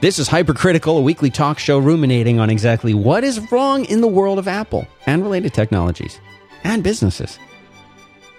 This 0.00 0.20
is 0.20 0.28
Hypercritical, 0.28 0.96
a 0.96 1.00
weekly 1.00 1.28
talk 1.28 1.58
show 1.58 1.80
ruminating 1.80 2.38
on 2.38 2.50
exactly 2.50 2.94
what 2.94 3.24
is 3.24 3.50
wrong 3.50 3.84
in 3.86 4.00
the 4.00 4.06
world 4.06 4.38
of 4.38 4.46
Apple 4.46 4.86
and 5.06 5.24
related 5.24 5.52
technologies 5.52 6.20
and 6.62 6.84
businesses. 6.84 7.36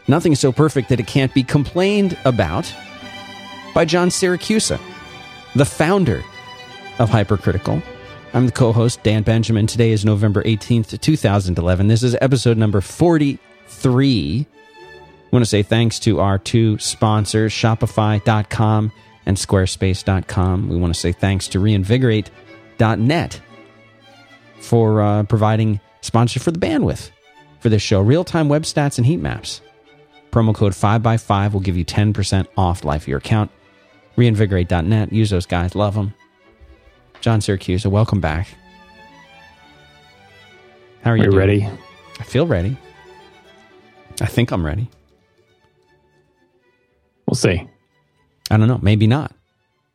Nothing 0.07 0.31
is 0.31 0.39
so 0.39 0.53
perfect 0.53 0.87
that 0.87 1.01
it 1.01 1.07
can't 1.07 1.33
be 1.33 1.43
complained 1.43 2.17
about 2.23 2.73
by 3.75 3.83
John 3.83 4.07
Siracusa, 4.07 4.79
the 5.53 5.65
founder 5.65 6.23
of 6.97 7.09
Hypercritical. 7.09 7.83
I'm 8.33 8.45
the 8.45 8.53
co 8.53 8.71
host, 8.71 9.03
Dan 9.03 9.23
Benjamin. 9.23 9.67
Today 9.67 9.91
is 9.91 10.05
November 10.05 10.41
18th, 10.43 11.01
2011. 11.01 11.87
This 11.89 12.03
is 12.03 12.15
episode 12.21 12.57
number 12.57 12.79
43. 12.79 14.47
I 14.47 15.29
want 15.29 15.43
to 15.43 15.49
say 15.49 15.63
thanks 15.63 15.99
to 15.99 16.21
our 16.21 16.37
two 16.37 16.77
sponsors, 16.77 17.51
Shopify.com 17.51 18.93
and 19.25 19.37
Squarespace.com. 19.37 20.69
We 20.69 20.77
want 20.77 20.93
to 20.93 20.99
say 20.99 21.11
thanks 21.11 21.47
to 21.49 21.59
Reinvigorate.net 21.59 23.41
for 24.59 25.01
uh, 25.01 25.23
providing 25.23 25.79
sponsorship 26.01 26.43
for 26.43 26.51
the 26.51 26.59
bandwidth 26.59 27.11
for 27.59 27.69
this 27.69 27.81
show 27.81 28.01
real 28.01 28.23
time 28.23 28.49
web 28.49 28.63
stats 28.63 28.97
and 28.97 29.05
heat 29.05 29.17
maps. 29.17 29.61
Promo 30.31 30.53
code 30.53 30.73
5x5 30.73 31.53
will 31.53 31.59
give 31.59 31.77
you 31.77 31.85
10% 31.85 32.47
off 32.57 32.83
life 32.83 33.03
of 33.03 33.07
your 33.07 33.17
account. 33.17 33.51
Reinvigorate.net. 34.17 35.11
Use 35.11 35.29
those 35.29 35.45
guys. 35.45 35.75
Love 35.75 35.95
them. 35.95 36.13
John 37.21 37.39
Siracusa, 37.39 37.87
welcome 37.87 38.21
back. 38.21 38.47
How 41.03 41.11
are 41.11 41.17
you? 41.17 41.23
Are 41.23 41.31
you 41.31 41.37
ready? 41.37 41.69
I 42.19 42.23
feel 42.23 42.45
ready. 42.45 42.77
I 44.21 44.25
think 44.25 44.51
I'm 44.51 44.65
ready. 44.65 44.89
We'll 47.25 47.35
see. 47.35 47.67
I 48.49 48.57
don't 48.57 48.67
know. 48.67 48.79
Maybe 48.81 49.07
not. 49.07 49.33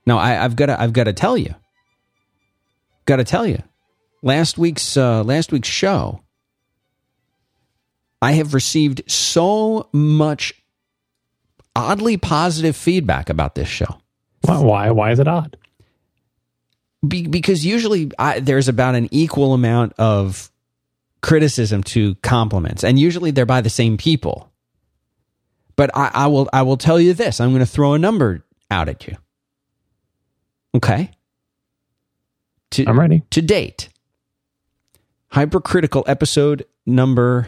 No, 0.07 0.19
I, 0.19 0.45
I've 0.45 0.57
got 0.57 0.67
to. 0.67 0.81
I've 0.81 0.93
got 0.93 1.05
to 1.05 1.13
tell 1.13 1.37
you. 1.37 1.55
Got 3.07 3.17
to 3.17 3.25
tell 3.25 3.47
you. 3.47 3.63
Last 4.23 4.59
week's 4.59 4.97
uh, 4.97 5.23
last 5.25 5.53
week's 5.53 5.69
show. 5.69 6.21
I 8.23 8.33
have 8.33 8.55
received 8.55 9.03
so 9.11 9.89
much 9.93 10.55
oddly 11.77 12.17
positive 12.17 12.77
feedback 12.77 13.29
about 13.29 13.55
this 13.55 13.69
show. 13.69 13.99
Why? 14.43 14.59
Why, 14.59 14.91
why 14.91 15.11
is 15.11 15.19
it 15.19 15.29
odd? 15.29 15.57
Be, 17.07 17.27
because 17.27 17.67
usually 17.67 18.11
I, 18.19 18.41
there's 18.41 18.69
about 18.69 18.95
an 18.95 19.09
equal 19.11 19.53
amount 19.53 19.93
of 19.99 20.51
criticism 21.21 21.83
to 21.85 22.15
compliments, 22.17 22.85
and 22.85 22.99
usually 22.99 23.31
they're 23.31 23.47
by 23.47 23.61
the 23.61 23.71
same 23.71 23.97
people. 23.97 24.51
But 25.77 25.91
I, 25.95 26.11
I 26.15 26.27
will 26.29 26.49
I 26.53 26.63
will 26.63 26.77
tell 26.77 27.01
you 27.01 27.15
this: 27.15 27.41
I'm 27.41 27.51
going 27.51 27.61
to 27.61 27.67
throw 27.67 27.95
a 27.95 27.99
number 27.99 28.44
out 28.75 28.89
at 28.89 29.07
you. 29.07 29.17
Okay. 30.75 31.11
To, 32.73 32.85
I'm 32.87 32.99
ready. 32.99 33.23
To 33.31 33.41
date, 33.41 33.89
hypercritical 35.29 36.03
episode 36.09 36.67
number 36.85 37.47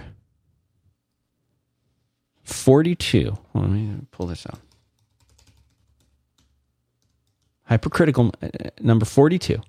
42. 2.44 3.36
Let 3.54 3.68
me 3.68 3.96
pull 4.12 4.28
this 4.28 4.46
out. 4.46 4.60
Hypercritical 7.64 8.32
uh, 8.40 8.48
number 8.80 9.04
42. 9.04 9.54
If 9.54 9.60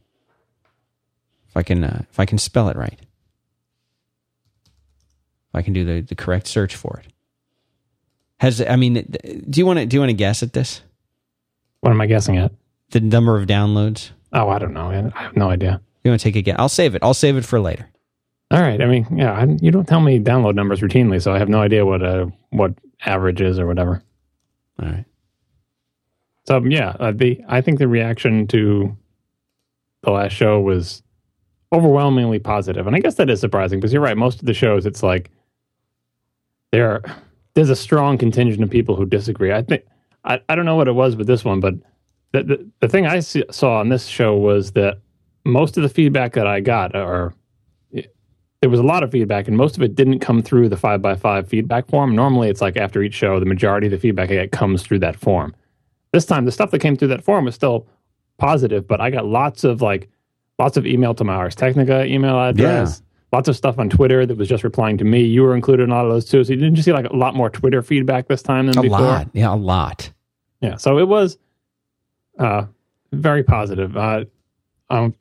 I 1.56 1.64
can 1.64 1.84
uh, 1.84 2.04
if 2.12 2.20
I 2.20 2.26
can 2.26 2.38
spell 2.38 2.70
it 2.70 2.78
right. 2.78 3.00
If 5.50 5.56
I 5.56 5.64
can 5.64 5.74
do 5.74 5.84
the, 5.84 6.02
the 6.02 6.14
correct 6.14 6.46
search 6.46 6.76
for 6.76 7.02
it. 7.04 7.12
Has 8.40 8.62
I 8.62 8.76
mean 8.76 9.16
do 9.50 9.60
you 9.60 9.66
want 9.66 9.80
to 9.80 9.88
do 9.88 9.96
you 9.96 10.02
want 10.02 10.12
to 10.12 10.14
guess 10.16 10.44
at 10.44 10.54
this? 10.54 10.82
What 11.82 11.92
am 11.92 12.02
I 12.02 12.08
guessing 12.08 12.38
at? 12.38 12.52
The 12.92 13.00
number 13.00 13.38
of 13.38 13.48
downloads? 13.48 14.12
Oh, 14.34 14.50
I 14.50 14.60
don't 14.60 14.74
know. 14.74 14.90
I 14.90 15.22
have 15.22 15.36
no 15.36 15.50
idea. 15.50 15.82
You 16.04 16.12
want 16.12 16.22
to 16.22 16.24
take 16.24 16.36
a 16.36 16.42
guess? 16.42 16.56
I'll 16.58 16.70
save 16.70 16.96
it. 16.96 17.04
I'll 17.04 17.14
save 17.14 17.38
it 17.38 17.46
for 17.46 17.60
later. 17.60 17.88
All 18.50 18.62
right. 18.62 18.82
I 18.82 18.86
mean, 18.86 19.06
yeah, 19.14 19.34
I, 19.34 19.46
you 19.62 19.72
don't 19.72 19.88
tell 19.88 20.00
me 20.00 20.20
download 20.20 20.56
numbers 20.56 20.80
routinely, 20.80 21.22
so 21.22 21.34
I 21.34 21.40
have 21.40 21.50
no 21.50 21.62
idea 21.62 21.86
what 21.86 22.02
uh, 22.02 22.28
what 22.52 22.74
average 23.06 23.42
is 23.42 23.60
or 23.60 23.68
whatever. 23.68 24.02
All 24.82 24.88
right. 24.88 25.06
So 26.48 26.64
yeah, 26.64 26.96
uh, 27.00 27.12
the 27.12 27.44
I 27.50 27.60
think 27.60 27.80
the 27.80 27.90
reaction 27.90 28.48
to 28.48 28.96
the 30.04 30.12
last 30.12 30.32
show 30.32 30.62
was 30.62 31.04
overwhelmingly 31.74 32.40
positive, 32.40 32.88
and 32.88 32.96
I 32.96 33.00
guess 33.00 33.16
that 33.16 33.30
is 33.30 33.42
surprising 33.42 33.80
because 33.80 33.92
you're 33.92 34.02
right. 34.02 34.16
Most 34.16 34.40
of 34.40 34.46
the 34.46 34.54
shows, 34.54 34.86
it's 34.86 35.04
like 35.04 35.30
there 36.72 36.90
are, 36.90 37.02
there's 37.54 37.70
a 37.70 37.76
strong 37.76 38.18
contingent 38.18 38.64
of 38.64 38.70
people 38.70 38.96
who 38.96 39.06
disagree. 39.06 39.52
I 39.52 39.62
think 39.62 39.84
I, 40.28 40.42
I 40.50 40.56
don't 40.56 40.66
know 40.66 40.76
what 40.76 40.88
it 40.88 40.94
was 40.94 41.16
with 41.16 41.26
this 41.26 41.44
one, 41.44 41.60
but 41.60 41.74
the 42.34 42.44
the, 42.44 42.72
the 42.82 42.88
thing 42.88 43.08
I 43.08 43.20
see, 43.22 43.44
saw 43.50 43.80
on 43.80 43.90
this 43.90 44.06
show 44.06 44.36
was 44.36 44.74
that 44.74 45.00
most 45.46 45.78
of 45.78 45.84
the 45.84 45.90
feedback 45.90 46.34
that 46.34 46.46
I 46.46 46.60
got, 46.60 46.96
or 46.96 47.34
there 48.62 48.70
was 48.70 48.80
a 48.80 48.84
lot 48.84 49.04
of 49.04 49.12
feedback, 49.12 49.48
and 49.48 49.56
most 49.56 49.78
of 49.78 49.84
it 49.84 49.96
didn't 49.96 50.20
come 50.20 50.42
through 50.42 50.70
the 50.70 50.78
five 50.78 51.02
by 51.02 51.16
five 51.16 51.48
feedback 51.48 51.88
form. 51.88 52.16
Normally, 52.16 52.50
it's 52.50 52.62
like 52.62 52.76
after 52.76 53.02
each 53.02 53.14
show, 53.14 53.40
the 53.40 53.46
majority 53.46 53.88
of 53.88 53.92
the 53.92 54.00
feedback 54.00 54.30
I 54.30 54.36
get 54.36 54.52
comes 54.52 54.84
through 54.84 55.00
that 55.00 55.16
form. 55.16 55.56
This 56.12 56.26
time, 56.26 56.46
the 56.46 56.52
stuff 56.52 56.72
that 56.72 56.80
came 56.80 56.96
through 56.96 57.10
that 57.10 57.24
form 57.24 57.46
was 57.46 57.56
still 57.56 57.88
positive, 58.38 58.88
but 58.88 59.00
I 59.00 59.10
got 59.10 59.26
lots 59.26 59.64
of 59.64 59.82
like 59.82 60.10
lots 60.60 60.78
of 60.78 60.86
email 60.86 61.14
to 61.16 61.24
my 61.24 61.34
Ars 61.34 61.56
Technica 61.56 62.06
email 62.06 62.40
address. 62.40 63.00
Yeah. 63.00 63.04
Lots 63.38 63.50
of 63.50 63.58
stuff 63.58 63.78
on 63.78 63.90
Twitter 63.90 64.26
that 64.26 64.38
was 64.38 64.48
just 64.48 64.64
replying 64.64 64.98
to 65.00 65.04
me. 65.04 65.22
You 65.22 65.44
were 65.44 65.54
included 65.54 65.84
in 65.84 65.92
all 65.92 66.06
of 66.06 66.12
those 66.12 66.26
too. 66.26 66.44
So 66.44 66.54
you 66.54 66.60
didn't 66.60 66.78
you 66.78 66.84
see 66.84 66.94
like 66.94 67.06
a 67.06 67.16
lot 67.16 67.36
more 67.36 67.50
Twitter 67.50 67.82
feedback 67.82 68.28
this 68.28 68.42
time 68.42 68.68
than 68.68 68.78
A 68.78 68.82
before? 68.82 69.02
lot. 69.02 69.28
Yeah, 69.34 69.54
a 69.54 69.56
lot. 69.56 70.12
Yeah, 70.62 70.78
so 70.78 70.98
it 70.98 71.08
was 71.08 71.38
uh, 72.40 72.66
very 73.12 73.44
positive. 73.44 73.96
Uh, 73.96 74.26
um, 74.90 75.14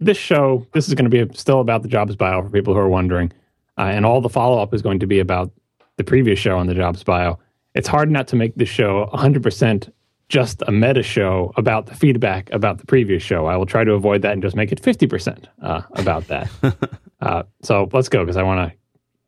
this 0.00 0.18
show, 0.18 0.66
this 0.72 0.88
is 0.88 0.94
going 0.94 1.08
to 1.10 1.26
be 1.26 1.34
still 1.36 1.60
about 1.60 1.82
the 1.82 1.88
Jobs 1.88 2.16
bio 2.16 2.42
for 2.42 2.50
people 2.50 2.74
who 2.74 2.80
are 2.80 2.88
wondering, 2.88 3.32
uh, 3.78 3.82
and 3.82 4.04
all 4.04 4.20
the 4.20 4.28
follow 4.28 4.60
up 4.60 4.74
is 4.74 4.82
going 4.82 4.98
to 5.00 5.06
be 5.06 5.20
about 5.20 5.50
the 5.96 6.04
previous 6.04 6.38
show 6.38 6.58
on 6.58 6.66
the 6.66 6.74
Jobs 6.74 7.02
bio. 7.02 7.38
It's 7.74 7.88
hard 7.88 8.10
not 8.10 8.28
to 8.28 8.36
make 8.36 8.54
this 8.56 8.68
show 8.68 9.08
100% 9.14 9.90
just 10.28 10.62
a 10.66 10.72
meta 10.72 11.02
show 11.02 11.52
about 11.56 11.86
the 11.86 11.94
feedback 11.94 12.50
about 12.52 12.78
the 12.78 12.86
previous 12.86 13.22
show. 13.22 13.46
I 13.46 13.56
will 13.56 13.66
try 13.66 13.84
to 13.84 13.92
avoid 13.92 14.22
that 14.22 14.32
and 14.32 14.42
just 14.42 14.56
make 14.56 14.72
it 14.72 14.80
50% 14.80 15.44
uh, 15.60 15.82
about 15.92 16.26
that. 16.28 16.50
uh, 17.20 17.42
so 17.62 17.88
let's 17.92 18.08
go 18.08 18.24
because 18.24 18.36
I 18.36 18.42
want 18.42 18.70
to. 18.70 18.78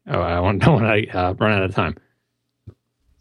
I 0.12 0.38
want, 0.40 0.62
don't 0.62 0.82
want 0.82 1.04
to 1.04 1.18
uh, 1.18 1.32
run 1.34 1.52
out 1.52 1.62
of 1.62 1.74
time. 1.74 1.96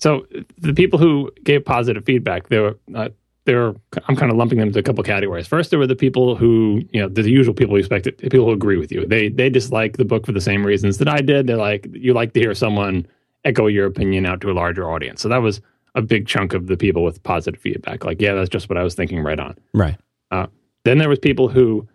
So 0.04 0.28
the 0.58 0.74
people 0.74 1.00
who 1.00 1.32
gave 1.46 1.64
positive 1.64 2.04
feedback, 2.04 2.50
they 2.50 2.60
were, 2.60 2.78
uh, 2.94 3.08
they 3.46 3.56
were, 3.56 3.74
I'm 4.10 4.18
kind 4.18 4.30
of 4.30 4.38
lumping 4.38 4.60
them 4.60 4.68
into 4.68 4.80
a 4.80 4.84
couple 4.84 5.02
categories. 5.02 5.48
First, 5.48 5.70
there 5.70 5.80
were 5.80 5.88
the 5.88 5.96
people 5.96 6.36
who, 6.36 6.82
you 6.92 7.02
know, 7.02 7.08
the 7.08 7.30
usual 7.30 7.54
people 7.54 7.78
you 7.78 7.80
expect, 7.80 8.08
it, 8.08 8.18
people 8.18 8.44
who 8.44 8.52
agree 8.52 8.76
with 8.76 8.92
you. 8.92 9.08
They 9.08 9.30
they 9.30 9.50
dislike 9.50 9.96
the 9.96 10.04
book 10.04 10.26
for 10.26 10.34
the 10.34 10.42
same 10.42 10.66
reasons 10.66 10.98
that 10.98 11.08
I 11.08 11.22
did. 11.22 11.48
They're 11.48 11.56
like, 11.56 11.88
you 11.94 12.14
like 12.14 12.34
to 12.34 12.42
hear 12.42 12.54
someone 12.54 13.08
echo 13.46 13.68
your 13.68 13.86
opinion 13.86 14.26
out 14.26 14.42
to 14.42 14.52
a 14.52 14.56
larger 14.64 14.92
audience. 14.92 15.22
So 15.22 15.30
that 15.30 15.42
was 15.42 15.62
a 15.96 16.02
big 16.02 16.28
chunk 16.28 16.54
of 16.54 16.68
the 16.68 16.76
people 16.76 17.06
with 17.06 17.24
positive 17.24 17.62
feedback. 17.62 18.04
Like, 18.04 18.22
yeah, 18.22 18.34
that's 18.34 18.50
just 18.50 18.68
what 18.68 18.78
I 18.78 18.84
was 18.84 18.96
thinking 18.96 19.24
right 19.24 19.40
on. 19.40 19.56
Right. 19.74 19.96
Uh, 20.32 20.48
then 20.84 20.98
there 20.98 21.08
was 21.08 21.20
people 21.20 21.48
who 21.48 21.88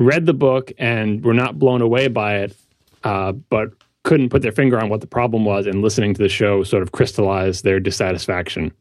read 0.00 0.26
the 0.26 0.34
book 0.34 0.72
and 0.76 1.24
were 1.24 1.34
not 1.34 1.60
blown 1.60 1.82
away 1.82 2.08
by 2.08 2.38
it, 2.38 2.56
uh, 3.04 3.30
but 3.30 3.70
couldn't 4.04 4.28
put 4.28 4.42
their 4.42 4.52
finger 4.52 4.80
on 4.80 4.88
what 4.88 5.00
the 5.00 5.06
problem 5.06 5.44
was, 5.44 5.66
and 5.66 5.82
listening 5.82 6.14
to 6.14 6.22
the 6.22 6.28
show 6.28 6.62
sort 6.62 6.82
of 6.82 6.92
crystallized 6.92 7.64
their 7.64 7.80
dissatisfaction 7.80 8.72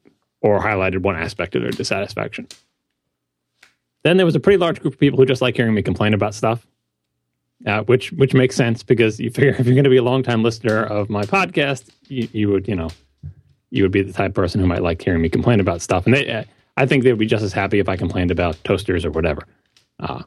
or 0.42 0.60
highlighted 0.60 1.00
one 1.00 1.16
aspect 1.16 1.56
of 1.56 1.62
their 1.62 1.72
dissatisfaction. 1.72 2.48
Then 4.04 4.18
there 4.18 4.26
was 4.26 4.36
a 4.36 4.40
pretty 4.40 4.58
large 4.58 4.82
group 4.82 4.94
of 4.94 5.00
people 5.00 5.18
who 5.18 5.26
just 5.26 5.42
like 5.42 5.56
hearing 5.56 5.74
me 5.74 5.82
complain 5.82 6.14
about 6.14 6.36
stuff, 6.36 6.68
uh, 7.66 7.84
which 7.84 8.12
which 8.12 8.34
makes 8.34 8.56
sense 8.56 8.84
because 8.84 9.20
you 9.20 9.30
figure 9.30 9.50
if 9.58 9.66
you're 9.66 9.76
going 9.76 9.86
to 9.86 9.90
be 9.90 9.98
a 9.98 10.04
long 10.04 10.22
time 10.24 10.44
listener 10.44 10.84
of 10.84 11.10
my 11.10 11.24
podcast, 11.24 11.90
you, 12.08 12.28
you 12.34 12.50
would 12.50 12.68
you 12.68 12.76
know 12.76 12.90
you 13.72 13.84
would 13.84 13.92
be 13.92 14.04
the 14.04 14.14
type 14.14 14.30
of 14.30 14.36
person 14.36 14.60
who 14.60 14.68
might 14.68 14.84
like 14.84 15.02
hearing 15.02 15.22
me 15.22 15.30
complain 15.30 15.60
about 15.60 15.82
stuff, 15.82 16.06
and 16.06 16.14
they, 16.14 16.46
I 16.76 16.86
think 16.86 17.04
they 17.04 17.12
would 17.12 17.20
be 17.20 17.26
just 17.26 17.44
as 17.44 17.54
happy 17.54 17.80
if 17.80 17.88
I 17.88 17.96
complained 17.96 18.30
about 18.30 18.62
toasters 18.66 19.06
or 19.06 19.12
whatever. 19.12 19.44
Uh, 20.00 20.24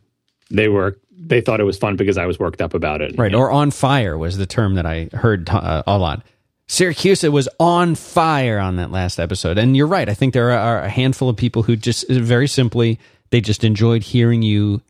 they 0.50 0.68
were 0.68 0.98
they 1.18 1.40
thought 1.40 1.60
it 1.60 1.64
was 1.64 1.78
fun 1.78 1.96
because 1.96 2.18
I 2.18 2.26
was 2.26 2.38
worked 2.38 2.60
up 2.60 2.74
about 2.74 3.00
it. 3.00 3.16
Right. 3.18 3.34
Or 3.34 3.50
on 3.50 3.70
fire 3.70 4.16
was 4.18 4.36
the 4.36 4.46
term 4.46 4.74
that 4.74 4.86
I 4.86 5.08
heard 5.12 5.48
uh, 5.50 5.82
a 5.86 5.98
lot. 5.98 6.22
Siracusa 6.68 7.30
was 7.32 7.48
on 7.58 7.94
fire 7.94 8.58
on 8.58 8.76
that 8.76 8.90
last 8.90 9.18
episode. 9.18 9.56
And 9.58 9.76
you're 9.76 9.86
right. 9.86 10.08
I 10.08 10.14
think 10.14 10.34
there 10.34 10.50
are 10.52 10.80
a 10.80 10.88
handful 10.88 11.28
of 11.28 11.36
people 11.36 11.62
who 11.62 11.74
just 11.76 12.08
very 12.10 12.46
simply, 12.46 12.98
they 13.30 13.40
just 13.40 13.64
enjoyed 13.64 14.02
hearing 14.02 14.42
you 14.42 14.82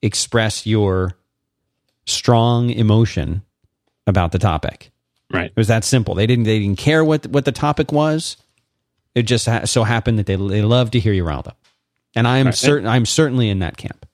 express 0.00 0.66
your 0.66 1.14
strong 2.06 2.70
emotion 2.70 3.42
about 4.06 4.32
the 4.32 4.38
topic. 4.38 4.90
Right. 5.30 5.46
It 5.46 5.56
was 5.56 5.68
that 5.68 5.84
simple. 5.84 6.14
They 6.14 6.26
didn't, 6.26 6.44
they 6.44 6.58
didn't 6.58 6.78
care 6.78 7.04
what, 7.04 7.26
what 7.26 7.44
the 7.44 7.52
topic 7.52 7.90
was. 7.90 8.36
It 9.14 9.22
just 9.22 9.48
so 9.68 9.84
happened 9.84 10.18
that 10.18 10.26
they, 10.26 10.36
they 10.36 10.62
loved 10.62 10.92
to 10.92 11.00
hear 11.00 11.12
you 11.12 11.24
riled 11.24 11.48
up. 11.48 11.58
And 12.14 12.26
I 12.28 12.38
am 12.38 12.46
Right. 12.46 12.54
certain, 12.54 12.88
I'm 12.88 13.06
certainly 13.06 13.48
in 13.48 13.58
that 13.60 13.76
camp. 13.76 14.06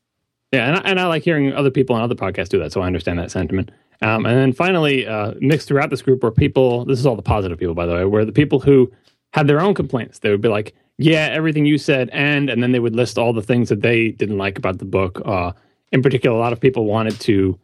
Yeah, 0.53 0.67
and 0.67 0.77
I, 0.77 0.81
and 0.81 1.01
I 1.01 1.07
like 1.07 1.23
hearing 1.23 1.53
other 1.53 1.71
people 1.71 1.95
on 1.95 2.03
other 2.03 2.15
podcasts 2.15 2.49
do 2.49 2.59
that, 2.61 2.73
so 2.73 2.81
I 2.81 2.87
understand 2.87 3.19
that 3.19 3.31
sentiment. 3.31 3.71
Um, 4.01 4.25
and 4.27 4.37
then 4.37 4.53
finally, 4.53 5.07
uh, 5.07 5.35
mixed 5.41 5.69
throughout 5.69 5.91
this 5.91 6.03
group 6.03 6.23
were 6.23 6.31
people. 6.31 6.85
This 6.85 6.99
is 6.99 7.07
all 7.07 7.17
the 7.17 7.23
positive 7.23 7.59
people, 7.59 7.75
by 7.75 7.87
the 7.87 7.95
way, 7.95 8.05
were 8.05 8.25
the 8.25 8.33
people 8.33 8.61
who 8.61 8.91
had 9.33 9.47
their 9.47 9.61
own 9.61 9.75
complaints. 9.75 10.21
They 10.21 10.31
would 10.31 10.41
be 10.41 10.49
like, 10.49 10.75
yeah, 10.97 11.29
everything 11.31 11.67
you 11.67 11.79
said, 11.79 12.09
and 12.13 12.49
and 12.49 12.63
then 12.63 12.73
they 12.73 12.81
would 12.81 12.97
list 12.97 13.19
all 13.19 13.33
the 13.33 13.43
things 13.43 13.69
that 13.69 13.83
they 13.83 14.11
didn't 14.11 14.39
like 14.39 14.59
about 14.59 14.79
the 14.79 14.85
book. 14.85 15.21
Uh, 15.25 15.53
in 15.93 16.03
particular, 16.03 16.37
a 16.37 16.41
lot 16.41 16.53
of 16.53 16.61
people 16.61 16.85
wanted 16.85 17.19
to 17.21 17.59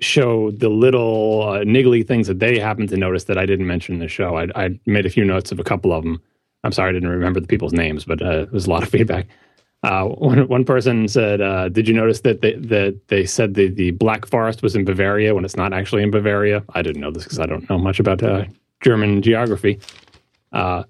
show 0.00 0.50
the 0.52 0.68
little 0.68 1.42
uh, 1.42 1.58
niggly 1.60 2.06
things 2.06 2.26
that 2.26 2.38
they 2.38 2.58
happened 2.58 2.88
to 2.88 2.96
notice 2.96 3.24
that 3.24 3.36
I 3.38 3.46
didn't 3.46 3.66
mention 3.66 3.94
in 3.96 4.00
the 4.00 4.08
show. 4.08 4.36
I, 4.36 4.46
I 4.56 4.80
made 4.86 5.06
a 5.06 5.10
few 5.10 5.24
notes 5.24 5.52
of 5.52 5.60
a 5.60 5.64
couple 5.64 5.92
of 5.92 6.04
them. 6.04 6.20
I'm 6.64 6.72
sorry 6.72 6.90
I 6.90 6.92
didn't 6.92 7.10
remember 7.10 7.40
the 7.40 7.46
people's 7.46 7.72
names, 7.72 8.04
but 8.04 8.22
uh, 8.22 8.42
it 8.42 8.52
was 8.52 8.66
a 8.66 8.70
lot 8.70 8.82
of 8.82 8.88
feedback. 8.90 9.28
Uh, 9.82 10.04
one 10.08 10.46
one 10.48 10.64
person 10.64 11.08
said, 11.08 11.40
uh, 11.40 11.68
"Did 11.68 11.88
you 11.88 11.94
notice 11.94 12.20
that 12.20 12.40
they 12.40 12.54
that 12.54 12.98
they 13.08 13.24
said 13.24 13.54
the 13.54 13.68
the 13.68 13.92
Black 13.92 14.26
Forest 14.26 14.62
was 14.62 14.76
in 14.76 14.84
Bavaria 14.84 15.34
when 15.34 15.44
it's 15.44 15.56
not 15.56 15.72
actually 15.72 16.02
in 16.02 16.10
Bavaria?" 16.10 16.62
I 16.74 16.82
didn't 16.82 17.00
know 17.00 17.10
this 17.10 17.24
because 17.24 17.38
I 17.38 17.46
don't 17.46 17.68
know 17.68 17.78
much 17.78 18.00
about 18.00 18.22
uh, 18.22 18.44
German 18.82 19.22
geography. 19.22 19.78
Uh, 20.52 20.84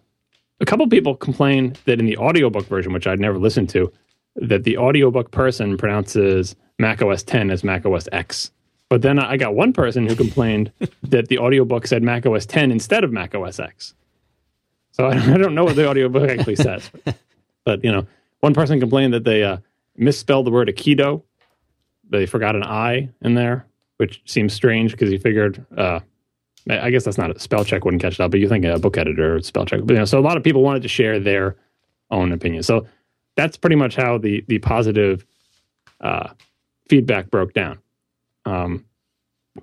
a 0.61 0.67
couple 0.67 0.87
people 0.89 1.17
complained 1.17 1.79
that 1.87 1.99
in 1.99 2.07
the 2.07 2.17
audiobook 2.19 2.67
version, 2.67 2.93
which 2.93 3.07
I'd 3.07 3.21
never 3.21 3.39
listened 3.39 3.71
to, 3.71 3.93
that 4.37 4.65
the 4.65 4.77
audiobook 4.77 5.31
person 5.31 5.77
pronounces 5.77 6.55
Mac 6.79 7.03
OS 7.03 7.23
10 7.23 7.51
as 7.51 7.65
Mac 7.65 7.87
OS 7.87 8.09
X. 8.13 8.51
But 8.89 9.03
then 9.03 9.19
I 9.19 9.37
got 9.37 9.55
one 9.55 9.73
person 9.73 10.07
who 10.07 10.15
complained 10.15 10.73
that 11.05 11.29
the 11.29 11.39
audiobook 11.39 11.87
said 11.87 12.03
Mac 12.03 12.27
OS 12.27 12.47
10 12.47 12.71
instead 12.71 13.05
of 13.05 13.13
Mac 13.13 13.35
OS 13.35 13.59
X. 13.59 13.95
So 14.93 15.07
I 15.09 15.39
don't 15.39 15.55
know 15.55 15.65
what 15.65 15.77
the 15.77 15.89
audiobook 15.89 16.29
actually 16.29 16.57
says. 16.57 16.91
But, 17.05 17.17
but, 17.65 17.85
you 17.85 17.93
know, 17.93 18.07
one 18.41 18.55
person 18.55 18.81
complained 18.81 19.15
that 19.15 19.25
they 19.25 19.43
uh, 19.43 19.59
misspelled 19.97 20.47
the 20.47 20.51
word 20.51 20.69
Aikido. 20.69 21.23
They 22.09 22.27
forgot 22.27 22.57
an 22.57 22.65
I 22.65 23.11
in 23.23 23.35
there, 23.35 23.67
which 23.99 24.23
seems 24.25 24.53
strange 24.53 24.93
because 24.93 25.11
he 25.11 25.19
figured, 25.19 25.65
uh, 25.77 26.01
I 26.69 26.91
guess 26.91 27.05
that's 27.05 27.19
not 27.19 27.35
a 27.35 27.39
spell 27.39 27.65
check 27.65 27.85
wouldn't 27.85 28.03
catch 28.03 28.19
that, 28.19 28.31
but 28.31 28.41
you 28.41 28.49
think 28.49 28.65
a 28.65 28.79
book 28.79 28.99
editor 28.99 29.37
or 29.37 29.41
spell 29.41 29.65
check. 29.65 29.81
But, 29.85 29.95
you 29.95 29.99
know, 29.99 30.05
so 30.05 30.19
a 30.19 30.21
lot 30.21 30.37
of 30.37 30.43
people 30.43 30.63
wanted 30.63 30.83
to 30.83 30.89
share 30.89 31.21
their 31.21 31.57
own 32.11 32.33
opinion. 32.33 32.63
So 32.63 32.87
that's 33.37 33.57
pretty 33.57 33.77
much 33.77 33.97
how 33.97 34.19
the 34.19 34.45
the 34.49 34.59
positive 34.59 35.25
uh, 36.01 36.31
feedback 36.89 37.31
broke 37.31 37.55
down. 37.55 37.79
Um, 38.45 38.85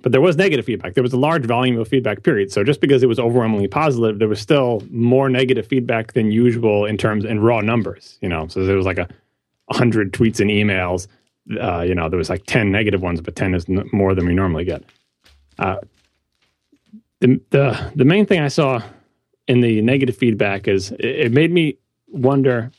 but 0.02 0.12
there 0.12 0.20
was 0.20 0.36
negative 0.36 0.66
feedback. 0.66 0.94
There 0.94 1.02
was 1.02 1.12
a 1.12 1.18
large 1.18 1.46
volume 1.46 1.78
of 1.78 1.88
feedback, 1.88 2.22
period. 2.22 2.52
So 2.52 2.62
just 2.62 2.80
because 2.80 3.02
it 3.02 3.06
was 3.08 3.18
overwhelmingly 3.18 3.68
positive, 3.68 4.18
there 4.18 4.28
was 4.28 4.40
still 4.40 4.82
more 4.90 5.28
negative 5.28 5.66
feedback 5.66 6.12
than 6.12 6.30
usual 6.30 6.84
in 6.84 6.98
terms 6.98 7.24
in 7.24 7.40
raw 7.40 7.60
numbers. 7.60 8.18
You 8.20 8.28
know, 8.28 8.46
so 8.48 8.64
there 8.64 8.76
was 8.76 8.86
like 8.86 8.98
a 8.98 9.08
hundred 9.70 10.12
tweets 10.12 10.40
and 10.40 10.50
emails. 10.50 11.06
Uh, 11.58 11.80
you 11.80 11.94
know, 11.94 12.08
there 12.08 12.18
was 12.18 12.28
like 12.28 12.44
ten 12.46 12.70
negative 12.70 13.00
ones, 13.00 13.20
but 13.20 13.34
ten 13.34 13.54
is 13.54 13.66
n- 13.68 13.88
more 13.92 14.14
than 14.14 14.26
we 14.26 14.34
normally 14.34 14.64
get. 14.64 14.84
Uh, 15.58 15.78
the, 17.20 17.40
the 17.50 17.92
the 17.96 18.04
main 18.04 18.26
thing 18.26 18.40
I 18.40 18.48
saw 18.48 18.82
in 19.48 19.62
the 19.62 19.80
negative 19.80 20.16
feedback 20.16 20.68
is 20.68 20.92
it, 20.92 21.04
it 21.04 21.32
made 21.32 21.50
me 21.50 21.78
wonder 22.08 22.70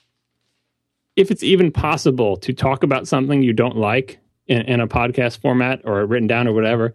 if 1.16 1.32
it's 1.32 1.44
even 1.44 1.72
possible 1.72 2.38
to 2.38 2.54
talk 2.54 2.84
about 2.84 3.08
something 3.08 3.42
you 3.42 3.52
don't 3.52 3.76
like 3.76 4.20
in, 4.50 4.62
in, 4.64 4.82
a 4.82 4.88
podcast 4.88 5.40
format 5.40 5.82
or 5.86 6.06
written 6.06 6.28
down 6.28 6.48
or 6.48 6.54
whatever, 6.54 6.94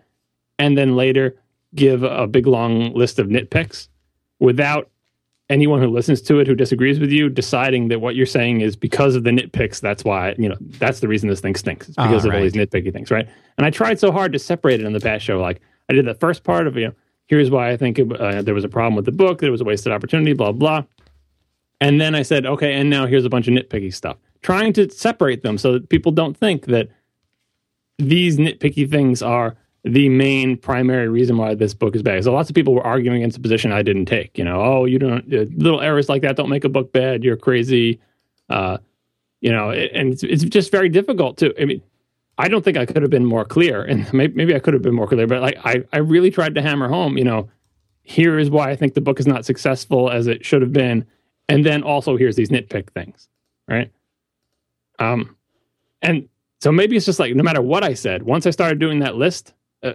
and 0.59 0.77
then 0.77 0.97
later 0.97 1.37
give 1.75 2.03
a 2.03 2.27
big 2.27 2.47
long 2.47 2.93
list 2.93 3.19
of 3.19 3.29
nitpicks 3.29 3.89
without 4.39 4.91
anyone 5.51 5.81
who 5.81 5.89
listens 5.89 6.23
to 6.23 6.39
it 6.41 6.47
who 6.47 6.55
disagrees 6.55 6.99
with 6.99 7.11
you 7.11 7.29
deciding 7.29 7.89
that 7.89 8.01
what 8.01 8.15
you're 8.15 8.27
saying 8.27 8.61
is 8.61 8.77
because 8.77 9.15
of 9.15 9.25
the 9.25 9.31
nitpicks. 9.31 9.81
That's 9.81 10.05
why 10.05 10.35
you 10.39 10.49
know 10.49 10.57
that's 10.61 11.01
the 11.01 11.09
reason 11.09 11.29
this 11.29 11.41
thing 11.41 11.55
stinks. 11.55 11.89
It's 11.89 11.97
because 11.97 12.25
of 12.25 12.35
all 12.35 12.41
these 12.41 12.55
nitpicky 12.55 12.93
things, 12.93 13.11
right? 13.11 13.29
And 13.57 13.67
I 13.67 13.71
tried 13.71 13.99
so 14.01 14.11
hard 14.11 14.33
to 14.33 14.39
separate 14.39 14.81
it 14.81 14.87
in 14.87 14.93
the 14.93 15.01
past 15.01 15.25
show. 15.25 15.41
Like 15.41 15.61
I 15.89 15.93
did 15.93 16.07
the 16.07 16.15
first 16.15 16.45
part 16.45 16.67
of 16.67 16.77
you 16.77 16.89
know 16.89 16.95
here's 17.27 17.51
why 17.51 17.71
I 17.71 17.77
think 17.77 17.99
it, 17.99 18.21
uh, 18.21 18.43
there 18.43 18.55
was 18.55 18.65
a 18.65 18.69
problem 18.69 18.95
with 18.95 19.07
the 19.07 19.13
book. 19.13 19.41
there 19.41 19.51
was 19.51 19.61
a 19.61 19.65
wasted 19.65 19.93
opportunity. 19.93 20.33
Blah 20.33 20.53
blah. 20.53 20.85
And 21.81 22.01
then 22.01 22.15
I 22.15 22.23
said, 22.23 22.47
okay, 22.47 22.75
and 22.75 22.89
now 22.89 23.07
here's 23.07 23.25
a 23.25 23.29
bunch 23.29 23.49
of 23.49 23.53
nitpicky 23.53 23.93
stuff. 23.93 24.17
Trying 24.43 24.73
to 24.75 24.89
separate 24.91 25.43
them 25.43 25.59
so 25.59 25.73
that 25.73 25.89
people 25.89 26.13
don't 26.13 26.37
think 26.37 26.67
that 26.67 26.89
these 27.99 28.39
nitpicky 28.39 28.91
things 28.91 29.23
are 29.23 29.57
the 29.85 30.09
main 30.09 30.57
primary 30.57 31.09
reason 31.09 31.37
why 31.37 31.55
this 31.55 31.75
book 31.75 31.95
is 31.95 32.03
bad. 32.03 32.25
So 32.25 32.33
lots 32.33 32.49
of 32.49 32.55
people 32.55 32.75
were 32.75 32.87
arguing 32.87 33.19
against 33.19 33.37
the 33.37 33.43
position 33.43 33.71
I 33.71 33.83
didn't 33.83 34.07
take. 34.07 34.37
You 34.39 34.45
know, 34.45 34.61
oh, 34.61 34.85
you 34.87 34.99
don't 34.99 35.33
uh, 35.33 35.45
little 35.57 35.81
errors 35.81 36.09
like 36.09 36.23
that 36.23 36.37
don't 36.37 36.49
make 36.49 36.65
a 36.65 36.69
book 36.69 36.93
bad. 36.93 37.23
You're 37.23 37.37
crazy. 37.37 38.01
Uh, 38.49 38.79
you 39.41 39.53
know, 39.53 39.71
and 39.71 40.13
it's, 40.13 40.23
it's 40.23 40.43
just 40.45 40.71
very 40.71 40.89
difficult 40.89 41.37
to. 41.39 41.55
I 41.61 41.67
mean, 41.67 41.83
I 42.39 42.49
don't 42.49 42.65
think 42.65 42.79
I 42.79 42.87
could 42.87 43.03
have 43.03 43.11
been 43.11 43.27
more 43.27 43.45
clear, 43.45 43.83
and 43.83 44.11
maybe, 44.13 44.35
maybe 44.35 44.55
I 44.55 44.59
could 44.59 44.73
have 44.73 44.83
been 44.83 44.95
more 44.95 45.07
clear. 45.07 45.27
But 45.27 45.43
like, 45.43 45.59
I 45.65 45.85
I 45.93 45.99
really 45.99 46.31
tried 46.31 46.55
to 46.55 46.63
hammer 46.63 46.89
home. 46.89 47.19
You 47.19 47.25
know, 47.25 47.51
here 48.03 48.39
is 48.39 48.49
why 48.49 48.71
I 48.71 48.77
think 48.77 48.95
the 48.95 49.03
book 49.03 49.21
is 49.21 49.27
not 49.27 49.45
successful 49.45 50.11
as 50.11 50.27
it 50.27 50.47
should 50.47 50.63
have 50.63 50.73
been, 50.73 51.05
and 51.49 51.65
then 51.65 51.83
also 51.83 52.17
here's 52.17 52.37
these 52.37 52.49
nitpick 52.49 52.91
things, 52.91 53.29
right? 53.69 53.93
Um, 54.99 55.37
and 56.01 56.29
so 56.65 56.73
maybe 56.73 56.97
it's 56.97 57.05
just 57.05 57.21
like 57.21 57.35
no 57.35 57.43
matter 57.43 57.61
what 57.61 57.85
I 57.85 57.93
said, 57.93 58.23
once 58.23 58.47
I 58.47 58.51
started 58.51 58.79
doing 58.79 59.01
that 59.01 59.17
list, 59.17 59.53
uh, 59.83 59.93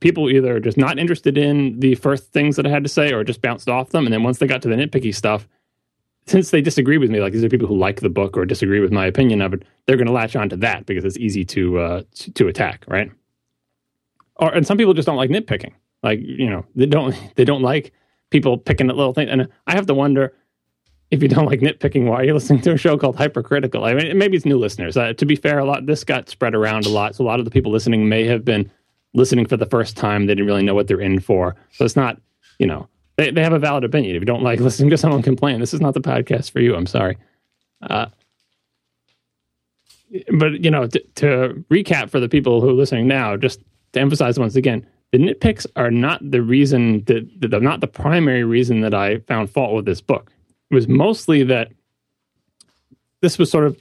people 0.00 0.28
either 0.28 0.58
just 0.58 0.76
not 0.76 0.98
interested 0.98 1.38
in 1.38 1.78
the 1.78 1.94
first 1.94 2.32
things 2.32 2.56
that 2.56 2.66
I 2.66 2.70
had 2.70 2.82
to 2.82 2.88
say 2.88 3.12
or 3.12 3.22
just 3.22 3.40
bounced 3.40 3.68
off 3.68 3.90
them. 3.90 4.04
And 4.04 4.12
then 4.12 4.24
once 4.24 4.38
they 4.38 4.48
got 4.48 4.62
to 4.62 4.68
the 4.68 4.74
nitpicky 4.74 5.14
stuff, 5.14 5.46
since 6.26 6.50
they 6.50 6.60
disagree 6.60 6.98
with 6.98 7.08
me, 7.08 7.20
like 7.20 7.32
these 7.32 7.44
are 7.44 7.48
people 7.48 7.68
who 7.68 7.78
like 7.78 8.00
the 8.00 8.08
book 8.08 8.36
or 8.36 8.44
disagree 8.44 8.80
with 8.80 8.90
my 8.90 9.06
opinion 9.06 9.40
of 9.40 9.54
it, 9.54 9.62
they're 9.86 9.96
going 9.96 10.08
to 10.08 10.12
latch 10.12 10.34
on 10.34 10.48
to 10.48 10.56
that 10.56 10.86
because 10.86 11.04
it's 11.04 11.18
easy 11.18 11.44
to, 11.44 11.78
uh, 11.78 12.02
to 12.34 12.48
attack, 12.48 12.84
right? 12.88 13.12
Or 14.34 14.52
and 14.52 14.66
some 14.66 14.78
people 14.78 14.94
just 14.94 15.06
don't 15.06 15.14
like 15.16 15.30
nitpicking. 15.30 15.72
Like 16.02 16.18
you 16.20 16.50
know, 16.50 16.66
they 16.74 16.86
don't 16.86 17.14
they 17.36 17.44
don't 17.44 17.62
like 17.62 17.92
people 18.30 18.58
picking 18.58 18.90
at 18.90 18.96
little 18.96 19.14
things. 19.14 19.30
And 19.30 19.46
I 19.68 19.76
have 19.76 19.86
to 19.86 19.94
wonder 19.94 20.34
if 21.12 21.22
you 21.22 21.28
don't 21.28 21.44
like 21.44 21.60
nitpicking, 21.60 22.06
why 22.06 22.16
are 22.16 22.24
you 22.24 22.32
listening 22.32 22.62
to 22.62 22.72
a 22.72 22.76
show 22.78 22.96
called 22.96 23.16
Hypercritical? 23.16 23.84
I 23.84 23.92
mean, 23.92 24.16
maybe 24.16 24.34
it's 24.34 24.46
new 24.46 24.58
listeners. 24.58 24.96
Uh, 24.96 25.12
to 25.12 25.26
be 25.26 25.36
fair, 25.36 25.58
a 25.58 25.64
lot 25.64 25.84
this 25.84 26.04
got 26.04 26.30
spread 26.30 26.54
around 26.54 26.86
a 26.86 26.88
lot, 26.88 27.14
so 27.14 27.22
a 27.22 27.26
lot 27.26 27.38
of 27.38 27.44
the 27.44 27.50
people 27.50 27.70
listening 27.70 28.08
may 28.08 28.24
have 28.24 28.46
been 28.46 28.70
listening 29.12 29.46
for 29.46 29.58
the 29.58 29.66
first 29.66 29.94
time. 29.94 30.24
They 30.24 30.34
didn't 30.34 30.46
really 30.46 30.62
know 30.62 30.74
what 30.74 30.88
they're 30.88 31.02
in 31.02 31.20
for, 31.20 31.54
so 31.70 31.84
it's 31.84 31.96
not, 31.96 32.18
you 32.58 32.66
know, 32.66 32.88
they 33.18 33.30
they 33.30 33.42
have 33.42 33.52
a 33.52 33.58
valid 33.58 33.84
opinion. 33.84 34.16
If 34.16 34.22
you 34.22 34.26
don't 34.26 34.42
like 34.42 34.58
listening 34.60 34.88
to 34.88 34.96
someone 34.96 35.22
complain, 35.22 35.60
this 35.60 35.74
is 35.74 35.82
not 35.82 35.92
the 35.92 36.00
podcast 36.00 36.50
for 36.50 36.60
you. 36.60 36.74
I'm 36.74 36.86
sorry. 36.86 37.18
Uh, 37.82 38.06
but 40.38 40.64
you 40.64 40.70
know, 40.70 40.86
to, 40.86 40.98
to 41.16 41.64
recap 41.70 42.08
for 42.08 42.20
the 42.20 42.28
people 42.28 42.62
who 42.62 42.70
are 42.70 42.74
listening 42.74 43.06
now, 43.06 43.36
just 43.36 43.60
to 43.92 44.00
emphasize 44.00 44.38
once 44.38 44.56
again, 44.56 44.86
the 45.10 45.18
nitpicks 45.18 45.66
are 45.76 45.90
not 45.90 46.22
the 46.30 46.40
reason 46.40 47.04
that, 47.04 47.28
that 47.42 47.62
not 47.62 47.80
the 47.80 47.86
primary 47.86 48.44
reason 48.44 48.80
that 48.80 48.94
I 48.94 49.18
found 49.18 49.50
fault 49.50 49.74
with 49.74 49.84
this 49.84 50.00
book 50.00 50.32
was 50.72 50.88
mostly 50.88 51.44
that 51.44 51.70
this 53.20 53.38
was 53.38 53.50
sort 53.50 53.64
of 53.64 53.78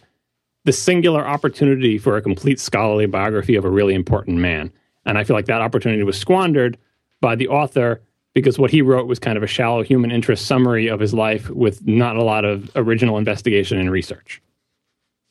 the 0.66 0.72
singular 0.72 1.27
opportunity 1.27 1.98
for 1.98 2.18
a 2.18 2.22
complete 2.22 2.60
scholarly 2.60 3.08
biography 3.08 3.56
of 3.56 3.66
a 3.66 3.70
really 3.70 3.96
important 3.96 4.38
man. 4.38 4.72
And 5.06 5.18
I 5.18 5.24
feel 5.24 5.36
like 5.36 5.48
that 5.48 5.62
opportunity 5.62 6.04
was 6.04 6.18
squandered 6.18 6.77
by 7.22 7.36
the 7.36 7.48
author 7.48 8.01
because 8.34 8.60
what 8.60 8.72
he 8.72 8.82
wrote 8.82 9.08
was 9.08 9.20
kind 9.20 9.38
of 9.38 9.44
a 9.44 9.48
shallow 9.48 9.82
human 9.82 10.12
interest 10.12 10.46
summary 10.46 10.88
of 10.88 11.00
his 11.00 11.13
life 11.13 11.50
with 11.50 11.86
not 11.88 12.16
a 12.16 12.24
lot 12.24 12.46
of 12.46 12.70
original 12.75 13.18
investigation 13.18 13.77
and 13.77 13.92
research. 13.92 14.42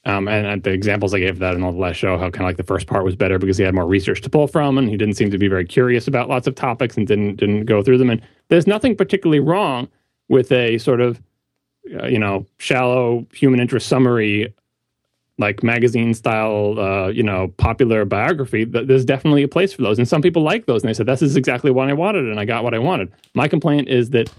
Um, 0.07 0.29
and, 0.29 0.63
the 0.63 0.71
examples 0.71 1.13
I 1.13 1.19
gave 1.19 1.39
that 1.41 1.55
in 1.55 1.63
all 1.63 1.73
the 1.73 1.79
last 1.79 1.97
show, 1.97 2.17
how 2.17 2.31
kind 2.31 2.37
of 2.45 2.49
like 2.49 2.57
the 2.57 2.63
first 2.63 2.87
part 2.87 3.05
was 3.05 3.15
better 3.15 3.39
because 3.39 3.59
he 3.59 3.65
had 3.65 3.75
more 3.75 3.87
research 3.87 4.23
to 4.23 4.31
pull 4.31 4.47
from, 4.47 4.79
and 4.79 4.89
he 4.89 4.97
didn't 4.97 5.15
seem 5.15 5.31
to 5.31 5.37
be 5.37 5.47
very 5.47 5.67
curious 5.67 6.09
about 6.09 6.29
lots 6.29 6.47
of 6.47 6.55
topics 6.55 6.97
and 6.97 7.07
didn't 7.07 7.37
didn't 7.37 7.67
go 7.67 7.83
through 7.83 7.99
them. 7.99 8.09
And 8.09 8.23
there's 8.49 8.67
nothing 8.67 8.97
particularly 8.97 9.41
wrong 9.41 9.89
with 10.29 10.51
a 10.53 10.79
sort 10.79 11.03
of 11.03 11.21
you 11.85 12.19
know, 12.19 12.47
shallow 12.59 13.27
human 13.33 13.61
interest 13.61 13.89
summary, 13.89 14.55
like 15.39 15.63
magazine 15.63 16.13
style, 16.13 16.79
uh, 16.79 17.09
you 17.09 17.23
know, 17.23 17.49
popular 17.57 18.05
biography, 18.05 18.65
there's 18.65 19.05
definitely 19.07 19.43
a 19.43 19.49
place 19.49 19.73
for 19.73 19.83
those. 19.83 19.99
And 19.99 20.07
some 20.07 20.21
people 20.21 20.43
like 20.43 20.67
those. 20.67 20.83
And 20.83 20.89
they 20.89 20.95
said, 20.95 21.07
this 21.07 21.23
is 21.23 21.35
exactly 21.35 21.71
what 21.71 21.89
I 21.89 21.95
wanted. 21.95 22.27
And 22.27 22.39
I 22.39 22.45
got 22.45 22.63
what 22.63 22.75
I 22.75 22.79
wanted. 22.79 23.11
My 23.35 23.49
complaint 23.49 23.89
is 23.89 24.11
that, 24.11 24.31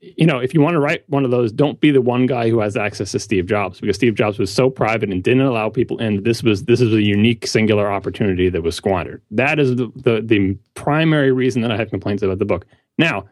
you 0.00 0.26
know, 0.26 0.38
if 0.38 0.52
you 0.52 0.60
want 0.60 0.74
to 0.74 0.80
write 0.80 1.08
one 1.08 1.24
of 1.24 1.30
those, 1.30 1.52
don't 1.52 1.78
be 1.78 1.92
the 1.92 2.00
one 2.00 2.26
guy 2.26 2.50
who 2.50 2.58
has 2.58 2.76
access 2.76 3.12
to 3.12 3.20
Steve 3.20 3.46
Jobs 3.46 3.80
because 3.80 3.96
Steve 3.96 4.16
Jobs 4.16 4.38
was 4.38 4.52
so 4.52 4.68
private 4.68 5.10
and 5.10 5.22
didn't 5.22 5.42
allow 5.42 5.68
people 5.68 5.98
in. 5.98 6.22
This 6.24 6.42
was 6.42 6.64
this 6.64 6.80
is 6.80 6.92
a 6.92 7.02
unique, 7.02 7.46
singular 7.46 7.90
opportunity 7.90 8.48
that 8.48 8.62
was 8.62 8.74
squandered. 8.74 9.22
That 9.30 9.60
is 9.60 9.76
the, 9.76 9.92
the, 9.94 10.22
the 10.24 10.58
primary 10.74 11.30
reason 11.32 11.62
that 11.62 11.70
I 11.70 11.76
have 11.76 11.90
complaints 11.90 12.22
about 12.22 12.38
the 12.38 12.46
book. 12.46 12.66
Now, 12.98 13.28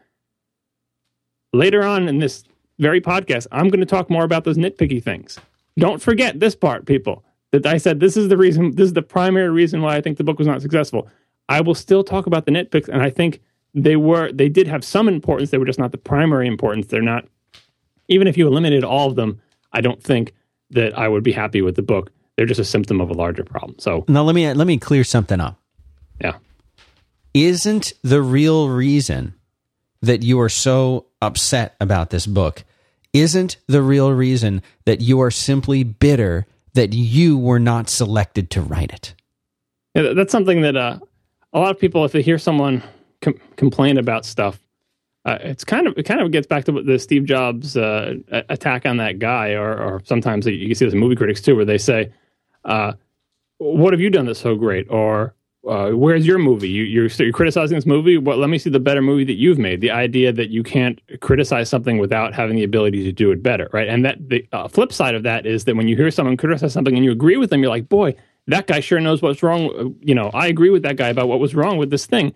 later 1.51 1.83
on 1.83 2.07
in 2.07 2.19
this 2.19 2.43
very 2.79 3.01
podcast, 3.01 3.47
I'm 3.51 3.69
going 3.69 3.79
to 3.79 3.85
talk 3.85 4.09
more 4.09 4.23
about 4.23 4.43
those 4.43 4.57
nitpicky 4.57 5.03
things. 5.03 5.37
Don't 5.77 6.01
forget 6.01 6.39
this 6.39 6.55
part, 6.55 6.85
people, 6.85 7.23
that 7.51 7.65
I 7.65 7.77
said 7.77 7.99
this 7.99 8.17
is 8.17 8.29
the 8.29 8.37
reason, 8.37 8.75
this 8.75 8.85
is 8.85 8.93
the 8.93 9.01
primary 9.01 9.49
reason 9.49 9.81
why 9.81 9.95
I 9.95 10.01
think 10.01 10.17
the 10.17 10.23
book 10.23 10.39
was 10.39 10.47
not 10.47 10.61
successful. 10.61 11.07
I 11.47 11.61
will 11.61 11.75
still 11.75 12.03
talk 12.03 12.25
about 12.25 12.45
the 12.45 12.51
nitpicks, 12.51 12.87
and 12.87 13.01
I 13.01 13.09
think 13.09 13.41
they 13.73 13.95
were, 13.95 14.31
they 14.31 14.49
did 14.49 14.67
have 14.67 14.83
some 14.83 15.07
importance. 15.07 15.51
They 15.51 15.57
were 15.57 15.65
just 15.65 15.79
not 15.79 15.91
the 15.91 15.97
primary 15.97 16.47
importance. 16.47 16.87
They're 16.87 17.01
not, 17.01 17.25
even 18.07 18.27
if 18.27 18.37
you 18.37 18.47
eliminated 18.47 18.83
all 18.83 19.09
of 19.09 19.15
them, 19.15 19.41
I 19.71 19.81
don't 19.81 20.01
think 20.01 20.33
that 20.71 20.97
I 20.97 21.07
would 21.07 21.23
be 21.23 21.31
happy 21.31 21.61
with 21.61 21.75
the 21.75 21.81
book. 21.81 22.11
They're 22.35 22.45
just 22.45 22.59
a 22.59 22.65
symptom 22.65 23.01
of 23.01 23.09
a 23.09 23.13
larger 23.13 23.43
problem. 23.43 23.77
So 23.79 24.05
now 24.07 24.23
let 24.23 24.33
me 24.33 24.51
let 24.53 24.65
me 24.65 24.77
clear 24.77 25.03
something 25.03 25.41
up. 25.41 25.59
Yeah, 26.21 26.37
isn't 27.33 27.93
the 28.01 28.21
real 28.21 28.69
reason 28.69 29.33
that 30.01 30.23
you 30.23 30.39
are 30.39 30.49
so 30.49 31.07
upset 31.21 31.75
about 31.81 32.11
this 32.11 32.25
book 32.25 32.63
isn't 33.13 33.57
the 33.67 33.81
real 33.81 34.11
reason 34.11 34.61
that 34.85 35.01
you 35.01 35.21
are 35.21 35.31
simply 35.31 35.83
bitter 35.83 36.45
that 36.73 36.93
you 36.93 37.37
were 37.37 37.59
not 37.59 37.89
selected 37.89 38.49
to 38.51 38.61
write 38.61 38.91
it. 38.91 39.13
Yeah, 39.95 40.13
that's 40.13 40.31
something 40.31 40.61
that 40.61 40.77
uh, 40.77 40.99
a 41.53 41.59
lot 41.59 41.71
of 41.71 41.79
people, 41.79 42.05
if 42.05 42.11
they 42.11 42.21
hear 42.21 42.37
someone 42.37 42.83
com- 43.21 43.39
complain 43.55 43.97
about 43.97 44.25
stuff, 44.25 44.59
uh, 45.25 45.37
it's 45.41 45.63
kind 45.63 45.87
of 45.87 45.97
it 45.97 46.03
kind 46.03 46.21
of 46.21 46.31
gets 46.31 46.47
back 46.47 46.63
to 46.65 46.83
the 46.83 46.97
Steve 46.97 47.25
Jobs 47.25 47.75
uh, 47.75 48.15
attack 48.31 48.85
on 48.85 48.97
that 48.97 49.19
guy, 49.19 49.51
or, 49.51 49.77
or 49.77 50.01
sometimes 50.05 50.45
you 50.45 50.67
can 50.67 50.75
see 50.75 50.85
this 50.85 50.93
in 50.93 50.99
movie 50.99 51.15
critics 51.15 51.41
too, 51.41 51.55
where 51.55 51.65
they 51.65 51.77
say, 51.77 52.11
uh, 52.63 52.93
"What 53.57 53.93
have 53.93 53.99
you 53.99 54.09
done 54.09 54.25
that's 54.25 54.39
so 54.39 54.55
great?" 54.55 54.87
or 54.89 55.33
uh, 55.67 55.91
"Where's 55.91 56.25
your 56.25 56.37
movie? 56.37 56.69
You, 56.69 56.83
you're, 56.83 57.07
you're 57.07 57.31
criticizing 57.31 57.75
this 57.75 57.85
movie. 57.85 58.17
Well, 58.17 58.37
let 58.37 58.49
me 58.49 58.57
see 58.57 58.69
the 58.69 58.79
better 58.79 59.01
movie 59.01 59.25
that 59.25 59.37
you've 59.37 59.59
made." 59.59 59.81
The 59.81 59.91
idea 59.91 60.31
that 60.33 60.49
you 60.49 60.63
can't 60.63 60.99
criticize 61.21 61.69
something 61.69 61.97
without 61.97 62.33
having 62.33 62.55
the 62.55 62.63
ability 62.63 63.03
to 63.03 63.11
do 63.11 63.31
it 63.31 63.41
better, 63.43 63.69
right? 63.73 63.87
And 63.87 64.05
that 64.05 64.29
the 64.29 64.47
uh, 64.51 64.67
flip 64.67 64.93
side 64.93 65.15
of 65.15 65.23
that 65.23 65.45
is 65.45 65.65
that 65.65 65.75
when 65.75 65.87
you 65.87 65.95
hear 65.95 66.11
someone 66.11 66.37
criticize 66.37 66.73
something 66.73 66.95
and 66.95 67.05
you 67.05 67.11
agree 67.11 67.37
with 67.37 67.49
them, 67.49 67.61
you're 67.61 67.71
like, 67.71 67.89
"Boy." 67.89 68.15
That 68.47 68.65
guy 68.65 68.79
sure 68.79 68.99
knows 68.99 69.21
what's 69.21 69.43
wrong. 69.43 69.95
You 70.01 70.15
know, 70.15 70.31
I 70.33 70.47
agree 70.47 70.71
with 70.71 70.81
that 70.81 70.95
guy 70.95 71.09
about 71.09 71.27
what 71.27 71.39
was 71.39 71.53
wrong 71.53 71.77
with 71.77 71.91
this 71.91 72.07
thing 72.07 72.33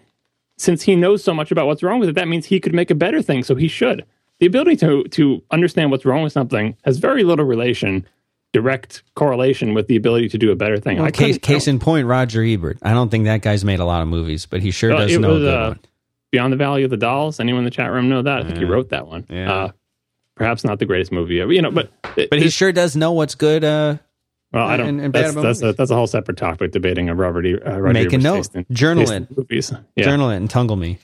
since 0.57 0.83
he 0.83 0.95
knows 0.95 1.23
so 1.23 1.33
much 1.33 1.51
about 1.51 1.67
what's 1.67 1.83
wrong 1.83 1.99
with 1.99 2.09
it, 2.09 2.15
that 2.15 2.27
means 2.27 2.45
he 2.45 2.59
could 2.59 2.73
make 2.73 2.91
a 2.91 2.95
better 2.95 3.21
thing. 3.21 3.43
So 3.43 3.55
he 3.55 3.67
should. 3.67 4.05
The 4.39 4.45
ability 4.45 4.77
to 4.77 5.03
to 5.03 5.41
understand 5.51 5.91
what's 5.91 6.05
wrong 6.05 6.23
with 6.23 6.33
something 6.33 6.75
has 6.83 6.97
very 6.97 7.23
little 7.23 7.45
relation, 7.45 8.05
direct 8.53 9.03
correlation 9.15 9.73
with 9.73 9.87
the 9.87 9.95
ability 9.95 10.29
to 10.29 10.37
do 10.37 10.51
a 10.51 10.55
better 10.55 10.77
thing. 10.77 10.99
Well, 10.99 11.11
case 11.11 11.37
case 11.39 11.67
in 11.67 11.79
point, 11.79 12.07
Roger 12.07 12.43
Ebert. 12.43 12.77
I 12.81 12.93
don't 12.93 13.09
think 13.09 13.25
that 13.25 13.41
guy's 13.41 13.65
made 13.65 13.79
a 13.79 13.85
lot 13.85 14.01
of 14.01 14.07
movies, 14.07 14.45
but 14.45 14.61
he 14.61 14.71
sure 14.71 14.91
does 14.91 15.17
know 15.17 15.29
was, 15.29 15.37
a 15.37 15.45
good 15.45 15.53
uh, 15.53 15.67
one. 15.69 15.79
Beyond 16.31 16.53
the 16.53 16.57
Valley 16.57 16.83
of 16.83 16.89
the 16.89 16.97
Dolls. 16.97 17.39
Anyone 17.39 17.59
in 17.59 17.65
the 17.65 17.71
chat 17.71 17.91
room 17.91 18.09
know 18.09 18.21
that? 18.21 18.39
I 18.39 18.43
think 18.43 18.57
he 18.57 18.65
wrote 18.65 18.89
that 18.89 19.07
one. 19.07 19.25
Yeah. 19.29 19.53
Uh, 19.53 19.71
perhaps 20.35 20.63
not 20.63 20.79
the 20.79 20.85
greatest 20.85 21.11
movie 21.11 21.41
ever, 21.41 21.51
you 21.51 21.61
know, 21.61 21.71
but 21.71 21.91
but 22.15 22.39
he 22.39 22.49
sure 22.49 22.71
does 22.71 22.95
know 22.95 23.11
what's 23.11 23.35
good. 23.35 23.63
Uh, 23.63 23.97
well, 24.51 24.67
I 24.67 24.77
don't. 24.77 24.87
And, 24.87 25.01
and 25.01 25.13
that's 25.13 25.33
that's 25.33 25.61
a, 25.63 25.73
that's 25.73 25.89
a 25.89 25.95
whole 25.95 26.07
separate 26.07 26.37
topic 26.37 26.71
debating 26.71 27.09
a 27.09 27.15
Robert. 27.15 27.45
E, 27.45 27.55
uh, 27.55 27.79
Roger 27.79 27.93
Make 27.93 28.13
a 28.13 28.17
note. 28.19 28.47
Journal 28.71 29.09
it. 29.09 29.35
Movies. 29.35 29.73
Yeah. 29.95 30.05
Journal 30.05 30.29
it 30.29 30.37
and 30.37 30.49
tungle 30.49 30.77
me. 30.77 30.99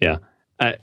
Yeah. 0.00 0.18
I, 0.58 0.76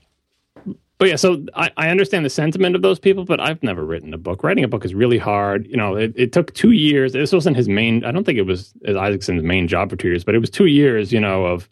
but 1.03 1.09
yeah, 1.09 1.15
so 1.17 1.45
I, 1.53 1.69
I 1.75 1.89
understand 1.89 2.23
the 2.23 2.29
sentiment 2.29 2.77
of 2.77 2.81
those 2.81 2.97
people, 2.97 3.25
but 3.25 3.41
I've 3.41 3.61
never 3.61 3.83
written 3.83 4.13
a 4.13 4.17
book. 4.17 4.41
Writing 4.41 4.63
a 4.63 4.69
book 4.69 4.85
is 4.85 4.95
really 4.95 5.17
hard. 5.17 5.67
You 5.67 5.75
know, 5.75 5.95
it, 5.95 6.13
it 6.15 6.31
took 6.31 6.53
two 6.53 6.71
years. 6.71 7.11
This 7.11 7.33
wasn't 7.33 7.57
his 7.57 7.67
main. 7.67 8.05
I 8.05 8.11
don't 8.11 8.23
think 8.23 8.37
it 8.39 8.45
was 8.45 8.73
Isaacson's 8.87 9.43
main 9.43 9.67
job 9.67 9.89
for 9.89 9.97
two 9.97 10.07
years, 10.07 10.23
but 10.23 10.33
it 10.33 10.39
was 10.39 10.49
two 10.49 10.67
years. 10.67 11.11
You 11.11 11.19
know, 11.19 11.45
of 11.45 11.69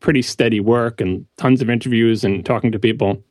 pretty 0.00 0.22
steady 0.22 0.58
work 0.58 1.00
and 1.00 1.24
tons 1.36 1.62
of 1.62 1.70
interviews 1.70 2.24
and 2.24 2.44
talking 2.44 2.72
to 2.72 2.78
people. 2.78 3.22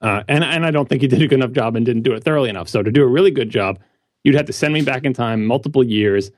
Uh, 0.00 0.24
and 0.28 0.42
and 0.44 0.66
I 0.66 0.70
don't 0.70 0.88
think 0.88 1.02
he 1.02 1.08
did 1.08 1.22
a 1.22 1.28
good 1.28 1.38
enough 1.38 1.52
job 1.52 1.76
and 1.76 1.86
didn't 1.86 2.02
do 2.02 2.12
it 2.12 2.24
thoroughly 2.24 2.50
enough. 2.50 2.68
So 2.68 2.82
to 2.82 2.90
do 2.90 3.02
a 3.02 3.08
really 3.08 3.30
good 3.30 3.50
job 3.50 3.78
you'd 4.24 4.34
have 4.34 4.46
to 4.46 4.52
send 4.52 4.74
me 4.74 4.82
back 4.82 5.04
in 5.04 5.12
time 5.12 5.46
multiple 5.46 5.84
years 5.84 6.32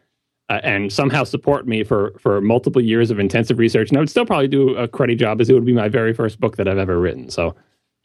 uh, 0.48 0.60
and 0.62 0.92
somehow 0.92 1.24
support 1.24 1.66
me 1.66 1.82
for 1.82 2.12
for 2.18 2.40
multiple 2.40 2.82
years 2.82 3.10
of 3.10 3.18
intensive 3.18 3.58
research. 3.58 3.88
And 3.88 3.96
I 3.96 4.00
would 4.00 4.10
still 4.10 4.26
probably 4.26 4.48
do 4.48 4.76
a 4.76 4.86
cruddy 4.86 5.16
job, 5.18 5.40
as 5.40 5.48
it 5.48 5.54
would 5.54 5.64
be 5.64 5.72
my 5.72 5.88
very 5.88 6.12
first 6.12 6.38
book 6.38 6.56
that 6.56 6.68
I've 6.68 6.78
ever 6.78 7.00
written. 7.00 7.30
So 7.30 7.56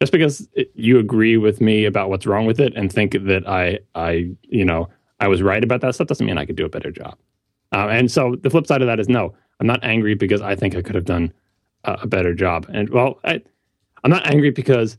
just 0.01 0.11
because 0.11 0.49
you 0.73 0.97
agree 0.97 1.37
with 1.37 1.61
me 1.61 1.85
about 1.85 2.09
what's 2.09 2.25
wrong 2.25 2.47
with 2.47 2.59
it 2.59 2.73
and 2.75 2.91
think 2.91 3.11
that 3.13 3.47
I 3.47 3.77
I 3.93 4.31
you 4.41 4.65
know 4.65 4.89
I 5.19 5.27
was 5.27 5.43
right 5.43 5.63
about 5.63 5.81
that 5.81 5.93
stuff 5.93 6.07
doesn't 6.07 6.25
mean 6.25 6.39
I 6.39 6.45
could 6.45 6.55
do 6.55 6.65
a 6.65 6.69
better 6.69 6.89
job. 6.89 7.15
Uh, 7.71 7.87
and 7.89 8.11
so 8.11 8.35
the 8.41 8.49
flip 8.49 8.65
side 8.65 8.81
of 8.81 8.87
that 8.87 8.99
is 8.99 9.07
no, 9.07 9.35
I'm 9.59 9.67
not 9.67 9.83
angry 9.83 10.15
because 10.15 10.41
I 10.41 10.55
think 10.55 10.75
I 10.75 10.81
could 10.81 10.95
have 10.95 11.05
done 11.05 11.31
a, 11.83 11.99
a 12.01 12.07
better 12.07 12.33
job. 12.33 12.65
And 12.73 12.89
well, 12.89 13.19
I, 13.23 13.41
I'm 14.03 14.09
not 14.09 14.25
angry 14.25 14.49
because 14.49 14.97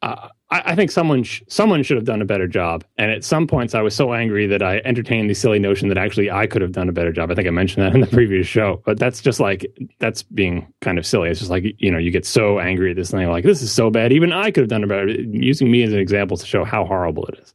uh, 0.00 0.28
I, 0.52 0.62
I, 0.66 0.74
think 0.76 0.90
someone 0.90 1.22
sh- 1.22 1.42
someone 1.48 1.82
should 1.82 1.96
have 1.96 2.04
done 2.04 2.20
a 2.20 2.26
better 2.26 2.46
job. 2.46 2.84
And 2.98 3.10
at 3.10 3.24
some 3.24 3.46
points, 3.46 3.74
I 3.74 3.80
was 3.80 3.96
so 3.96 4.12
angry 4.12 4.46
that 4.46 4.62
I 4.62 4.82
entertained 4.84 5.30
the 5.30 5.34
silly 5.34 5.58
notion 5.58 5.88
that 5.88 5.96
actually 5.96 6.30
I 6.30 6.46
could 6.46 6.60
have 6.60 6.72
done 6.72 6.90
a 6.90 6.92
better 6.92 7.10
job. 7.10 7.30
I 7.30 7.34
think 7.34 7.48
I 7.48 7.50
mentioned 7.50 7.84
that 7.84 7.94
in 7.94 8.02
the 8.02 8.06
previous 8.18 8.46
show, 8.46 8.82
but 8.84 8.98
that's 8.98 9.22
just 9.22 9.40
like 9.40 9.66
that's 9.98 10.22
being 10.22 10.70
kind 10.82 10.98
of 10.98 11.06
silly. 11.06 11.30
It's 11.30 11.40
just 11.40 11.50
like 11.50 11.64
you 11.78 11.90
know, 11.90 11.98
you 11.98 12.10
get 12.10 12.26
so 12.26 12.60
angry 12.60 12.90
at 12.90 12.96
this 12.96 13.10
thing, 13.10 13.28
like 13.28 13.44
this 13.44 13.62
is 13.62 13.72
so 13.72 13.90
bad. 13.90 14.12
Even 14.12 14.32
I 14.32 14.50
could 14.50 14.62
have 14.62 14.68
done 14.68 14.84
a 14.84 14.86
better. 14.86 15.08
Using 15.08 15.70
me 15.70 15.82
as 15.82 15.92
an 15.92 15.98
example 15.98 16.36
to 16.36 16.46
show 16.46 16.64
how 16.64 16.84
horrible 16.84 17.24
it 17.26 17.38
is. 17.38 17.54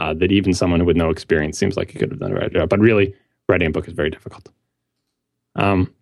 Uh, 0.00 0.12
that 0.12 0.30
even 0.30 0.52
someone 0.52 0.84
with 0.84 0.96
no 0.96 1.08
experience 1.08 1.58
seems 1.58 1.76
like 1.76 1.90
he 1.90 1.98
could 1.98 2.10
have 2.10 2.20
done 2.20 2.30
a 2.30 2.34
better 2.34 2.50
job. 2.50 2.68
But 2.68 2.80
really, 2.80 3.14
writing 3.48 3.68
a 3.68 3.70
book 3.70 3.88
is 3.88 3.94
very 3.94 4.10
difficult. 4.10 4.50
Um, 5.56 5.92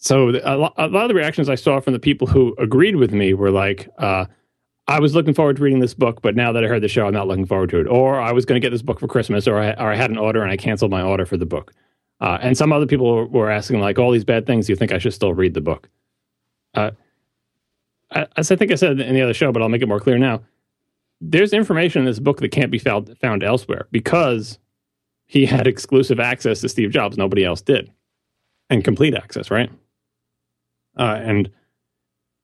so 0.00 0.30
a 0.30 0.56
lot, 0.56 0.74
a 0.78 0.88
lot, 0.88 1.02
of 1.02 1.08
the 1.08 1.14
reactions 1.14 1.50
I 1.50 1.54
saw 1.54 1.78
from 1.78 1.92
the 1.92 1.98
people 1.98 2.26
who 2.26 2.54
agreed 2.58 2.96
with 2.96 3.12
me 3.12 3.34
were 3.34 3.50
like, 3.50 3.88
uh, 3.98 4.24
I 4.88 4.98
was 4.98 5.14
looking 5.14 5.34
forward 5.34 5.56
to 5.56 5.62
reading 5.62 5.80
this 5.80 5.92
book, 5.92 6.22
but 6.22 6.34
now 6.34 6.52
that 6.52 6.64
I 6.64 6.68
heard 6.68 6.82
the 6.82 6.88
show, 6.88 7.06
I'm 7.06 7.12
not 7.12 7.28
looking 7.28 7.44
forward 7.44 7.68
to 7.70 7.80
it. 7.80 7.86
Or 7.86 8.18
I 8.18 8.32
was 8.32 8.46
going 8.46 8.60
to 8.60 8.64
get 8.64 8.70
this 8.70 8.80
book 8.80 8.98
for 8.98 9.06
Christmas, 9.06 9.46
or 9.46 9.60
I, 9.60 9.72
or 9.74 9.92
I 9.92 9.96
had 9.96 10.10
an 10.10 10.16
order 10.16 10.42
and 10.42 10.50
I 10.50 10.56
canceled 10.56 10.90
my 10.90 11.02
order 11.02 11.26
for 11.26 11.36
the 11.36 11.44
book. 11.44 11.74
Uh, 12.18 12.38
and 12.40 12.56
some 12.56 12.72
other 12.72 12.86
people 12.86 13.26
were 13.28 13.50
asking, 13.50 13.80
like, 13.80 13.98
all 13.98 14.10
these 14.10 14.24
bad 14.24 14.46
things, 14.46 14.66
do 14.66 14.72
you 14.72 14.76
think 14.76 14.90
I 14.90 14.98
should 14.98 15.14
still 15.14 15.34
read 15.34 15.52
the 15.52 15.60
book? 15.60 15.88
Uh, 16.74 16.92
as 18.36 18.50
I 18.50 18.56
think 18.56 18.72
I 18.72 18.76
said 18.76 19.00
in 19.00 19.14
the 19.14 19.22
other 19.22 19.34
show, 19.34 19.52
but 19.52 19.62
I'll 19.62 19.68
make 19.68 19.82
it 19.82 19.88
more 19.88 20.00
clear 20.00 20.18
now. 20.18 20.40
There's 21.20 21.52
information 21.52 22.00
in 22.00 22.06
this 22.06 22.18
book 22.18 22.40
that 22.40 22.48
can't 22.48 22.70
be 22.70 22.78
found, 22.78 23.16
found 23.20 23.44
elsewhere 23.44 23.86
because 23.90 24.58
he 25.26 25.44
had 25.44 25.66
exclusive 25.66 26.18
access 26.18 26.62
to 26.62 26.68
Steve 26.70 26.90
Jobs. 26.90 27.18
Nobody 27.18 27.44
else 27.44 27.60
did. 27.60 27.92
And 28.70 28.82
complete 28.82 29.14
access, 29.14 29.50
right? 29.50 29.70
Uh, 31.00 31.18
and 31.24 31.50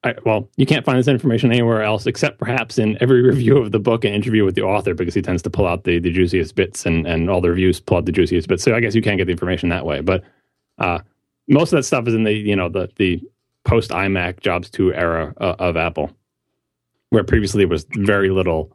I, 0.03 0.15
well, 0.25 0.49
you 0.57 0.67
can't 0.67 0.85
find 0.85 0.99
this 0.99 1.09
information 1.09 1.53
anywhere 1.53 1.83
else 1.83 2.07
except 2.07 2.39
perhaps 2.39 2.79
in 2.79 2.97
every 3.01 3.23
review 3.31 3.59
of 3.59 3.73
the 3.73 3.79
book 3.79 4.05
and 4.05 4.15
interview 4.15 4.45
with 4.45 4.55
the 4.55 4.63
author 4.63 4.95
because 4.95 5.15
he 5.15 5.23
tends 5.23 5.43
to 5.43 5.51
pull 5.51 5.67
out 5.67 5.85
the, 5.85 5.99
the 5.99 6.11
juiciest 6.11 6.55
bits 6.55 6.87
and, 6.87 7.07
and 7.07 7.29
all 7.29 7.41
the 7.41 7.51
reviews 7.51 7.81
pull 7.81 7.99
out 7.99 8.07
the 8.07 8.13
juiciest 8.13 8.49
bits. 8.49 8.63
So 8.63 8.75
I 8.75 8.81
guess 8.81 8.95
you 8.95 9.03
can't 9.03 9.19
get 9.19 9.27
the 9.27 9.33
information 9.33 9.69
that 9.69 9.85
way. 9.85 10.01
But 10.01 10.25
uh, 10.79 11.01
most 11.49 11.73
of 11.73 11.77
that 11.77 11.85
stuff 11.85 12.09
is 12.09 12.15
in 12.15 12.25
the 12.25 12.33
you 12.33 12.57
know 12.57 12.69
the 12.69 12.89
the 12.97 13.23
post 13.65 13.91
iMac 13.91 14.41
Jobs 14.41 14.71
two 14.71 14.93
era 14.95 15.35
uh, 15.41 15.57
of 15.59 15.77
Apple, 15.77 16.11
where 17.11 17.25
previously 17.25 17.61
there 17.61 17.69
was 17.69 17.87
very 17.91 18.31
little 18.31 18.73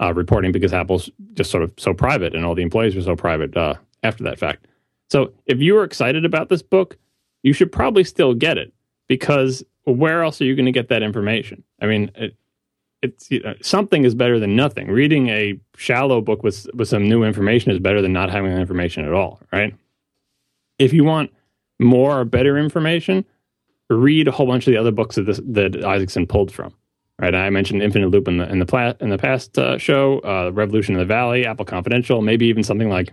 uh, 0.00 0.12
reporting 0.14 0.52
because 0.52 0.72
Apple's 0.72 1.10
just 1.34 1.50
sort 1.50 1.62
of 1.62 1.72
so 1.76 1.92
private 1.92 2.34
and 2.34 2.44
all 2.44 2.54
the 2.54 2.62
employees 2.62 2.94
were 2.94 3.02
so 3.02 3.16
private 3.16 3.56
uh, 3.56 3.74
after 4.02 4.24
that 4.24 4.38
fact. 4.38 4.66
So 5.10 5.32
if 5.46 5.58
you 5.58 5.74
were 5.74 5.84
excited 5.84 6.24
about 6.24 6.48
this 6.48 6.62
book, 6.62 6.96
you 7.42 7.52
should 7.52 7.72
probably 7.72 8.04
still 8.04 8.34
get 8.34 8.58
it 8.58 8.72
because 9.08 9.64
where 9.84 10.22
else 10.22 10.40
are 10.40 10.44
you 10.44 10.54
going 10.54 10.66
to 10.66 10.72
get 10.72 10.88
that 10.88 11.02
information? 11.02 11.64
I 11.80 11.86
mean, 11.86 12.10
it, 12.14 12.36
it's 13.02 13.30
you 13.30 13.40
know, 13.40 13.54
something 13.62 14.04
is 14.04 14.14
better 14.14 14.38
than 14.38 14.56
nothing. 14.56 14.88
Reading 14.88 15.28
a 15.28 15.58
shallow 15.76 16.20
book 16.20 16.42
with 16.42 16.66
with 16.74 16.88
some 16.88 17.08
new 17.08 17.24
information 17.24 17.70
is 17.72 17.78
better 17.78 18.02
than 18.02 18.12
not 18.12 18.30
having 18.30 18.52
information 18.52 19.04
at 19.04 19.12
all, 19.12 19.40
right? 19.52 19.74
If 20.78 20.92
you 20.92 21.04
want 21.04 21.32
more 21.80 22.20
or 22.20 22.24
better 22.24 22.58
information, 22.58 23.24
read 23.88 24.28
a 24.28 24.32
whole 24.32 24.46
bunch 24.46 24.66
of 24.66 24.72
the 24.72 24.78
other 24.78 24.90
books 24.90 25.16
that 25.16 25.22
this, 25.22 25.40
that 25.44 25.84
Isaacson 25.84 26.26
pulled 26.26 26.52
from. 26.52 26.74
Right, 27.20 27.34
I 27.34 27.50
mentioned 27.50 27.82
Infinite 27.82 28.10
Loop 28.10 28.28
in 28.28 28.36
the 28.38 28.48
in 28.48 28.60
the, 28.60 28.66
pla- 28.66 28.94
in 29.00 29.08
the 29.08 29.18
past 29.18 29.58
uh, 29.58 29.76
show, 29.76 30.20
uh, 30.20 30.52
Revolution 30.54 30.94
in 30.94 31.00
the 31.00 31.04
Valley, 31.04 31.44
Apple 31.46 31.64
Confidential, 31.64 32.22
maybe 32.22 32.46
even 32.46 32.62
something 32.62 32.88
like 32.88 33.12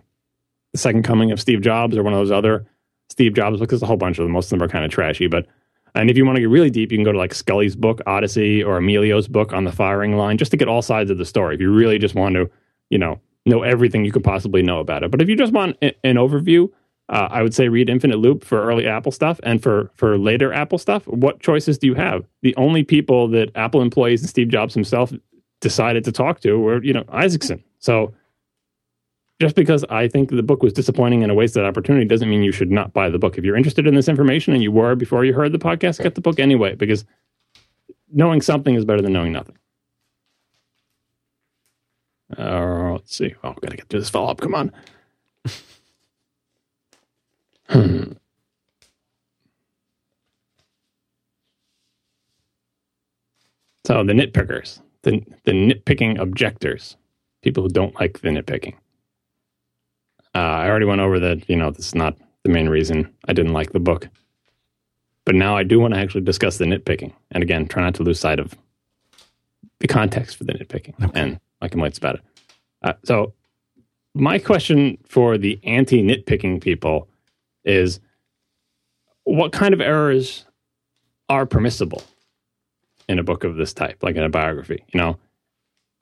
The 0.73 0.77
Second 0.77 1.01
Coming 1.01 1.31
of 1.31 1.41
Steve 1.41 1.61
Jobs 1.61 1.97
or 1.97 2.03
one 2.03 2.13
of 2.13 2.19
those 2.19 2.29
other 2.29 2.67
Steve 3.09 3.33
Jobs 3.33 3.57
books. 3.57 3.71
There's 3.71 3.81
a 3.81 3.87
whole 3.87 3.97
bunch 3.97 4.19
of 4.19 4.25
them. 4.25 4.31
Most 4.31 4.45
of 4.45 4.59
them 4.59 4.61
are 4.61 4.69
kind 4.69 4.85
of 4.85 4.91
trashy, 4.91 5.25
but 5.25 5.47
and 5.95 6.09
if 6.09 6.17
you 6.17 6.25
want 6.25 6.35
to 6.35 6.41
get 6.41 6.49
really 6.49 6.69
deep, 6.69 6.91
you 6.91 6.97
can 6.97 7.05
go 7.05 7.11
to 7.11 7.17
like 7.17 7.33
Sculley's 7.33 7.75
book, 7.75 8.01
Odyssey, 8.05 8.63
or 8.63 8.77
Amelio's 8.77 9.27
book 9.27 9.53
on 9.53 9.63
the 9.63 9.71
firing 9.71 10.17
line, 10.17 10.37
just 10.37 10.51
to 10.51 10.57
get 10.57 10.67
all 10.67 10.81
sides 10.81 11.09
of 11.09 11.17
the 11.17 11.25
story. 11.25 11.55
If 11.55 11.61
you 11.61 11.73
really 11.73 11.97
just 11.97 12.15
want 12.15 12.35
to, 12.35 12.49
you 12.89 12.97
know, 12.97 13.19
know 13.45 13.63
everything 13.63 14.05
you 14.05 14.11
could 14.11 14.23
possibly 14.23 14.61
know 14.61 14.79
about 14.79 15.03
it. 15.03 15.11
But 15.11 15.21
if 15.21 15.29
you 15.29 15.35
just 15.35 15.53
want 15.53 15.77
an 15.81 16.15
overview, 16.15 16.69
uh, 17.09 17.27
I 17.29 17.43
would 17.43 17.53
say 17.53 17.69
read 17.69 17.89
Infinite 17.89 18.17
Loop 18.17 18.43
for 18.43 18.63
early 18.63 18.87
Apple 18.87 19.11
stuff 19.11 19.39
and 19.43 19.61
for 19.61 19.91
for 19.95 20.17
later 20.17 20.51
Apple 20.51 20.77
stuff. 20.77 21.07
What 21.07 21.39
choices 21.39 21.77
do 21.77 21.87
you 21.87 21.93
have? 21.93 22.25
The 22.41 22.55
only 22.55 22.83
people 22.83 23.27
that 23.29 23.51
Apple 23.55 23.81
employees 23.81 24.21
and 24.21 24.29
Steve 24.29 24.49
Jobs 24.49 24.73
himself 24.73 25.13
decided 25.61 26.03
to 26.05 26.11
talk 26.11 26.41
to 26.41 26.59
were, 26.59 26.83
you 26.83 26.93
know, 26.93 27.05
Isaacson. 27.09 27.63
So 27.79 28.13
just 29.39 29.55
because 29.55 29.83
I 29.89 30.07
think 30.07 30.29
the 30.29 30.43
book 30.43 30.63
was 30.63 30.73
disappointing 30.73 31.23
and 31.23 31.31
a 31.31 31.35
wasted 31.35 31.65
opportunity 31.65 32.05
doesn't 32.05 32.29
mean 32.29 32.43
you 32.43 32.51
should 32.51 32.71
not 32.71 32.93
buy 32.93 33.09
the 33.09 33.19
book. 33.19 33.37
If 33.37 33.43
you're 33.43 33.57
interested 33.57 33.85
in 33.87 33.95
this 33.95 34.07
information 34.07 34.53
and 34.53 34.63
you 34.63 34.71
were 34.71 34.95
before 34.95 35.25
you 35.25 35.33
heard 35.33 35.51
the 35.51 35.59
podcast, 35.59 36.01
get 36.01 36.15
the 36.15 36.21
book 36.21 36.39
anyway, 36.39 36.75
because 36.75 37.05
knowing 38.11 38.41
something 38.41 38.75
is 38.75 38.85
better 38.85 39.01
than 39.01 39.13
knowing 39.13 39.33
nothing. 39.33 39.57
Uh, 42.37 42.93
let's 42.93 43.15
see. 43.15 43.35
Oh, 43.43 43.53
gotta 43.61 43.77
get 43.77 43.87
through 43.89 43.99
this 43.99 44.09
follow 44.09 44.31
up. 44.31 44.39
Come 44.41 44.55
on. 44.55 44.71
So 53.85 54.03
the 54.03 54.13
nitpickers, 54.13 54.81
the 55.03 55.23
the 55.43 55.51
nitpicking 55.51 56.19
objectors, 56.19 56.97
people 57.43 57.61
who 57.61 57.69
don't 57.69 57.93
like 57.99 58.19
the 58.21 58.29
nitpicking. 58.29 58.73
Uh, 60.35 60.39
I 60.39 60.69
already 60.69 60.85
went 60.85 61.01
over 61.01 61.17
that, 61.19 61.49
you 61.49 61.55
know, 61.55 61.71
this 61.71 61.87
is 61.87 61.95
not 61.95 62.17
the 62.43 62.49
main 62.49 62.67
reason 62.67 63.11
I 63.25 63.33
didn't 63.33 63.53
like 63.53 63.71
the 63.71 63.79
book. 63.79 64.09
But 65.25 65.33
now 65.33 65.57
I 65.57 65.63
do 65.63 65.79
want 65.79 65.93
to 65.93 65.99
actually 65.99 66.21
discuss 66.21 66.57
the 66.57 66.65
nitpicking. 66.65 67.13
And 67.31 67.41
again, 67.41 67.67
try 67.67 67.81
not 67.81 67.95
to 67.95 68.03
lose 68.03 68.19
sight 68.19 68.39
of 68.39 68.53
the 69.79 69.87
context 69.87 70.35
for 70.37 70.43
the 70.43 70.53
nitpicking 70.53 70.93
okay. 71.03 71.19
and 71.19 71.39
my 71.61 71.69
complaints 71.69 71.97
about 71.97 72.15
it. 72.15 72.21
Uh, 72.81 72.93
so, 73.03 73.33
my 74.13 74.37
question 74.37 74.97
for 75.07 75.37
the 75.37 75.59
anti 75.63 76.01
nitpicking 76.01 76.61
people 76.61 77.09
is 77.63 77.99
what 79.23 79.51
kind 79.51 79.73
of 79.73 79.81
errors 79.81 80.45
are 81.27 81.45
permissible 81.45 82.03
in 83.09 83.19
a 83.19 83.23
book 83.23 83.43
of 83.43 83.55
this 83.55 83.73
type, 83.73 84.03
like 84.03 84.15
in 84.15 84.23
a 84.23 84.29
biography? 84.29 84.83
You 84.93 84.99
know, 84.99 85.17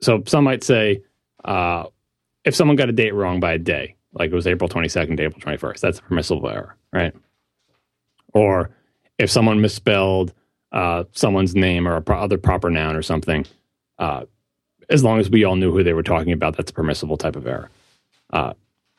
so 0.00 0.22
some 0.26 0.44
might 0.44 0.62
say 0.62 1.02
uh, 1.44 1.86
if 2.44 2.54
someone 2.54 2.76
got 2.76 2.88
a 2.88 2.92
date 2.92 3.14
wrong 3.14 3.40
by 3.40 3.54
a 3.54 3.58
day, 3.58 3.96
like 4.14 4.30
it 4.30 4.34
was 4.34 4.46
April 4.46 4.68
22nd 4.68 5.16
to 5.16 5.24
April 5.24 5.40
21st, 5.40 5.80
that's 5.80 5.98
a 5.98 6.02
permissible 6.02 6.48
error, 6.48 6.76
right? 6.92 7.14
Or 8.32 8.70
if 9.18 9.30
someone 9.30 9.60
misspelled 9.60 10.32
uh, 10.72 11.04
someone's 11.12 11.54
name 11.54 11.86
or 11.86 11.94
a 11.94 12.02
pro- 12.02 12.18
other 12.18 12.36
proper 12.36 12.68
noun 12.68 12.96
or 12.96 13.02
something, 13.02 13.46
uh, 13.98 14.24
as 14.90 15.04
long 15.04 15.20
as 15.20 15.30
we 15.30 15.44
all 15.44 15.56
knew 15.56 15.72
who 15.72 15.84
they 15.84 15.92
were 15.92 16.02
talking 16.02 16.32
about, 16.32 16.56
that's 16.56 16.70
a 16.70 16.74
permissible 16.74 17.16
type 17.16 17.36
of 17.36 17.46
error. 17.46 17.70
Uh, 18.32 18.52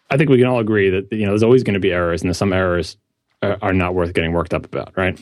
I 0.09 0.17
think 0.17 0.29
we 0.29 0.37
can 0.37 0.47
all 0.47 0.59
agree 0.59 0.89
that 0.89 1.11
you 1.11 1.25
know 1.25 1.31
there's 1.31 1.43
always 1.43 1.63
going 1.63 1.73
to 1.73 1.79
be 1.79 1.91
errors, 1.91 2.23
and 2.23 2.35
some 2.35 2.53
errors 2.53 2.97
are, 3.41 3.57
are 3.61 3.73
not 3.73 3.93
worth 3.93 4.13
getting 4.13 4.31
worked 4.31 4.53
up 4.53 4.65
about, 4.65 4.95
right? 4.95 5.19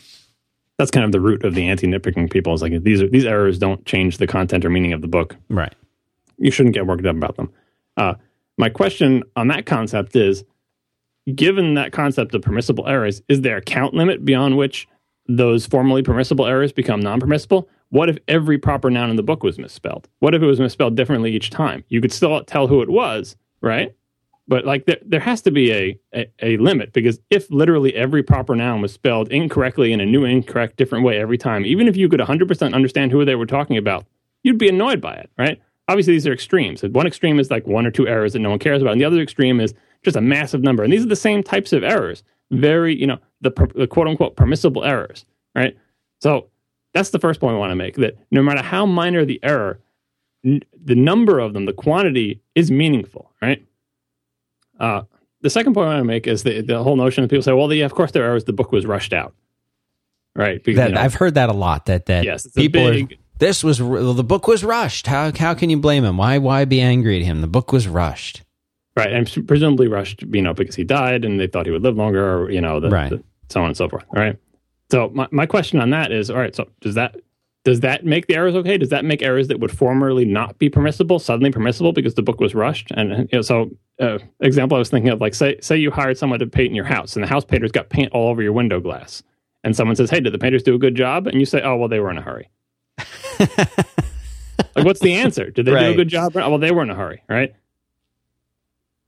That's 0.78 0.92
kind 0.92 1.06
of 1.06 1.12
the 1.12 1.20
root 1.20 1.44
of 1.44 1.56
the 1.56 1.68
anti 1.68 1.88
nitpicking 1.88 2.32
people. 2.32 2.54
Is 2.54 2.62
like 2.62 2.84
these 2.84 3.02
are, 3.02 3.10
these 3.10 3.26
errors 3.26 3.58
don't 3.58 3.84
change 3.86 4.18
the 4.18 4.28
content 4.28 4.64
or 4.64 4.70
meaning 4.70 4.94
of 4.94 5.02
the 5.02 5.08
book, 5.08 5.36
right? 5.50 5.74
You 6.38 6.52
shouldn't 6.52 6.76
get 6.76 6.86
worked 6.86 7.06
up 7.06 7.16
about 7.16 7.36
them. 7.36 7.52
My 8.58 8.70
question 8.70 9.24
on 9.36 9.48
that 9.48 9.66
concept 9.66 10.16
is 10.16 10.44
given 11.34 11.74
that 11.76 11.92
concept 11.92 12.36
of 12.36 12.42
permissible 12.42 12.88
errors, 12.88 13.22
is 13.28 13.42
there 13.42 13.58
a 13.58 13.62
count 13.62 13.94
limit 13.94 14.26
beyond 14.26 14.58
which 14.58 14.88
those 15.28 15.66
formerly 15.66 16.04
permissible 16.04 16.46
errors 16.46 16.72
become 16.72 17.00
non 17.00 17.20
permissible? 17.20 17.70
What 17.90 18.10
if 18.10 18.18
every 18.28 18.58
proper 18.58 18.90
noun 18.90 19.10
in 19.10 19.16
the 19.16 19.24
book 19.24 19.44
was 19.44 19.60
misspelled? 19.60 20.10
What 20.20 20.34
if 20.34 20.42
it 20.42 20.48
was 20.48 20.60
misspelled 20.60 20.96
differently 20.96 21.32
each 21.32 21.50
time? 21.50 21.84
You 21.90 22.02
could 22.02 22.12
still 22.12 22.44
tell 22.44 22.68
who 22.68 22.82
it 22.82 22.90
was, 22.90 23.36
right? 23.62 23.96
But 24.48 24.66
like 24.66 24.86
there, 24.86 24.98
there 25.06 25.20
has 25.22 25.42
to 25.44 25.52
be 25.52 25.72
a, 25.72 26.00
a, 26.14 26.32
a 26.42 26.58
limit 26.58 26.92
because 26.92 27.20
if 27.30 27.50
literally 27.50 27.96
every 27.96 28.24
proper 28.24 28.56
noun 28.56 28.82
was 28.82 28.92
spelled 28.92 29.32
incorrectly 29.32 29.94
in 29.94 30.02
a 30.02 30.06
new, 30.06 30.26
incorrect, 30.26 30.76
different 30.76 31.06
way 31.06 31.18
every 31.18 31.38
time, 31.38 31.66
even 31.66 31.88
if 31.88 31.96
you 31.96 32.10
could 32.10 32.20
100% 32.20 32.74
understand 32.74 33.12
who 33.12 33.24
they 33.24 33.36
were 33.36 33.46
talking 33.46 33.78
about, 33.78 34.06
you'd 34.44 34.58
be 34.58 34.68
annoyed 34.68 35.00
by 35.00 35.14
it, 35.14 35.30
right? 35.38 35.62
Obviously 35.88 36.14
these 36.14 36.28
are 36.28 36.34
extremes. 36.34 36.84
One 36.84 37.08
extreme 37.08 37.40
is 37.40 37.52
like 37.52 37.68
one 37.68 37.86
or 37.86 37.92
two 37.92 38.08
errors 38.08 38.34
that 38.34 38.40
no 38.40 38.50
one 38.50 38.60
cares 38.60 38.82
about, 38.82 38.92
and 38.92 39.02
the 39.02 39.06
other 39.06 39.22
extreme 39.22 39.60
is 39.60 39.74
just 40.04 40.18
a 40.18 40.22
massive 40.22 40.62
number. 40.62 40.84
And 40.84 40.92
these 40.92 41.04
are 41.04 41.10
the 41.10 41.16
same 41.16 41.44
types 41.44 41.74
of 41.74 41.84
errors. 41.84 42.24
Very, 42.52 42.96
you 43.00 43.08
know, 43.08 43.18
the, 43.42 43.52
the 43.76 43.88
quote 43.88 44.08
unquote 44.08 44.36
permissible 44.36 44.84
errors, 44.84 45.26
right? 45.56 45.76
So 46.22 46.50
that's 46.94 47.10
the 47.10 47.20
first 47.20 47.40
point 47.40 47.56
I 47.56 47.58
want 47.58 47.72
to 47.72 47.76
make 47.76 47.96
that 47.96 48.18
no 48.32 48.44
matter 48.44 48.62
how 48.62 48.86
minor 48.86 49.26
the 49.26 49.40
error, 49.44 49.80
n- 50.46 50.62
the 50.84 50.96
number 50.96 51.40
of 51.40 51.54
them, 51.54 51.66
the 51.66 51.74
quantity 51.74 52.42
is 52.54 52.70
meaningful, 52.70 53.32
right? 53.42 53.66
Uh, 54.80 55.04
the 55.42 55.50
second 55.50 55.74
point 55.74 55.88
I 55.88 55.94
want 55.94 56.02
to 56.02 56.06
make 56.06 56.28
is 56.28 56.44
the, 56.44 56.62
the 56.62 56.84
whole 56.84 56.96
notion 56.96 57.24
that 57.24 57.30
people 57.30 57.44
say, 57.44 57.54
well, 57.54 57.72
yeah, 57.74 57.86
of 57.86 57.94
course 57.94 58.12
there 58.12 58.24
are 58.24 58.28
errors. 58.28 58.44
The 58.44 58.54
book 58.54 58.72
was 58.72 58.86
rushed 58.86 59.14
out, 59.14 59.34
right? 60.36 60.64
Because, 60.64 60.78
that, 60.78 60.90
you 60.90 60.96
know, 60.96 61.02
I've 61.02 61.16
heard 61.16 61.34
that 61.36 61.50
a 61.50 61.54
lot. 61.54 61.88
That 61.88 62.06
that 62.06 62.24
yes, 62.24 62.48
people 62.48 62.92
big, 62.92 63.14
are 63.14 63.16
this 63.44 63.64
was 63.64 63.82
well, 63.82 64.14
the 64.14 64.24
book 64.24 64.48
was 64.48 64.64
rushed. 64.64 65.08
How 65.08 65.32
how 65.38 65.54
can 65.54 65.70
you 65.70 65.78
blame 65.78 66.06
him? 66.06 66.18
Why 66.18 66.38
why 66.38 66.66
be 66.66 66.80
angry 66.80 67.20
at 67.20 67.26
him? 67.26 67.42
The 67.42 67.48
book 67.48 67.74
was 67.74 67.88
rushed. 67.88 68.42
Right, 68.96 69.12
and 69.12 69.48
presumably 69.48 69.88
rushed, 69.88 70.22
you 70.22 70.42
know, 70.42 70.54
because 70.54 70.76
he 70.76 70.84
died 70.84 71.26
and 71.26 71.40
they 71.40 71.48
thought 71.48 71.66
he 71.66 71.72
would 71.72 71.82
live 71.82 71.98
longer, 71.98 72.24
or 72.24 72.52
you 72.52 72.62
know, 72.62 72.80
the, 72.80 72.90
right. 72.90 73.10
The, 73.10 73.24
so 73.50 73.62
on 73.62 73.68
and 73.68 73.78
so 73.78 73.90
forth. 73.90 74.06
All 74.16 74.22
right. 74.22 74.38
So 74.92 75.10
my, 75.14 75.28
my 75.32 75.48
question 75.48 75.80
on 75.80 75.90
that 75.90 76.12
is, 76.12 76.30
all 76.30 76.38
right, 76.38 76.56
so 76.56 76.70
does 76.80 76.96
that 76.96 77.16
does 77.66 77.80
that 77.80 78.06
make 78.06 78.28
the 78.28 78.36
errors 78.36 78.56
okay? 78.56 78.78
Does 78.78 78.90
that 78.90 79.04
make 79.04 79.22
errors 79.22 79.48
that 79.48 79.60
would 79.60 79.76
formerly 79.76 80.26
not 80.26 80.58
be 80.60 80.70
permissible 80.70 81.18
suddenly 81.20 81.52
permissible 81.52 81.92
because 81.92 82.14
the 82.14 82.22
book 82.22 82.40
was 82.40 82.54
rushed? 82.54 82.92
And 82.92 83.28
you 83.32 83.40
know, 83.40 83.42
so 83.42 83.72
uh, 84.00 84.20
example 84.40 84.76
I 84.76 84.80
was 84.80 84.90
thinking 84.90 85.12
of, 85.12 85.20
like 85.20 85.34
say 85.34 85.60
say 85.60 85.76
you 85.76 85.92
hired 85.92 86.18
someone 86.18 86.40
to 86.40 86.48
paint 86.48 86.76
your 86.76 86.86
house, 86.86 87.16
and 87.16 87.24
the 87.24 87.28
house 87.28 87.44
painter's 87.44 87.72
got 87.72 87.90
paint 87.90 88.12
all 88.14 88.30
over 88.30 88.42
your 88.42 88.54
window 88.54 88.80
glass, 88.80 89.24
and 89.64 89.76
someone 89.76 89.98
says, 89.98 90.12
"Hey, 90.12 90.22
did 90.22 90.34
the 90.34 90.40
painters 90.40 90.64
do 90.64 90.76
a 90.76 90.80
good 90.80 90.96
job?" 90.96 91.28
And 91.28 91.40
you 91.40 91.46
say, 91.46 91.62
"Oh, 91.62 91.76
well, 91.76 91.90
they 91.90 92.00
were 92.00 92.12
in 92.12 92.18
a 92.18 92.22
hurry." 92.22 92.50
like, 93.40 94.86
what's 94.86 95.00
the 95.00 95.14
answer? 95.14 95.50
Did 95.50 95.66
they 95.66 95.72
right. 95.72 95.88
do 95.88 95.92
a 95.92 95.96
good 95.96 96.10
job? 96.10 96.36
Well, 96.36 96.58
they 96.58 96.72
were 96.72 96.84
in 96.84 96.90
a 96.90 96.96
hurry, 96.96 97.24
right? 97.28 97.54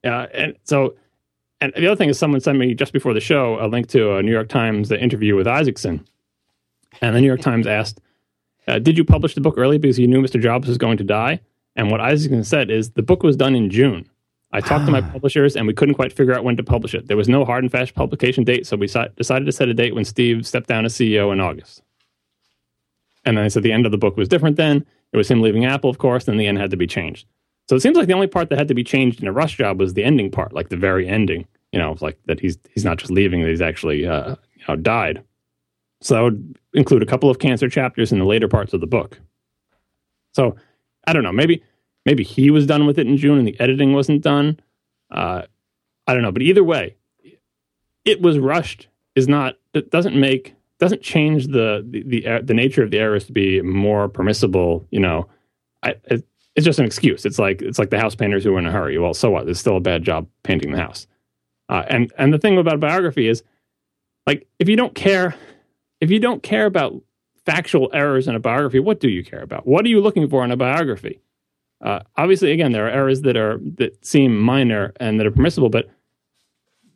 Yeah, 0.04 0.20
uh, 0.20 0.28
and 0.34 0.56
so, 0.64 0.96
and 1.62 1.74
the 1.76 1.88
other 1.88 1.96
thing 1.96 2.10
is, 2.10 2.20
someone 2.20 2.40
sent 2.40 2.58
me 2.58 2.76
just 2.76 2.94
before 2.94 3.14
the 3.14 3.20
show 3.20 3.58
a 3.60 3.68
link 3.68 3.88
to 3.88 4.18
a 4.18 4.24
New 4.24 4.32
York 4.32 4.50
Times 4.50 4.92
interview 4.92 5.36
with 5.36 5.48
Isaacson, 5.48 6.06
and 7.02 7.16
the 7.16 7.22
New 7.22 7.28
York 7.28 7.42
Times 7.42 7.66
asked, 7.66 8.00
uh, 8.68 8.78
"Did 8.80 8.98
you 8.98 9.04
publish 9.04 9.34
the 9.34 9.42
book 9.42 9.56
early 9.58 9.78
because 9.78 9.98
you 9.98 10.08
knew 10.08 10.22
Mr. 10.22 10.40
Jobs 10.40 10.68
was 10.68 10.78
going 10.78 10.98
to 10.98 11.04
die?" 11.04 11.40
And 11.76 11.90
what 11.90 12.02
Isaacson 12.02 12.44
said 12.44 12.70
is, 12.70 12.92
"The 12.92 13.02
book 13.02 13.24
was 13.24 13.36
done 13.36 13.56
in 13.56 13.70
June." 13.70 14.10
I 14.56 14.62
talked 14.62 14.86
to 14.86 14.92
my 14.92 15.02
publishers 15.02 15.58
and 15.58 15.68
we 15.68 15.74
couldn't 15.74 15.96
quite 15.96 16.14
figure 16.14 16.34
out 16.34 16.46
when 16.46 16.56
to 16.56 16.64
publish 16.64 16.96
it. 16.96 17.08
There 17.08 17.18
was 17.18 17.28
no 17.28 17.44
hard 17.44 17.66
and 17.66 17.72
fast 17.72 17.94
publication 17.94 18.46
date, 18.46 18.66
so 18.66 18.78
we 18.78 18.88
decided 18.88 19.46
to 19.46 19.52
set 19.52 19.68
a 19.68 19.74
date 19.74 19.94
when 19.94 20.06
Steve 20.06 20.48
stepped 20.48 20.70
down 20.70 20.86
as 20.86 20.94
CEO 20.94 21.34
in 21.34 21.42
August. 21.42 21.82
And 23.26 23.38
then 23.38 23.46
I 23.46 23.48
said 23.48 23.64
the 23.64 23.72
end 23.72 23.86
of 23.86 23.92
the 23.92 23.98
book 23.98 24.18
was 24.18 24.28
different 24.28 24.56
then. 24.56 24.86
It 25.12 25.18
was 25.18 25.30
him 25.30 25.42
leaving 25.42 25.66
Apple, 25.66 25.90
of 25.90 25.98
course, 25.98 26.26
then 26.26 26.38
the 26.38 26.48
end 26.48 26.58
had 26.58 26.72
to 26.72 26.78
be 26.78 26.88
changed. 26.88 27.28
So 27.68 27.76
it 27.76 27.82
seems 27.82 27.98
like 27.98 28.08
the 28.08 28.14
only 28.14 28.28
part 28.28 28.50
that 28.50 28.60
had 28.60 28.68
to 28.68 28.76
be 28.76 28.84
changed 28.84 29.22
in 29.22 29.28
a 29.28 29.32
rush 29.32 29.58
job 29.58 29.80
was 29.80 29.94
the 29.94 30.04
ending 30.04 30.30
part, 30.30 30.54
like 30.54 30.70
the 30.70 30.78
very 30.78 31.08
ending. 31.08 31.48
You 31.72 31.80
know, 31.80 31.98
like 32.00 32.18
that 32.26 32.40
he's 32.40 32.58
he's 32.74 32.86
not 32.86 32.98
just 32.98 33.12
leaving; 33.12 33.42
that 33.42 33.50
he's 33.50 33.62
actually 33.62 34.06
uh, 34.06 34.36
you 34.56 34.64
know 34.68 34.76
died. 34.76 35.24
So 36.02 36.14
that 36.14 36.22
would 36.22 36.58
include 36.74 37.02
a 37.02 37.08
couple 37.08 37.30
of 37.30 37.40
cancer 37.40 37.68
chapters 37.68 38.12
in 38.12 38.20
the 38.20 38.26
later 38.26 38.48
parts 38.48 38.74
of 38.74 38.82
the 38.82 38.88
book. 38.88 39.20
So 40.34 40.56
I 41.08 41.14
don't 41.14 41.24
know. 41.24 41.32
Maybe 41.32 41.64
maybe 42.06 42.24
he 42.24 42.52
was 42.52 42.68
done 42.68 42.86
with 42.86 43.00
it 43.00 43.08
in 43.08 43.18
June 43.18 43.40
and 43.40 43.48
the 43.48 43.60
editing 43.60 43.94
wasn't 43.94 44.22
done. 44.22 44.60
Uh, 45.10 45.44
I 46.08 46.14
don't 46.14 46.22
know. 46.22 46.32
But 46.32 46.44
either 46.44 46.64
way, 46.64 46.96
it 48.06 48.22
was 48.22 48.38
rushed. 48.38 48.88
Is 49.16 49.28
not. 49.28 49.56
It 49.74 49.92
doesn't 49.92 50.16
make 50.16 50.54
doesn't 50.80 51.02
change 51.02 51.48
the 51.48 51.86
the 51.90 52.04
the, 52.04 52.42
the 52.44 52.54
nature 52.54 52.84
of 52.84 52.92
the 52.92 53.00
errors 53.00 53.26
to 53.26 53.32
be 53.32 53.62
more 53.62 54.10
permissible. 54.10 54.86
You 54.92 55.00
know, 55.00 55.28
I, 55.84 55.96
it, 56.06 56.26
it's 56.56 56.66
just 56.66 56.80
an 56.80 56.86
excuse. 56.86 57.26
It's 57.26 57.40
like 57.40 57.62
it's 57.62 57.80
like 57.80 57.90
the 57.90 58.00
house 58.00 58.16
painters 58.16 58.44
who 58.44 58.54
were 58.54 58.60
in 58.60 58.66
a 58.66 58.72
hurry. 58.72 58.98
Well, 58.98 59.14
so 59.14 59.30
what? 59.32 59.48
It's 59.48 59.60
still 59.60 59.78
a 59.78 59.82
bad 59.82 60.04
job 60.04 60.28
painting 60.44 60.72
the 60.72 60.78
house. 60.78 61.08
Uh, 61.70 61.84
and 61.88 62.14
and 62.18 62.34
the 62.34 62.38
thing 62.38 62.58
about 62.58 62.80
biography 62.80 63.28
is, 63.28 63.44
like, 64.28 64.48
if 64.60 64.70
you 64.70 64.76
don't 64.76 64.96
care, 64.96 65.36
if 66.00 66.12
you 66.12 66.20
don't 66.20 66.44
care 66.44 66.66
about 66.66 66.94
factual 67.46 67.90
errors 67.94 68.28
in 68.28 68.36
a 68.36 68.40
biography, 68.40 68.80
what 68.80 69.00
do 69.00 69.10
you 69.10 69.24
care 69.24 69.42
about? 69.42 69.66
What 69.68 69.86
are 69.86 69.90
you 69.90 70.02
looking 70.02 70.30
for 70.30 70.44
in 70.44 70.52
a 70.52 70.58
biography? 70.58 71.20
Uh, 71.84 72.00
obviously, 72.18 72.52
again, 72.52 72.72
there 72.72 72.86
are 72.88 72.90
errors 72.90 73.22
that 73.22 73.36
are 73.36 73.60
that 73.78 74.06
seem 74.06 74.40
minor 74.40 74.94
and 75.00 75.20
that 75.20 75.28
are 75.28 75.32
permissible, 75.32 75.70
but 75.70 75.90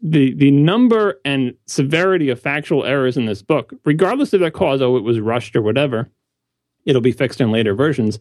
the 0.01 0.33
the 0.33 0.51
number 0.51 1.19
and 1.25 1.53
severity 1.65 2.29
of 2.29 2.39
factual 2.39 2.85
errors 2.85 3.17
in 3.17 3.25
this 3.25 3.41
book, 3.41 3.73
regardless 3.85 4.33
of 4.33 4.39
their 4.39 4.51
cause, 4.51 4.81
oh, 4.81 4.97
it 4.97 5.03
was 5.03 5.19
rushed 5.19 5.55
or 5.55 5.61
whatever, 5.61 6.09
it'll 6.85 7.01
be 7.01 7.11
fixed 7.11 7.41
in 7.41 7.51
later 7.51 7.73
versions. 7.73 8.19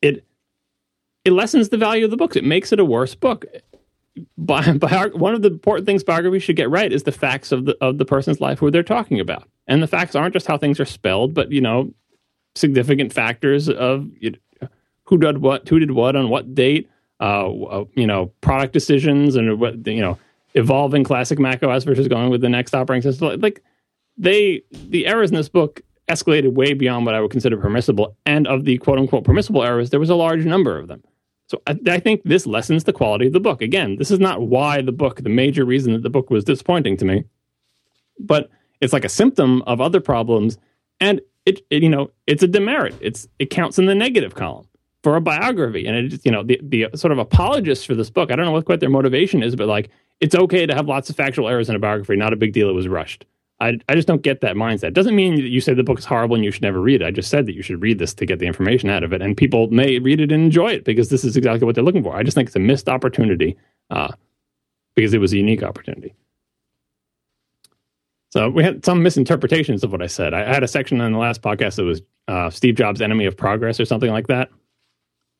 It 0.00 0.24
it 1.24 1.32
lessens 1.32 1.68
the 1.68 1.76
value 1.76 2.04
of 2.04 2.10
the 2.10 2.16
books. 2.16 2.36
It 2.36 2.44
makes 2.44 2.72
it 2.72 2.80
a 2.80 2.84
worse 2.84 3.14
book. 3.14 3.44
Bi- 4.38 4.72
bi- 4.78 5.06
one 5.08 5.34
of 5.34 5.42
the 5.42 5.48
important 5.48 5.86
things 5.86 6.04
biography 6.04 6.38
should 6.38 6.56
get 6.56 6.70
right 6.70 6.92
is 6.92 7.02
the 7.02 7.12
facts 7.12 7.52
of 7.52 7.64
the 7.64 7.76
of 7.80 7.98
the 7.98 8.04
person's 8.04 8.40
life 8.40 8.58
who 8.58 8.70
they're 8.70 8.82
talking 8.82 9.18
about, 9.18 9.48
and 9.66 9.82
the 9.82 9.88
facts 9.88 10.14
aren't 10.14 10.34
just 10.34 10.46
how 10.46 10.56
things 10.56 10.78
are 10.78 10.84
spelled, 10.84 11.34
but 11.34 11.50
you 11.50 11.60
know, 11.60 11.92
significant 12.54 13.12
factors 13.12 13.68
of 13.68 14.08
you 14.20 14.36
know, 14.62 14.68
who 15.04 15.18
did 15.18 15.38
what, 15.38 15.68
who 15.68 15.80
did 15.80 15.90
what 15.90 16.14
on 16.14 16.28
what 16.28 16.54
date, 16.54 16.88
uh, 17.18 17.50
you 17.96 18.06
know, 18.06 18.26
product 18.40 18.72
decisions, 18.72 19.34
and 19.34 19.58
what 19.58 19.84
you 19.84 20.00
know 20.00 20.16
evolving 20.54 21.04
classic 21.04 21.38
Mac 21.38 21.62
OS 21.62 21.84
versus 21.84 22.08
going 22.08 22.30
with 22.30 22.40
the 22.40 22.48
NeXT 22.48 22.74
operating 22.74 23.02
system. 23.02 23.40
Like 23.40 23.62
they, 24.16 24.62
the 24.70 25.06
errors 25.06 25.30
in 25.30 25.36
this 25.36 25.48
book 25.48 25.82
escalated 26.08 26.52
way 26.52 26.74
beyond 26.74 27.06
what 27.06 27.14
I 27.14 27.20
would 27.20 27.30
consider 27.30 27.56
permissible. 27.56 28.16
And 28.26 28.46
of 28.46 28.64
the 28.64 28.78
quote 28.78 28.98
unquote 28.98 29.24
permissible 29.24 29.62
errors, 29.62 29.90
there 29.90 30.00
was 30.00 30.10
a 30.10 30.14
large 30.14 30.44
number 30.44 30.78
of 30.78 30.88
them. 30.88 31.02
So 31.46 31.60
I, 31.66 31.76
I, 31.88 31.98
think 31.98 32.22
this 32.24 32.46
lessens 32.46 32.84
the 32.84 32.92
quality 32.92 33.26
of 33.26 33.32
the 33.32 33.40
book. 33.40 33.60
Again, 33.60 33.96
this 33.96 34.10
is 34.10 34.20
not 34.20 34.42
why 34.42 34.82
the 34.82 34.92
book, 34.92 35.22
the 35.22 35.28
major 35.28 35.64
reason 35.64 35.92
that 35.94 36.02
the 36.02 36.10
book 36.10 36.30
was 36.30 36.44
disappointing 36.44 36.96
to 36.98 37.04
me, 37.04 37.24
but 38.20 38.50
it's 38.80 38.92
like 38.92 39.04
a 39.04 39.08
symptom 39.08 39.62
of 39.62 39.80
other 39.80 40.00
problems. 40.00 40.58
And 41.00 41.20
it, 41.46 41.60
it 41.70 41.82
you 41.82 41.88
know, 41.88 42.10
it's 42.26 42.42
a 42.42 42.48
demerit. 42.48 42.94
It's 43.00 43.26
it 43.38 43.50
counts 43.50 43.78
in 43.78 43.86
the 43.86 43.94
negative 43.94 44.34
column 44.34 44.68
for 45.02 45.16
a 45.16 45.20
biography. 45.20 45.86
And 45.86 46.12
it, 46.12 46.20
you 46.24 46.30
know, 46.30 46.42
the 46.42 46.60
the 46.62 46.86
sort 46.94 47.12
of 47.12 47.18
apologists 47.18 47.84
for 47.84 47.94
this 47.94 48.10
book, 48.10 48.30
I 48.30 48.36
don't 48.36 48.44
know 48.44 48.52
what 48.52 48.64
quite 48.64 48.80
their 48.80 48.90
motivation 48.90 49.42
is, 49.42 49.56
but 49.56 49.66
like 49.66 49.90
it's 50.20 50.34
okay 50.34 50.66
to 50.66 50.74
have 50.74 50.86
lots 50.86 51.10
of 51.10 51.16
factual 51.16 51.48
errors 51.48 51.68
in 51.68 51.76
a 51.76 51.78
biography. 51.78 52.16
Not 52.16 52.32
a 52.32 52.36
big 52.36 52.52
deal. 52.52 52.68
It 52.68 52.74
was 52.74 52.88
rushed. 52.88 53.24
I, 53.60 53.78
I 53.88 53.94
just 53.94 54.08
don't 54.08 54.22
get 54.22 54.40
that 54.40 54.56
mindset. 54.56 54.84
It 54.84 54.94
doesn't 54.94 55.14
mean 55.14 55.34
that 55.36 55.48
you 55.48 55.60
say 55.60 55.74
the 55.74 55.82
book 55.82 55.98
is 55.98 56.04
horrible 56.06 56.34
and 56.34 56.44
you 56.44 56.50
should 56.50 56.62
never 56.62 56.80
read 56.80 57.02
it. 57.02 57.06
I 57.06 57.10
just 57.10 57.28
said 57.28 57.46
that 57.46 57.54
you 57.54 57.62
should 57.62 57.82
read 57.82 57.98
this 57.98 58.14
to 58.14 58.24
get 58.24 58.38
the 58.38 58.46
information 58.46 58.88
out 58.88 59.04
of 59.04 59.12
it. 59.12 59.20
And 59.20 59.36
people 59.36 59.68
may 59.70 59.98
read 59.98 60.20
it 60.20 60.32
and 60.32 60.44
enjoy 60.44 60.72
it 60.72 60.84
because 60.84 61.10
this 61.10 61.24
is 61.24 61.36
exactly 61.36 61.66
what 61.66 61.74
they're 61.74 61.84
looking 61.84 62.02
for. 62.02 62.16
I 62.16 62.22
just 62.22 62.34
think 62.34 62.48
it's 62.48 62.56
a 62.56 62.60
missed 62.60 62.88
opportunity 62.88 63.58
uh, 63.90 64.12
because 64.94 65.12
it 65.12 65.18
was 65.18 65.32
a 65.34 65.36
unique 65.36 65.62
opportunity. 65.62 66.14
So 68.30 68.48
we 68.48 68.62
had 68.62 68.84
some 68.84 69.02
misinterpretations 69.02 69.84
of 69.84 69.92
what 69.92 70.02
I 70.02 70.06
said. 70.06 70.32
I 70.32 70.44
had 70.44 70.62
a 70.62 70.68
section 70.68 71.00
in 71.00 71.12
the 71.12 71.18
last 71.18 71.42
podcast 71.42 71.76
that 71.76 71.84
was 71.84 72.00
uh, 72.28 72.48
Steve 72.48 72.76
Jobs' 72.76 73.02
enemy 73.02 73.26
of 73.26 73.36
progress 73.36 73.80
or 73.80 73.84
something 73.84 74.10
like 74.10 74.28
that. 74.28 74.50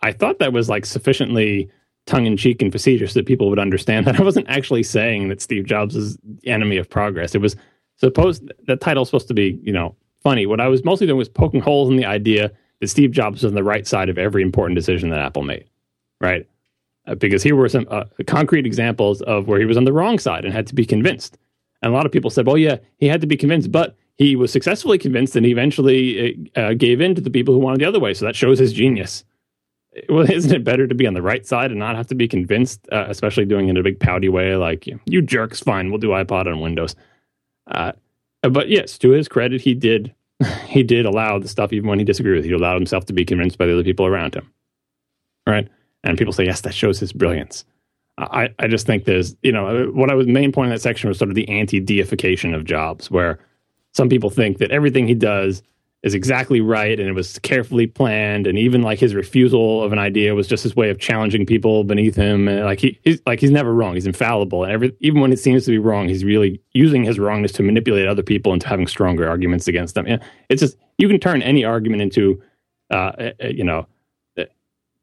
I 0.02 0.12
thought 0.12 0.40
that 0.40 0.52
was 0.52 0.68
like 0.68 0.84
sufficiently 0.84 1.70
tongue 2.06 2.26
in 2.26 2.36
cheek 2.36 2.62
and 2.62 2.72
facetious 2.72 3.14
that 3.14 3.26
people 3.26 3.48
would 3.50 3.58
understand 3.58 4.06
that 4.06 4.18
I 4.20 4.22
wasn't 4.22 4.48
actually 4.48 4.82
saying 4.82 5.28
that 5.28 5.40
Steve 5.40 5.64
Jobs 5.66 5.96
is 5.96 6.16
the 6.42 6.50
enemy 6.50 6.76
of 6.76 6.88
progress. 6.88 7.34
It 7.34 7.40
was 7.40 7.56
supposed 7.96 8.50
that 8.66 8.80
title 8.80 9.04
supposed 9.04 9.28
to 9.28 9.34
be, 9.34 9.58
you 9.62 9.72
know, 9.72 9.94
funny. 10.22 10.46
What 10.46 10.60
I 10.60 10.68
was 10.68 10.84
mostly 10.84 11.06
doing 11.06 11.18
was 11.18 11.28
poking 11.28 11.60
holes 11.60 11.90
in 11.90 11.96
the 11.96 12.06
idea 12.06 12.52
that 12.80 12.88
Steve 12.88 13.10
Jobs 13.10 13.42
was 13.42 13.50
on 13.50 13.54
the 13.54 13.64
right 13.64 13.86
side 13.86 14.08
of 14.08 14.18
every 14.18 14.42
important 14.42 14.76
decision 14.76 15.10
that 15.10 15.20
Apple 15.20 15.42
made, 15.42 15.68
right? 16.20 16.48
Uh, 17.06 17.14
because 17.14 17.42
here 17.42 17.56
were 17.56 17.68
some 17.68 17.86
uh, 17.90 18.04
concrete 18.26 18.66
examples 18.66 19.22
of 19.22 19.48
where 19.48 19.58
he 19.58 19.66
was 19.66 19.76
on 19.76 19.84
the 19.84 19.92
wrong 19.92 20.18
side 20.18 20.44
and 20.44 20.52
had 20.52 20.66
to 20.66 20.74
be 20.74 20.84
convinced. 20.84 21.38
And 21.82 21.92
a 21.92 21.96
lot 21.96 22.06
of 22.06 22.12
people 22.12 22.30
said, 22.30 22.46
well, 22.46 22.58
yeah, 22.58 22.76
he 22.98 23.06
had 23.06 23.20
to 23.22 23.26
be 23.26 23.36
convinced, 23.36 23.72
but 23.72 23.96
he 24.16 24.36
was 24.36 24.52
successfully 24.52 24.98
convinced 24.98 25.34
and 25.34 25.46
he 25.46 25.52
eventually 25.52 26.50
uh, 26.56 26.74
gave 26.74 27.00
in 27.00 27.14
to 27.14 27.22
the 27.22 27.30
people 27.30 27.54
who 27.54 27.60
wanted 27.60 27.80
the 27.80 27.86
other 27.86 28.00
way. 28.00 28.12
So 28.12 28.26
that 28.26 28.36
shows 28.36 28.58
his 28.58 28.72
genius. 28.72 29.24
Well, 30.08 30.30
isn't 30.30 30.52
it 30.52 30.62
better 30.62 30.86
to 30.86 30.94
be 30.94 31.06
on 31.06 31.14
the 31.14 31.22
right 31.22 31.44
side 31.44 31.72
and 31.72 31.80
not 31.80 31.96
have 31.96 32.06
to 32.08 32.14
be 32.14 32.28
convinced, 32.28 32.86
uh, 32.92 33.06
especially 33.08 33.44
doing 33.44 33.66
it 33.66 33.70
in 33.70 33.76
a 33.76 33.82
big 33.82 33.98
pouty 33.98 34.28
way 34.28 34.54
like, 34.54 34.86
you 35.04 35.20
jerks, 35.20 35.58
fine, 35.58 35.90
we'll 35.90 35.98
do 35.98 36.10
iPod 36.10 36.46
on 36.46 36.60
Windows. 36.60 36.94
Uh, 37.66 37.92
but 38.42 38.68
yes, 38.68 38.98
to 38.98 39.10
his 39.10 39.26
credit, 39.28 39.60
he 39.60 39.74
did 39.74 40.14
he 40.66 40.82
did 40.82 41.06
allow 41.06 41.38
the 41.38 41.48
stuff 41.48 41.72
even 41.72 41.88
when 41.88 41.98
he 41.98 42.04
disagreed 42.04 42.36
with. 42.36 42.44
It. 42.44 42.48
He 42.48 42.54
allowed 42.54 42.76
himself 42.76 43.04
to 43.06 43.12
be 43.12 43.24
convinced 43.24 43.58
by 43.58 43.66
the 43.66 43.74
other 43.74 43.84
people 43.84 44.06
around 44.06 44.34
him. 44.34 44.50
Right, 45.46 45.68
and 46.04 46.16
people 46.16 46.32
say 46.32 46.44
yes, 46.44 46.62
that 46.62 46.74
shows 46.74 46.98
his 46.98 47.12
brilliance. 47.12 47.64
I, 48.18 48.50
I 48.58 48.66
just 48.66 48.86
think 48.86 49.04
there's, 49.04 49.34
you 49.42 49.52
know, 49.52 49.90
what 49.94 50.10
I 50.10 50.14
was 50.14 50.26
main 50.26 50.52
point 50.52 50.66
in 50.66 50.74
that 50.74 50.82
section 50.82 51.08
was 51.08 51.18
sort 51.18 51.30
of 51.30 51.34
the 51.34 51.48
anti 51.48 51.80
deification 51.80 52.54
of 52.54 52.64
Jobs, 52.64 53.10
where 53.10 53.38
some 53.92 54.08
people 54.08 54.30
think 54.30 54.58
that 54.58 54.70
everything 54.70 55.06
he 55.06 55.14
does 55.14 55.62
is 56.02 56.14
exactly 56.14 56.60
right 56.60 56.98
and 56.98 57.08
it 57.08 57.12
was 57.12 57.38
carefully 57.40 57.86
planned 57.86 58.46
and 58.46 58.58
even 58.58 58.80
like 58.80 58.98
his 58.98 59.14
refusal 59.14 59.82
of 59.82 59.92
an 59.92 59.98
idea 59.98 60.34
was 60.34 60.46
just 60.46 60.62
his 60.62 60.74
way 60.74 60.88
of 60.88 60.98
challenging 60.98 61.44
people 61.44 61.84
beneath 61.84 62.16
him 62.16 62.48
and 62.48 62.64
like 62.64 62.80
he, 62.80 62.98
he's 63.04 63.20
like 63.26 63.38
he's 63.38 63.50
never 63.50 63.74
wrong 63.74 63.94
he's 63.94 64.06
infallible 64.06 64.64
and 64.64 64.72
every 64.72 64.96
even 65.00 65.20
when 65.20 65.32
it 65.32 65.38
seems 65.38 65.64
to 65.64 65.70
be 65.70 65.78
wrong 65.78 66.08
he's 66.08 66.24
really 66.24 66.60
using 66.72 67.04
his 67.04 67.18
wrongness 67.18 67.52
to 67.52 67.62
manipulate 67.62 68.06
other 68.06 68.22
people 68.22 68.54
into 68.54 68.66
having 68.66 68.86
stronger 68.86 69.28
arguments 69.28 69.68
against 69.68 69.94
them 69.94 70.06
yeah 70.06 70.18
it's 70.48 70.60
just 70.60 70.76
you 70.96 71.06
can 71.06 71.20
turn 71.20 71.42
any 71.42 71.64
argument 71.64 72.00
into 72.00 72.42
uh, 72.90 73.12
uh, 73.18 73.32
uh 73.42 73.48
you 73.48 73.64
know 73.64 73.86
uh, 74.38 74.44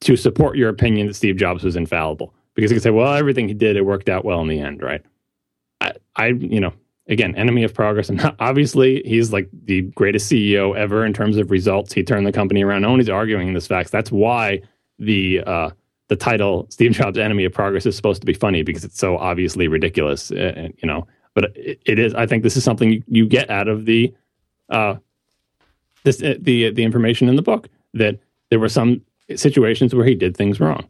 to 0.02 0.16
support 0.16 0.58
your 0.58 0.70
opinion 0.70 1.08
that 1.08 1.14
Steve 1.14 1.38
Jobs 1.38 1.64
was 1.64 1.76
infallible 1.76 2.34
because 2.58 2.72
you 2.72 2.76
can 2.76 2.82
say, 2.82 2.90
well, 2.90 3.14
everything 3.14 3.48
he 3.48 3.54
did, 3.54 3.78
it 3.78 3.86
worked 3.86 4.10
out 4.10 4.26
well 4.26 4.42
in 4.42 4.48
the 4.48 4.60
end, 4.60 4.82
right? 4.82 5.04
I, 5.80 5.94
I 6.16 6.28
you 6.30 6.60
know, 6.60 6.74
again, 7.08 7.36
enemy 7.36 7.64
of 7.64 7.74
progress. 7.74 8.10
And 8.10 8.34
obviously, 8.40 9.02
he's 9.06 9.32
like 9.32 9.50
the 9.66 9.82
greatest 9.82 10.32
CEO 10.32 10.76
ever 10.76 11.06
in 11.06 11.14
terms 11.14 11.38
of 11.38 11.52
results. 11.52 11.94
He 11.94 12.04
turned 12.04 12.26
the 12.26 12.32
company 12.32 12.64
around. 12.64 12.82
No 12.82 12.92
one 12.92 13.00
is 13.00 13.10
arguing 13.10 13.54
this 13.54 13.68
fact. 13.68 13.92
That's 13.92 14.12
why 14.12 14.62
the 15.00 15.42
uh, 15.46 15.70
the 16.08 16.16
title 16.16 16.68
Steve 16.70 16.92
Jobs' 16.92 17.18
enemy 17.18 17.46
of 17.46 17.54
progress 17.54 17.86
is 17.86 17.96
supposed 17.96 18.22
to 18.22 18.26
be 18.26 18.34
funny 18.34 18.64
because 18.64 18.84
it's 18.84 19.00
so 19.00 19.18
obviously 19.18 19.68
ridiculous, 19.68 20.32
uh, 20.32 20.70
you 20.78 20.88
know. 20.88 21.08
But 21.34 21.56
it, 21.56 21.82
it 21.86 22.00
is. 22.00 22.14
I 22.14 22.26
think 22.26 22.44
this 22.44 22.58
is 22.58 22.64
something 22.64 22.92
you, 22.92 23.04
you 23.08 23.28
get 23.28 23.50
out 23.50 23.68
of 23.68 23.86
the 23.86 24.14
uh, 24.70 24.96
this 26.04 26.22
uh, 26.22 26.36
the 26.40 26.72
the 26.72 26.84
information 26.84 27.30
in 27.30 27.36
the 27.36 27.42
book 27.42 27.70
that 27.94 28.20
there 28.50 28.60
were 28.60 28.70
some 28.70 29.02
situations 29.36 29.94
where 29.94 30.06
he 30.06 30.16
did 30.16 30.36
things 30.38 30.60
wrong 30.60 30.88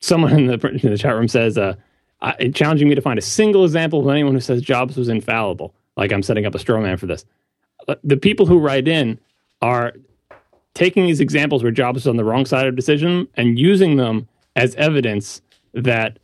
someone 0.00 0.32
in 0.32 0.46
the, 0.46 0.68
in 0.82 0.90
the 0.90 0.98
chat 0.98 1.14
room 1.14 1.28
says, 1.28 1.56
uh, 1.56 1.74
challenging 2.52 2.88
me 2.88 2.94
to 2.94 3.00
find 3.00 3.18
a 3.18 3.22
single 3.22 3.64
example 3.64 4.00
of 4.00 4.08
anyone 4.08 4.34
who 4.34 4.40
says 4.40 4.62
Jobs 4.62 4.96
was 4.96 5.08
infallible. 5.08 5.74
Like 5.96 6.12
I'm 6.12 6.22
setting 6.22 6.46
up 6.46 6.54
a 6.54 6.58
straw 6.58 6.80
man 6.80 6.96
for 6.96 7.06
this. 7.06 7.24
The 8.04 8.16
people 8.16 8.46
who 8.46 8.58
write 8.58 8.88
in 8.88 9.18
are 9.62 9.94
taking 10.74 11.06
these 11.06 11.20
examples 11.20 11.62
where 11.62 11.72
Jobs 11.72 11.96
was 11.96 12.06
on 12.06 12.16
the 12.16 12.24
wrong 12.24 12.46
side 12.46 12.66
of 12.66 12.76
decision 12.76 13.26
and 13.34 13.58
using 13.58 13.96
them 13.96 14.28
as 14.56 14.74
evidence 14.76 15.42
that 15.74 16.18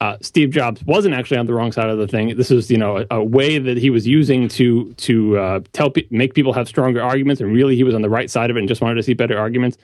uh, 0.00 0.16
Steve 0.20 0.50
Jobs 0.50 0.82
wasn't 0.84 1.14
actually 1.14 1.38
on 1.38 1.46
the 1.46 1.54
wrong 1.54 1.72
side 1.72 1.88
of 1.88 1.98
the 1.98 2.06
thing. 2.06 2.36
This 2.36 2.50
was, 2.50 2.70
you 2.70 2.76
know, 2.76 2.98
a, 2.98 3.06
a 3.10 3.24
way 3.24 3.58
that 3.58 3.78
he 3.78 3.90
was 3.90 4.06
using 4.06 4.48
to 4.48 4.92
to 4.94 5.38
uh, 5.38 5.60
tell 5.72 5.90
pe- 5.90 6.06
make 6.10 6.34
people 6.34 6.52
have 6.52 6.68
stronger 6.68 7.02
arguments, 7.02 7.40
and 7.40 7.52
really 7.52 7.76
he 7.76 7.84
was 7.84 7.94
on 7.94 8.02
the 8.02 8.10
right 8.10 8.30
side 8.30 8.50
of 8.50 8.56
it 8.56 8.60
and 8.60 8.68
just 8.68 8.82
wanted 8.82 8.96
to 8.96 9.02
see 9.02 9.14
better 9.14 9.38
arguments. 9.38 9.78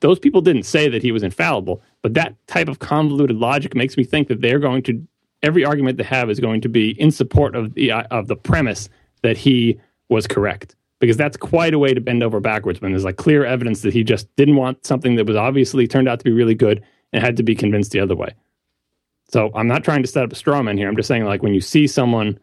Those 0.00 0.18
people 0.18 0.40
didn't 0.40 0.62
say 0.62 0.88
that 0.88 1.02
he 1.02 1.12
was 1.12 1.22
infallible, 1.22 1.82
but 2.02 2.14
that 2.14 2.34
type 2.46 2.68
of 2.68 2.78
convoluted 2.78 3.36
logic 3.36 3.74
makes 3.74 3.96
me 3.96 4.04
think 4.04 4.28
that 4.28 4.40
they're 4.40 4.58
going 4.58 4.82
to 4.84 5.06
every 5.42 5.64
argument 5.64 5.96
they 5.98 6.04
have 6.04 6.30
is 6.30 6.40
going 6.40 6.60
to 6.60 6.68
be 6.68 6.90
in 7.00 7.10
support 7.10 7.54
of 7.54 7.74
the 7.74 7.92
of 7.92 8.28
the 8.28 8.36
premise 8.36 8.88
that 9.22 9.36
he 9.36 9.78
was 10.08 10.26
correct 10.26 10.74
because 10.98 11.16
that's 11.16 11.36
quite 11.36 11.74
a 11.74 11.78
way 11.78 11.94
to 11.94 12.00
bend 12.00 12.22
over 12.22 12.40
backwards 12.40 12.80
when 12.80 12.92
there's 12.92 13.04
like 13.04 13.16
clear 13.16 13.44
evidence 13.44 13.82
that 13.82 13.92
he 13.92 14.04
just 14.04 14.34
didn't 14.36 14.56
want 14.56 14.84
something 14.84 15.16
that 15.16 15.26
was 15.26 15.36
obviously 15.36 15.86
turned 15.86 16.08
out 16.08 16.18
to 16.18 16.24
be 16.24 16.30
really 16.30 16.54
good 16.54 16.82
and 17.12 17.24
had 17.24 17.36
to 17.36 17.42
be 17.42 17.54
convinced 17.54 17.90
the 17.92 18.00
other 18.00 18.14
way. 18.14 18.34
So 19.28 19.50
I'm 19.54 19.66
not 19.66 19.82
trying 19.82 20.02
to 20.02 20.08
set 20.08 20.24
up 20.24 20.32
a 20.32 20.36
straw 20.36 20.62
man 20.62 20.76
here. 20.76 20.88
I'm 20.88 20.96
just 20.96 21.08
saying 21.08 21.24
like 21.24 21.42
when 21.42 21.54
you 21.54 21.60
see 21.60 21.86
someone 21.86 22.38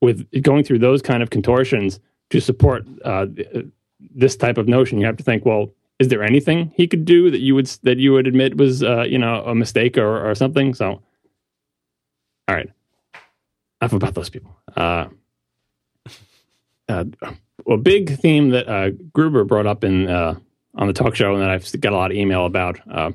with 0.00 0.26
going 0.42 0.64
through 0.64 0.78
those 0.78 1.02
kind 1.02 1.22
of 1.22 1.30
contortions 1.30 1.98
to 2.30 2.40
support 2.40 2.86
uh, 3.04 3.26
this 4.14 4.36
type 4.36 4.58
of 4.58 4.68
notion, 4.68 4.98
you 5.00 5.06
have 5.06 5.16
to 5.16 5.24
think, 5.24 5.44
well, 5.44 5.70
is 5.98 6.08
there 6.08 6.22
anything 6.22 6.72
he 6.74 6.86
could 6.86 7.04
do 7.04 7.30
that 7.30 7.40
you 7.40 7.54
would 7.54 7.66
that 7.82 7.98
you 7.98 8.12
would 8.12 8.26
admit 8.26 8.56
was 8.56 8.82
uh, 8.82 9.02
you 9.02 9.18
know 9.18 9.44
a 9.44 9.54
mistake 9.54 9.96
or, 9.96 10.28
or 10.28 10.34
something? 10.34 10.74
So, 10.74 11.02
all 12.48 12.54
right, 12.54 12.70
enough 13.80 13.92
about 13.92 14.14
those 14.14 14.30
people. 14.30 14.56
Uh, 14.76 15.06
uh, 16.88 17.04
a 17.68 17.76
big 17.76 18.18
theme 18.18 18.50
that 18.50 18.68
uh, 18.68 18.90
Gruber 19.12 19.44
brought 19.44 19.66
up 19.66 19.84
in 19.84 20.08
uh, 20.08 20.34
on 20.74 20.86
the 20.86 20.92
talk 20.92 21.14
show, 21.14 21.32
and 21.32 21.42
that 21.42 21.50
I've 21.50 21.80
got 21.80 21.92
a 21.92 21.96
lot 21.96 22.10
of 22.10 22.16
email 22.16 22.46
about 22.46 22.78
uh, 22.90 23.12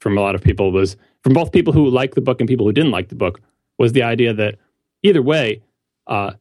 from 0.00 0.18
a 0.18 0.20
lot 0.20 0.34
of 0.34 0.42
people 0.42 0.72
was 0.72 0.96
from 1.22 1.32
both 1.32 1.52
people 1.52 1.72
who 1.72 1.88
liked 1.88 2.14
the 2.14 2.20
book 2.20 2.40
and 2.40 2.48
people 2.48 2.66
who 2.66 2.72
didn't 2.72 2.90
like 2.90 3.08
the 3.08 3.14
book 3.14 3.40
was 3.78 3.92
the 3.92 4.02
idea 4.02 4.34
that 4.34 4.56
either 5.02 5.22
way, 5.22 5.62
uh, 6.06 6.32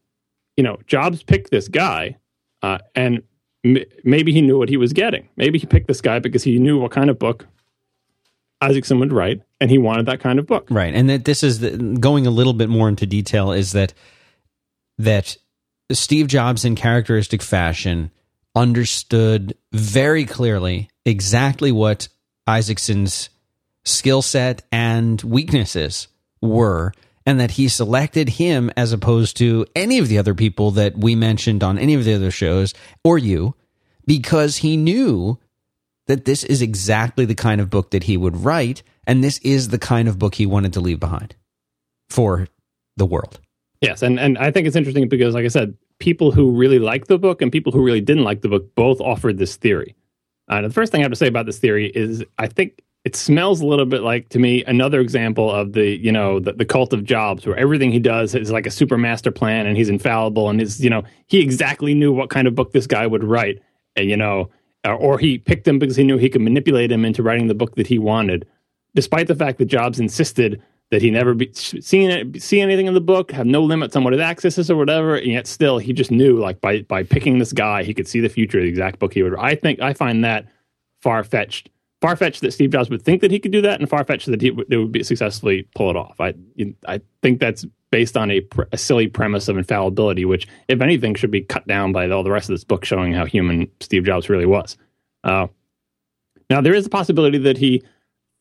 you 0.58 0.64
know, 0.64 0.78
Jobs 0.88 1.24
picked 1.24 1.52
this 1.52 1.68
guy, 1.68 2.18
uh, 2.62 2.80
and 2.96 3.24
maybe 3.64 4.32
he 4.32 4.42
knew 4.42 4.58
what 4.58 4.70
he 4.70 4.78
was 4.78 4.94
getting. 4.94 5.28
Maybe 5.36 5.60
he 5.60 5.66
picked 5.66 5.88
this 5.88 6.02
guy 6.02 6.20
because 6.20 6.44
he 6.44 6.60
knew 6.60 6.80
what 6.80 6.92
kind 6.92 7.10
of 7.10 7.20
book 7.20 7.48
Isaacson 8.62 9.00
would 9.00 9.14
write, 9.14 9.42
and 9.62 9.72
he 9.72 9.78
wanted 9.78 10.06
that 10.08 10.20
kind 10.20 10.40
of 10.40 10.46
book. 10.46 10.68
Right, 10.70 10.94
and 10.94 11.10
that 11.10 11.26
this 11.26 11.44
is 11.44 11.60
the, 11.60 11.78
going 11.78 12.28
a 12.28 12.32
little 12.32 12.54
bit 12.54 12.70
more 12.70 12.90
into 12.90 13.06
detail 13.06 13.52
is 13.52 13.72
that 13.72 13.94
that 14.98 15.38
Steve 15.92 16.28
Jobs, 16.28 16.66
in 16.66 16.76
characteristic 16.76 17.42
fashion, 17.42 18.12
understood 18.56 19.56
very 19.72 20.26
clearly 20.26 20.90
exactly 21.06 21.72
what 21.72 22.10
Isaacson's 22.48 23.30
skill 23.86 24.22
set 24.22 24.62
and 24.72 25.22
weaknesses 25.22 26.10
were 26.42 26.92
and 27.30 27.40
that 27.40 27.52
he 27.52 27.68
selected 27.68 28.28
him 28.28 28.72
as 28.76 28.92
opposed 28.92 29.38
to 29.38 29.64
any 29.76 30.00
of 30.00 30.08
the 30.08 30.18
other 30.18 30.34
people 30.34 30.72
that 30.72 30.98
we 30.98 31.14
mentioned 31.14 31.64
on 31.64 31.78
any 31.78 31.94
of 31.94 32.04
the 32.04 32.16
other 32.16 32.32
shows 32.32 32.74
or 33.04 33.20
you 33.20 33.54
because 34.08 34.58
he 34.58 34.76
knew 34.76 35.38
that 36.08 36.26
this 36.26 36.44
is 36.44 36.64
exactly 36.64 37.26
the 37.26 37.36
kind 37.36 37.62
of 37.62 37.70
book 37.70 37.92
that 37.92 38.06
he 38.06 38.18
would 38.18 38.36
write 38.36 38.82
and 39.06 39.24
this 39.24 39.38
is 39.44 39.68
the 39.68 39.78
kind 39.78 40.08
of 40.08 40.18
book 40.18 40.34
he 40.34 40.48
wanted 40.48 40.74
to 40.74 40.80
leave 40.80 41.00
behind 41.00 41.36
for 42.10 42.48
the 42.98 43.06
world. 43.06 43.40
Yes, 43.80 44.02
and 44.02 44.20
and 44.20 44.36
I 44.40 44.50
think 44.50 44.66
it's 44.66 44.76
interesting 44.76 45.08
because 45.08 45.36
like 45.36 45.46
I 45.46 45.50
said, 45.50 45.78
people 46.00 46.32
who 46.32 46.58
really 46.58 46.80
liked 46.80 47.10
the 47.10 47.20
book 47.20 47.44
and 47.44 47.52
people 47.52 47.72
who 47.72 47.84
really 47.84 48.02
didn't 48.02 48.24
like 48.24 48.42
the 48.42 48.50
book 48.50 48.74
both 48.74 49.00
offered 49.02 49.38
this 49.38 49.56
theory. 49.56 49.96
Uh, 50.48 50.64
the 50.64 50.72
first 50.72 50.92
thing 50.92 51.02
I 51.02 51.04
have 51.04 51.12
to 51.12 51.16
say 51.16 51.28
about 51.28 51.46
this 51.46 51.60
theory 51.60 51.92
is 51.94 52.26
I 52.40 52.48
think 52.48 52.82
it 53.10 53.16
smells 53.16 53.60
a 53.60 53.66
little 53.66 53.88
bit 53.88 54.04
like 54.04 54.30
to 54.30 54.38
me 54.38 54.64
another 54.66 55.00
example 55.00 55.50
of 55.50 55.74
the 55.74 55.98
you 55.98 56.12
know 56.12 56.40
the, 56.40 56.54
the 56.54 56.66
cult 56.66 56.94
of 56.94 57.04
jobs 57.04 57.48
where 57.48 57.58
everything 57.58 57.92
he 57.92 57.98
does 57.98 58.36
is 58.36 58.52
like 58.52 58.68
a 58.68 58.72
super 58.72 59.00
master 59.00 59.32
plan 59.32 59.66
and 59.66 59.76
he's 59.76 59.90
infallible 59.90 60.48
and 60.48 60.62
is 60.62 60.80
you 60.80 60.92
know 60.92 61.02
he 61.26 61.40
exactly 61.40 61.96
knew 61.96 62.14
what 62.14 62.30
kind 62.30 62.48
of 62.48 62.54
book 62.54 62.72
this 62.72 62.86
guy 62.86 63.08
would 63.08 63.24
write 63.24 63.60
and 63.96 64.12
you 64.12 64.16
know 64.16 64.48
or 64.86 65.18
he 65.18 65.40
picked 65.40 65.68
him 65.68 65.80
because 65.80 65.96
he 65.96 66.04
knew 66.04 66.18
he 66.18 66.30
could 66.30 66.42
manipulate 66.42 66.92
him 66.92 67.04
into 67.04 67.24
writing 67.24 67.48
the 67.48 67.54
book 67.54 67.76
that 67.76 67.88
he 67.88 68.00
wanted. 68.00 68.48
Despite 68.96 69.28
the 69.28 69.36
fact 69.36 69.58
that 69.58 69.66
jobs 69.66 70.00
insisted 70.00 70.62
that 70.92 71.02
he 71.02 71.12
never 71.12 71.34
be, 71.34 71.52
seen 71.54 72.40
see 72.40 72.62
anything 72.62 72.88
in 72.88 72.94
the 72.94 73.02
book 73.02 73.32
have 73.32 73.46
no 73.46 73.62
limits 73.62 73.96
on 73.96 74.04
what 74.04 74.14
his 74.14 74.22
access 74.22 74.58
is 74.58 74.72
or 74.72 74.76
whatever 74.76 75.16
and 75.16 75.32
yet 75.32 75.46
still 75.46 75.78
he 75.78 75.94
just 75.94 76.10
knew 76.10 76.40
like 76.40 76.62
by 76.62 76.82
by 76.84 77.04
picking 77.04 77.38
this 77.38 77.54
guy 77.54 77.84
he 77.84 77.94
could 77.94 78.08
see 78.08 78.20
the 78.20 78.30
future 78.30 78.58
of 78.58 78.64
the 78.64 78.70
exact 78.70 78.98
book 78.98 79.14
he 79.14 79.22
would 79.22 79.36
i 79.36 79.54
think 79.54 79.80
i 79.82 79.94
find 79.94 80.24
that 80.24 80.48
far 81.00 81.24
fetched 81.24 81.70
that 82.02 82.54
Steve 82.54 82.72
Jobs 82.72 82.90
would 82.90 83.02
think 83.02 83.22
that 83.22 83.32
he 83.32 83.40
could 83.40 83.52
do 83.52 83.62
that, 83.62 83.80
and 83.80 83.90
far 83.90 84.04
fetched 84.04 84.28
that 84.28 84.42
he 84.42 84.52
would, 84.52 84.68
would 84.70 84.92
be 84.92 85.04
successfully 85.04 85.68
pull 85.76 85.90
it 85.90 85.96
off. 85.96 86.20
I 86.20 86.34
I 86.88 87.02
think 87.22 87.40
that's 87.40 87.66
based 87.92 88.16
on 88.16 88.32
a, 88.32 88.42
a, 88.72 88.78
silly 88.78 89.08
premise 89.08 89.48
of 89.48 89.58
infallibility, 89.58 90.24
which, 90.24 90.48
if 90.68 90.80
anything, 90.80 91.16
should 91.16 91.32
be 91.32 91.42
cut 91.42 91.66
down 91.68 91.92
by 91.92 92.08
all 92.10 92.24
the 92.24 92.30
rest 92.32 92.48
of 92.48 92.54
this 92.54 92.64
book 92.64 92.86
showing 92.86 93.14
how 93.14 93.26
human 93.26 93.68
Steve 93.80 94.04
Jobs 94.04 94.30
really 94.30 94.46
was. 94.46 94.78
Uh, 95.24 95.48
now, 96.52 96.62
there 96.62 96.76
is 96.76 96.86
a 96.86 96.90
possibility 96.90 97.40
that 97.40 97.58
he 97.58 97.84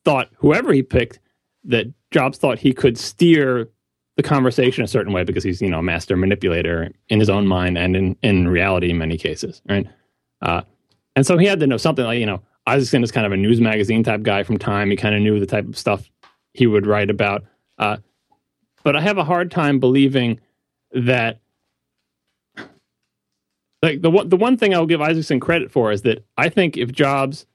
thought 0.05 0.29
whoever 0.37 0.73
he 0.73 0.83
picked 0.83 1.19
that 1.65 1.87
Jobs 2.11 2.39
thought 2.39 2.59
he 2.59 2.73
could 2.73 2.99
steer 2.99 3.69
the 4.17 4.23
conversation 4.23 4.85
a 4.85 4.89
certain 4.89 5.13
way 5.13 5.25
because 5.25 5.45
he's 5.45 5.63
you 5.63 5.71
know 5.71 5.79
a 5.79 5.83
master 5.83 6.17
manipulator 6.17 6.91
in 7.09 7.21
his 7.21 7.31
own 7.31 7.47
mind 7.47 7.79
and 7.79 7.97
in 7.97 8.17
in 8.23 8.49
reality 8.49 8.91
in 8.91 8.99
many 8.99 9.17
cases, 9.17 9.63
right? 9.69 9.87
Uh, 10.43 10.63
and 11.17 11.27
so 11.27 11.37
he 11.37 11.47
had 11.47 11.61
to 11.61 11.67
know 11.67 11.77
something 11.77 12.05
like, 12.05 12.21
you 12.21 12.27
know, 12.27 12.43
Isaacson 12.69 13.03
is 13.03 13.11
kind 13.11 13.27
of 13.27 13.33
a 13.33 13.37
news 13.37 13.61
magazine 13.61 14.03
type 14.03 14.23
guy 14.23 14.43
from 14.43 14.59
Time. 14.59 14.91
He 14.91 14.97
kind 14.97 15.15
of 15.15 15.23
knew 15.23 15.41
the 15.41 15.47
type 15.47 15.67
of 15.67 15.79
stuff 15.79 16.09
he 16.53 16.67
would 16.67 16.87
write 16.87 17.11
about. 17.11 17.45
Uh, 17.79 17.99
but 18.85 18.97
I 18.97 19.01
have 19.01 19.19
a 19.19 19.25
hard 19.25 19.51
time 19.51 19.81
believing 19.81 20.41
that. 20.93 21.41
Like 23.81 24.03
the 24.03 24.25
the 24.27 24.37
one 24.37 24.57
thing 24.57 24.75
I'll 24.75 24.87
give 24.87 25.01
Isaacson 25.01 25.39
credit 25.39 25.71
for 25.71 25.93
is 25.93 26.03
that 26.03 26.25
I 26.37 26.49
think 26.49 26.77
if 26.77 26.91
Jobs 26.91 27.47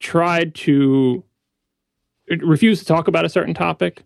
tried 0.00 0.54
to 0.56 1.22
refuse 2.28 2.80
to 2.80 2.84
talk 2.86 3.06
about 3.06 3.24
a 3.24 3.28
certain 3.28 3.54
topic, 3.54 4.02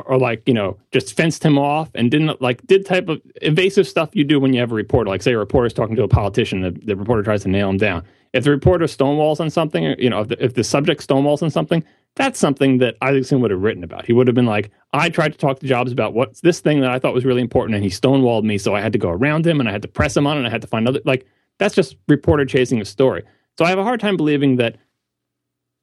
or, 0.00 0.18
like 0.18 0.42
you 0.46 0.54
know 0.54 0.76
just 0.92 1.16
fenced 1.16 1.44
him 1.44 1.58
off 1.58 1.90
and 1.94 2.10
didn't 2.10 2.40
like 2.40 2.66
did 2.66 2.86
type 2.86 3.08
of 3.08 3.20
evasive 3.42 3.86
stuff 3.86 4.10
you 4.12 4.24
do 4.24 4.40
when 4.40 4.52
you 4.52 4.60
have 4.60 4.72
a 4.72 4.74
reporter. 4.74 5.10
Like 5.10 5.22
say 5.22 5.32
a 5.32 5.38
reporter 5.38 5.66
is 5.66 5.72
talking 5.72 5.96
to 5.96 6.02
a 6.02 6.08
politician 6.08 6.60
the, 6.60 6.70
the 6.70 6.96
reporter 6.96 7.22
tries 7.22 7.42
to 7.42 7.48
nail 7.48 7.68
him 7.68 7.78
down. 7.78 8.04
If 8.32 8.44
the 8.44 8.50
reporter 8.50 8.86
stonewalls 8.86 9.40
on 9.40 9.50
something 9.50 9.94
you 9.98 10.10
know 10.10 10.20
if 10.20 10.28
the, 10.28 10.44
if 10.44 10.54
the 10.54 10.64
subject 10.64 11.06
stonewalls 11.06 11.42
on 11.42 11.50
something 11.50 11.84
that's 12.16 12.38
something 12.38 12.78
that 12.78 12.96
isaacson 13.02 13.40
would 13.40 13.50
have 13.50 13.60
written 13.60 13.84
about. 13.84 14.06
He 14.06 14.12
would 14.12 14.26
have 14.26 14.34
been 14.34 14.46
like 14.46 14.70
i 14.92 15.08
tried 15.08 15.32
to 15.32 15.38
talk 15.38 15.60
to 15.60 15.66
jobs 15.66 15.92
about 15.92 16.14
what's 16.14 16.40
this 16.40 16.60
thing 16.60 16.80
that 16.80 16.90
i 16.90 16.98
thought 16.98 17.14
was 17.14 17.24
really 17.24 17.42
important 17.42 17.74
and 17.74 17.84
he 17.84 17.90
stonewalled 17.90 18.44
me 18.44 18.58
so 18.58 18.74
i 18.74 18.80
had 18.80 18.92
to 18.92 18.98
go 18.98 19.10
around 19.10 19.46
him 19.46 19.60
and 19.60 19.68
i 19.68 19.72
had 19.72 19.82
to 19.82 19.88
press 19.88 20.16
him 20.16 20.26
on 20.26 20.36
and 20.36 20.46
i 20.46 20.50
had 20.50 20.60
to 20.60 20.66
find 20.66 20.88
other 20.88 21.00
like 21.04 21.26
that's 21.58 21.74
just 21.74 21.96
reporter 22.08 22.44
chasing 22.44 22.80
a 22.80 22.84
story. 22.84 23.22
So 23.58 23.64
i 23.64 23.68
have 23.68 23.78
a 23.78 23.84
hard 23.84 24.00
time 24.00 24.16
believing 24.16 24.56
that 24.56 24.76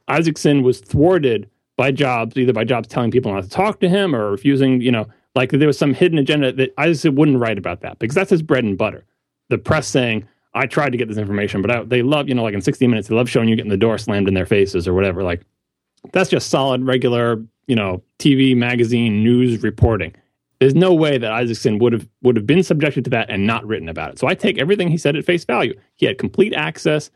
isaacson 0.08 0.64
was 0.64 0.82
thwarted 0.82 1.50
by 1.78 1.92
Jobs, 1.92 2.38
either 2.38 2.54
by 2.54 2.64
Jobs 2.64 2.88
telling 2.88 3.12
people 3.12 3.34
not 3.34 3.44
to 3.44 3.50
talk 3.50 3.80
to 3.80 3.90
him 3.90 4.16
or 4.16 4.32
refusing, 4.32 4.82
you 4.82 4.92
know, 4.92 5.08
like 5.36 5.52
there 5.52 5.68
was 5.68 5.78
some 5.78 5.94
hidden 5.94 6.18
agenda 6.18 6.52
that 6.52 6.74
I 6.78 6.88
just 6.88 7.06
wouldn't 7.10 7.40
write 7.40 7.58
about 7.58 7.82
that 7.82 8.00
because 8.00 8.16
that's 8.16 8.30
his 8.30 8.42
bread 8.42 8.64
and 8.64 8.78
butter. 8.78 9.06
The 9.50 9.58
press 9.58 9.88
saying, 9.88 10.28
I 10.54 10.66
tried 10.66 10.92
to 10.92 10.98
get 10.98 11.08
this 11.08 11.18
information, 11.18 11.62
but 11.62 11.72
I, 11.72 11.84
they 11.84 12.02
love, 12.02 12.28
you 12.28 12.36
know, 12.36 12.44
like 12.44 12.54
in 12.54 12.62
60 12.62 12.86
minutes, 12.88 13.08
they 13.08 13.16
love 13.16 13.30
showing 13.30 13.48
you 13.48 13.56
getting 13.56 13.72
the 13.72 13.78
door 13.78 13.98
slammed 13.98 14.28
in 14.28 14.34
their 14.34 14.46
faces 14.46 14.88
or 14.88 14.94
whatever. 14.94 15.24
Like 15.24 15.46
that's 16.12 16.30
just 16.30 16.50
solid, 16.50 16.86
regular, 16.86 17.42
you 17.68 17.76
know, 17.76 18.04
TV, 18.20 18.56
magazine, 18.56 19.24
news 19.24 19.64
reporting. 19.64 20.14
There's 20.60 20.76
no 20.76 20.94
way 20.94 21.18
that 21.18 21.32
Isaacson 21.32 21.80
would 21.80 21.94
have 21.94 22.08
would 22.22 22.36
have 22.36 22.46
been 22.46 22.62
subjected 22.62 23.04
to 23.06 23.10
that 23.12 23.30
and 23.30 23.48
not 23.48 23.66
written 23.66 23.90
about 23.90 24.12
it. 24.12 24.20
So 24.20 24.28
I 24.28 24.36
take 24.36 24.60
everything 24.60 24.90
he 24.90 24.98
said 24.98 25.16
at 25.16 25.26
face 25.26 25.46
value. 25.46 25.74
He 25.96 26.06
had 26.06 26.18
complete 26.18 26.54
access. 26.54 27.10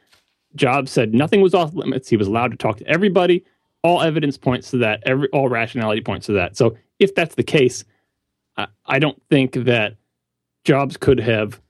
Jobs 0.55 0.91
said 0.91 1.13
nothing 1.13 1.41
was 1.41 1.53
off 1.53 1.75
limits. 1.75 2.09
He 2.09 2.17
was 2.17 2.27
allowed 2.27 2.51
to 2.51 2.57
talk 2.57 2.77
to 2.77 2.87
everybody 2.87 3.43
all 3.85 4.01
evidence 4.01 4.35
points 4.35 4.71
to 4.71 4.77
that. 4.77 5.03
Every 5.05 5.29
all 5.29 5.47
rationality 5.47 6.01
points 6.01 6.25
to 6.25 6.33
that. 6.33 6.57
So 6.57 6.75
if 6.97 7.13
that's 7.13 7.35
the 7.35 7.43
case, 7.43 7.85
I, 8.57 8.67
I 8.87 8.97
don't 8.97 9.21
think 9.29 9.53
that 9.53 9.95
Jobs 10.63 10.97
could 10.97 11.19
have 11.19 11.61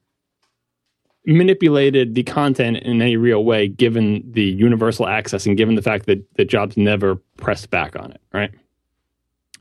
manipulated 1.25 2.15
the 2.15 2.23
content 2.23 2.77
in 2.77 3.01
any 3.01 3.17
real 3.17 3.43
way, 3.43 3.67
given 3.67 4.23
the 4.31 4.43
universal 4.43 5.07
access 5.07 5.45
and 5.45 5.57
given 5.57 5.75
the 5.75 5.81
fact 5.81 6.05
that 6.05 6.23
that 6.37 6.45
Jobs 6.45 6.77
never 6.77 7.15
pressed 7.35 7.69
back 7.69 7.97
on 7.97 8.11
it, 8.11 8.21
right? 8.33 8.51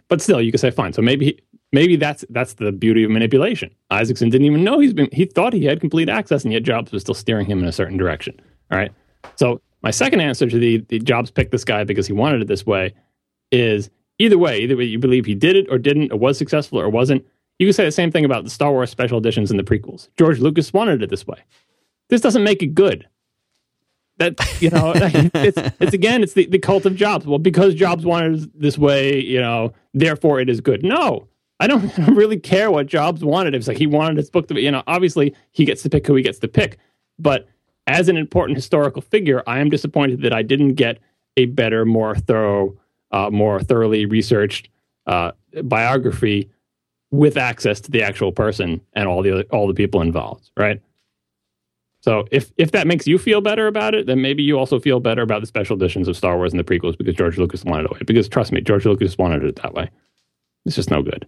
But 0.08 0.22
still, 0.22 0.40
you 0.40 0.52
could 0.52 0.60
say 0.60 0.70
fine. 0.70 0.92
So 0.92 1.02
maybe 1.02 1.42
maybe 1.72 1.96
that's 1.96 2.24
that's 2.30 2.54
the 2.54 2.70
beauty 2.70 3.02
of 3.02 3.10
manipulation. 3.10 3.74
Isaacson 3.90 4.30
didn't 4.30 4.46
even 4.46 4.62
know 4.62 4.78
he's 4.78 4.94
been 4.94 5.08
he 5.10 5.24
thought 5.24 5.52
he 5.52 5.64
had 5.64 5.80
complete 5.80 6.08
access, 6.08 6.44
and 6.44 6.52
yet 6.52 6.62
Jobs 6.62 6.92
was 6.92 7.02
still 7.02 7.16
steering 7.16 7.46
him 7.46 7.58
in 7.58 7.64
a 7.64 7.72
certain 7.72 7.96
direction. 7.96 8.40
All 8.70 8.78
right. 8.78 8.92
So 9.34 9.60
my 9.84 9.90
second 9.90 10.20
answer 10.20 10.48
to 10.48 10.58
the, 10.58 10.78
the 10.88 10.98
Jobs 10.98 11.30
picked 11.30 11.52
this 11.52 11.62
guy 11.62 11.84
because 11.84 12.06
he 12.06 12.14
wanted 12.14 12.40
it 12.40 12.48
this 12.48 12.64
way 12.64 12.94
is 13.52 13.90
either 14.18 14.38
way, 14.38 14.60
either 14.60 14.76
way 14.78 14.84
you 14.84 14.98
believe 14.98 15.26
he 15.26 15.34
did 15.34 15.56
it 15.56 15.66
or 15.70 15.76
didn't, 15.76 16.10
or 16.10 16.18
was 16.18 16.38
successful 16.38 16.80
or 16.80 16.88
wasn't. 16.88 17.24
You 17.58 17.66
can 17.66 17.74
say 17.74 17.84
the 17.84 17.92
same 17.92 18.10
thing 18.10 18.24
about 18.24 18.44
the 18.44 18.50
Star 18.50 18.72
Wars 18.72 18.90
special 18.90 19.18
editions 19.18 19.50
and 19.50 19.60
the 19.60 19.64
prequels. 19.64 20.08
George 20.18 20.40
Lucas 20.40 20.72
wanted 20.72 21.02
it 21.02 21.10
this 21.10 21.26
way. 21.26 21.38
This 22.08 22.22
doesn't 22.22 22.42
make 22.42 22.62
it 22.62 22.74
good. 22.74 23.06
That 24.16 24.40
you 24.62 24.70
know, 24.70 24.92
it's 24.96 25.58
it's 25.80 25.92
again, 25.92 26.22
it's 26.22 26.32
the, 26.32 26.46
the 26.46 26.58
cult 26.58 26.86
of 26.86 26.96
Jobs. 26.96 27.26
Well, 27.26 27.38
because 27.38 27.74
Jobs 27.74 28.06
wanted 28.06 28.44
it 28.44 28.58
this 28.58 28.78
way, 28.78 29.20
you 29.20 29.40
know, 29.40 29.74
therefore 29.92 30.40
it 30.40 30.48
is 30.48 30.62
good. 30.62 30.82
No, 30.82 31.28
I 31.60 31.66
don't, 31.66 31.84
I 31.98 32.06
don't 32.06 32.14
really 32.14 32.38
care 32.38 32.70
what 32.70 32.86
Jobs 32.86 33.22
wanted. 33.22 33.54
It's 33.54 33.68
like 33.68 33.76
he 33.76 33.86
wanted 33.86 34.16
his 34.16 34.30
book 34.30 34.48
to 34.48 34.54
be, 34.54 34.62
you 34.62 34.70
know, 34.70 34.82
obviously 34.86 35.34
he 35.52 35.66
gets 35.66 35.82
to 35.82 35.90
pick 35.90 36.06
who 36.06 36.14
he 36.14 36.22
gets 36.22 36.38
to 36.38 36.48
pick, 36.48 36.78
but 37.18 37.48
as 37.86 38.08
an 38.08 38.16
important 38.16 38.56
historical 38.56 39.02
figure, 39.02 39.42
I 39.46 39.60
am 39.60 39.70
disappointed 39.70 40.22
that 40.22 40.32
I 40.32 40.42
didn't 40.42 40.74
get 40.74 40.98
a 41.36 41.46
better, 41.46 41.84
more 41.84 42.14
thorough, 42.14 42.76
uh, 43.10 43.30
more 43.30 43.60
thoroughly 43.60 44.06
researched 44.06 44.68
uh, 45.06 45.32
biography 45.62 46.50
with 47.10 47.36
access 47.36 47.80
to 47.80 47.90
the 47.90 48.02
actual 48.02 48.32
person 48.32 48.80
and 48.94 49.06
all 49.06 49.22
the 49.22 49.42
all 49.44 49.68
the 49.68 49.74
people 49.74 50.00
involved. 50.00 50.50
Right. 50.56 50.80
So 52.00 52.26
if 52.30 52.52
if 52.56 52.72
that 52.72 52.86
makes 52.86 53.06
you 53.06 53.18
feel 53.18 53.40
better 53.40 53.66
about 53.66 53.94
it, 53.94 54.06
then 54.06 54.20
maybe 54.20 54.42
you 54.42 54.58
also 54.58 54.78
feel 54.78 55.00
better 55.00 55.22
about 55.22 55.40
the 55.40 55.46
special 55.46 55.76
editions 55.76 56.08
of 56.08 56.16
Star 56.16 56.36
Wars 56.36 56.52
and 56.52 56.60
the 56.60 56.64
prequels 56.64 56.98
because 56.98 57.14
George 57.14 57.38
Lucas 57.38 57.64
wanted 57.64 57.86
it. 57.86 57.92
Way. 57.92 58.00
Because 58.06 58.28
trust 58.28 58.52
me, 58.52 58.60
George 58.60 58.84
Lucas 58.84 59.16
wanted 59.16 59.44
it 59.44 59.56
that 59.56 59.74
way. 59.74 59.90
It's 60.66 60.76
just 60.76 60.90
no 60.90 61.02
good. 61.02 61.26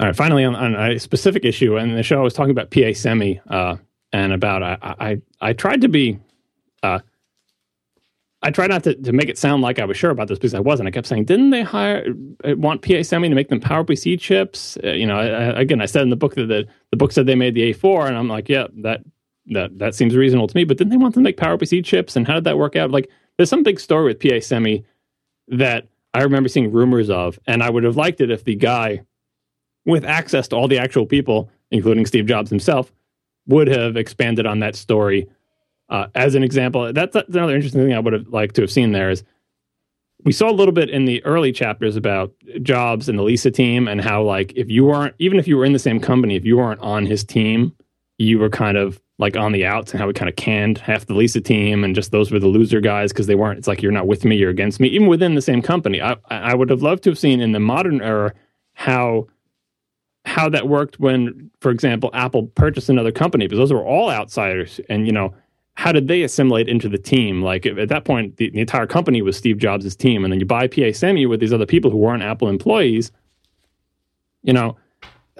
All 0.00 0.06
right. 0.06 0.16
Finally, 0.16 0.44
on, 0.44 0.56
on 0.56 0.74
a 0.74 0.98
specific 0.98 1.44
issue, 1.44 1.76
and 1.76 1.96
the 1.96 2.02
show 2.02 2.18
I 2.18 2.22
was 2.22 2.34
talking 2.34 2.50
about 2.50 2.70
PA 2.70 2.92
Semi. 2.92 3.40
Uh, 3.48 3.76
and 4.14 4.32
about 4.32 4.62
I 4.62 4.78
I, 4.82 5.22
I 5.40 5.52
tried 5.52 5.82
to 5.82 5.88
be 5.88 6.18
uh, 6.82 7.00
I 8.42 8.50
tried 8.50 8.70
not 8.70 8.84
to, 8.84 8.94
to 8.94 9.12
make 9.12 9.28
it 9.28 9.38
sound 9.38 9.62
like 9.62 9.78
I 9.78 9.84
was 9.86 9.96
sure 9.96 10.10
about 10.10 10.28
this 10.28 10.38
because 10.38 10.54
I 10.54 10.60
wasn't. 10.60 10.86
I 10.86 10.92
kept 10.92 11.06
saying, 11.06 11.24
didn't 11.24 11.50
they 11.50 11.62
hire 11.62 12.06
uh, 12.44 12.54
want 12.56 12.82
PA 12.82 13.02
Semi 13.02 13.28
to 13.28 13.34
make 13.34 13.48
them 13.48 13.60
PowerPC 13.60 14.20
chips? 14.20 14.78
Uh, 14.84 14.90
you 14.90 15.06
know, 15.06 15.18
I, 15.18 15.60
again, 15.60 15.80
I 15.80 15.86
said 15.86 16.02
in 16.02 16.10
the 16.10 16.16
book 16.16 16.34
that 16.34 16.46
the, 16.46 16.66
the 16.90 16.96
book 16.96 17.10
said 17.10 17.26
they 17.26 17.34
made 17.34 17.54
the 17.54 17.72
A4, 17.72 18.06
and 18.06 18.16
I'm 18.16 18.28
like, 18.28 18.48
yeah, 18.48 18.66
that 18.82 19.02
that 19.46 19.78
that 19.78 19.94
seems 19.94 20.14
reasonable 20.14 20.46
to 20.46 20.56
me. 20.56 20.64
But 20.64 20.76
didn't 20.76 20.90
they 20.90 20.96
want 20.96 21.14
them 21.14 21.24
to 21.24 21.28
make 21.28 21.36
PowerPC 21.36 21.84
chips? 21.84 22.16
And 22.16 22.26
how 22.26 22.34
did 22.34 22.44
that 22.44 22.58
work 22.58 22.76
out? 22.76 22.90
Like, 22.90 23.10
there's 23.36 23.50
some 23.50 23.62
big 23.62 23.80
story 23.80 24.04
with 24.04 24.20
PA 24.20 24.40
Semi 24.40 24.84
that 25.48 25.88
I 26.12 26.22
remember 26.22 26.48
seeing 26.48 26.70
rumors 26.70 27.10
of, 27.10 27.38
and 27.46 27.62
I 27.62 27.70
would 27.70 27.82
have 27.82 27.96
liked 27.96 28.20
it 28.20 28.30
if 28.30 28.44
the 28.44 28.54
guy 28.54 29.00
with 29.86 30.04
access 30.04 30.48
to 30.48 30.56
all 30.56 30.68
the 30.68 30.78
actual 30.78 31.06
people, 31.06 31.50
including 31.70 32.06
Steve 32.06 32.26
Jobs 32.26 32.50
himself, 32.50 32.92
would 33.46 33.68
have 33.68 33.96
expanded 33.96 34.46
on 34.46 34.60
that 34.60 34.76
story. 34.76 35.28
Uh, 35.88 36.06
as 36.14 36.34
an 36.34 36.42
example, 36.42 36.92
that's, 36.92 37.12
that's 37.12 37.28
another 37.28 37.54
interesting 37.54 37.82
thing 37.82 37.94
I 37.94 37.98
would 37.98 38.12
have 38.12 38.28
liked 38.28 38.54
to 38.56 38.62
have 38.62 38.70
seen 38.70 38.92
there 38.92 39.10
is 39.10 39.22
we 40.24 40.32
saw 40.32 40.50
a 40.50 40.52
little 40.52 40.72
bit 40.72 40.88
in 40.90 41.04
the 41.04 41.22
early 41.24 41.52
chapters 41.52 41.96
about 41.96 42.32
Jobs 42.62 43.08
and 43.08 43.18
the 43.18 43.22
Lisa 43.22 43.50
team 43.50 43.86
and 43.86 44.00
how 44.00 44.22
like 44.22 44.52
if 44.56 44.70
you 44.70 44.84
weren't 44.84 45.14
even 45.18 45.38
if 45.38 45.46
you 45.46 45.56
were 45.56 45.64
in 45.64 45.72
the 45.72 45.78
same 45.78 46.00
company, 46.00 46.36
if 46.36 46.44
you 46.44 46.56
weren't 46.56 46.80
on 46.80 47.04
his 47.04 47.22
team, 47.24 47.74
you 48.18 48.38
were 48.38 48.48
kind 48.48 48.76
of 48.76 49.00
like 49.18 49.36
on 49.36 49.52
the 49.52 49.64
outs 49.64 49.92
and 49.92 50.00
how 50.00 50.06
we 50.06 50.12
kind 50.12 50.28
of 50.28 50.36
canned 50.36 50.78
half 50.78 51.06
the 51.06 51.14
Lisa 51.14 51.40
team 51.40 51.84
and 51.84 51.94
just 51.94 52.10
those 52.10 52.32
were 52.32 52.40
the 52.40 52.48
loser 52.48 52.80
guys 52.80 53.12
because 53.12 53.26
they 53.26 53.34
weren't. 53.34 53.58
It's 53.58 53.68
like 53.68 53.82
you're 53.82 53.92
not 53.92 54.06
with 54.06 54.24
me, 54.24 54.36
you're 54.36 54.50
against 54.50 54.80
me. 54.80 54.88
Even 54.88 55.08
within 55.08 55.34
the 55.34 55.42
same 55.42 55.60
company, 55.60 56.00
I 56.00 56.16
I 56.30 56.54
would 56.54 56.70
have 56.70 56.82
loved 56.82 57.02
to 57.04 57.10
have 57.10 57.18
seen 57.18 57.40
in 57.40 57.52
the 57.52 57.60
modern 57.60 58.00
era 58.00 58.32
how 58.72 59.26
how 60.24 60.48
that 60.48 60.68
worked 60.68 60.98
when, 60.98 61.50
for 61.60 61.70
example, 61.70 62.10
Apple 62.14 62.46
purchased 62.48 62.88
another 62.88 63.12
company, 63.12 63.46
because 63.46 63.58
those 63.58 63.72
were 63.72 63.84
all 63.84 64.10
outsiders. 64.10 64.80
And, 64.88 65.06
you 65.06 65.12
know, 65.12 65.34
how 65.74 65.92
did 65.92 66.08
they 66.08 66.22
assimilate 66.22 66.68
into 66.68 66.88
the 66.88 66.98
team? 66.98 67.42
Like 67.42 67.66
at 67.66 67.88
that 67.88 68.04
point, 68.04 68.36
the, 68.36 68.50
the 68.50 68.60
entire 68.60 68.86
company 68.86 69.22
was 69.22 69.36
Steve 69.36 69.58
Jobs' 69.58 69.94
team. 69.96 70.24
And 70.24 70.32
then 70.32 70.40
you 70.40 70.46
buy 70.46 70.66
PA 70.66 70.92
Semi 70.92 71.26
with 71.26 71.40
these 71.40 71.52
other 71.52 71.66
people 71.66 71.90
who 71.90 71.98
weren't 71.98 72.22
Apple 72.22 72.48
employees. 72.48 73.12
You 74.42 74.52
know, 74.52 74.76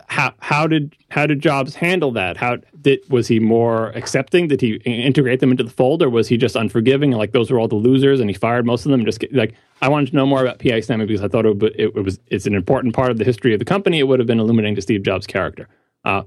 how 0.09 0.35
how 0.41 0.67
did 0.67 0.97
how 1.09 1.27
did 1.27 1.41
Jobs 1.41 1.75
handle 1.75 2.11
that? 2.13 2.37
How 2.37 2.59
did 2.81 3.01
was 3.09 3.29
he 3.29 3.39
more 3.39 3.89
accepting? 3.91 4.49
Did 4.49 4.61
he 4.61 4.75
integrate 4.85 5.41
them 5.41 5.51
into 5.51 5.63
the 5.63 5.71
fold, 5.71 6.03
or 6.03 6.11
was 6.11 6.29
he 6.29 6.37
just 6.37 6.57
unforgiving? 6.57 7.13
Like 7.13 7.33
those 7.33 7.51
were 7.51 7.61
all 7.61 7.69
the 7.69 7.77
losers, 7.77 8.21
and 8.21 8.29
he 8.29 8.35
fired 8.35 8.67
most 8.67 8.85
of 8.85 8.91
them. 8.91 9.05
Just 9.05 9.25
like 9.33 9.55
I 9.81 9.89
wanted 9.89 10.11
to 10.11 10.17
know 10.17 10.27
more 10.27 10.43
about 10.43 10.59
PA 10.59 10.81
Semi 10.81 11.07
because 11.07 11.23
I 11.23 11.29
thought 11.29 11.47
it, 11.47 11.59
would, 11.59 11.75
it, 11.79 11.95
was 11.95 12.19
it's 12.29 12.47
an 12.47 12.55
important 12.55 12.95
part 12.95 13.11
of 13.11 13.19
the 13.19 13.25
history 13.25 13.53
of 13.53 13.59
the 13.61 13.65
company. 13.65 14.01
It 14.01 14.05
would 14.05 14.19
have 14.19 14.27
been 14.27 14.41
illuminating 14.41 14.75
to 14.77 14.83
Steve 14.83 15.03
Jobs' 15.03 15.27
character. 15.27 15.69
Uh, 16.05 16.23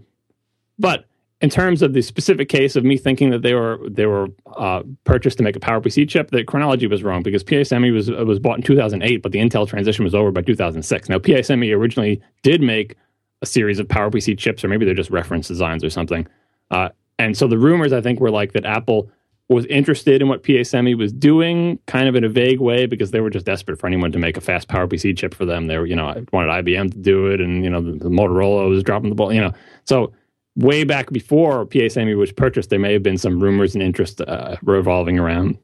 but 0.79 1.05
in 1.41 1.49
terms 1.49 1.81
of 1.81 1.93
the 1.93 2.01
specific 2.01 2.49
case 2.49 2.75
of 2.75 2.83
me 2.83 2.97
thinking 2.97 3.29
that 3.29 3.41
they 3.41 3.53
were 3.53 3.79
they 3.89 4.05
were 4.05 4.27
uh, 4.55 4.81
purchased 5.03 5.37
to 5.37 5.43
make 5.43 5.55
a 5.55 5.59
PowerPC 5.59 6.07
chip, 6.07 6.31
the 6.31 6.43
chronology 6.43 6.87
was 6.87 7.03
wrong 7.03 7.21
because 7.21 7.43
PA 7.43 7.63
Semi 7.63 7.91
was 7.91 8.09
was 8.09 8.39
bought 8.39 8.57
in 8.57 8.63
2008, 8.63 9.21
but 9.21 9.33
the 9.33 9.39
Intel 9.39 9.67
transition 9.67 10.05
was 10.05 10.15
over 10.15 10.31
by 10.31 10.41
2006. 10.41 11.09
Now 11.09 11.19
PA 11.19 11.41
Semi 11.41 11.71
originally 11.71 12.21
did 12.43 12.61
make 12.61 12.95
a 13.41 13.45
series 13.45 13.79
of 13.79 13.87
PowerPC 13.87 14.37
chips, 14.37 14.63
or 14.63 14.67
maybe 14.67 14.85
they're 14.85 14.95
just 14.95 15.09
reference 15.09 15.47
designs 15.47 15.83
or 15.83 15.89
something. 15.89 16.27
Uh, 16.71 16.89
and 17.19 17.37
so 17.37 17.47
the 17.47 17.57
rumors, 17.57 17.93
I 17.93 18.01
think, 18.01 18.19
were 18.19 18.31
like 18.31 18.53
that 18.53 18.65
Apple 18.65 19.09
was 19.49 19.65
interested 19.67 20.21
in 20.21 20.27
what 20.27 20.43
PA 20.43 20.63
Semi 20.63 20.93
was 20.93 21.13
doing, 21.13 21.79
kind 21.85 22.09
of 22.09 22.15
in 22.15 22.23
a 22.23 22.29
vague 22.29 22.59
way, 22.59 22.85
because 22.85 23.11
they 23.11 23.21
were 23.21 23.29
just 23.29 23.45
desperate 23.45 23.79
for 23.79 23.87
anyone 23.87 24.11
to 24.11 24.19
make 24.19 24.35
a 24.35 24.41
fast 24.41 24.67
PowerPC 24.67 25.17
chip 25.17 25.33
for 25.33 25.45
them. 25.45 25.67
They 25.67 25.77
were, 25.77 25.85
you 25.85 25.95
know, 25.95 26.25
wanted 26.33 26.65
IBM 26.65 26.91
to 26.91 26.97
do 26.97 27.27
it, 27.27 27.39
and 27.39 27.63
you 27.63 27.69
know, 27.69 27.81
the, 27.81 27.93
the 27.93 28.09
Motorola 28.09 28.67
was 28.67 28.83
dropping 28.83 29.09
the 29.09 29.15
ball, 29.15 29.31
you 29.31 29.39
know. 29.39 29.53
So 29.85 30.11
way 30.57 30.83
back 30.83 31.11
before 31.11 31.65
PA 31.65 31.87
Semi 31.87 32.13
was 32.15 32.31
purchased, 32.33 32.69
there 32.69 32.79
may 32.79 32.91
have 32.91 33.03
been 33.03 33.17
some 33.17 33.39
rumors 33.39 33.73
and 33.73 33.81
interest 33.81 34.19
uh, 34.21 34.57
revolving 34.63 35.17
around 35.17 35.57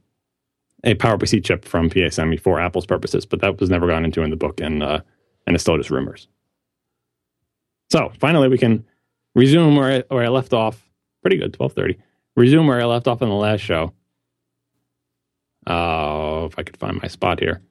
a 0.85 0.95
PowerPC 0.95 1.43
chip 1.43 1.65
from 1.65 1.89
PA 1.89 2.09
Semi 2.09 2.37
for 2.37 2.59
Apple's 2.59 2.85
purposes, 2.85 3.25
but 3.25 3.41
that 3.41 3.59
was 3.59 3.69
never 3.69 3.87
gone 3.87 4.05
into 4.05 4.21
in 4.21 4.29
the 4.29 4.37
book, 4.37 4.61
and 4.61 4.81
uh, 4.81 5.01
and 5.45 5.55
it's 5.55 5.63
still 5.63 5.77
just 5.77 5.89
rumors. 5.89 6.29
So 7.93 8.11
finally, 8.19 8.47
we 8.47 8.57
can 8.57 8.83
resume 9.35 9.75
where 9.75 9.99
I, 9.99 10.03
where 10.11 10.23
I 10.23 10.29
left 10.29 10.51
off. 10.51 10.89
Pretty 11.21 11.37
good, 11.37 11.53
twelve 11.53 11.73
thirty. 11.73 11.99
resume 12.35 12.65
where 12.65 12.81
I 12.81 12.85
left 12.85 13.07
off 13.07 13.21
on 13.21 13.29
the 13.29 13.35
last 13.35 13.61
show. 13.61 13.93
Oh, 15.67 16.45
if 16.45 16.57
I 16.57 16.63
could 16.63 16.75
find 16.77 16.99
my 16.99 17.07
spot 17.07 17.39
here. 17.39 17.61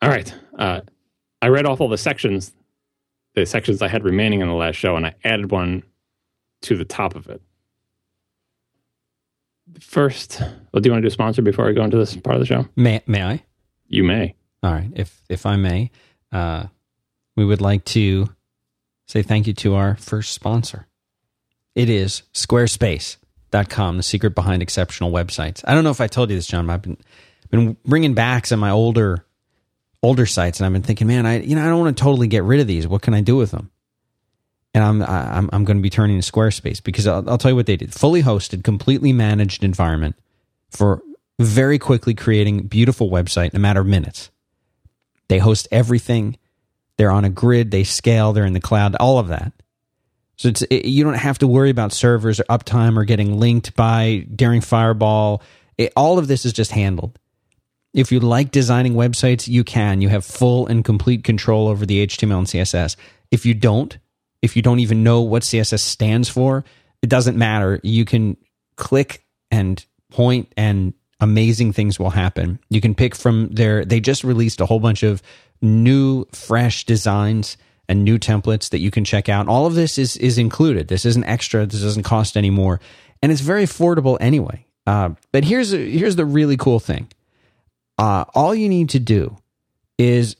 All 0.00 0.08
right. 0.08 0.34
Uh, 0.58 0.80
I 1.42 1.48
read 1.48 1.66
off 1.66 1.82
all 1.82 1.90
the 1.90 1.98
sections, 1.98 2.54
the 3.34 3.44
sections 3.44 3.82
I 3.82 3.88
had 3.88 4.02
remaining 4.02 4.40
in 4.40 4.48
the 4.48 4.54
last 4.54 4.76
show, 4.76 4.96
and 4.96 5.04
I 5.04 5.14
added 5.24 5.50
one 5.50 5.82
to 6.62 6.74
the 6.74 6.86
top 6.86 7.14
of 7.14 7.28
it. 7.28 7.42
First, 9.78 10.40
well, 10.40 10.80
do 10.80 10.88
you 10.88 10.90
want 10.90 11.02
to 11.02 11.06
do 11.06 11.08
a 11.08 11.10
sponsor 11.10 11.42
before 11.42 11.68
I 11.68 11.72
go 11.72 11.84
into 11.84 11.98
this 11.98 12.16
part 12.16 12.36
of 12.36 12.40
the 12.40 12.46
show? 12.46 12.66
May 12.76 13.02
may 13.06 13.22
I? 13.22 13.44
You 13.88 14.04
may. 14.04 14.34
All 14.62 14.72
right, 14.72 14.90
if 14.96 15.20
if 15.28 15.44
I 15.44 15.56
may, 15.56 15.90
uh, 16.32 16.68
we 17.36 17.44
would 17.44 17.60
like 17.60 17.84
to 17.86 18.28
say 19.06 19.22
thank 19.22 19.46
you 19.46 19.52
to 19.54 19.74
our 19.74 19.96
first 19.96 20.32
sponsor. 20.32 20.86
It 21.74 21.88
is 21.88 22.22
Squarespace.com, 22.34 23.96
the 23.96 24.02
secret 24.02 24.34
behind 24.34 24.62
exceptional 24.62 25.10
websites. 25.10 25.64
I 25.66 25.74
don't 25.74 25.84
know 25.84 25.90
if 25.90 26.00
I 26.00 26.06
told 26.06 26.30
you 26.30 26.36
this, 26.36 26.46
John, 26.46 26.66
but 26.66 26.74
I've 26.74 26.82
been 26.82 26.96
been 27.50 27.76
bringing 27.84 28.14
back 28.14 28.46
some 28.46 28.58
of 28.58 28.60
my 28.60 28.70
older 28.70 29.24
older 30.02 30.26
sites, 30.26 30.58
and 30.58 30.66
I've 30.66 30.72
been 30.72 30.82
thinking, 30.82 31.06
man, 31.06 31.26
I 31.26 31.40
you 31.40 31.54
know 31.54 31.64
I 31.64 31.68
don't 31.68 31.80
want 31.80 31.96
to 31.96 32.02
totally 32.02 32.26
get 32.26 32.44
rid 32.44 32.60
of 32.60 32.66
these. 32.66 32.86
What 32.86 33.02
can 33.02 33.14
I 33.14 33.20
do 33.20 33.36
with 33.36 33.50
them? 33.50 33.70
and 34.74 34.84
I'm 34.84 35.02
I'm 35.02 35.50
I'm 35.52 35.64
going 35.64 35.76
to 35.76 35.82
be 35.82 35.90
turning 35.90 36.20
to 36.20 36.32
Squarespace 36.32 36.82
because 36.82 37.06
I'll, 37.06 37.28
I'll 37.28 37.38
tell 37.38 37.50
you 37.50 37.56
what 37.56 37.66
they 37.66 37.76
did: 37.76 37.92
fully 37.92 38.22
hosted, 38.22 38.64
completely 38.64 39.12
managed 39.12 39.64
environment 39.64 40.16
for 40.70 41.02
very 41.38 41.78
quickly 41.78 42.14
creating 42.14 42.66
beautiful 42.66 43.10
website 43.10 43.50
in 43.50 43.56
a 43.56 43.60
matter 43.60 43.80
of 43.80 43.86
minutes. 43.86 44.30
They 45.28 45.38
host 45.38 45.68
everything. 45.70 46.38
They're 46.98 47.10
on 47.10 47.24
a 47.24 47.30
grid. 47.30 47.70
They 47.70 47.84
scale. 47.84 48.32
They're 48.32 48.46
in 48.46 48.52
the 48.52 48.60
cloud. 48.60 48.94
All 48.96 49.18
of 49.18 49.28
that. 49.28 49.52
So 50.36 50.48
it's 50.48 50.62
it, 50.62 50.86
you 50.86 51.04
don't 51.04 51.14
have 51.14 51.38
to 51.38 51.46
worry 51.46 51.70
about 51.70 51.92
servers 51.92 52.40
or 52.40 52.44
uptime 52.44 52.96
or 52.96 53.04
getting 53.04 53.38
linked 53.38 53.76
by 53.76 54.26
Daring 54.34 54.60
Fireball. 54.60 55.42
It, 55.78 55.92
all 55.96 56.18
of 56.18 56.28
this 56.28 56.44
is 56.44 56.52
just 56.52 56.72
handled. 56.72 57.18
If 57.94 58.10
you 58.10 58.20
like 58.20 58.50
designing 58.50 58.94
websites, 58.94 59.46
you 59.46 59.64
can. 59.64 60.00
You 60.00 60.08
have 60.08 60.24
full 60.24 60.66
and 60.66 60.84
complete 60.84 61.24
control 61.24 61.68
over 61.68 61.84
the 61.84 62.06
HTML 62.06 62.38
and 62.38 62.46
CSS. 62.46 62.96
If 63.30 63.44
you 63.44 63.54
don't, 63.54 63.96
if 64.40 64.56
you 64.56 64.62
don't 64.62 64.80
even 64.80 65.02
know 65.02 65.20
what 65.20 65.42
CSS 65.42 65.80
stands 65.80 66.28
for, 66.28 66.64
it 67.02 67.08
doesn't 67.08 67.36
matter. 67.36 67.80
You 67.82 68.04
can 68.04 68.36
click 68.76 69.24
and 69.50 69.84
point 70.10 70.52
and 70.56 70.94
amazing 71.20 71.72
things 71.72 71.98
will 71.98 72.10
happen. 72.10 72.58
You 72.68 72.80
can 72.80 72.94
pick 72.94 73.14
from 73.14 73.48
their 73.48 73.84
they 73.84 74.00
just 74.00 74.24
released 74.24 74.60
a 74.60 74.66
whole 74.66 74.80
bunch 74.80 75.02
of 75.02 75.22
new 75.62 76.26
fresh 76.32 76.84
designs 76.84 77.56
and 77.88 78.04
new 78.04 78.18
templates 78.18 78.70
that 78.70 78.80
you 78.80 78.90
can 78.90 79.04
check 79.04 79.28
out. 79.28 79.48
All 79.48 79.66
of 79.66 79.74
this 79.74 79.98
is 79.98 80.16
is 80.16 80.38
included. 80.38 80.88
This 80.88 81.04
isn't 81.04 81.24
extra. 81.24 81.66
This 81.66 81.82
doesn't 81.82 82.02
cost 82.02 82.36
any 82.36 82.50
more, 82.50 82.80
and 83.22 83.32
it's 83.32 83.40
very 83.40 83.64
affordable 83.64 84.18
anyway. 84.20 84.66
Uh, 84.86 85.10
but 85.30 85.44
here's 85.44 85.70
here's 85.70 86.16
the 86.16 86.24
really 86.24 86.56
cool 86.56 86.80
thing. 86.80 87.08
Uh, 87.98 88.24
all 88.34 88.54
you 88.54 88.68
need 88.68 88.88
to 88.90 88.98
do 88.98 89.36
is 89.98 90.36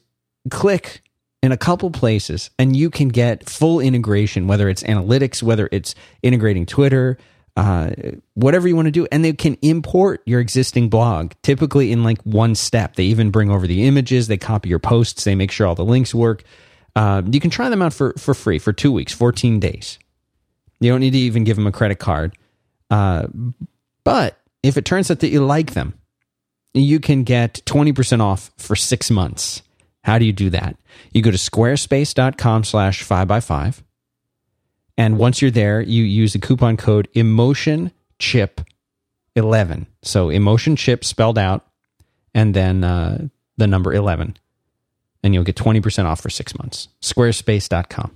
click 0.49 1.01
in 1.41 1.51
a 1.51 1.57
couple 1.57 1.91
places 1.91 2.49
and 2.57 2.75
you 2.75 2.89
can 2.89 3.09
get 3.09 3.49
full 3.49 3.79
integration, 3.79 4.47
whether 4.47 4.69
it's 4.69 4.83
analytics, 4.83 5.43
whether 5.43 5.69
it's 5.71 5.93
integrating 6.21 6.65
Twitter, 6.65 7.17
uh, 7.55 7.91
whatever 8.33 8.67
you 8.67 8.75
want 8.75 8.87
to 8.87 8.91
do. 8.91 9.07
And 9.11 9.23
they 9.23 9.33
can 9.33 9.57
import 9.61 10.21
your 10.25 10.39
existing 10.39 10.89
blog 10.89 11.33
typically 11.41 11.91
in 11.91 12.03
like 12.03 12.21
one 12.23 12.55
step. 12.55 12.95
They 12.95 13.05
even 13.05 13.31
bring 13.31 13.49
over 13.49 13.67
the 13.67 13.85
images, 13.85 14.27
they 14.27 14.37
copy 14.37 14.69
your 14.69 14.79
posts, 14.79 15.23
they 15.23 15.35
make 15.35 15.51
sure 15.51 15.67
all 15.67 15.75
the 15.75 15.85
links 15.85 16.13
work. 16.13 16.43
Uh, 16.95 17.23
you 17.29 17.39
can 17.39 17.49
try 17.49 17.69
them 17.69 17.81
out 17.81 17.93
for, 17.93 18.13
for 18.17 18.33
free 18.33 18.59
for 18.59 18.71
two 18.71 18.91
weeks, 18.91 19.13
14 19.13 19.59
days. 19.59 19.97
You 20.79 20.91
don't 20.91 20.99
need 20.99 21.11
to 21.11 21.17
even 21.17 21.43
give 21.43 21.57
them 21.57 21.67
a 21.67 21.71
credit 21.71 21.99
card. 21.99 22.37
Uh, 22.89 23.27
but 24.03 24.39
if 24.61 24.77
it 24.77 24.85
turns 24.85 25.09
out 25.09 25.19
that 25.19 25.29
you 25.29 25.43
like 25.43 25.73
them, 25.73 25.97
you 26.73 26.99
can 26.99 27.23
get 27.23 27.61
20% 27.65 28.21
off 28.21 28.51
for 28.57 28.75
six 28.75 29.09
months. 29.09 29.61
How 30.03 30.17
do 30.17 30.25
you 30.25 30.33
do 30.33 30.49
that? 30.49 30.75
You 31.13 31.21
go 31.21 31.31
to 31.31 31.37
squarespace.com 31.37 32.63
slash 32.63 33.07
5x5. 33.07 33.81
And 34.97 35.17
once 35.17 35.41
you're 35.41 35.51
there, 35.51 35.81
you 35.81 36.03
use 36.03 36.33
the 36.33 36.39
coupon 36.39 36.77
code 36.77 37.09
EmotionChip11. 37.15 39.85
So 40.03 40.29
emotion 40.29 40.75
chip 40.75 41.03
spelled 41.03 41.37
out 41.37 41.65
and 42.33 42.53
then 42.53 42.83
uh, 42.83 43.27
the 43.57 43.67
number 43.67 43.93
11. 43.93 44.37
And 45.23 45.33
you'll 45.33 45.43
get 45.43 45.55
20% 45.55 46.05
off 46.05 46.21
for 46.21 46.29
six 46.29 46.57
months. 46.57 46.89
Squarespace.com. 47.01 48.15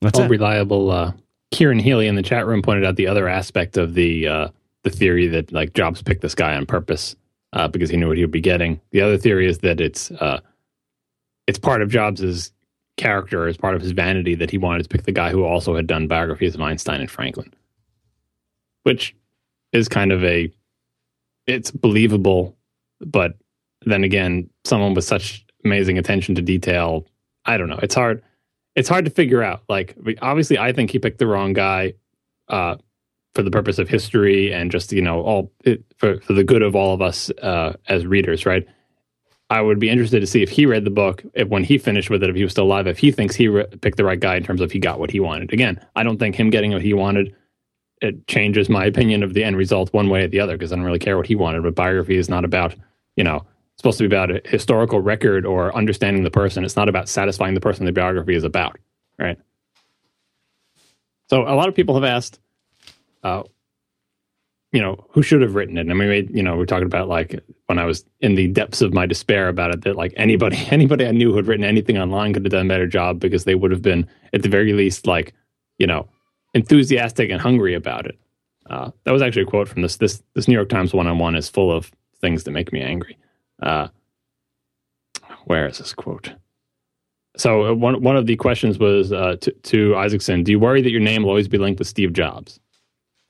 What's 0.00 0.18
All 0.18 0.28
reliable. 0.28 0.90
Uh, 0.90 1.12
Kieran 1.50 1.78
Healy 1.78 2.06
in 2.06 2.16
the 2.16 2.22
chat 2.22 2.46
room 2.46 2.62
pointed 2.62 2.84
out 2.84 2.96
the 2.96 3.06
other 3.06 3.28
aspect 3.28 3.76
of 3.76 3.94
the 3.94 4.28
uh, 4.28 4.48
the 4.82 4.90
theory 4.90 5.26
that 5.28 5.52
like 5.52 5.74
Jobs 5.74 6.02
picked 6.02 6.22
this 6.22 6.34
guy 6.34 6.54
on 6.54 6.66
purpose 6.66 7.16
uh, 7.52 7.68
because 7.68 7.90
he 7.90 7.96
knew 7.96 8.08
what 8.08 8.16
he 8.16 8.22
would 8.22 8.30
be 8.30 8.40
getting. 8.40 8.80
The 8.90 9.00
other 9.00 9.16
theory 9.16 9.48
is 9.48 9.58
that 9.58 9.80
it's 9.80 10.10
uh, 10.10 10.40
it's 11.46 11.58
part 11.58 11.82
of 11.82 11.88
Jobs's 11.88 12.52
character, 12.96 13.46
as 13.46 13.56
part 13.56 13.74
of 13.74 13.82
his 13.82 13.92
vanity, 13.92 14.34
that 14.34 14.50
he 14.50 14.58
wanted 14.58 14.82
to 14.82 14.88
pick 14.88 15.04
the 15.04 15.12
guy 15.12 15.30
who 15.30 15.44
also 15.44 15.74
had 15.76 15.86
done 15.86 16.06
biographies 16.06 16.54
of 16.54 16.60
Einstein 16.60 17.00
and 17.00 17.10
Franklin, 17.10 17.52
which 18.84 19.14
is 19.72 19.88
kind 19.88 20.12
of 20.12 20.24
a 20.24 20.52
it's 21.46 21.70
believable, 21.70 22.56
but 23.00 23.34
then 23.84 24.02
again, 24.02 24.50
someone 24.64 24.94
with 24.94 25.04
such 25.04 25.44
amazing 25.64 25.98
attention 25.98 26.34
to 26.34 26.42
detail, 26.42 27.06
I 27.44 27.56
don't 27.56 27.68
know. 27.68 27.78
It's 27.82 27.94
hard. 27.94 28.22
It's 28.74 28.88
hard 28.88 29.04
to 29.04 29.10
figure 29.10 29.42
out. 29.42 29.62
Like, 29.68 29.96
obviously, 30.20 30.58
I 30.58 30.72
think 30.72 30.90
he 30.90 30.98
picked 30.98 31.18
the 31.18 31.26
wrong 31.26 31.52
guy. 31.52 31.94
Uh, 32.48 32.76
for 33.36 33.42
the 33.42 33.50
purpose 33.50 33.78
of 33.78 33.86
history 33.86 34.50
and 34.50 34.70
just 34.70 34.92
you 34.94 35.02
know 35.02 35.20
all 35.20 35.52
it, 35.62 35.84
for 35.98 36.18
for 36.20 36.32
the 36.32 36.42
good 36.42 36.62
of 36.62 36.74
all 36.74 36.94
of 36.94 37.02
us 37.02 37.30
uh, 37.42 37.74
as 37.86 38.06
readers, 38.06 38.46
right? 38.46 38.66
I 39.48 39.60
would 39.60 39.78
be 39.78 39.88
interested 39.88 40.20
to 40.20 40.26
see 40.26 40.42
if 40.42 40.50
he 40.50 40.66
read 40.66 40.84
the 40.84 40.90
book, 40.90 41.22
if 41.34 41.48
when 41.48 41.62
he 41.62 41.78
finished 41.78 42.10
with 42.10 42.22
it, 42.22 42.30
if 42.30 42.36
he 42.36 42.42
was 42.42 42.52
still 42.52 42.64
alive, 42.64 42.86
if 42.86 42.98
he 42.98 43.12
thinks 43.12 43.36
he 43.36 43.46
re- 43.46 43.66
picked 43.80 43.96
the 43.96 44.04
right 44.04 44.18
guy 44.18 44.36
in 44.36 44.42
terms 44.42 44.60
of 44.60 44.72
he 44.72 44.80
got 44.80 44.98
what 44.98 45.10
he 45.10 45.20
wanted. 45.20 45.52
Again, 45.52 45.80
I 45.94 46.02
don't 46.02 46.18
think 46.18 46.34
him 46.34 46.50
getting 46.50 46.72
what 46.72 46.82
he 46.82 46.94
wanted 46.94 47.34
it 48.00 48.26
changes 48.26 48.68
my 48.68 48.84
opinion 48.84 49.22
of 49.22 49.34
the 49.34 49.42
end 49.42 49.56
result 49.56 49.92
one 49.92 50.08
way 50.08 50.24
or 50.24 50.28
the 50.28 50.40
other 50.40 50.56
because 50.56 50.72
I 50.72 50.76
don't 50.76 50.84
really 50.84 50.98
care 50.98 51.16
what 51.16 51.26
he 51.26 51.34
wanted. 51.34 51.62
But 51.62 51.74
biography 51.74 52.16
is 52.16 52.28
not 52.28 52.44
about 52.44 52.74
you 53.16 53.24
know 53.24 53.36
it's 53.36 53.82
supposed 53.82 53.98
to 53.98 54.08
be 54.08 54.14
about 54.14 54.30
a 54.30 54.40
historical 54.44 55.00
record 55.00 55.46
or 55.46 55.74
understanding 55.74 56.22
the 56.22 56.30
person. 56.30 56.64
It's 56.64 56.76
not 56.76 56.88
about 56.88 57.08
satisfying 57.08 57.54
the 57.54 57.60
person 57.60 57.84
the 57.84 57.92
biography 57.92 58.34
is 58.34 58.44
about, 58.44 58.78
right? 59.18 59.38
So 61.28 61.42
a 61.42 61.54
lot 61.54 61.68
of 61.68 61.74
people 61.74 61.94
have 61.94 62.04
asked 62.04 62.38
uh, 63.22 63.42
you 64.76 64.82
know, 64.82 65.02
who 65.08 65.22
should 65.22 65.40
have 65.40 65.54
written 65.54 65.78
it? 65.78 65.86
And 65.86 65.98
we 65.98 66.06
made, 66.06 66.36
you 66.36 66.42
know, 66.42 66.54
we're 66.54 66.66
talking 66.66 66.84
about 66.84 67.08
like 67.08 67.42
when 67.64 67.78
I 67.78 67.86
was 67.86 68.04
in 68.20 68.34
the 68.34 68.48
depths 68.48 68.82
of 68.82 68.92
my 68.92 69.06
despair 69.06 69.48
about 69.48 69.72
it, 69.72 69.84
that 69.84 69.96
like 69.96 70.12
anybody, 70.18 70.58
anybody 70.70 71.06
I 71.06 71.12
knew 71.12 71.30
who 71.30 71.36
had 71.36 71.46
written 71.46 71.64
anything 71.64 71.96
online 71.96 72.34
could 72.34 72.44
have 72.44 72.52
done 72.52 72.66
a 72.66 72.68
better 72.68 72.86
job 72.86 73.18
because 73.18 73.44
they 73.44 73.54
would 73.54 73.70
have 73.70 73.80
been 73.80 74.06
at 74.34 74.42
the 74.42 74.50
very 74.50 74.74
least 74.74 75.06
like, 75.06 75.32
you 75.78 75.86
know, 75.86 76.06
enthusiastic 76.52 77.30
and 77.30 77.40
hungry 77.40 77.72
about 77.72 78.04
it. 78.04 78.18
Uh, 78.68 78.90
that 79.04 79.12
was 79.12 79.22
actually 79.22 79.44
a 79.44 79.46
quote 79.46 79.66
from 79.66 79.80
this. 79.80 79.96
This 79.96 80.22
this 80.34 80.46
New 80.46 80.54
York 80.54 80.68
Times 80.68 80.92
one 80.92 81.06
on 81.06 81.18
one 81.18 81.36
is 81.36 81.48
full 81.48 81.72
of 81.72 81.90
things 82.20 82.44
that 82.44 82.50
make 82.50 82.70
me 82.70 82.82
angry. 82.82 83.16
Uh, 83.62 83.88
where 85.44 85.66
is 85.66 85.78
this 85.78 85.94
quote? 85.94 86.34
So 87.38 87.66
uh, 87.66 87.72
one 87.72 88.02
one 88.02 88.16
of 88.16 88.26
the 88.26 88.36
questions 88.36 88.78
was 88.78 89.10
uh, 89.10 89.36
to, 89.40 89.52
to 89.52 89.96
Isaacson: 89.96 90.42
Do 90.42 90.52
you 90.52 90.58
worry 90.58 90.82
that 90.82 90.90
your 90.90 91.00
name 91.00 91.22
will 91.22 91.30
always 91.30 91.48
be 91.48 91.56
linked 91.56 91.78
with 91.78 91.88
Steve 91.88 92.12
Jobs? 92.12 92.60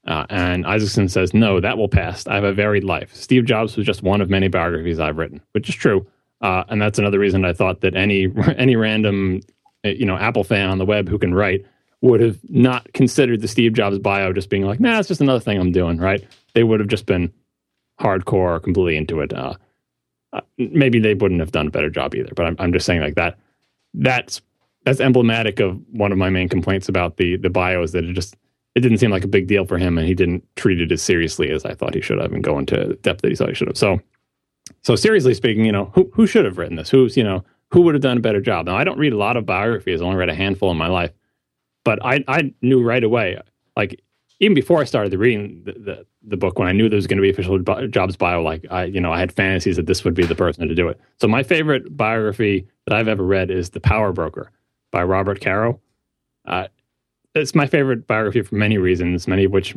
Uh, 0.07 0.25
and 0.31 0.67
Isaacson 0.67 1.09
says, 1.09 1.35
no, 1.35 1.61
that 1.61 1.79
will 1.79 1.89
pass. 1.89 2.27
I 2.27 2.37
have 2.37 2.45
a 2.45 2.53
varied 2.53 2.85
life. 2.85 3.13
Steve 3.15 3.45
Jobs 3.45 3.77
was 3.77 3.85
just 3.85 4.03
one 4.03 4.21
of 4.21 4.31
many 4.31 4.49
biographies 4.49 5.01
I've 5.01 5.17
written, 5.17 5.41
which 5.53 5.69
is 5.69 5.75
true. 5.75 6.07
Uh, 6.41 6.65
and 6.69 6.81
that's 6.81 6.99
another 6.99 7.19
reason 7.19 7.45
I 7.45 7.53
thought 7.53 7.81
that 7.81 7.97
any 7.97 8.29
any 8.57 8.77
random 8.77 9.41
uh, 9.85 9.89
you 9.89 10.07
know 10.07 10.17
Apple 10.17 10.45
fan 10.45 10.69
on 10.69 10.79
the 10.79 10.85
web 10.85 11.09
who 11.09 11.19
can 11.19 11.35
write 11.35 11.65
would 12.03 12.21
have 12.21 12.39
not 12.49 12.93
considered 12.93 13.41
the 13.41 13.49
Steve 13.49 13.73
Jobs 13.73 13.99
bio 13.99 14.33
just 14.33 14.51
being 14.51 14.65
like, 14.65 14.79
nah, 14.79 14.99
it's 14.99 15.09
just 15.09 15.21
another 15.21 15.41
thing 15.41 15.59
I'm 15.59 15.73
doing, 15.73 15.99
right? 15.99 16.25
They 16.55 16.63
would 16.63 16.79
have 16.79 16.89
just 16.89 17.07
been 17.07 17.33
hardcore, 18.01 18.63
completely 18.63 18.97
into 18.97 19.21
it. 19.21 19.33
Uh, 19.33 19.55
uh, 20.33 20.43
maybe 20.59 21.01
they 21.01 21.15
wouldn't 21.15 21.41
have 21.41 21.53
done 21.53 21.69
a 21.69 21.71
better 21.71 21.89
job 21.89 22.15
either. 22.15 22.33
But 22.37 22.47
I'm, 22.47 22.57
I'm 22.59 22.73
just 22.73 22.85
saying 22.85 23.01
like 23.01 23.15
that. 23.15 23.39
That's 23.95 24.43
that's 24.85 25.01
emblematic 25.01 25.59
of 25.59 25.81
one 25.91 26.13
of 26.13 26.19
my 26.19 26.29
main 26.29 26.49
complaints 26.49 26.89
about 26.89 27.17
the 27.17 27.37
the 27.37 27.51
bio 27.51 27.83
is 27.83 27.93
that 27.93 28.05
it 28.05 28.13
just 28.13 28.37
it 28.77 28.81
didn't 28.81 28.99
seem 28.99 29.11
like 29.11 29.25
a 29.25 29.29
big 29.29 29.47
deal 29.47 29.65
for 29.65 29.79
him, 29.79 29.97
and 29.97 30.07
he 30.07 30.15
didn't 30.15 30.45
treat 30.55 30.81
it 30.81 30.93
as 30.93 31.03
seriously 31.03 31.51
as 31.51 31.65
I 31.65 31.75
thought 31.75 31.95
he 31.95 32.03
should 32.03 32.21
have, 32.21 32.33
and 32.33 32.45
go 32.45 32.59
into 32.59 32.95
depth 32.97 33.23
that 33.23 33.31
he 33.31 33.35
thought 33.35 33.49
he 33.49 33.55
should 33.55 33.69
have. 33.69 33.79
So, 33.79 33.99
so 34.83 34.95
seriously 34.95 35.33
speaking, 35.33 35.65
you 35.65 35.73
know, 35.73 35.87
who 35.95 36.11
who 36.13 36.27
should 36.27 36.45
have 36.45 36.59
written 36.59 36.77
this? 36.77 36.91
Who's 36.91 37.17
you 37.17 37.25
know 37.25 37.43
who 37.71 37.81
would 37.81 37.95
have 37.95 38.03
done 38.03 38.19
a 38.19 38.21
better 38.21 38.41
job? 38.41 38.67
Now, 38.67 38.77
I 38.77 38.85
don't 38.85 38.99
read 38.99 39.15
a 39.15 39.17
lot 39.17 39.39
of 39.39 39.47
biographies; 39.47 40.03
I 40.03 40.05
only 40.05 40.19
read 40.19 40.29
a 40.29 40.35
handful 40.35 40.71
in 40.71 40.77
my 40.77 40.89
life, 40.89 41.11
but 41.85 42.05
I 42.05 42.23
I 42.29 42.53
knew 42.61 42.83
right 42.83 43.03
away, 43.03 43.41
like 43.77 43.99
even 44.41 44.55
before 44.55 44.83
I 44.83 44.85
started 44.85 45.15
reading 45.15 45.63
the, 45.65 45.73
the, 45.73 46.07
the 46.23 46.37
book, 46.37 46.59
when 46.59 46.69
I 46.69 46.73
knew 46.73 46.91
there 46.91 46.97
was 46.97 47.07
going 47.07 47.17
to 47.17 47.23
be 47.23 47.31
official 47.31 47.59
Jobs 47.89 48.17
bio, 48.17 48.43
like 48.43 48.67
I 48.71 48.85
you 48.85 49.01
know 49.01 49.11
I 49.11 49.19
had 49.19 49.33
fantasies 49.33 49.77
that 49.77 49.87
this 49.87 50.05
would 50.05 50.13
be 50.13 50.27
the 50.27 50.35
person 50.35 50.69
to 50.69 50.75
do 50.75 50.89
it. 50.89 51.01
So 51.19 51.29
my 51.29 51.43
favorite 51.43 51.97
biography 51.97 52.69
that 52.87 52.95
I've 52.95 53.09
ever 53.09 53.25
read 53.25 53.51
is 53.51 53.71
The 53.71 53.81
Power 53.81 54.13
Broker 54.13 54.53
by 54.93 55.03
Robert 55.03 55.41
Caro. 55.41 55.81
Uh, 56.45 56.69
it's 57.37 57.55
my 57.55 57.67
favorite 57.67 58.07
biography 58.07 58.43
for 58.43 58.55
many 58.55 58.79
reasons, 58.79 59.29
many 59.29 59.45
of 59.45 59.53
which 59.53 59.77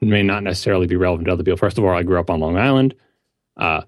may 0.00 0.22
not 0.22 0.42
necessarily 0.42 0.86
be 0.86 0.96
relevant 0.96 1.26
to 1.26 1.32
other 1.32 1.42
people. 1.42 1.56
First 1.56 1.78
of 1.78 1.84
all, 1.84 1.90
I 1.90 2.02
grew 2.02 2.20
up 2.20 2.30
on 2.30 2.40
Long 2.40 2.56
Island, 2.56 2.94
uh, 3.56 3.82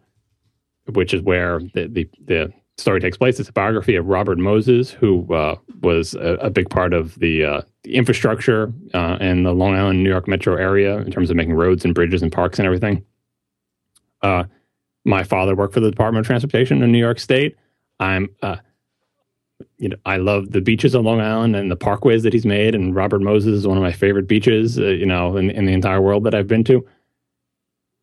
which 0.92 1.14
is 1.14 1.22
where 1.22 1.60
the, 1.74 1.86
the, 1.86 2.08
the 2.24 2.52
story 2.78 3.00
takes 3.00 3.16
place. 3.16 3.38
It's 3.38 3.48
a 3.48 3.52
biography 3.52 3.94
of 3.96 4.06
Robert 4.06 4.38
Moses, 4.38 4.90
who 4.90 5.32
uh, 5.32 5.56
was 5.82 6.14
a, 6.14 6.34
a, 6.40 6.50
big 6.50 6.68
part 6.70 6.92
of 6.92 7.14
the, 7.18 7.44
uh, 7.44 7.62
the 7.84 7.94
infrastructure 7.94 8.72
uh, 8.92 9.18
in 9.20 9.44
the 9.44 9.52
Long 9.52 9.74
Island, 9.74 10.02
New 10.02 10.10
York 10.10 10.26
metro 10.26 10.56
area 10.56 10.98
in 10.98 11.10
terms 11.12 11.30
of 11.30 11.36
making 11.36 11.54
roads 11.54 11.84
and 11.84 11.94
bridges 11.94 12.22
and 12.22 12.32
parks 12.32 12.58
and 12.58 12.66
everything. 12.66 13.04
Uh, 14.22 14.44
my 15.04 15.22
father 15.22 15.54
worked 15.54 15.74
for 15.74 15.80
the 15.80 15.90
Department 15.90 16.24
of 16.24 16.26
Transportation 16.26 16.82
in 16.82 16.90
New 16.90 16.98
York 16.98 17.20
State. 17.20 17.56
I'm 18.00 18.28
uh, 18.42 18.56
you 19.78 19.88
know, 19.88 19.96
I 20.04 20.16
love 20.16 20.50
the 20.50 20.60
beaches 20.60 20.94
on 20.94 21.04
Long 21.04 21.20
Island 21.20 21.56
and 21.56 21.70
the 21.70 21.76
parkways 21.76 22.22
that 22.22 22.32
he's 22.32 22.46
made. 22.46 22.74
And 22.74 22.94
Robert 22.94 23.20
Moses 23.20 23.54
is 23.54 23.66
one 23.66 23.76
of 23.76 23.82
my 23.82 23.92
favorite 23.92 24.26
beaches, 24.26 24.78
uh, 24.78 24.86
you 24.86 25.06
know, 25.06 25.36
in, 25.36 25.50
in 25.50 25.66
the 25.66 25.72
entire 25.72 26.00
world 26.00 26.24
that 26.24 26.34
I've 26.34 26.48
been 26.48 26.64
to. 26.64 26.86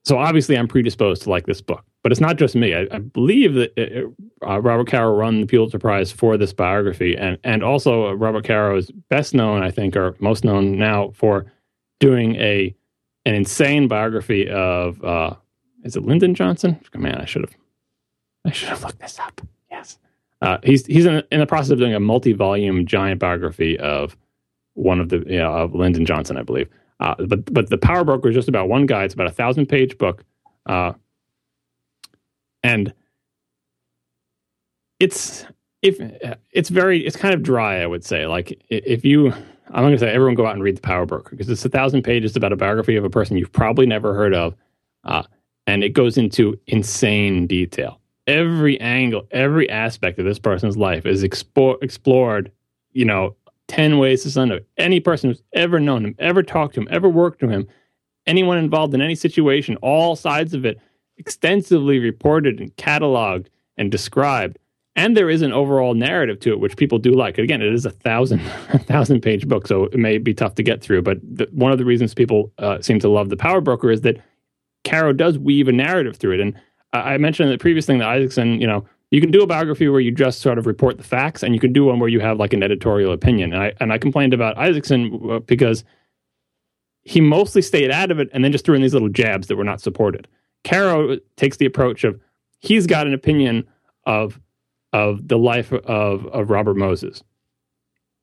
So 0.04 0.18
obviously, 0.18 0.58
I'm 0.58 0.68
predisposed 0.68 1.24
to 1.24 1.30
like 1.30 1.46
this 1.46 1.62
book. 1.62 1.86
But 2.04 2.12
it's 2.12 2.22
not 2.22 2.38
just 2.38 2.56
me. 2.56 2.74
I, 2.74 2.88
I 2.92 2.98
believe 2.98 3.54
that 3.54 3.80
it, 3.80 4.08
uh, 4.46 4.60
Robert 4.60 4.88
Caro 4.88 5.20
won 5.20 5.42
the 5.42 5.48
Pulitzer 5.48 5.78
Prize 5.78 6.12
for 6.12 6.36
this 6.36 6.52
biography, 6.52 7.16
and 7.16 7.38
and 7.44 7.64
also 7.64 8.08
uh, 8.08 8.14
Robert 8.14 8.44
Caro 8.44 8.76
is 8.76 8.90
best 9.10 9.36
known, 9.36 9.62
I 9.62 9.70
think, 9.70 9.96
or 9.96 10.16
most 10.20 10.44
known 10.44 10.80
now 10.80 11.12
for 11.14 11.46
doing 12.00 12.36
a 12.38 12.76
an 13.26 13.36
insane 13.36 13.88
biography 13.88 14.50
of 14.50 15.04
uh, 15.04 15.36
is 15.84 15.96
it 15.96 16.02
Lyndon 16.02 16.34
Johnson? 16.34 16.80
Man, 16.96 17.22
I 17.22 17.26
should 17.26 17.44
have 17.44 17.56
I 18.46 18.52
should 18.52 18.70
have 18.70 18.84
looked 18.84 19.00
this 19.00 19.20
up. 19.20 19.40
Uh, 20.42 20.58
he's 20.64 20.86
he's 20.88 21.06
in, 21.06 21.22
in, 21.32 21.40
the 21.40 21.46
process 21.46 21.70
of 21.70 21.78
doing 21.78 21.94
a 21.94 22.00
multi-volume 22.00 22.86
giant 22.86 23.20
biography 23.20 23.78
of 23.78 24.18
one 24.74 25.00
of 25.00 25.10
the 25.10 25.18
you 25.28 25.38
know, 25.38 25.54
of 25.54 25.76
Lyndon 25.76 26.06
Johnson, 26.06 26.38
I 26.38 26.42
believe. 26.42 26.68
Uh, 27.00 27.16
but 27.28 27.52
but 27.54 27.70
the 27.70 27.78
Power 27.78 28.04
Broker 28.04 28.30
is 28.30 28.36
just 28.36 28.50
about 28.50 28.68
one 28.68 28.88
guy. 28.88 29.04
It's 29.04 29.14
about 29.14 29.28
a 29.28 29.32
thousand 29.32 29.68
page 29.68 29.98
book, 30.00 30.24
uh, 30.66 30.94
and 32.64 32.92
it's 35.00 35.46
if 35.84 36.00
it's 36.52 36.70
very 36.70 37.06
it's 37.06 37.16
kind 37.16 37.36
of 37.36 37.44
dry. 37.44 37.82
I 37.82 37.86
would 37.86 38.04
say 38.04 38.26
like 38.26 38.60
if 38.70 39.06
you 39.06 39.32
I'm 39.32 39.84
going 39.84 39.94
to 39.94 40.00
say 40.00 40.12
everyone 40.12 40.36
go 40.36 40.48
out 40.48 40.54
and 40.54 40.64
read 40.64 40.78
the 40.78 40.82
Power 40.82 41.06
Broker 41.06 41.32
because 41.32 41.50
it's 41.50 41.64
a 41.66 41.70
thousand 41.70 42.02
pages 42.02 42.36
about 42.36 42.52
a 42.52 42.56
biography 42.56 42.96
of 42.96 43.06
a 43.06 43.10
person 43.12 43.38
you've 43.38 43.54
probably 43.54 43.86
never 43.86 44.16
heard 44.16 44.34
of, 44.34 44.56
uh, 45.04 45.24
and 45.68 45.84
it 45.84 45.90
goes 45.90 46.18
into 46.18 46.60
insane 46.66 47.46
detail 47.46 48.01
every 48.28 48.80
angle, 48.80 49.28
every 49.32 49.70
aspect 49.70 50.20
of 50.20 50.26
this 50.26 50.40
person's 50.40 50.78
life 50.78 51.06
is 51.06 51.24
expo- 51.24 51.82
explored, 51.82 52.52
you 52.92 53.06
know, 53.06 53.36
10 53.68 53.98
ways 53.98 54.24
to 54.24 54.32
Sunday. 54.32 54.60
Any 54.78 55.00
person 55.00 55.30
who's 55.30 55.42
ever 55.54 55.80
known 55.80 56.06
him, 56.06 56.16
ever 56.20 56.44
talked 56.44 56.76
to 56.76 56.82
him, 56.82 56.88
ever 56.92 57.08
worked 57.08 57.42
with 57.42 57.52
him, 57.52 57.68
anyone 58.28 58.58
involved 58.58 58.94
in 58.94 59.02
any 59.02 59.16
situation, 59.16 59.78
all 59.78 60.16
sides 60.16 60.54
of 60.54 60.66
it 60.66 60.80
extensively 61.18 62.00
reported 62.00 62.60
and 62.60 62.76
cataloged 62.76 63.48
and 63.78 63.92
described. 63.92 64.58
And 64.98 65.16
there 65.16 65.30
is 65.30 65.42
an 65.42 65.54
overall 65.54 65.94
narrative 65.94 66.40
to 66.42 66.52
it, 66.52 66.60
which 66.60 66.76
people 66.76 67.00
do 67.00 67.12
like. 67.14 67.38
Again, 67.38 67.62
it 67.62 67.74
is 67.74 67.86
a 67.86 67.92
thousand, 67.92 68.42
a 68.74 68.80
thousand 68.80 69.22
page 69.22 69.48
book, 69.48 69.68
so 69.68 69.86
it 69.86 69.98
may 69.98 70.18
be 70.18 70.34
tough 70.34 70.56
to 70.56 70.64
get 70.64 70.82
through. 70.82 71.02
But 71.02 71.20
the, 71.24 71.48
one 71.52 71.72
of 71.72 71.78
the 71.78 71.86
reasons 71.86 72.14
people 72.14 72.52
uh, 72.58 72.82
seem 72.82 73.00
to 73.00 73.10
love 73.10 73.30
the 73.30 73.38
Power 73.38 73.62
Broker 73.62 73.90
is 73.90 74.02
that 74.02 74.18
Caro 74.84 75.14
does 75.14 75.38
weave 75.38 75.68
a 75.68 75.72
narrative 75.72 76.18
through 76.18 76.34
it. 76.34 76.40
And 76.42 76.60
I 76.94 77.18
mentioned 77.18 77.52
the 77.52 77.58
previous 77.58 77.86
thing 77.86 78.00
that 78.00 78.10
Isaacson, 78.10 78.60
you 78.60 78.68
know, 78.68 78.86
you 79.12 79.22
can 79.22 79.32
do 79.32 79.42
a 79.42 79.48
biography 79.48 79.88
where 79.90 80.00
you 80.00 80.12
just 80.12 80.42
sort 80.42 80.58
of 80.58 80.66
report 80.66 80.98
the 80.98 81.04
facts, 81.04 81.44
and 81.44 81.54
you 81.54 81.60
can 81.60 81.74
do 81.74 81.86
one 81.86 82.00
where 82.00 82.10
you 82.10 82.20
have 82.22 82.40
like 82.40 82.54
an 82.54 82.64
editorial 82.64 83.12
opinion. 83.12 83.54
And 83.54 83.64
I 83.64 83.74
and 83.80 83.94
I 83.94 83.98
complained 83.98 84.34
about 84.34 84.58
Isaacson 84.58 85.20
uh, 85.30 85.40
because 85.40 85.84
he 87.04 87.20
mostly 87.20 87.62
stayed 87.62 87.92
out 87.92 88.12
of 88.12 88.20
it 88.20 88.30
and 88.32 88.44
then 88.44 88.52
just 88.52 88.66
threw 88.66 88.76
in 88.76 88.82
these 88.82 88.94
little 88.94 89.10
jabs 89.10 89.48
that 89.48 89.56
were 89.56 89.64
not 89.64 89.82
supported. 89.82 90.28
Caro 90.64 91.18
takes 91.36 91.58
the 91.58 91.66
approach 91.66 92.04
of 92.04 92.20
he's 92.60 92.88
got 92.88 93.08
an 93.08 93.14
opinion 93.14 93.68
of 94.06 94.40
of 94.94 95.28
the 95.28 95.38
life 95.38 95.74
of 95.74 96.26
of 96.28 96.50
Robert 96.50 96.78
Moses, 96.78 97.24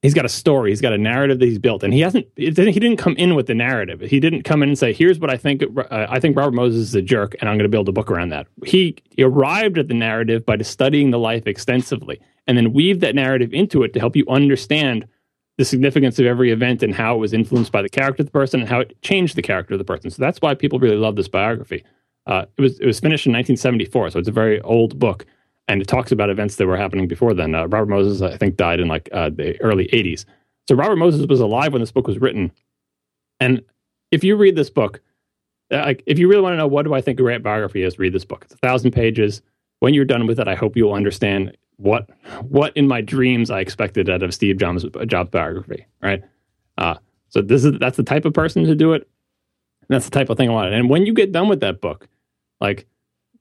he's 0.02 0.14
got 0.14 0.24
a 0.24 0.28
story 0.28 0.70
he's 0.70 0.80
got 0.80 0.92
a 0.92 0.98
narrative 0.98 1.38
that 1.38 1.46
he's 1.46 1.58
built 1.58 1.82
and 1.82 1.92
he 1.92 2.00
hasn't 2.00 2.26
he 2.36 2.50
didn't 2.50 2.96
come 2.96 3.14
in 3.16 3.34
with 3.34 3.46
the 3.46 3.54
narrative. 3.54 4.00
He 4.00 4.20
didn't 4.20 4.42
come 4.42 4.62
in 4.62 4.68
and 4.70 4.78
say 4.78 4.92
here's 4.92 5.18
what 5.18 5.30
i 5.30 5.36
think 5.36 5.62
uh, 5.62 6.06
i 6.08 6.20
think 6.20 6.36
robert 6.36 6.54
moses 6.54 6.88
is 6.88 6.94
a 6.94 7.02
jerk 7.02 7.34
and 7.40 7.48
i'm 7.48 7.56
going 7.56 7.64
to 7.64 7.68
build 7.68 7.88
a 7.88 7.92
book 7.92 8.10
around 8.10 8.30
that. 8.30 8.46
He, 8.64 8.96
he 9.10 9.22
arrived 9.22 9.78
at 9.78 9.88
the 9.88 9.94
narrative 9.94 10.46
by 10.46 10.58
studying 10.58 11.10
the 11.10 11.18
life 11.18 11.46
extensively 11.46 12.20
and 12.46 12.56
then 12.56 12.72
weave 12.72 13.00
that 13.00 13.14
narrative 13.14 13.52
into 13.52 13.82
it 13.82 13.92
to 13.92 14.00
help 14.00 14.16
you 14.16 14.24
understand 14.28 15.06
the 15.58 15.64
significance 15.64 16.18
of 16.18 16.26
every 16.26 16.50
event 16.52 16.82
and 16.82 16.94
how 16.94 17.16
it 17.16 17.18
was 17.18 17.32
influenced 17.32 17.72
by 17.72 17.82
the 17.82 17.88
character 17.88 18.22
of 18.22 18.26
the 18.26 18.32
person 18.32 18.60
and 18.60 18.68
how 18.68 18.80
it 18.80 19.00
changed 19.02 19.34
the 19.36 19.42
character 19.42 19.74
of 19.74 19.78
the 19.78 19.84
person. 19.84 20.08
So 20.08 20.22
that's 20.22 20.40
why 20.40 20.54
people 20.54 20.78
really 20.78 20.96
love 20.96 21.16
this 21.16 21.28
biography. 21.28 21.84
Uh, 22.26 22.44
it 22.56 22.62
was 22.62 22.78
it 22.78 22.86
was 22.86 23.00
finished 23.00 23.26
in 23.26 23.32
1974 23.32 24.10
so 24.10 24.18
it's 24.18 24.28
a 24.28 24.32
very 24.32 24.60
old 24.60 24.98
book 24.98 25.24
and 25.68 25.82
it 25.82 25.86
talks 25.86 26.10
about 26.10 26.30
events 26.30 26.56
that 26.56 26.66
were 26.66 26.76
happening 26.76 27.06
before 27.06 27.34
then. 27.34 27.54
Uh, 27.54 27.66
Robert 27.68 27.90
Moses, 27.90 28.22
I 28.22 28.36
think, 28.36 28.56
died 28.56 28.80
in 28.80 28.88
like 28.88 29.08
uh, 29.12 29.30
the 29.30 29.60
early 29.60 29.86
80s. 29.88 30.24
So 30.66 30.74
Robert 30.74 30.96
Moses 30.96 31.26
was 31.26 31.40
alive 31.40 31.72
when 31.72 31.80
this 31.80 31.92
book 31.92 32.06
was 32.06 32.18
written. 32.18 32.50
And 33.38 33.62
if 34.10 34.24
you 34.24 34.36
read 34.36 34.56
this 34.56 34.70
book, 34.70 35.00
uh, 35.70 35.78
like 35.78 36.02
if 36.06 36.18
you 36.18 36.28
really 36.28 36.42
want 36.42 36.54
to 36.54 36.56
know 36.56 36.66
what 36.66 36.84
do 36.84 36.94
I 36.94 37.02
think 37.02 37.20
a 37.20 37.22
great 37.22 37.42
biography 37.42 37.82
is, 37.82 37.98
read 37.98 38.14
this 38.14 38.24
book. 38.24 38.42
It's 38.44 38.54
a 38.54 38.58
thousand 38.58 38.92
pages. 38.92 39.42
When 39.80 39.94
you're 39.94 40.06
done 40.06 40.26
with 40.26 40.40
it, 40.40 40.48
I 40.48 40.54
hope 40.54 40.76
you 40.76 40.86
will 40.86 40.94
understand 40.94 41.56
what 41.76 42.10
what 42.48 42.76
in 42.76 42.88
my 42.88 43.00
dreams 43.00 43.50
I 43.50 43.60
expected 43.60 44.10
out 44.10 44.22
of 44.22 44.34
Steve 44.34 44.56
Jobs' 44.56 44.84
Jobs 45.06 45.30
biography. 45.30 45.86
Right. 46.02 46.22
Uh, 46.78 46.96
so 47.28 47.42
this 47.42 47.64
is 47.64 47.78
that's 47.78 47.96
the 47.96 48.02
type 48.02 48.24
of 48.24 48.32
person 48.32 48.64
to 48.64 48.74
do 48.74 48.92
it. 48.94 49.08
That's 49.88 50.06
the 50.06 50.10
type 50.10 50.30
of 50.30 50.36
thing 50.36 50.48
I 50.48 50.52
wanted. 50.52 50.72
And 50.72 50.90
when 50.90 51.06
you 51.06 51.12
get 51.12 51.30
done 51.30 51.48
with 51.48 51.60
that 51.60 51.80
book, 51.80 52.08
like 52.60 52.86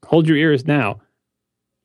hold 0.06 0.28
your 0.28 0.38
ears 0.38 0.68
now 0.68 1.00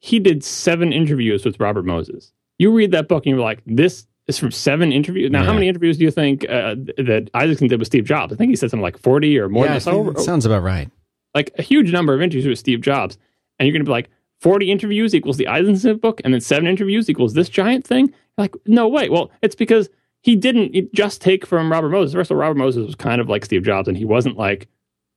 he 0.03 0.19
did 0.19 0.43
seven 0.43 0.93
interviews 0.93 1.45
with 1.45 1.59
Robert 1.61 1.85
Moses. 1.85 2.33
You 2.59 2.73
read 2.73 2.91
that 2.91 3.09
book 3.09 3.25
and 3.25 3.35
you're 3.35 3.45
like, 3.45 3.63
this 3.67 4.07
is 4.27 4.37
from 4.37 4.51
seven 4.51 4.93
interviews. 4.93 5.31
Now, 5.31 5.41
yeah. 5.41 5.47
how 5.47 5.53
many 5.55 5.69
interviews 5.69 5.97
do 5.97 6.05
you 6.05 6.11
think 6.11 6.45
uh, 6.49 6.75
that 6.99 7.31
Isaacson 7.35 7.69
did 7.69 7.79
with 7.79 7.87
Steve 7.87 8.05
Jobs? 8.05 8.33
I 8.33 8.37
think 8.37 8.51
he 8.51 8.57
said 8.57 8.71
something 8.71 8.83
like 8.83 8.99
40 8.99 9.39
or 9.39 9.49
more. 9.49 9.65
Yeah, 9.65 9.79
than 9.79 9.81
sounds 10.25 10.45
about 10.45 10.65
right. 10.65 10.91
Like 11.35 11.53
a 11.57 11.63
huge 11.63 11.93
number 11.93 12.15
of 12.15 12.21
interviews 12.21 12.47
with 12.47 12.59
Steve 12.59 12.81
Jobs. 12.81 13.17
And 13.59 13.67
you're 13.67 13.73
going 13.73 13.85
to 13.85 13.89
be 13.89 13.93
like, 13.93 14.11
40 14.41 14.73
interviews 14.73 15.15
equals 15.15 15.37
the 15.37 15.47
Isaacson 15.47 15.99
book, 15.99 16.21
and 16.25 16.35
then 16.35 16.41
seven 16.41 16.67
interviews 16.67 17.09
equals 17.09 17.35
this 17.35 17.49
giant 17.49 17.87
thing? 17.87 18.13
Like, 18.37 18.57
no 18.67 18.89
way. 18.89 19.09
Well, 19.09 19.31
it's 19.41 19.55
because 19.55 19.89
he 20.23 20.35
didn't 20.35 20.93
just 20.93 21.21
take 21.21 21.47
from 21.47 21.71
Robert 21.71 21.91
Moses. 21.91 22.13
First 22.13 22.33
of 22.33 22.37
all, 22.37 22.41
Robert 22.41 22.59
Moses 22.59 22.85
was 22.85 22.97
kind 22.97 23.21
of 23.21 23.29
like 23.29 23.45
Steve 23.45 23.63
Jobs, 23.63 23.87
and 23.87 23.97
he 23.97 24.05
wasn't 24.05 24.37
like 24.37 24.67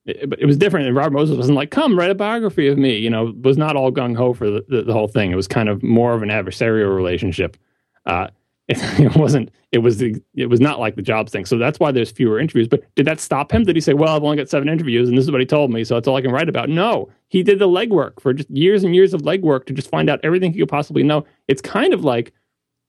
it, 0.06 0.34
it 0.40 0.46
was 0.46 0.58
different. 0.58 0.88
And 0.88 0.96
Robert 0.96 1.14
Moses 1.14 1.38
wasn't 1.38 1.56
like, 1.56 1.72
"Come 1.72 1.98
write 1.98 2.12
a 2.12 2.16
biography 2.16 2.68
of 2.68 2.78
me." 2.78 2.98
You 2.98 3.10
know, 3.10 3.34
was 3.42 3.58
not 3.58 3.76
all 3.76 3.92
gung 3.92 4.16
ho 4.16 4.34
for 4.34 4.50
the, 4.50 4.66
the, 4.68 4.84
the, 4.84 4.94
whole 4.94 5.08
thing. 5.08 5.32
It 5.32 5.36
was 5.36 5.48
kind 5.48 5.70
of 5.70 5.82
more 5.84 6.14
of 6.14 6.24
an 6.24 6.30
adversarial 6.30 6.96
relationship. 6.96 7.58
Uh, 8.06 8.28
it, 8.68 8.78
it, 9.00 9.16
wasn't. 9.16 9.52
It 9.72 9.80
was 9.80 9.98
the. 9.98 10.22
It 10.36 10.48
was 10.48 10.62
not 10.62 10.80
like 10.80 10.96
the 10.96 11.02
Jobs 11.02 11.32
thing. 11.32 11.46
So 11.46 11.58
that's 11.58 11.80
why 11.80 11.92
there's 11.92 12.12
fewer 12.12 12.40
interviews. 12.40 12.68
But 12.68 12.84
did 12.96 13.08
that 13.08 13.20
stop 13.20 13.52
him? 13.52 13.64
Did 13.64 13.76
he 13.76 13.82
say, 13.82 13.94
"Well, 13.94 14.16
I've 14.16 14.24
only 14.24 14.38
got 14.38 14.50
seven 14.50 14.70
interviews, 14.70 15.10
and 15.10 15.18
this 15.18 15.26
is 15.26 15.32
what 15.32 15.42
he 15.42 15.48
told 15.48 15.72
me, 15.72 15.84
so 15.84 15.96
that's 15.96 16.08
all 16.08 16.16
I 16.16 16.22
can 16.22 16.32
write 16.32 16.50
about"? 16.50 16.70
No, 16.70 17.10
he 17.30 17.42
did 17.42 17.60
the 17.60 17.68
legwork 17.68 18.20
for 18.20 18.34
just 18.34 18.50
years 18.50 18.84
and 18.84 18.96
years 18.96 19.14
of 19.14 19.22
legwork 19.22 19.66
to 19.66 19.74
just 19.74 19.90
find 19.90 20.10
out 20.10 20.20
everything 20.24 20.54
he 20.54 20.60
could 20.60 20.70
possibly 20.70 21.04
know. 21.04 21.26
It's 21.48 21.62
kind 21.62 21.94
of 21.94 22.04
like 22.04 22.32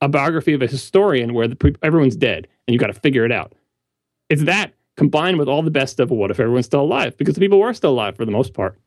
a 0.02 0.08
biography 0.08 0.52
of 0.52 0.60
a 0.60 0.66
historian 0.66 1.32
where 1.32 1.48
the, 1.48 1.74
everyone's 1.82 2.16
dead 2.16 2.46
and 2.66 2.74
you 2.74 2.78
got 2.78 2.88
to 2.88 2.92
figure 2.92 3.24
it 3.24 3.32
out. 3.32 3.54
It's 4.28 4.44
that 4.44 4.72
combined 4.96 5.38
with 5.38 5.48
all 5.48 5.62
the 5.62 5.70
best 5.70 6.00
of 6.00 6.10
what 6.10 6.30
if 6.30 6.40
everyone's 6.40 6.66
still 6.66 6.82
alive? 6.82 7.16
Because 7.16 7.34
the 7.34 7.40
people 7.40 7.60
were 7.60 7.74
still 7.74 7.90
alive 7.90 8.16
for 8.16 8.24
the 8.24 8.32
most 8.32 8.54
part. 8.54 8.78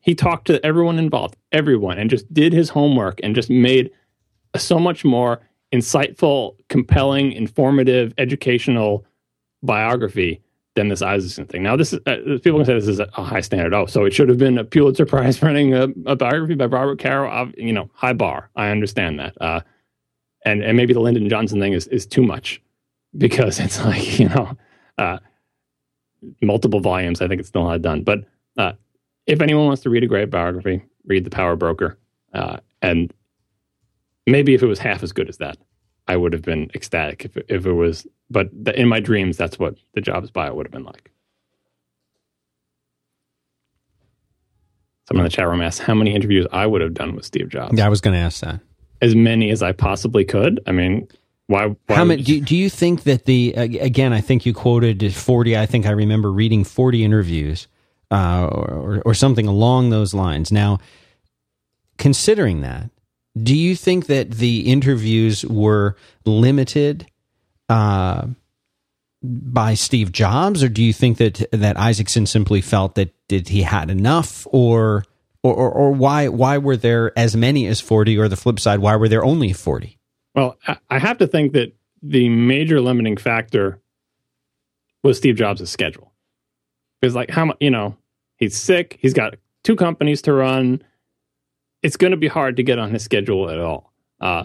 He 0.00 0.14
talked 0.14 0.46
to 0.48 0.64
everyone 0.64 0.98
involved, 0.98 1.36
everyone, 1.52 1.98
and 1.98 2.10
just 2.10 2.32
did 2.32 2.52
his 2.52 2.68
homework 2.70 3.20
and 3.22 3.34
just 3.34 3.50
made 3.50 3.90
so 4.56 4.78
much 4.78 5.04
more 5.04 5.40
insightful, 5.72 6.56
compelling, 6.68 7.32
informative, 7.32 8.12
educational 8.18 9.04
biography 9.62 10.40
than 10.74 10.88
this 10.88 11.02
Isaacson 11.02 11.46
thing. 11.46 11.62
Now, 11.62 11.76
this 11.76 11.92
is 11.92 12.00
uh, 12.06 12.16
people 12.42 12.58
can 12.58 12.64
say 12.64 12.74
this 12.74 12.88
is 12.88 12.98
a, 12.98 13.06
high 13.12 13.40
standard. 13.40 13.74
Oh, 13.74 13.86
so 13.86 14.04
it 14.04 14.12
should 14.12 14.28
have 14.28 14.38
been 14.38 14.58
a 14.58 14.64
Pulitzer 14.64 15.06
Prize 15.06 15.42
running 15.42 15.74
a, 15.74 15.88
a 16.06 16.16
biography 16.16 16.54
by 16.54 16.66
Robert 16.66 16.98
Caro. 16.98 17.30
Uh, 17.30 17.50
you 17.56 17.72
know, 17.72 17.90
high 17.94 18.12
bar. 18.12 18.50
I 18.56 18.70
understand 18.70 19.18
that. 19.20 19.40
Uh, 19.40 19.60
and 20.44 20.62
and 20.62 20.76
maybe 20.76 20.94
the 20.94 21.00
Lyndon 21.00 21.28
Johnson 21.28 21.60
thing 21.60 21.72
is 21.72 21.86
is 21.88 22.06
too 22.06 22.22
much 22.22 22.60
because 23.16 23.60
it's 23.60 23.82
like 23.84 24.18
you 24.18 24.28
know. 24.28 24.56
Multiple 26.40 26.80
volumes. 26.80 27.20
I 27.20 27.28
think 27.28 27.40
it's 27.40 27.48
still 27.48 27.64
not 27.64 27.82
done. 27.82 28.02
But 28.02 28.24
uh, 28.56 28.72
if 29.26 29.40
anyone 29.40 29.66
wants 29.66 29.82
to 29.82 29.90
read 29.90 30.04
a 30.04 30.06
great 30.06 30.30
biography, 30.30 30.82
read 31.06 31.24
The 31.24 31.30
Power 31.30 31.56
Broker. 31.56 31.98
Uh, 32.32 32.58
and 32.80 33.12
maybe 34.26 34.54
if 34.54 34.62
it 34.62 34.66
was 34.66 34.78
half 34.78 35.02
as 35.02 35.12
good 35.12 35.28
as 35.28 35.38
that, 35.38 35.58
I 36.08 36.16
would 36.16 36.32
have 36.32 36.42
been 36.42 36.70
ecstatic. 36.74 37.24
If, 37.24 37.36
if 37.48 37.66
it 37.66 37.72
was, 37.72 38.06
but 38.30 38.48
the, 38.52 38.78
in 38.78 38.88
my 38.88 39.00
dreams, 39.00 39.36
that's 39.36 39.58
what 39.58 39.76
the 39.94 40.00
Jobs 40.00 40.30
bio 40.30 40.54
would 40.54 40.66
have 40.66 40.72
been 40.72 40.84
like. 40.84 41.10
Someone 45.08 45.26
in 45.26 45.30
the 45.30 45.36
chat 45.36 45.48
room 45.48 45.60
asked 45.60 45.80
how 45.80 45.94
many 45.94 46.14
interviews 46.14 46.46
I 46.52 46.66
would 46.66 46.80
have 46.80 46.94
done 46.94 47.14
with 47.16 47.24
Steve 47.24 47.48
Jobs. 47.48 47.76
Yeah, 47.76 47.86
I 47.86 47.88
was 47.88 48.00
going 48.00 48.14
to 48.14 48.20
ask 48.20 48.40
that. 48.42 48.60
As 49.00 49.16
many 49.16 49.50
as 49.50 49.62
I 49.62 49.72
possibly 49.72 50.24
could. 50.24 50.60
I 50.66 50.72
mean, 50.72 51.08
Why? 51.48 51.66
why 51.66 51.94
How 51.94 52.04
many? 52.04 52.22
Do, 52.22 52.40
do 52.40 52.56
you 52.56 52.70
think 52.70 53.02
that 53.02 53.24
the 53.24 53.52
again? 53.54 54.12
I 54.12 54.20
think 54.20 54.46
you 54.46 54.54
quoted 54.54 55.14
forty. 55.14 55.56
I 55.56 55.66
think 55.66 55.86
I 55.86 55.90
remember 55.90 56.30
reading 56.30 56.64
forty 56.64 57.04
interviews, 57.04 57.68
uh, 58.10 58.46
or, 58.50 59.02
or 59.04 59.14
something 59.14 59.46
along 59.46 59.90
those 59.90 60.14
lines. 60.14 60.52
Now, 60.52 60.78
considering 61.98 62.62
that, 62.62 62.90
do 63.36 63.56
you 63.56 63.74
think 63.76 64.06
that 64.06 64.30
the 64.30 64.70
interviews 64.70 65.44
were 65.44 65.96
limited 66.24 67.06
uh, 67.68 68.28
by 69.22 69.74
Steve 69.74 70.12
Jobs, 70.12 70.62
or 70.62 70.68
do 70.68 70.82
you 70.82 70.92
think 70.92 71.18
that 71.18 71.44
that 71.52 71.76
Isaacson 71.76 72.26
simply 72.26 72.60
felt 72.60 72.94
that 72.94 73.12
did 73.28 73.48
he 73.48 73.62
had 73.62 73.90
enough, 73.90 74.46
or 74.50 75.04
or, 75.42 75.54
or, 75.54 75.70
or 75.70 75.92
why 75.92 76.28
why 76.28 76.56
were 76.56 76.76
there 76.76 77.12
as 77.18 77.36
many 77.36 77.66
as 77.66 77.80
forty, 77.80 78.16
or 78.16 78.28
the 78.28 78.36
flip 78.36 78.60
side, 78.60 78.78
why 78.78 78.96
were 78.96 79.08
there 79.08 79.24
only 79.24 79.52
forty? 79.52 79.98
Well, 80.34 80.58
I- 80.90 80.98
have 80.98 81.18
to 81.18 81.26
think 81.26 81.52
that 81.52 81.74
the 82.02 82.28
major 82.28 82.80
limiting 82.80 83.16
factor 83.16 83.80
was 85.02 85.18
Steve 85.18 85.36
Jobs' 85.36 85.68
schedule. 85.70 86.12
Because, 87.00 87.14
like, 87.14 87.30
how 87.30 87.46
much, 87.46 87.56
you 87.60 87.70
know, 87.70 87.96
he's 88.36 88.56
sick, 88.56 88.98
he's 89.00 89.14
got 89.14 89.34
two 89.64 89.76
companies 89.76 90.22
to 90.22 90.32
run. 90.32 90.82
It's 91.82 91.96
going 91.96 92.12
to 92.12 92.16
be 92.16 92.28
hard 92.28 92.56
to 92.56 92.62
get 92.62 92.78
on 92.78 92.92
his 92.92 93.02
schedule 93.02 93.50
at 93.50 93.58
all. 93.58 93.92
Uh, 94.20 94.44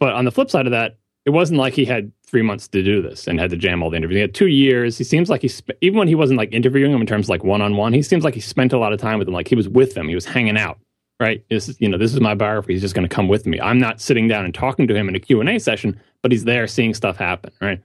but 0.00 0.12
on 0.14 0.24
the 0.24 0.32
flip 0.32 0.50
side 0.50 0.66
of 0.66 0.72
that, 0.72 0.98
it 1.24 1.30
wasn't 1.30 1.58
like 1.58 1.74
he 1.74 1.84
had 1.84 2.10
three 2.24 2.42
months 2.42 2.68
to 2.68 2.82
do 2.82 3.00
this 3.02 3.26
and 3.26 3.38
had 3.38 3.50
to 3.50 3.56
jam 3.56 3.82
all 3.82 3.90
the 3.90 3.96
interviews. 3.96 4.16
He 4.16 4.20
had 4.22 4.34
two 4.34 4.46
years. 4.48 4.98
He 4.98 5.04
seems 5.04 5.28
like 5.30 5.42
he, 5.42 5.48
sp- 5.48 5.78
even 5.80 5.98
when 5.98 6.08
he 6.08 6.14
wasn't 6.14 6.38
like 6.38 6.52
interviewing 6.52 6.92
him 6.92 7.00
in 7.00 7.06
terms 7.06 7.26
of 7.26 7.30
like 7.30 7.44
one 7.44 7.62
on 7.62 7.76
one, 7.76 7.92
he 7.92 8.02
seems 8.02 8.24
like 8.24 8.34
he 8.34 8.40
spent 8.40 8.72
a 8.72 8.78
lot 8.78 8.92
of 8.92 9.00
time 9.00 9.18
with 9.18 9.28
him. 9.28 9.34
Like 9.34 9.48
he 9.48 9.54
was 9.54 9.68
with 9.68 9.94
them, 9.94 10.08
he 10.08 10.14
was 10.14 10.24
hanging 10.24 10.56
out 10.58 10.78
right? 11.20 11.44
This 11.50 11.68
is, 11.68 11.80
you 11.80 11.88
know, 11.88 11.98
this 11.98 12.12
is 12.14 12.20
my 12.20 12.34
biography. 12.34 12.72
He's 12.74 12.82
just 12.82 12.94
going 12.94 13.08
to 13.08 13.14
come 13.14 13.28
with 13.28 13.46
me. 13.46 13.60
I'm 13.60 13.78
not 13.78 14.00
sitting 14.00 14.28
down 14.28 14.44
and 14.44 14.54
talking 14.54 14.86
to 14.86 14.94
him 14.94 15.08
in 15.08 15.14
a 15.14 15.20
Q&A 15.20 15.58
session, 15.58 16.00
but 16.22 16.30
he's 16.32 16.44
there 16.44 16.66
seeing 16.66 16.94
stuff 16.94 17.16
happen, 17.16 17.52
right? 17.60 17.80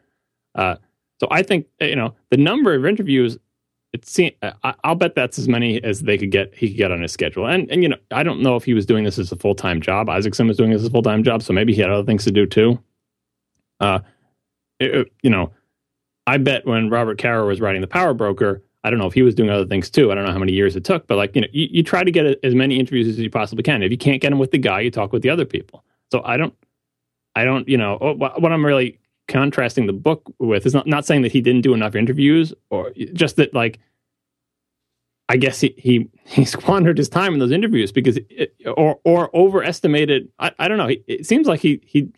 Uh, 0.56 0.76
so 1.20 1.28
I 1.32 1.42
think, 1.44 1.66
you 1.80 1.96
know, 1.96 2.14
the 2.30 2.38
number 2.38 2.74
of 2.76 2.86
interviews, 2.86 3.38
it 3.94 4.06
seems, 4.06 4.34
I, 4.42 4.74
I'll 4.84 4.96
bet 4.96 5.16
that's 5.16 5.40
as 5.40 5.48
many 5.48 5.84
as 5.84 6.02
they 6.02 6.18
could 6.18 6.32
get, 6.32 6.54
he 6.54 6.68
could 6.68 6.78
get 6.78 6.92
on 6.92 7.02
his 7.02 7.12
schedule. 7.12 7.48
And, 7.48 7.70
and, 7.72 7.82
you 7.84 7.90
know, 7.90 7.98
I 8.12 8.24
don't 8.24 8.42
know 8.42 8.56
if 8.56 8.64
he 8.66 8.74
was 8.74 8.86
doing 8.86 9.04
this 9.04 9.18
as 9.18 9.32
a 9.32 9.36
full-time 9.36 9.82
job. 9.82 10.10
Isaacson 10.10 10.48
was 10.48 10.58
doing 10.58 10.72
this 10.72 10.82
as 10.82 10.88
a 10.88 10.92
full-time 10.92 11.24
job, 11.24 11.42
so 11.42 11.54
maybe 11.54 11.74
he 11.74 11.82
had 11.82 11.90
other 11.90 12.06
things 12.06 12.24
to 12.26 12.32
do 12.32 12.46
too. 12.46 12.80
Uh, 13.80 14.00
it- 14.80 15.12
you 15.24 15.30
know, 15.30 15.52
I 16.28 16.38
bet 16.38 16.66
when 16.66 16.90
Robert 16.90 17.18
Caro 17.18 17.48
was 17.48 17.60
writing 17.60 17.82
The 17.82 17.88
Power 17.88 18.14
Broker, 18.14 18.64
I 18.84 18.90
don't 18.90 19.00
know 19.00 19.08
if 19.08 19.14
he 19.14 19.22
was 19.22 19.34
doing 19.34 19.50
other 19.50 19.66
things 19.66 19.90
too. 19.90 20.12
I 20.12 20.16
don't 20.16 20.26
know 20.26 20.32
how 20.32 20.40
many 20.40 20.52
years 20.52 20.76
it 20.76 20.84
took, 20.84 21.08
but 21.08 21.18
like, 21.18 21.36
you 21.36 21.42
know, 21.42 21.48
you, 21.52 21.68
you 21.72 21.84
try 21.84 22.04
to 22.04 22.12
get 22.12 22.40
as 22.44 22.54
many 22.54 22.80
interviews 22.80 23.08
as 23.08 23.18
you 23.18 23.30
possibly 23.30 23.64
can. 23.64 23.82
If 23.82 23.92
you 23.92 23.98
can't 23.98 24.22
get 24.22 24.30
them 24.30 24.40
with 24.40 24.52
the 24.52 24.58
guy, 24.58 24.82
you 24.82 24.92
talk 24.92 25.14
with 25.14 25.22
the 25.22 25.30
other 25.30 25.46
people. 25.46 25.84
So 26.12 26.22
I 26.26 26.36
don't, 26.36 26.54
I 27.36 27.46
don't, 27.46 27.68
you 27.68 27.78
know, 27.78 27.98
oh, 28.02 28.14
what 28.14 28.52
I'm 28.52 28.66
really 28.66 29.00
contrasting 29.28 29.88
the 29.88 29.94
book 29.94 30.34
with 30.40 30.66
is 30.66 30.74
not, 30.74 30.86
not 30.86 31.06
saying 31.06 31.22
that 31.22 31.32
he 31.32 31.40
didn't 31.40 31.62
do 31.62 31.74
enough 31.74 31.96
interviews 31.96 32.54
or 32.70 32.92
just 33.14 33.38
that 33.38 33.54
like, 33.54 33.80
I 35.30 35.38
guess 35.38 35.62
he, 35.62 35.74
he, 35.78 36.10
he 36.26 36.44
squandered 36.44 36.98
his 36.98 37.08
time 37.08 37.34
in 37.34 37.40
those 37.40 37.52
interviews 37.52 37.94
because, 37.94 38.20
it, 38.30 38.54
or, 38.76 39.00
or 39.06 39.34
overestimated. 39.36 40.30
I, 40.40 40.52
I 40.60 40.68
don't 40.68 40.78
know. 40.78 40.90
It 41.08 41.26
seems 41.26 41.48
like 41.48 41.62
he, 41.62 41.82
he, 41.86 42.10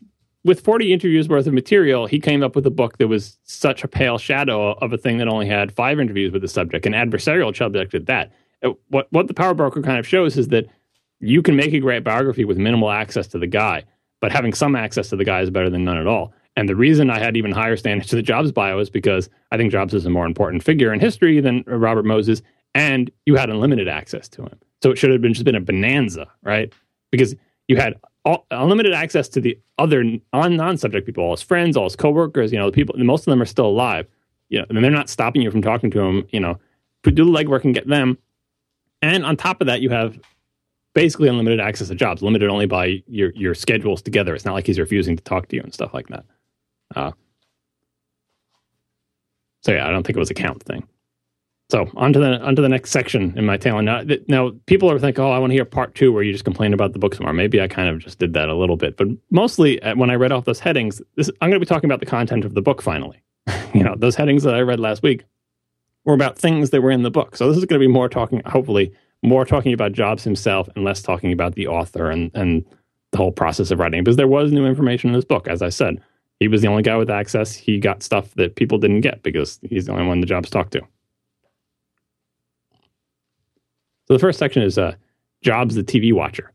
with 0.45 0.61
40 0.61 0.93
interviews 0.93 1.27
worth 1.27 1.47
of 1.47 1.53
material, 1.53 2.05
he 2.05 2.19
came 2.19 2.43
up 2.43 2.55
with 2.55 2.67
a 2.67 2.71
book 2.71 2.99
that 2.99 3.07
was 3.07 3.39
such 3.43 3.83
a 3.83 3.87
pale 3.87 4.19
shadow 4.19 4.73
of 4.73 4.93
a 4.93 4.97
thing 4.97 5.17
that 5.17 5.27
only 5.27 5.47
had 5.47 5.71
five 5.71 5.99
interviews 5.99 6.31
with 6.31 6.43
the 6.43 6.47
subject, 6.47 6.85
an 6.85 6.93
adversarial 6.93 7.53
subject 7.55 7.95
at 7.95 8.05
that. 8.05 8.31
What, 8.89 9.07
what 9.11 9.27
the 9.27 9.33
Power 9.33 9.55
Broker 9.55 9.81
kind 9.81 9.97
of 9.97 10.07
shows 10.07 10.37
is 10.37 10.49
that 10.49 10.67
you 11.19 11.41
can 11.41 11.55
make 11.55 11.73
a 11.73 11.79
great 11.79 12.03
biography 12.03 12.45
with 12.45 12.59
minimal 12.59 12.91
access 12.91 13.25
to 13.27 13.39
the 13.39 13.47
guy, 13.47 13.83
but 14.21 14.31
having 14.31 14.53
some 14.53 14.75
access 14.75 15.09
to 15.09 15.15
the 15.15 15.25
guy 15.25 15.41
is 15.41 15.49
better 15.49 15.69
than 15.69 15.83
none 15.83 15.97
at 15.97 16.05
all. 16.05 16.31
And 16.55 16.69
the 16.69 16.75
reason 16.75 17.09
I 17.09 17.17
had 17.19 17.35
even 17.35 17.51
higher 17.51 17.75
standards 17.75 18.09
to 18.11 18.15
the 18.15 18.21
Jobs 18.21 18.51
bio 18.51 18.77
is 18.77 18.89
because 18.91 19.29
I 19.51 19.57
think 19.57 19.71
Jobs 19.71 19.95
is 19.95 20.05
a 20.05 20.11
more 20.11 20.27
important 20.27 20.63
figure 20.63 20.93
in 20.93 20.99
history 20.99 21.39
than 21.39 21.63
Robert 21.65 22.05
Moses, 22.05 22.43
and 22.75 23.09
you 23.25 23.35
had 23.35 23.49
unlimited 23.49 23.87
access 23.87 24.29
to 24.29 24.43
him. 24.43 24.59
So 24.83 24.91
it 24.91 24.99
should 24.99 25.09
have 25.09 25.21
been 25.21 25.33
just 25.33 25.43
been 25.43 25.55
a 25.55 25.59
bonanza, 25.59 26.27
right? 26.43 26.71
Because 27.11 27.35
you 27.67 27.77
had 27.77 27.95
all, 28.25 28.45
unlimited 28.51 28.93
access 28.93 29.29
to 29.29 29.39
the 29.39 29.57
other 29.77 30.03
non 30.03 30.55
non 30.55 30.77
subject 30.77 31.05
people, 31.05 31.23
all 31.23 31.31
his 31.31 31.41
friends, 31.41 31.77
all 31.77 31.85
his 31.85 31.95
coworkers. 31.95 32.51
You 32.51 32.59
know, 32.59 32.69
the 32.69 32.75
people. 32.75 32.95
Most 32.97 33.21
of 33.21 33.31
them 33.31 33.41
are 33.41 33.45
still 33.45 33.67
alive. 33.67 34.07
You 34.49 34.59
know, 34.59 34.65
and 34.69 34.83
they're 34.83 34.91
not 34.91 35.09
stopping 35.09 35.41
you 35.41 35.51
from 35.51 35.61
talking 35.61 35.91
to 35.91 35.99
them. 35.99 36.27
You 36.31 36.39
know, 36.39 36.59
do 37.03 37.11
the 37.11 37.23
legwork 37.23 37.63
and 37.63 37.73
get 37.73 37.87
them. 37.87 38.17
And 39.01 39.25
on 39.25 39.37
top 39.37 39.61
of 39.61 39.67
that, 39.67 39.81
you 39.81 39.89
have 39.91 40.19
basically 40.93 41.27
unlimited 41.27 41.59
access 41.59 41.89
to 41.89 41.95
Jobs, 41.95 42.23
limited 42.23 42.49
only 42.49 42.65
by 42.65 43.03
your 43.07 43.31
your 43.35 43.53
schedules 43.53 44.01
together. 44.01 44.33
It's 44.33 44.45
not 44.45 44.53
like 44.53 44.65
he's 44.65 44.79
refusing 44.79 45.15
to 45.15 45.23
talk 45.23 45.47
to 45.49 45.55
you 45.55 45.61
and 45.61 45.73
stuff 45.73 45.93
like 45.93 46.07
that. 46.07 46.25
Uh, 46.95 47.11
so 49.61 49.71
yeah, 49.71 49.87
I 49.87 49.91
don't 49.91 50.05
think 50.05 50.15
it 50.17 50.19
was 50.19 50.31
a 50.31 50.35
count 50.35 50.63
thing. 50.63 50.87
So 51.69 51.89
onto 51.95 52.19
the 52.19 52.39
onto 52.41 52.61
the 52.61 52.69
next 52.69 52.91
section 52.91 53.33
in 53.35 53.45
my 53.45 53.57
tale. 53.57 53.81
Now, 53.81 54.03
th- 54.03 54.23
now 54.27 54.51
people 54.67 54.91
are 54.91 54.99
thinking, 54.99 55.23
"Oh, 55.23 55.31
I 55.31 55.39
want 55.39 55.49
to 55.49 55.55
hear 55.55 55.65
part 55.65 55.95
two 55.95 56.11
where 56.13 56.21
you 56.21 56.31
just 56.31 56.45
complain 56.45 56.73
about 56.73 56.93
the 56.93 56.99
book 56.99 57.15
some 57.15 57.25
more." 57.25 57.33
Maybe 57.33 57.59
I 57.59 57.67
kind 57.67 57.89
of 57.89 57.99
just 57.99 58.19
did 58.19 58.33
that 58.33 58.49
a 58.49 58.55
little 58.55 58.77
bit, 58.77 58.97
but 58.97 59.07
mostly 59.31 59.81
uh, 59.81 59.95
when 59.95 60.11
I 60.11 60.15
read 60.15 60.31
off 60.31 60.45
those 60.45 60.59
headings, 60.59 61.01
this, 61.15 61.29
I'm 61.41 61.49
going 61.49 61.59
to 61.59 61.65
be 61.65 61.67
talking 61.67 61.89
about 61.89 62.01
the 62.01 62.05
content 62.05 62.45
of 62.45 62.53
the 62.53 62.61
book. 62.61 62.83
Finally, 62.83 63.19
you 63.73 63.83
know, 63.83 63.95
those 63.97 64.15
headings 64.15 64.43
that 64.43 64.53
I 64.53 64.61
read 64.61 64.79
last 64.79 65.01
week 65.01 65.25
were 66.03 66.13
about 66.13 66.37
things 66.37 66.69
that 66.69 66.81
were 66.81 66.91
in 66.91 67.01
the 67.01 67.09
book. 67.09 67.35
So 67.35 67.47
this 67.47 67.57
is 67.57 67.65
going 67.65 67.81
to 67.81 67.87
be 67.87 67.91
more 67.91 68.09
talking, 68.09 68.43
hopefully, 68.45 68.93
more 69.23 69.43
talking 69.43 69.73
about 69.73 69.91
Jobs 69.91 70.23
himself 70.23 70.69
and 70.75 70.85
less 70.85 71.01
talking 71.01 71.33
about 71.33 71.55
the 71.55 71.65
author 71.67 72.11
and 72.11 72.29
and 72.35 72.63
the 73.09 73.17
whole 73.17 73.31
process 73.31 73.71
of 73.71 73.79
writing. 73.79 74.03
Because 74.03 74.17
there 74.17 74.27
was 74.27 74.51
new 74.51 74.67
information 74.67 75.09
in 75.09 75.15
this 75.15 75.25
book, 75.25 75.47
as 75.47 75.63
I 75.63 75.69
said. 75.69 75.99
He 76.39 76.49
was 76.49 76.61
the 76.61 76.67
only 76.67 76.83
guy 76.83 76.97
with 76.97 77.09
access. 77.09 77.55
He 77.55 77.79
got 77.79 78.03
stuff 78.03 78.33
that 78.35 78.55
people 78.55 78.77
didn't 78.77 79.01
get 79.01 79.23
because 79.23 79.57
he's 79.63 79.85
the 79.85 79.93
only 79.93 80.05
one 80.05 80.19
the 80.19 80.27
Jobs 80.27 80.49
talked 80.49 80.73
to. 80.73 80.85
So 84.07 84.13
the 84.13 84.19
first 84.19 84.39
section 84.39 84.61
is 84.61 84.77
uh, 84.77 84.95
Jobs 85.41 85.75
the 85.75 85.83
TV 85.83 86.13
watcher. 86.13 86.51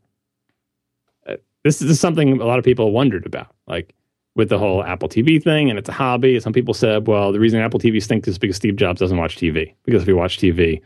Uh, 1.27 1.35
this 1.63 1.81
is 1.81 1.99
something 1.99 2.39
a 2.41 2.45
lot 2.45 2.59
of 2.59 2.65
people 2.65 2.91
wondered 2.91 3.25
about, 3.25 3.53
like 3.67 3.93
with 4.35 4.49
the 4.49 4.57
whole 4.57 4.83
Apple 4.83 5.09
TV 5.09 5.41
thing, 5.41 5.69
and 5.69 5.77
it's 5.77 5.89
a 5.89 5.93
hobby. 5.93 6.39
Some 6.39 6.53
people 6.53 6.73
said, 6.73 7.07
well, 7.07 7.31
the 7.31 7.39
reason 7.39 7.59
Apple 7.59 7.79
TV 7.79 8.01
stinks 8.01 8.27
is 8.27 8.37
because 8.37 8.55
Steve 8.55 8.77
Jobs 8.77 8.99
doesn't 8.99 9.17
watch 9.17 9.37
TV. 9.37 9.73
Because 9.83 10.03
if 10.03 10.07
he 10.07 10.13
watched 10.13 10.39
TV, 10.39 10.81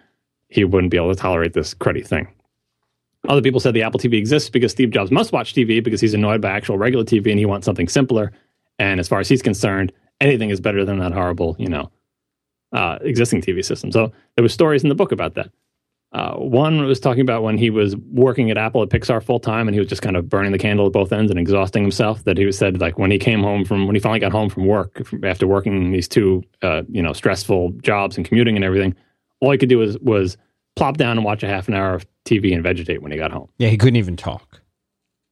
he 0.49 0.63
wouldn't 0.63 0.91
be 0.91 0.97
able 0.97 1.13
to 1.13 1.20
tolerate 1.20 1.53
this 1.53 1.74
cruddy 1.74 2.05
thing. 2.05 2.28
Other 3.28 3.41
people 3.41 3.59
said 3.59 3.74
the 3.74 3.84
Apple 3.84 3.99
TV 3.99 4.18
exists 4.18 4.49
because 4.49 4.72
Steve 4.72 4.91
Jobs 4.91 5.11
must 5.11 5.32
watch 5.32 5.53
TV 5.53 5.84
because 5.84 6.01
he's 6.01 6.13
annoyed 6.13 6.41
by 6.41 6.51
actual 6.51 6.78
regular 6.78 7.03
TV 7.03 7.32
and 7.32 7.39
he 7.39 7.45
wants 7.45 7.66
something 7.66 7.88
simpler. 7.88 8.32
And 8.78 8.99
as 8.99 9.07
far 9.07 9.20
as 9.20 9.30
he's 9.30 9.41
concerned, 9.41 9.91
anything 10.22 10.49
is 10.49 10.59
better 10.59 10.86
than 10.86 10.99
that 10.99 11.11
horrible, 11.11 11.55
you 11.57 11.70
know, 11.70 11.91
uh, 12.72 12.99
existing 13.01 13.41
TV 13.41 13.63
system. 13.63 13.91
So 13.91 14.11
there 14.36 14.43
were 14.43 14.49
stories 14.49 14.84
in 14.84 14.89
the 14.89 14.95
book 14.95 15.11
about 15.11 15.36
that. 15.36 15.49
Uh, 16.16 16.34
one 16.36 16.86
was 16.86 16.97
talking 16.97 17.20
about 17.20 17.43
when 17.43 17.57
he 17.57 17.70
was 17.70 17.93
working 17.97 18.49
at 18.49 18.57
Apple 18.57 18.82
at 18.82 18.88
Pixar 18.88 19.22
full 19.22 19.38
time, 19.38 19.68
and 19.68 19.76
he 19.76 19.80
was 19.80 19.89
just 19.89 20.01
kind 20.01 20.16
of 20.16 20.30
burning 20.30 20.53
the 20.53 20.57
candle 20.57 20.86
at 20.86 20.93
both 20.93 21.11
ends 21.11 21.30
and 21.30 21.38
exhausting 21.38 21.84
himself. 21.84 22.24
That 22.24 22.38
he 22.38 22.49
said 22.53 22.80
like 22.80 22.97
when 22.97 23.11
he 23.11 23.20
came 23.20 23.43
home 23.43 23.66
from 23.66 23.86
when 23.86 23.97
he 23.97 23.99
finally 23.99 24.22
got 24.22 24.32
home 24.32 24.49
from 24.49 24.66
work 24.66 25.05
after 25.26 25.45
working 25.45 25.91
these 25.91 26.07
two 26.07 26.41
uh, 26.61 26.84
you 26.88 27.03
know 27.03 27.11
stressful 27.11 27.72
jobs 27.82 28.16
and 28.16 28.26
commuting 28.26 28.55
and 28.55 28.63
everything, 28.63 28.95
all 29.41 29.51
he 29.51 29.57
could 29.57 29.68
do 29.68 29.78
was 29.78 29.99
was 29.99 30.38
plop 30.78 30.95
down 30.95 31.18
and 31.18 31.26
watch 31.26 31.43
a 31.43 31.49
half 31.49 31.68
an 31.68 31.74
hour 31.74 31.95
of 31.95 32.05
TV 32.24 32.53
and 32.53 32.63
vegetate 32.63 33.01
when 33.01 33.11
he 33.11 33.18
got 33.18 33.32
home. 33.32 33.49
Yeah, 33.57 33.68
he 33.68 33.78
couldn't 33.78 33.97
even 33.97 34.16
talk. 34.16 34.61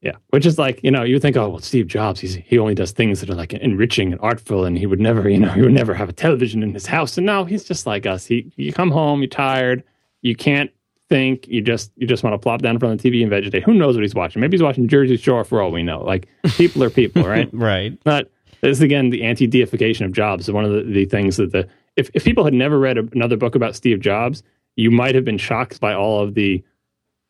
Yeah, 0.01 0.17
which 0.31 0.45
is 0.45 0.59
like 0.59 0.84
you 0.84 0.91
know 0.91 1.03
you 1.03 1.17
think 1.17 1.38
oh 1.38 1.47
well 1.47 1.59
Steve 1.59 1.88
Jobs 1.88 2.19
he's 2.19 2.36
he 2.36 2.59
only 2.59 2.75
does 2.75 2.91
things 2.91 3.21
that 3.21 3.29
are 3.29 3.36
like 3.36 3.53
enriching 3.53 4.11
and 4.11 4.19
artful 4.19 4.65
and 4.65 4.77
he 4.77 4.86
would 4.86 4.99
never 4.99 5.29
you 5.29 5.39
know 5.39 5.51
he 5.51 5.61
would 5.61 5.71
never 5.71 5.93
have 5.93 6.09
a 6.09 6.13
television 6.13 6.61
in 6.61 6.73
his 6.73 6.86
house 6.86 7.17
and 7.17 7.25
now 7.25 7.45
he's 7.45 7.63
just 7.63 7.88
like 7.88 8.05
us 8.05 8.25
he 8.25 8.51
you 8.57 8.73
come 8.73 8.91
home 8.91 9.21
you're 9.21 9.29
tired 9.29 9.81
you 10.24 10.36
can't 10.36 10.71
think 11.09 11.47
you 11.47 11.61
just 11.61 11.91
you 11.95 12.07
just 12.07 12.24
want 12.24 12.34
to 12.34 12.39
plop 12.39 12.61
down 12.63 12.76
in 12.76 12.80
front 12.80 12.93
of 12.93 13.01
the 13.01 13.11
TV 13.11 13.21
and 13.21 13.30
vegetate 13.30 13.61
who 13.61 13.74
knows 13.74 13.95
what 13.95 14.01
he's 14.01 14.15
watching 14.15 14.39
maybe 14.39 14.55
he's 14.55 14.63
watching 14.63 14.88
Jersey 14.88 15.17
Shore 15.17 15.43
for 15.43 15.61
all 15.61 15.71
we 15.71 15.84
know 15.84 16.03
like 16.03 16.28
people 16.55 16.84
are 16.84 16.89
people 16.89 17.24
right 17.24 17.49
Right. 17.53 17.97
but 18.03 18.32
this 18.61 18.78
is 18.78 18.82
again 18.82 19.11
the 19.11 19.24
anti 19.24 19.45
deification 19.45 20.05
of 20.05 20.11
Jobs 20.11 20.49
one 20.49 20.65
of 20.65 20.71
the, 20.71 20.82
the 20.82 21.05
things 21.05 21.38
that 21.38 21.51
the 21.51 21.67
if, 21.95 22.09
if 22.15 22.24
people 22.24 22.43
had 22.43 22.53
never 22.55 22.80
read 22.80 22.97
a, 22.97 23.07
another 23.13 23.38
book 23.38 23.53
about 23.53 23.76
Steve 23.76 23.99
Jobs 23.99 24.41
you 24.76 24.89
might 24.89 25.13
have 25.13 25.26
been 25.26 25.38
shocked 25.38 25.80
by 25.80 25.93
all 25.93 26.24
of 26.24 26.34
the 26.34 26.63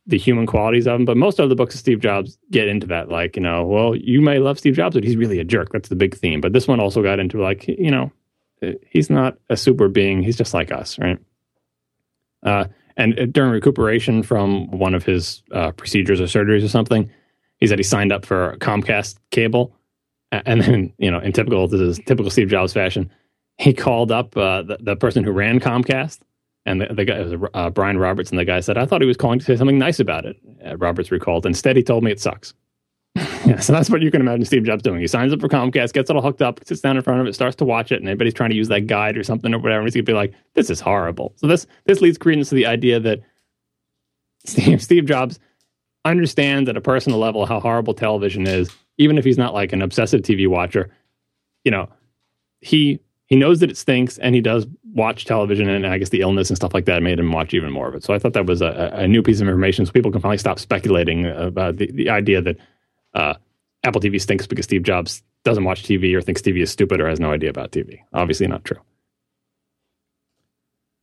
the 0.05 0.17
human 0.17 0.45
qualities 0.45 0.85
of 0.87 0.99
him. 0.99 1.05
But 1.05 1.17
most 1.17 1.39
of 1.39 1.49
the 1.49 1.55
books 1.55 1.75
of 1.75 1.79
Steve 1.79 1.99
Jobs 1.99 2.37
get 2.51 2.67
into 2.67 2.87
that. 2.87 3.09
Like, 3.09 3.35
you 3.35 3.41
know, 3.41 3.65
well, 3.65 3.95
you 3.95 4.21
may 4.21 4.39
love 4.39 4.59
Steve 4.59 4.75
Jobs, 4.75 4.95
but 4.95 5.03
he's 5.03 5.15
really 5.15 5.39
a 5.39 5.43
jerk. 5.43 5.71
That's 5.71 5.89
the 5.89 5.95
big 5.95 6.15
theme. 6.15 6.41
But 6.41 6.53
this 6.53 6.67
one 6.67 6.79
also 6.79 7.01
got 7.01 7.19
into 7.19 7.41
like, 7.41 7.67
you 7.67 7.91
know, 7.91 8.11
he's 8.89 9.09
not 9.09 9.37
a 9.49 9.57
super 9.57 9.87
being. 9.87 10.21
He's 10.21 10.37
just 10.37 10.53
like 10.53 10.71
us, 10.71 10.99
right? 10.99 11.17
Uh, 12.43 12.65
and 12.97 13.33
during 13.33 13.51
recuperation 13.51 14.23
from 14.23 14.69
one 14.71 14.93
of 14.93 15.03
his 15.03 15.43
uh, 15.51 15.71
procedures 15.71 16.21
or 16.21 16.25
surgeries 16.25 16.63
or 16.63 16.69
something, 16.69 17.09
he 17.57 17.67
said 17.67 17.79
he 17.79 17.83
signed 17.83 18.11
up 18.11 18.25
for 18.25 18.57
Comcast 18.57 19.17
cable. 19.31 19.75
And 20.31 20.61
then, 20.61 20.93
you 20.97 21.11
know, 21.11 21.19
in 21.19 21.31
typical, 21.31 21.67
this 21.67 21.79
is 21.79 21.99
typical 22.05 22.31
Steve 22.31 22.49
Jobs 22.49 22.73
fashion, 22.73 23.11
he 23.57 23.71
called 23.71 24.11
up 24.11 24.35
uh, 24.35 24.63
the, 24.63 24.77
the 24.79 24.95
person 24.95 25.23
who 25.23 25.31
ran 25.31 25.59
Comcast 25.59 26.19
and 26.65 26.81
the, 26.81 26.87
the 26.93 27.05
guy 27.05 27.19
was 27.21 27.49
uh, 27.53 27.69
Brian 27.69 27.97
Roberts, 27.97 28.29
and 28.29 28.39
the 28.39 28.45
guy 28.45 28.59
said, 28.59 28.77
"I 28.77 28.85
thought 28.85 29.01
he 29.01 29.07
was 29.07 29.17
calling 29.17 29.39
to 29.39 29.45
say 29.45 29.55
something 29.55 29.77
nice 29.77 29.99
about 29.99 30.25
it." 30.25 30.37
Uh, 30.65 30.77
Roberts 30.77 31.11
recalled. 31.11 31.45
Instead, 31.45 31.75
he 31.75 31.83
told 31.83 32.03
me 32.03 32.11
it 32.11 32.21
sucks. 32.21 32.53
Yeah, 33.45 33.59
so 33.59 33.73
that's 33.73 33.89
what 33.89 34.01
you 34.01 34.11
can 34.11 34.21
imagine 34.21 34.45
Steve 34.45 34.63
Jobs 34.63 34.83
doing. 34.83 34.99
He 34.99 35.07
signs 35.07 35.33
up 35.33 35.41
for 35.41 35.47
Comcast, 35.47 35.93
gets 35.93 36.09
it 36.09 36.15
all 36.15 36.21
hooked 36.21 36.41
up, 36.41 36.59
sits 36.65 36.81
down 36.81 36.97
in 36.97 37.03
front 37.03 37.21
of 37.21 37.27
it, 37.27 37.33
starts 37.33 37.55
to 37.57 37.65
watch 37.65 37.91
it, 37.91 37.99
and 37.99 38.07
everybody's 38.07 38.33
trying 38.33 38.49
to 38.51 38.55
use 38.55 38.67
that 38.69 38.87
guide 38.87 39.17
or 39.17 39.23
something 39.23 39.53
or 39.53 39.59
whatever. 39.59 39.79
And 39.79 39.87
he's 39.87 39.95
gonna 39.95 40.03
be 40.03 40.13
like, 40.13 40.33
"This 40.53 40.69
is 40.69 40.79
horrible." 40.79 41.33
So 41.37 41.47
this 41.47 41.67
this 41.85 42.01
leads 42.01 42.17
credence 42.17 42.49
to 42.49 42.55
the 42.55 42.65
idea 42.65 42.99
that 42.99 43.21
Steve 44.45 44.81
Steve 44.81 45.05
Jobs 45.05 45.39
understands 46.05 46.69
at 46.69 46.77
a 46.77 46.81
personal 46.81 47.19
level 47.19 47.45
how 47.45 47.59
horrible 47.59 47.93
television 47.93 48.45
is, 48.45 48.69
even 48.97 49.17
if 49.17 49.23
he's 49.23 49.37
not 49.37 49.53
like 49.53 49.73
an 49.73 49.81
obsessive 49.81 50.21
TV 50.21 50.47
watcher. 50.47 50.89
You 51.63 51.71
know, 51.71 51.89
he 52.61 52.99
he 53.27 53.35
knows 53.35 53.59
that 53.61 53.71
it 53.71 53.77
stinks, 53.77 54.17
and 54.17 54.35
he 54.35 54.41
does 54.41 54.67
watch 54.93 55.25
television, 55.25 55.69
and 55.69 55.87
I 55.87 55.97
guess 55.97 56.09
the 56.09 56.21
illness 56.21 56.49
and 56.49 56.57
stuff 56.57 56.73
like 56.73 56.85
that 56.85 57.01
made 57.01 57.19
him 57.19 57.31
watch 57.31 57.53
even 57.53 57.71
more 57.71 57.87
of 57.87 57.95
it. 57.95 58.03
So 58.03 58.13
I 58.13 58.19
thought 58.19 58.33
that 58.33 58.45
was 58.45 58.61
a, 58.61 58.91
a 58.93 59.07
new 59.07 59.23
piece 59.23 59.41
of 59.41 59.47
information, 59.47 59.85
so 59.85 59.91
people 59.91 60.11
can 60.11 60.21
finally 60.21 60.37
stop 60.37 60.59
speculating 60.59 61.25
about 61.25 61.77
the, 61.77 61.89
the 61.91 62.09
idea 62.09 62.41
that 62.41 62.57
uh, 63.13 63.35
Apple 63.83 64.01
TV 64.01 64.19
stinks 64.19 64.47
because 64.47 64.65
Steve 64.65 64.83
Jobs 64.83 65.23
doesn't 65.43 65.63
watch 65.63 65.83
TV 65.83 66.15
or 66.15 66.21
thinks 66.21 66.41
TV 66.41 66.61
is 66.61 66.71
stupid 66.71 67.01
or 67.01 67.09
has 67.09 67.19
no 67.19 67.31
idea 67.31 67.49
about 67.49 67.71
TV. 67.71 67.99
Obviously, 68.13 68.47
not 68.47 68.63
true. 68.63 68.79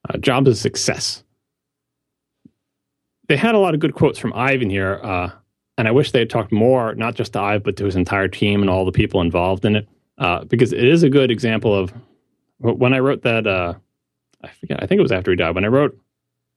Uh, 0.09 0.17
Jobs' 0.19 0.49
is 0.49 0.59
a 0.59 0.63
success. 0.63 1.23
They 3.29 3.37
had 3.37 3.55
a 3.55 3.59
lot 3.59 3.75
of 3.75 3.81
good 3.81 3.95
quotes 3.95 4.19
from 4.19 4.33
Ive 4.33 4.63
in 4.63 4.71
here, 4.71 4.99
uh, 5.03 5.31
and 5.79 5.87
I 5.87 5.93
wish 5.93 6.11
they 6.11 6.19
had 6.19 6.31
talked 6.31 6.53
more, 6.53 6.95
not 6.95 7.15
just 7.15 7.35
to 7.35 7.41
Ive, 7.41 7.63
but 7.63 7.77
to 7.77 7.85
his 7.85 7.97
entire 7.97 8.29
team 8.29 8.61
and 8.61 8.71
all 8.71 8.85
the 8.85 8.93
people 8.93 9.21
involved 9.21 9.65
in 9.65 9.77
it, 9.77 9.89
uh, 10.19 10.45
because 10.45 10.73
it 10.73 10.85
is 10.85 11.03
a 11.03 11.11
good 11.11 11.31
example 11.31 11.75
of 11.75 11.93
when 12.59 12.93
I 12.93 12.99
wrote 12.99 13.23
that. 13.23 13.47
Uh, 13.47 13.75
I 14.43 14.49
forget. 14.49 14.83
I 14.83 14.87
think 14.87 14.99
it 14.99 15.03
was 15.03 15.13
after 15.13 15.31
he 15.31 15.37
died. 15.37 15.55
When 15.55 15.65
I 15.65 15.69
wrote, 15.69 15.99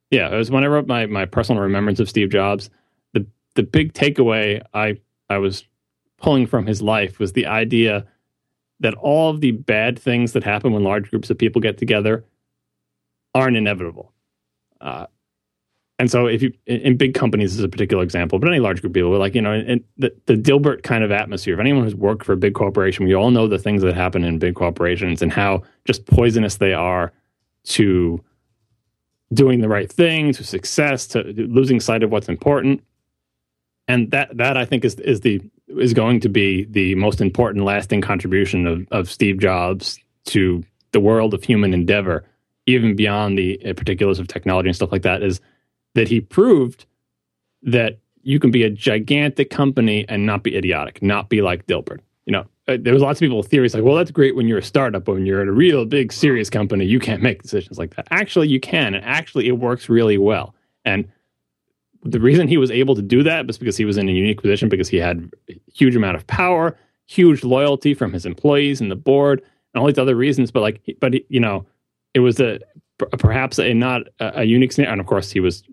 yeah, 0.09 0.33
it 0.33 0.37
was 0.37 0.49
when 0.49 0.63
I 0.63 0.67
wrote 0.67 0.87
my 0.87 1.05
my 1.05 1.25
personal 1.25 1.61
remembrance 1.61 1.99
of 1.99 2.09
Steve 2.09 2.29
Jobs. 2.29 2.69
The 3.13 3.25
the 3.55 3.63
big 3.63 3.93
takeaway 3.93 4.63
I 4.73 4.97
I 5.33 5.37
was 5.37 5.65
pulling 6.17 6.47
from 6.47 6.65
his 6.65 6.81
life 6.81 7.19
was 7.19 7.33
the 7.33 7.45
idea 7.45 8.05
that 8.79 8.93
all 8.95 9.29
of 9.29 9.41
the 9.41 9.51
bad 9.51 9.99
things 9.99 10.33
that 10.33 10.43
happen 10.43 10.73
when 10.73 10.83
large 10.83 11.09
groups 11.09 11.29
of 11.29 11.37
people 11.37 11.61
get 11.61 11.77
together 11.77 12.23
aren't 13.33 13.57
inevitable. 13.57 14.13
Uh, 14.81 15.07
and 15.99 16.09
so, 16.09 16.25
if 16.25 16.41
you 16.41 16.51
in, 16.65 16.97
big 16.97 17.13
companies, 17.13 17.53
is 17.53 17.63
a 17.63 17.69
particular 17.69 18.03
example, 18.03 18.39
but 18.39 18.49
any 18.49 18.59
large 18.59 18.81
group 18.81 18.91
of 18.91 18.95
people, 18.95 19.17
like 19.17 19.35
you 19.35 19.41
know, 19.41 19.61
the, 19.97 20.13
the 20.25 20.33
Dilbert 20.33 20.83
kind 20.83 21.03
of 21.03 21.11
atmosphere. 21.11 21.53
If 21.53 21.59
anyone 21.59 21.83
who's 21.83 21.95
worked 21.95 22.25
for 22.25 22.33
a 22.33 22.37
big 22.37 22.55
corporation, 22.55 23.05
we 23.05 23.13
all 23.13 23.31
know 23.31 23.47
the 23.47 23.59
things 23.59 23.83
that 23.83 23.95
happen 23.95 24.23
in 24.23 24.39
big 24.39 24.55
corporations 24.55 25.21
and 25.21 25.31
how 25.31 25.61
just 25.85 26.05
poisonous 26.05 26.57
they 26.57 26.73
are 26.73 27.13
to 27.65 28.23
doing 29.33 29.61
the 29.61 29.69
right 29.69 29.91
thing, 29.91 30.33
to 30.33 30.43
success, 30.43 31.07
to 31.07 31.23
losing 31.37 31.79
sight 31.79 32.03
of 32.03 32.11
what's 32.11 32.27
important. 32.27 32.83
And 33.87 34.11
that 34.11 34.35
that 34.37 34.57
I 34.57 34.65
think 34.65 34.85
is 34.85 34.95
is 34.95 35.21
the 35.21 35.41
is 35.67 35.93
going 35.93 36.19
to 36.21 36.29
be 36.29 36.65
the 36.65 36.95
most 36.95 37.21
important 37.21 37.65
lasting 37.65 38.01
contribution 38.01 38.67
of, 38.67 38.87
of 38.91 39.09
Steve 39.09 39.39
Jobs 39.39 39.99
to 40.25 40.63
the 40.91 40.99
world 40.99 41.33
of 41.33 41.43
human 41.43 41.73
endeavor, 41.73 42.25
even 42.65 42.95
beyond 42.95 43.37
the 43.37 43.57
particulars 43.75 44.19
of 44.19 44.27
technology 44.27 44.69
and 44.69 44.75
stuff 44.75 44.91
like 44.91 45.01
that, 45.01 45.21
is 45.21 45.41
that 45.95 46.07
he 46.07 46.21
proved 46.21 46.85
that 47.63 47.99
you 48.21 48.39
can 48.39 48.51
be 48.51 48.63
a 48.63 48.69
gigantic 48.69 49.49
company 49.49 50.05
and 50.07 50.25
not 50.25 50.43
be 50.43 50.55
idiotic, 50.55 51.01
not 51.01 51.29
be 51.29 51.41
like 51.41 51.65
Dilbert. 51.67 51.99
You 52.25 52.33
know, 52.33 52.45
uh, 52.67 52.77
there 52.79 52.93
was 52.93 53.01
lots 53.01 53.17
of 53.17 53.19
people 53.19 53.37
with 53.37 53.47
theories 53.47 53.73
like, 53.73 53.83
well, 53.83 53.95
that's 53.95 54.11
great 54.11 54.35
when 54.35 54.47
you're 54.47 54.59
a 54.59 54.63
startup, 54.63 55.03
but 55.03 55.13
when 55.13 55.25
you're 55.25 55.41
at 55.41 55.47
a 55.47 55.51
real 55.51 55.85
big 55.85 56.13
serious 56.13 56.49
company, 56.49 56.85
you 56.85 56.99
can't 56.99 57.21
make 57.21 57.41
decisions 57.41 57.77
like 57.77 57.95
that. 57.95 58.07
Actually, 58.11 58.47
you 58.47 58.59
can, 58.59 58.93
and 58.93 59.03
actually, 59.03 59.47
it 59.47 59.59
works 59.59 59.89
really 59.89 60.17
well. 60.17 60.55
And 60.85 61.09
the 62.03 62.19
reason 62.19 62.47
he 62.47 62.57
was 62.57 62.71
able 62.71 62.95
to 62.95 63.01
do 63.01 63.23
that 63.23 63.47
was 63.47 63.57
because 63.57 63.77
he 63.77 63.85
was 63.85 63.97
in 63.97 64.09
a 64.09 64.11
unique 64.11 64.41
position 64.41 64.69
because 64.69 64.89
he 64.89 64.97
had 64.97 65.31
a 65.49 65.59
huge 65.73 65.95
amount 65.95 66.17
of 66.17 66.27
power, 66.27 66.77
huge 67.05 67.43
loyalty 67.43 67.93
from 67.93 68.13
his 68.13 68.25
employees 68.25 68.81
and 68.81 68.91
the 68.91 68.95
board, 68.95 69.41
and 69.73 69.81
all 69.81 69.87
these 69.87 69.97
other 69.97 70.15
reasons. 70.15 70.51
But 70.51 70.61
like, 70.61 70.97
but 70.99 71.13
you 71.31 71.39
know, 71.39 71.65
it 72.13 72.19
was 72.19 72.39
a 72.39 72.59
perhaps 73.17 73.59
a 73.59 73.73
not 73.73 74.03
a, 74.19 74.41
a 74.41 74.43
unique 74.43 74.71
scenario. 74.71 74.91
And 74.91 75.01
of 75.01 75.07
course, 75.07 75.31
he 75.31 75.39
was, 75.39 75.63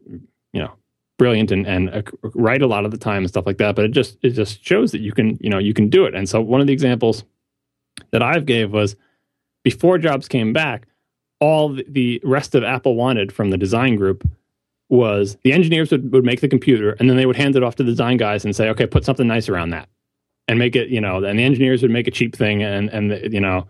you 0.53 0.61
know, 0.61 0.73
brilliant 1.19 1.51
and 1.51 1.67
and 1.67 1.91
uh, 1.91 2.03
right 2.35 2.63
a 2.63 2.67
lot 2.67 2.85
of 2.85 2.91
the 2.93 2.99
time 2.99 3.19
and 3.19 3.29
stuff 3.29 3.47
like 3.47 3.59
that. 3.59 3.75
But 3.75 3.87
it 3.87 3.91
just 3.91 4.19
it 4.23 4.31
just 4.31 4.65
shows 4.65 4.93
that 4.93 5.01
you 5.01 5.13
can 5.13 5.37
you 5.41 5.51
know 5.51 5.59
you 5.59 5.75
can 5.75 5.89
do 5.89 6.05
it. 6.05 6.15
And 6.15 6.29
so 6.29 6.41
one 6.41 6.61
of 6.61 6.67
the 6.67 6.73
examples 6.73 7.25
that 8.13 8.23
I've 8.23 8.47
gave 8.47 8.73
was 8.73 8.97
before 9.65 9.99
Jobs 9.99 10.29
came 10.29 10.53
back, 10.53 10.87
all 11.41 11.69
the 11.69 12.21
rest 12.25 12.55
of 12.55 12.65
Apple 12.65 12.95
wanted 12.95 13.33
from 13.33 13.51
the 13.51 13.59
design 13.59 13.97
group 13.97 14.27
was 14.91 15.39
the 15.45 15.53
engineers 15.53 15.91
would, 15.91 16.13
would 16.13 16.25
make 16.25 16.41
the 16.41 16.49
computer 16.49 16.93
and 16.99 17.09
then 17.09 17.17
they 17.17 17.27
would 17.27 17.37
hand 17.37 17.57
it 17.57 17.63
off 17.63 17.77
to 17.77 17.83
the 17.83 17.91
design 17.91 18.17
guys 18.17 18.45
and 18.45 18.55
say, 18.55 18.69
okay, 18.69 18.87
put 18.87 19.05
something 19.05 19.27
nice 19.27 19.49
around 19.49 19.71
that 19.71 19.89
and 20.49 20.59
make 20.59 20.77
it, 20.77 20.89
you 20.89 21.01
know, 21.01 21.25
and 21.25 21.39
the 21.39 21.45
engineers 21.45 21.81
would 21.81 21.91
make 21.91 22.09
a 22.09 22.11
cheap 22.11 22.37
thing 22.37 22.63
and, 22.63 22.91
and, 22.91 23.11
the, 23.11 23.31
you 23.31 23.41
know, 23.41 23.67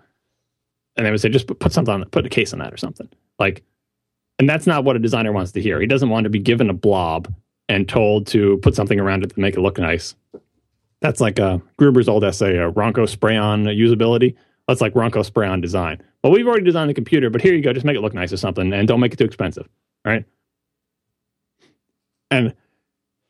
and 0.97 1.07
they 1.07 1.11
would 1.11 1.21
say, 1.21 1.29
just 1.29 1.47
put, 1.47 1.61
put 1.61 1.73
something 1.73 1.95
on, 1.95 2.05
put 2.07 2.27
a 2.27 2.31
case 2.31 2.53
on 2.53 2.59
that 2.59 2.73
or 2.73 2.77
something 2.77 3.09
like, 3.39 3.63
and 4.39 4.49
that's 4.49 4.67
not 4.67 4.85
what 4.85 4.97
a 4.97 4.99
designer 4.99 5.33
wants 5.33 5.53
to 5.53 5.61
hear. 5.61 5.81
He 5.81 5.87
doesn't 5.87 6.09
want 6.09 6.25
to 6.25 6.31
be 6.31 6.39
given 6.39 6.71
a 6.71 6.75
blob 6.75 7.33
and 7.69 7.89
told 7.89 8.27
to 8.29 8.57
put 8.59 8.75
something 8.75 8.99
around 8.99 9.23
it 9.23 9.35
to 9.35 9.41
make 9.41 9.55
it 9.55 9.61
look 9.61 9.79
nice. 9.79 10.15
That's 11.01 11.21
like 11.21 11.39
uh, 11.39 11.59
Gruber's 11.79 12.09
old 12.09 12.25
essay, 12.25 12.59
uh, 12.59 12.71
Ronco 12.71 13.09
spray 13.09 13.37
on 13.37 13.65
usability. 13.65 14.35
That's 14.67 14.81
like 14.81 14.95
Ronco 14.95 15.25
spray 15.25 15.49
on 15.49 15.61
design. 15.61 16.03
Well, 16.23 16.33
we've 16.33 16.47
already 16.47 16.65
designed 16.65 16.91
the 16.91 16.95
computer, 16.95 17.31
but 17.31 17.41
here 17.41 17.55
you 17.55 17.63
go. 17.63 17.73
Just 17.73 17.87
make 17.87 17.97
it 17.97 18.01
look 18.01 18.15
nice 18.15 18.33
or 18.33 18.37
something 18.37 18.73
and 18.73 18.89
don't 18.89 19.01
make 19.01 19.13
it 19.13 19.17
too 19.17 19.25
expensive. 19.25 19.69
Right. 20.05 20.25
And 22.31 22.55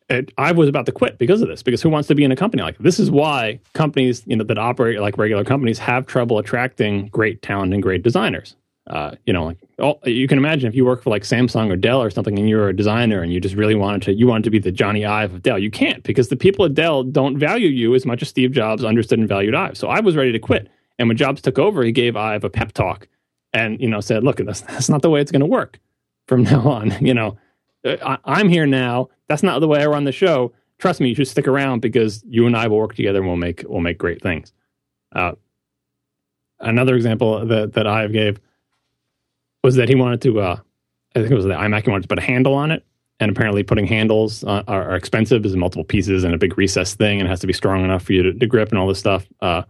it, 0.09 0.31
I 0.37 0.51
was 0.51 0.67
about 0.67 0.85
to 0.87 0.91
quit 0.91 1.17
because 1.17 1.41
of 1.41 1.47
this. 1.47 1.63
Because 1.63 1.81
who 1.81 1.89
wants 1.89 2.07
to 2.09 2.15
be 2.15 2.23
in 2.23 2.31
a 2.31 2.35
company 2.35 2.63
like 2.63 2.77
this? 2.79 2.99
Is 2.99 3.09
why 3.09 3.59
companies, 3.73 4.23
you 4.25 4.35
know, 4.35 4.43
that 4.43 4.57
operate 4.57 4.99
like 4.99 5.17
regular 5.17 5.43
companies 5.43 5.79
have 5.79 6.05
trouble 6.05 6.37
attracting 6.37 7.07
great 7.07 7.41
talent 7.41 7.73
and 7.73 7.81
great 7.81 8.03
designers. 8.03 8.55
Uh, 8.87 9.15
you 9.25 9.31
know, 9.31 9.45
like 9.45 9.57
all, 9.79 9.99
you 10.05 10.27
can 10.27 10.37
imagine 10.37 10.67
if 10.67 10.75
you 10.75 10.83
work 10.83 11.03
for 11.03 11.11
like 11.11 11.21
Samsung 11.21 11.71
or 11.71 11.75
Dell 11.75 12.01
or 12.01 12.09
something, 12.09 12.37
and 12.37 12.49
you're 12.49 12.69
a 12.69 12.75
designer 12.75 13.21
and 13.21 13.31
you 13.31 13.39
just 13.39 13.55
really 13.55 13.75
wanted 13.75 14.01
to, 14.03 14.13
you 14.13 14.27
wanted 14.27 14.43
to 14.43 14.49
be 14.49 14.59
the 14.59 14.71
Jony 14.71 15.07
Ive 15.07 15.33
of 15.33 15.43
Dell. 15.43 15.59
You 15.59 15.71
can't 15.71 16.03
because 16.03 16.29
the 16.29 16.35
people 16.35 16.65
at 16.65 16.73
Dell 16.73 17.03
don't 17.03 17.37
value 17.37 17.69
you 17.69 17.95
as 17.95 18.05
much 18.05 18.21
as 18.21 18.29
Steve 18.29 18.51
Jobs 18.51 18.83
understood 18.83 19.19
and 19.19 19.29
valued 19.29 19.55
Ive. 19.55 19.77
So 19.77 19.87
I 19.87 19.99
was 19.99 20.15
ready 20.15 20.31
to 20.31 20.39
quit. 20.39 20.67
And 20.99 21.07
when 21.07 21.15
Jobs 21.15 21.41
took 21.41 21.57
over, 21.57 21.83
he 21.83 21.91
gave 21.91 22.15
Ive 22.15 22.43
a 22.43 22.49
pep 22.49 22.73
talk 22.73 23.07
and 23.53 23.79
you 23.79 23.87
know 23.87 24.01
said, 24.01 24.23
"Look, 24.23 24.37
that's 24.37 24.61
that's 24.61 24.89
not 24.89 25.01
the 25.01 25.09
way 25.09 25.21
it's 25.21 25.31
going 25.31 25.41
to 25.41 25.45
work 25.45 25.79
from 26.27 26.43
now 26.43 26.61
on." 26.61 26.93
You 27.05 27.13
know, 27.13 27.37
I, 27.85 28.17
I'm 28.25 28.49
here 28.49 28.65
now. 28.65 29.09
That's 29.27 29.43
not 29.43 29.59
the 29.59 29.67
way 29.67 29.81
I 29.81 29.87
run 29.87 30.03
the 30.03 30.11
show. 30.11 30.53
Trust 30.77 30.99
me, 30.99 31.09
you 31.09 31.15
should 31.15 31.27
stick 31.27 31.47
around 31.47 31.81
because 31.81 32.23
you 32.27 32.47
and 32.47 32.55
I 32.55 32.67
will 32.67 32.77
work 32.77 32.95
together 32.95 33.19
and 33.19 33.27
we'll 33.27 33.37
make 33.37 33.63
we'll 33.67 33.81
make 33.81 33.97
great 33.97 34.21
things. 34.21 34.53
Uh, 35.13 35.33
another 36.59 36.95
example 36.95 37.45
that 37.45 37.73
that 37.73 37.87
I 37.87 38.07
gave 38.07 38.39
was 39.63 39.75
that 39.75 39.89
he 39.89 39.95
wanted 39.95 40.21
to. 40.21 40.39
Uh, 40.39 40.59
I 41.15 41.19
think 41.19 41.31
it 41.31 41.35
was 41.35 41.45
the 41.45 41.51
iMac. 41.51 41.83
He 41.83 41.89
wanted 41.89 42.03
to 42.03 42.07
put 42.07 42.19
a 42.19 42.23
handle 42.23 42.53
on 42.53 42.71
it, 42.71 42.85
and 43.19 43.29
apparently, 43.29 43.63
putting 43.63 43.85
handles 43.85 44.43
uh, 44.43 44.63
are, 44.67 44.89
are, 44.89 44.95
expensive. 44.95 45.45
Is 45.45 45.55
multiple 45.55 45.83
pieces 45.83 46.23
and 46.23 46.33
a 46.33 46.37
big 46.37 46.57
recess 46.57 46.95
thing, 46.95 47.19
and 47.19 47.27
it 47.27 47.29
has 47.29 47.41
to 47.41 47.47
be 47.47 47.53
strong 47.53 47.83
enough 47.83 48.03
for 48.03 48.13
you 48.13 48.23
to, 48.23 48.33
to 48.33 48.47
grip 48.47 48.69
and 48.69 48.79
all 48.79 48.87
this 48.87 48.99
stuff. 48.99 49.27
Uh, 49.39 49.63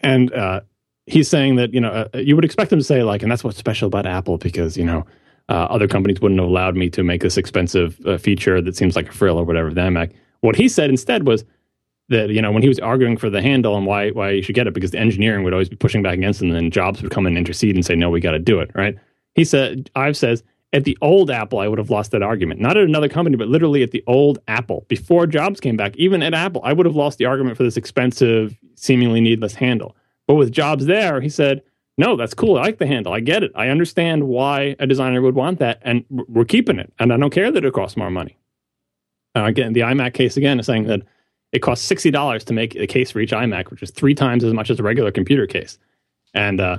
and 0.00 0.32
uh, 0.32 0.60
he's 1.06 1.28
saying 1.28 1.56
that 1.56 1.72
you 1.72 1.80
know 1.80 2.08
uh, 2.12 2.18
you 2.18 2.34
would 2.34 2.44
expect 2.44 2.72
him 2.72 2.78
to 2.78 2.84
say 2.84 3.02
like, 3.02 3.22
and 3.22 3.30
that's 3.30 3.44
what's 3.44 3.58
special 3.58 3.86
about 3.86 4.06
Apple 4.06 4.38
because 4.38 4.76
you 4.76 4.84
know 4.84 5.06
uh, 5.48 5.66
other 5.70 5.86
companies 5.86 6.20
wouldn't 6.20 6.40
have 6.40 6.48
allowed 6.48 6.76
me 6.76 6.88
to 6.90 7.02
make 7.02 7.22
this 7.22 7.36
expensive 7.36 8.00
uh, 8.06 8.16
feature 8.16 8.60
that 8.62 8.76
seems 8.76 8.96
like 8.96 9.08
a 9.08 9.12
frill 9.12 9.38
or 9.38 9.44
whatever. 9.44 9.72
The 9.72 9.82
iMac. 9.82 10.12
What 10.40 10.56
he 10.56 10.68
said 10.68 10.90
instead 10.90 11.26
was 11.26 11.44
that 12.08 12.30
you 12.30 12.42
know 12.42 12.52
when 12.52 12.62
he 12.62 12.68
was 12.68 12.78
arguing 12.80 13.16
for 13.16 13.30
the 13.30 13.40
handle 13.42 13.76
and 13.76 13.86
why 13.86 14.10
why 14.10 14.30
you 14.30 14.42
should 14.42 14.54
get 14.54 14.66
it 14.66 14.74
because 14.74 14.90
the 14.90 14.98
engineering 14.98 15.44
would 15.44 15.52
always 15.52 15.68
be 15.68 15.76
pushing 15.76 16.02
back 16.02 16.14
against 16.14 16.42
him, 16.42 16.48
and 16.48 16.56
then 16.56 16.70
Jobs 16.70 17.02
would 17.02 17.10
come 17.10 17.26
and 17.26 17.36
intercede 17.36 17.74
and 17.74 17.84
say 17.84 17.94
no, 17.94 18.10
we 18.10 18.20
got 18.20 18.32
to 18.32 18.38
do 18.38 18.60
it. 18.60 18.70
Right? 18.74 18.96
He 19.34 19.44
said, 19.44 19.90
Ive 19.94 20.16
says. 20.16 20.42
At 20.72 20.82
the 20.82 20.98
old 21.00 21.30
Apple, 21.30 21.60
I 21.60 21.68
would 21.68 21.78
have 21.78 21.90
lost 21.90 22.10
that 22.10 22.22
argument. 22.24 22.60
Not 22.60 22.76
at 22.76 22.82
another 22.82 23.08
company, 23.08 23.36
but 23.36 23.46
literally 23.46 23.84
at 23.84 23.92
the 23.92 24.02
old 24.08 24.40
Apple. 24.48 24.84
Before 24.88 25.24
Jobs 25.24 25.60
came 25.60 25.76
back, 25.76 25.96
even 25.96 26.20
at 26.20 26.34
Apple, 26.34 26.62
I 26.64 26.72
would 26.72 26.84
have 26.84 26.96
lost 26.96 27.18
the 27.18 27.26
argument 27.26 27.56
for 27.56 27.62
this 27.62 27.76
expensive, 27.76 28.58
seemingly 28.74 29.20
needless 29.20 29.54
handle. 29.54 29.94
But 30.26 30.34
with 30.34 30.50
Jobs 30.50 30.86
there, 30.86 31.20
he 31.20 31.28
said, 31.28 31.62
no, 31.96 32.16
that's 32.16 32.34
cool. 32.34 32.58
I 32.58 32.62
like 32.62 32.78
the 32.78 32.86
handle. 32.86 33.12
I 33.12 33.20
get 33.20 33.42
it. 33.42 33.52
I 33.54 33.68
understand 33.68 34.24
why 34.24 34.76
a 34.78 34.86
designer 34.86 35.22
would 35.22 35.34
want 35.34 35.58
that, 35.60 35.80
and 35.82 36.04
we're 36.10 36.44
keeping 36.44 36.78
it. 36.78 36.92
And 36.98 37.12
I 37.12 37.16
don't 37.16 37.30
care 37.30 37.50
that 37.52 37.64
it 37.64 37.72
costs 37.72 37.96
more 37.96 38.10
money. 38.10 38.36
Uh, 39.36 39.44
again, 39.44 39.72
the 39.72 39.80
iMac 39.80 40.14
case 40.14 40.36
again 40.36 40.60
is 40.60 40.66
saying 40.66 40.84
that 40.84 41.02
it 41.52 41.60
costs 41.60 41.84
sixty 41.84 42.10
dollars 42.10 42.44
to 42.44 42.52
make 42.52 42.74
a 42.74 42.86
case 42.86 43.10
for 43.10 43.20
each 43.20 43.32
iMac, 43.32 43.70
which 43.70 43.82
is 43.82 43.90
three 43.90 44.14
times 44.14 44.44
as 44.44 44.52
much 44.52 44.70
as 44.70 44.80
a 44.80 44.82
regular 44.82 45.12
computer 45.12 45.46
case. 45.46 45.78
And 46.34 46.60
uh, 46.60 46.78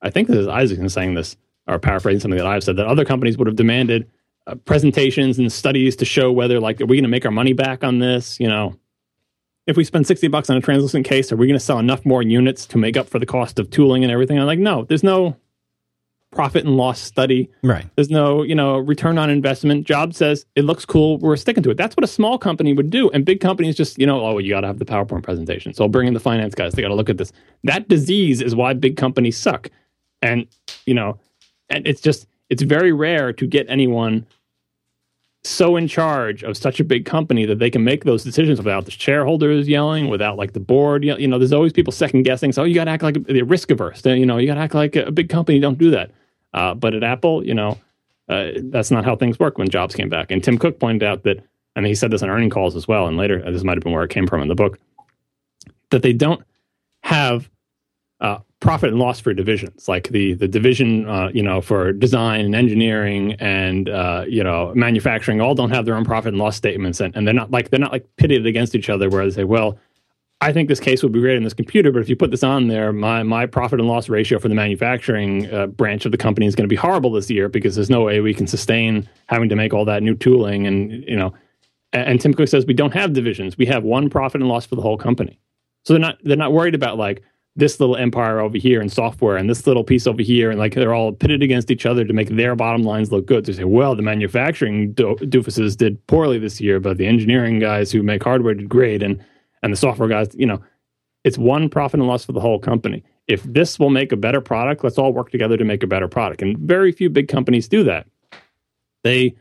I 0.00 0.10
think 0.10 0.28
this 0.28 0.38
is 0.38 0.48
Isaacson 0.48 0.88
saying 0.88 1.14
this, 1.14 1.36
or 1.66 1.78
paraphrasing 1.78 2.20
something 2.20 2.38
that 2.38 2.46
I've 2.46 2.64
said 2.64 2.76
that 2.76 2.86
other 2.86 3.04
companies 3.04 3.36
would 3.36 3.46
have 3.46 3.56
demanded 3.56 4.10
uh, 4.46 4.54
presentations 4.54 5.38
and 5.38 5.52
studies 5.52 5.96
to 5.96 6.06
show 6.06 6.32
whether, 6.32 6.58
like, 6.60 6.80
are 6.80 6.86
we 6.86 6.96
going 6.96 7.04
to 7.04 7.10
make 7.10 7.26
our 7.26 7.30
money 7.30 7.52
back 7.52 7.84
on 7.84 7.98
this? 7.98 8.40
You 8.40 8.48
know, 8.48 8.74
if 9.70 9.76
we 9.76 9.84
spend 9.84 10.06
60 10.06 10.28
bucks 10.28 10.50
on 10.50 10.56
a 10.56 10.60
translucent 10.60 11.06
case, 11.06 11.32
are 11.32 11.36
we 11.36 11.46
going 11.46 11.58
to 11.58 11.64
sell 11.64 11.78
enough 11.78 12.04
more 12.04 12.22
units 12.22 12.66
to 12.66 12.78
make 12.78 12.96
up 12.96 13.08
for 13.08 13.18
the 13.18 13.26
cost 13.26 13.58
of 13.58 13.70
tooling 13.70 14.02
and 14.02 14.12
everything? 14.12 14.38
I'm 14.38 14.46
like, 14.46 14.58
no, 14.58 14.84
there's 14.84 15.02
no, 15.02 15.36
profit 16.30 16.64
and 16.64 16.76
loss 16.76 17.00
study. 17.00 17.50
Right. 17.62 17.86
There's 17.96 18.10
no, 18.10 18.42
you 18.42 18.54
know, 18.54 18.78
return 18.78 19.18
on 19.18 19.30
investment. 19.30 19.86
Job 19.86 20.14
says 20.14 20.46
it 20.54 20.64
looks 20.64 20.84
cool. 20.84 21.18
We're 21.18 21.36
sticking 21.36 21.62
to 21.64 21.70
it. 21.70 21.76
That's 21.76 21.96
what 21.96 22.04
a 22.04 22.08
small 22.08 22.38
company 22.38 22.72
would 22.72 22.90
do. 22.90 23.10
And 23.10 23.24
big 23.24 23.40
companies 23.40 23.76
just, 23.76 23.98
you 23.98 24.06
know, 24.06 24.24
oh, 24.24 24.38
you 24.38 24.50
got 24.50 24.60
to 24.60 24.68
have 24.68 24.78
the 24.78 24.84
PowerPoint 24.84 25.22
presentation. 25.22 25.74
So 25.74 25.84
I'll 25.84 25.88
bring 25.88 26.06
in 26.06 26.14
the 26.14 26.20
finance 26.20 26.54
guys. 26.54 26.72
They 26.72 26.82
got 26.82 26.88
to 26.88 26.94
look 26.94 27.10
at 27.10 27.18
this. 27.18 27.32
That 27.64 27.88
disease 27.88 28.40
is 28.40 28.54
why 28.54 28.74
big 28.74 28.96
companies 28.96 29.36
suck. 29.36 29.70
And, 30.22 30.46
you 30.86 30.94
know, 30.94 31.18
and 31.68 31.86
it's 31.86 32.00
just, 32.00 32.26
it's 32.48 32.62
very 32.62 32.92
rare 32.92 33.32
to 33.32 33.46
get 33.46 33.66
anyone 33.68 34.26
so 35.42 35.76
in 35.76 35.88
charge 35.88 36.42
of 36.42 36.56
such 36.56 36.80
a 36.80 36.84
big 36.84 37.06
company 37.06 37.46
that 37.46 37.58
they 37.58 37.70
can 37.70 37.82
make 37.82 38.04
those 38.04 38.22
decisions 38.22 38.58
without 38.58 38.84
the 38.84 38.90
shareholders 38.90 39.66
yelling, 39.68 40.08
without 40.08 40.36
like 40.36 40.52
the 40.52 40.60
board. 40.60 41.02
You 41.02 41.26
know, 41.26 41.38
there's 41.38 41.52
always 41.52 41.72
people 41.72 41.92
second 41.92 42.24
guessing. 42.24 42.52
So 42.52 42.64
you 42.64 42.74
got 42.74 42.84
to 42.84 42.90
act 42.90 43.02
like 43.02 43.24
the 43.24 43.42
risk 43.42 43.70
averse. 43.70 44.04
You 44.04 44.26
know, 44.26 44.36
you 44.36 44.46
got 44.46 44.56
to 44.56 44.60
act 44.60 44.74
like 44.74 44.96
a 44.96 45.10
big 45.10 45.28
company. 45.30 45.58
Don't 45.58 45.78
do 45.78 45.90
that. 45.92 46.10
Uh, 46.52 46.74
but 46.74 46.94
at 46.94 47.02
Apple, 47.02 47.46
you 47.46 47.54
know, 47.54 47.78
uh, 48.28 48.50
that's 48.64 48.90
not 48.90 49.04
how 49.04 49.16
things 49.16 49.38
work 49.38 49.56
when 49.56 49.68
Jobs 49.68 49.94
came 49.94 50.08
back. 50.08 50.30
And 50.30 50.44
Tim 50.44 50.58
Cook 50.58 50.78
pointed 50.78 51.02
out 51.02 51.22
that, 51.22 51.42
and 51.74 51.86
he 51.86 51.94
said 51.94 52.10
this 52.10 52.22
on 52.22 52.28
earning 52.28 52.50
calls 52.50 52.76
as 52.76 52.86
well. 52.86 53.06
And 53.06 53.16
later, 53.16 53.40
this 53.50 53.64
might 53.64 53.76
have 53.76 53.82
been 53.82 53.92
where 53.92 54.04
it 54.04 54.10
came 54.10 54.26
from 54.26 54.42
in 54.42 54.48
the 54.48 54.54
book, 54.54 54.78
that 55.90 56.02
they 56.02 56.12
don't 56.12 56.42
have 57.02 57.48
uh, 58.20 58.38
profit 58.70 58.90
and 58.90 59.00
loss 59.00 59.18
for 59.18 59.34
divisions, 59.34 59.88
like 59.88 60.10
the 60.10 60.34
the 60.34 60.46
division, 60.46 61.04
uh, 61.08 61.28
you 61.34 61.42
know, 61.42 61.60
for 61.60 61.92
design 61.92 62.44
and 62.44 62.54
engineering 62.54 63.32
and 63.40 63.88
uh, 63.88 64.24
you 64.28 64.44
know 64.44 64.72
manufacturing, 64.76 65.40
all 65.40 65.56
don't 65.56 65.70
have 65.70 65.86
their 65.86 65.96
own 65.96 66.04
profit 66.04 66.28
and 66.28 66.38
loss 66.38 66.56
statements, 66.56 67.00
and, 67.00 67.16
and 67.16 67.26
they're 67.26 67.34
not 67.34 67.50
like 67.50 67.70
they're 67.70 67.80
not 67.80 67.90
like 67.90 68.06
pitted 68.14 68.46
against 68.46 68.76
each 68.76 68.88
other, 68.88 69.08
where 69.10 69.24
they 69.24 69.30
say, 69.32 69.44
well. 69.44 69.76
I 70.42 70.54
think 70.54 70.70
this 70.70 70.80
case 70.80 71.02
would 71.02 71.12
be 71.12 71.20
great 71.20 71.36
in 71.36 71.44
this 71.44 71.52
computer, 71.52 71.92
but 71.92 72.00
if 72.00 72.08
you 72.08 72.16
put 72.16 72.30
this 72.30 72.42
on 72.42 72.68
there, 72.68 72.94
my 72.94 73.22
my 73.22 73.44
profit 73.44 73.78
and 73.78 73.86
loss 73.86 74.08
ratio 74.08 74.38
for 74.38 74.48
the 74.48 74.54
manufacturing 74.54 75.52
uh, 75.52 75.66
branch 75.66 76.06
of 76.06 76.12
the 76.12 76.16
company 76.16 76.46
is 76.46 76.54
going 76.54 76.64
to 76.64 76.72
be 76.72 76.76
horrible 76.76 77.12
this 77.12 77.28
year 77.28 77.46
because 77.50 77.74
there's 77.74 77.90
no 77.90 78.00
way 78.00 78.20
we 78.20 78.32
can 78.32 78.46
sustain 78.46 79.06
having 79.26 79.50
to 79.50 79.54
make 79.54 79.74
all 79.74 79.84
that 79.84 80.02
new 80.02 80.14
tooling 80.14 80.66
and 80.66 80.92
you 81.06 81.14
know. 81.14 81.34
And, 81.92 82.08
and 82.08 82.20
Tim 82.22 82.32
Cook 82.32 82.48
says 82.48 82.64
we 82.64 82.72
don't 82.72 82.94
have 82.94 83.12
divisions; 83.12 83.58
we 83.58 83.66
have 83.66 83.82
one 83.84 84.08
profit 84.08 84.40
and 84.40 84.48
loss 84.48 84.64
for 84.64 84.76
the 84.76 84.82
whole 84.82 84.96
company. 84.96 85.38
So 85.84 85.92
they're 85.92 86.00
not 86.00 86.16
they're 86.24 86.38
not 86.38 86.54
worried 86.54 86.74
about 86.74 86.96
like 86.96 87.22
this 87.60 87.78
little 87.78 87.96
empire 87.96 88.40
over 88.40 88.58
here 88.58 88.80
in 88.80 88.88
software 88.88 89.36
and 89.36 89.48
this 89.48 89.66
little 89.66 89.84
piece 89.84 90.06
over 90.06 90.22
here, 90.22 90.50
and 90.50 90.58
like 90.58 90.74
they're 90.74 90.94
all 90.94 91.12
pitted 91.12 91.42
against 91.42 91.70
each 91.70 91.86
other 91.86 92.04
to 92.04 92.12
make 92.12 92.30
their 92.30 92.56
bottom 92.56 92.82
lines 92.82 93.12
look 93.12 93.26
good. 93.26 93.44
To 93.44 93.54
say, 93.54 93.64
well, 93.64 93.94
the 93.94 94.02
manufacturing 94.02 94.92
do- 94.92 95.16
doofuses 95.20 95.76
did 95.76 96.04
poorly 96.08 96.38
this 96.38 96.60
year, 96.60 96.80
but 96.80 96.96
the 96.96 97.06
engineering 97.06 97.60
guys 97.60 97.92
who 97.92 98.02
make 98.02 98.24
hardware 98.24 98.54
did 98.54 98.68
great, 98.68 99.02
and 99.02 99.24
and 99.62 99.72
the 99.72 99.76
software 99.76 100.08
guys, 100.08 100.28
you 100.34 100.46
know, 100.46 100.60
it's 101.22 101.38
one 101.38 101.68
profit 101.68 102.00
and 102.00 102.08
loss 102.08 102.24
for 102.24 102.32
the 102.32 102.40
whole 102.40 102.58
company. 102.58 103.04
If 103.28 103.42
this 103.44 103.78
will 103.78 103.90
make 103.90 104.10
a 104.10 104.16
better 104.16 104.40
product, 104.40 104.82
let's 104.82 104.98
all 104.98 105.12
work 105.12 105.30
together 105.30 105.56
to 105.56 105.64
make 105.64 105.84
a 105.84 105.86
better 105.86 106.08
product. 106.08 106.42
And 106.42 106.58
very 106.58 106.90
few 106.90 107.08
big 107.10 107.28
companies 107.28 107.68
do 107.68 107.84
that. 107.84 108.06
They, 109.04 109.36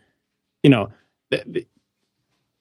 you 0.62 0.70
know, 0.70 0.90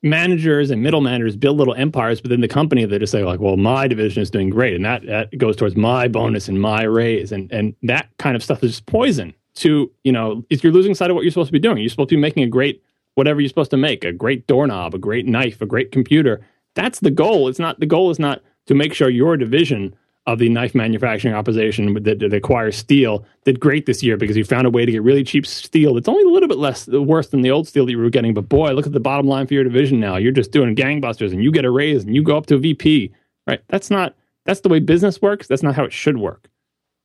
managers 0.02 0.70
and 0.70 0.82
middle 0.82 1.00
managers 1.00 1.36
build 1.36 1.58
little 1.58 1.74
empires 1.74 2.22
within 2.22 2.40
the 2.40 2.48
company 2.48 2.84
that 2.84 2.98
just 2.98 3.12
say 3.12 3.24
like, 3.24 3.40
well, 3.40 3.56
my 3.56 3.88
division 3.88 4.22
is 4.22 4.30
doing 4.30 4.50
great, 4.50 4.74
and 4.74 4.84
that, 4.84 5.04
that 5.06 5.36
goes 5.38 5.56
towards 5.56 5.76
my 5.76 6.08
bonus 6.08 6.48
and 6.48 6.60
my 6.60 6.82
raise, 6.82 7.32
and 7.32 7.50
and 7.52 7.74
that 7.82 8.08
kind 8.18 8.36
of 8.36 8.42
stuff 8.42 8.62
is 8.62 8.72
just 8.72 8.86
poison. 8.86 9.34
To 9.56 9.90
you 10.04 10.12
know, 10.12 10.44
if 10.50 10.62
you're 10.62 10.72
losing 10.72 10.94
sight 10.94 11.10
of 11.10 11.16
what 11.16 11.24
you're 11.24 11.32
supposed 11.32 11.48
to 11.48 11.52
be 11.52 11.58
doing, 11.58 11.78
you're 11.78 11.88
supposed 11.88 12.10
to 12.10 12.16
be 12.16 12.20
making 12.20 12.44
a 12.44 12.48
great 12.48 12.82
whatever 13.14 13.40
you're 13.40 13.48
supposed 13.48 13.72
to 13.72 13.76
make, 13.76 14.04
a 14.04 14.12
great 14.12 14.46
doorknob, 14.46 14.94
a 14.94 14.98
great 14.98 15.26
knife, 15.26 15.60
a 15.60 15.66
great 15.66 15.90
computer. 15.90 16.40
That's 16.74 17.00
the 17.00 17.10
goal. 17.10 17.48
It's 17.48 17.58
not 17.58 17.80
the 17.80 17.86
goal 17.86 18.10
is 18.10 18.20
not 18.20 18.40
to 18.66 18.74
make 18.74 18.94
sure 18.94 19.08
your 19.08 19.36
division 19.36 19.96
of 20.28 20.38
the 20.38 20.48
knife 20.50 20.74
manufacturing 20.74 21.32
opposition 21.32 21.94
that, 22.02 22.18
that 22.18 22.34
acquires 22.34 22.76
steel 22.76 23.24
did 23.46 23.58
great 23.58 23.86
this 23.86 24.02
year 24.02 24.18
because 24.18 24.36
you 24.36 24.44
found 24.44 24.66
a 24.66 24.70
way 24.70 24.84
to 24.84 24.92
get 24.92 25.02
really 25.02 25.24
cheap 25.24 25.46
steel 25.46 25.94
that's 25.94 26.06
only 26.06 26.22
a 26.22 26.28
little 26.28 26.50
bit 26.50 26.58
less 26.58 26.86
worse 26.86 27.28
than 27.28 27.40
the 27.40 27.50
old 27.50 27.66
steel 27.66 27.86
that 27.86 27.92
you 27.92 27.98
were 27.98 28.10
getting. 28.10 28.34
But 28.34 28.46
boy, 28.46 28.72
look 28.72 28.86
at 28.86 28.92
the 28.92 29.00
bottom 29.00 29.26
line 29.26 29.46
for 29.46 29.54
your 29.54 29.64
division 29.64 29.98
now. 29.98 30.18
You're 30.18 30.32
just 30.32 30.52
doing 30.52 30.76
gangbusters 30.76 31.32
and 31.32 31.42
you 31.42 31.50
get 31.50 31.64
a 31.64 31.70
raise 31.70 32.04
and 32.04 32.14
you 32.14 32.22
go 32.22 32.36
up 32.36 32.44
to 32.46 32.56
a 32.56 32.58
VP. 32.58 33.10
Right? 33.46 33.62
That's 33.68 33.90
not 33.90 34.16
that's 34.44 34.60
the 34.60 34.68
way 34.68 34.80
business 34.80 35.22
works. 35.22 35.46
That's 35.46 35.62
not 35.62 35.74
how 35.74 35.84
it 35.84 35.94
should 35.94 36.18
work. 36.18 36.50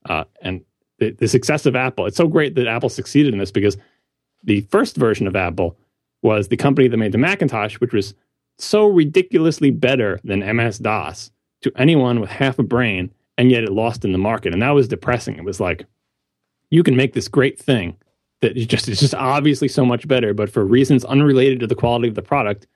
Uh, 0.09 0.25
and 0.41 0.61
the, 0.99 1.11
the 1.11 1.29
success 1.29 1.65
of 1.65 1.77
Apple, 1.77 2.05
it's 2.05 2.17
so 2.17 2.27
great 2.27 2.55
that 2.55 2.67
Apple 2.67 2.89
succeeded 2.89 3.31
in 3.31 3.39
this 3.39 3.51
because 3.51 3.77
the 4.43 4.61
first 4.69 4.97
version 4.97 5.27
of 5.27 5.35
Apple 5.37 5.77
was 6.23 6.49
the 6.49 6.57
company 6.57 6.89
that 6.89 6.97
made 6.97 7.13
the 7.13 7.17
Macintosh, 7.17 7.75
which 7.79 7.93
was 7.93 8.15
so 8.57 8.85
ridiculously 8.85 9.71
better 9.71 10.19
than 10.25 10.39
MS 10.57 10.79
DOS 10.79 11.31
to 11.63 11.71
anyone 11.75 12.19
with 12.19 12.29
half 12.29 12.59
a 12.59 12.63
brain, 12.63 13.11
and 13.37 13.51
yet 13.51 13.63
it 13.63 13.71
lost 13.71 14.05
in 14.05 14.11
the 14.11 14.17
market. 14.17 14.53
And 14.53 14.61
that 14.61 14.71
was 14.71 14.87
depressing. 14.87 15.37
It 15.37 15.43
was 15.43 15.59
like, 15.59 15.85
you 16.69 16.83
can 16.83 16.95
make 16.95 17.13
this 17.13 17.27
great 17.27 17.59
thing 17.59 17.97
that 18.41 18.57
is 18.57 18.65
just, 18.65 18.87
it's 18.87 18.99
just 18.99 19.15
obviously 19.15 19.67
so 19.67 19.85
much 19.85 20.07
better, 20.07 20.33
but 20.33 20.49
for 20.49 20.65
reasons 20.65 21.05
unrelated 21.05 21.59
to 21.61 21.67
the 21.67 21.75
quality 21.75 22.07
of 22.07 22.15
the 22.15 22.21
product, 22.21 22.67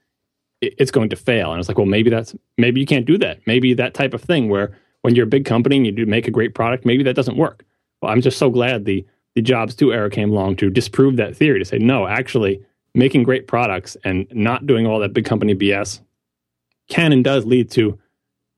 it, 0.61 0.73
it's 0.77 0.91
going 0.91 1.09
to 1.09 1.15
fail. 1.15 1.51
And 1.51 1.59
it's 1.59 1.67
like, 1.67 1.77
well, 1.77 1.85
maybe 1.85 2.09
that's, 2.09 2.35
maybe 2.57 2.79
you 2.79 2.85
can't 2.85 3.05
do 3.05 3.17
that. 3.19 3.39
Maybe 3.45 3.73
that 3.73 3.93
type 3.93 4.13
of 4.13 4.21
thing 4.21 4.49
where 4.49 4.77
when 5.01 5.15
you're 5.15 5.25
a 5.25 5.29
big 5.29 5.45
company 5.45 5.77
and 5.77 5.85
you 5.85 5.91
do 5.91 6.05
make 6.05 6.27
a 6.27 6.31
great 6.31 6.55
product, 6.55 6.85
maybe 6.85 7.03
that 7.03 7.15
doesn't 7.15 7.37
work. 7.37 7.63
Well, 8.01 8.11
I'm 8.11 8.21
just 8.21 8.37
so 8.37 8.49
glad 8.49 8.85
the, 8.85 9.05
the 9.35 9.41
Jobs 9.41 9.75
2 9.75 9.93
era 9.93 10.09
came 10.09 10.31
along 10.31 10.55
to 10.57 10.69
disprove 10.69 11.17
that 11.17 11.35
theory, 11.35 11.59
to 11.59 11.65
say, 11.65 11.77
no, 11.77 12.07
actually, 12.07 12.63
making 12.95 13.23
great 13.23 13.47
products 13.47 13.95
and 14.03 14.27
not 14.31 14.65
doing 14.65 14.87
all 14.87 14.99
that 14.99 15.13
big 15.13 15.25
company 15.25 15.53
BS 15.53 16.01
can 16.89 17.11
and 17.11 17.23
does 17.23 17.45
lead 17.45 17.69
to 17.71 17.97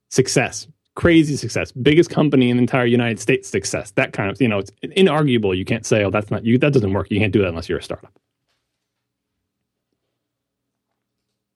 success, 0.10 0.68
crazy 0.95 1.36
success, 1.38 1.72
biggest 1.72 2.10
company 2.10 2.49
in 2.49 2.57
the 2.57 2.62
entire 2.62 2.86
United 2.86 3.20
States 3.20 3.47
success. 3.47 3.91
That 3.91 4.14
kind 4.14 4.30
of, 4.30 4.41
you 4.41 4.47
know, 4.47 4.60
it's 4.60 4.72
inarguable. 4.84 5.55
You 5.57 5.66
can't 5.66 5.86
say, 5.86 6.03
oh, 6.03 6.10
that's 6.12 6.30
not 6.30 6.45
you. 6.45 6.57
That 6.57 6.74
doesn't 6.74 6.93
work. 6.93 7.10
You 7.10 7.20
can't 7.20 7.32
do 7.32 7.41
that 7.41 7.47
unless 7.49 7.70
you're 7.70 7.80
a 7.80 7.84
startup. 7.84 8.20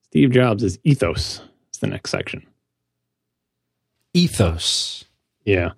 Steve 0.05 0.29
Jobs' 0.29 0.63
is 0.63 0.77
ethos 0.83 1.41
It's 1.69 1.79
the 1.79 1.87
next 1.87 2.11
section. 2.11 2.45
Ethos. 4.13 5.05
Yeah. 5.43 5.71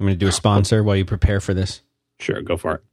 I'm 0.00 0.06
going 0.06 0.14
to 0.14 0.18
do 0.18 0.28
a 0.28 0.32
sponsor 0.32 0.82
while 0.82 0.96
you 0.96 1.04
prepare 1.04 1.40
for 1.40 1.52
this. 1.52 1.82
Sure, 2.18 2.40
go 2.40 2.56
for 2.56 2.76
it. 2.76 2.84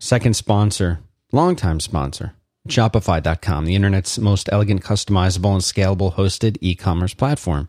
Second 0.00 0.34
sponsor, 0.34 1.00
longtime 1.30 1.78
sponsor, 1.78 2.34
Shopify.com, 2.70 3.64
the 3.64 3.74
internet's 3.74 4.18
most 4.18 4.48
elegant, 4.52 4.82
customizable, 4.82 5.52
and 5.52 5.62
scalable 5.62 6.14
hosted 6.14 6.56
e 6.60 6.74
commerce 6.74 7.14
platform. 7.14 7.68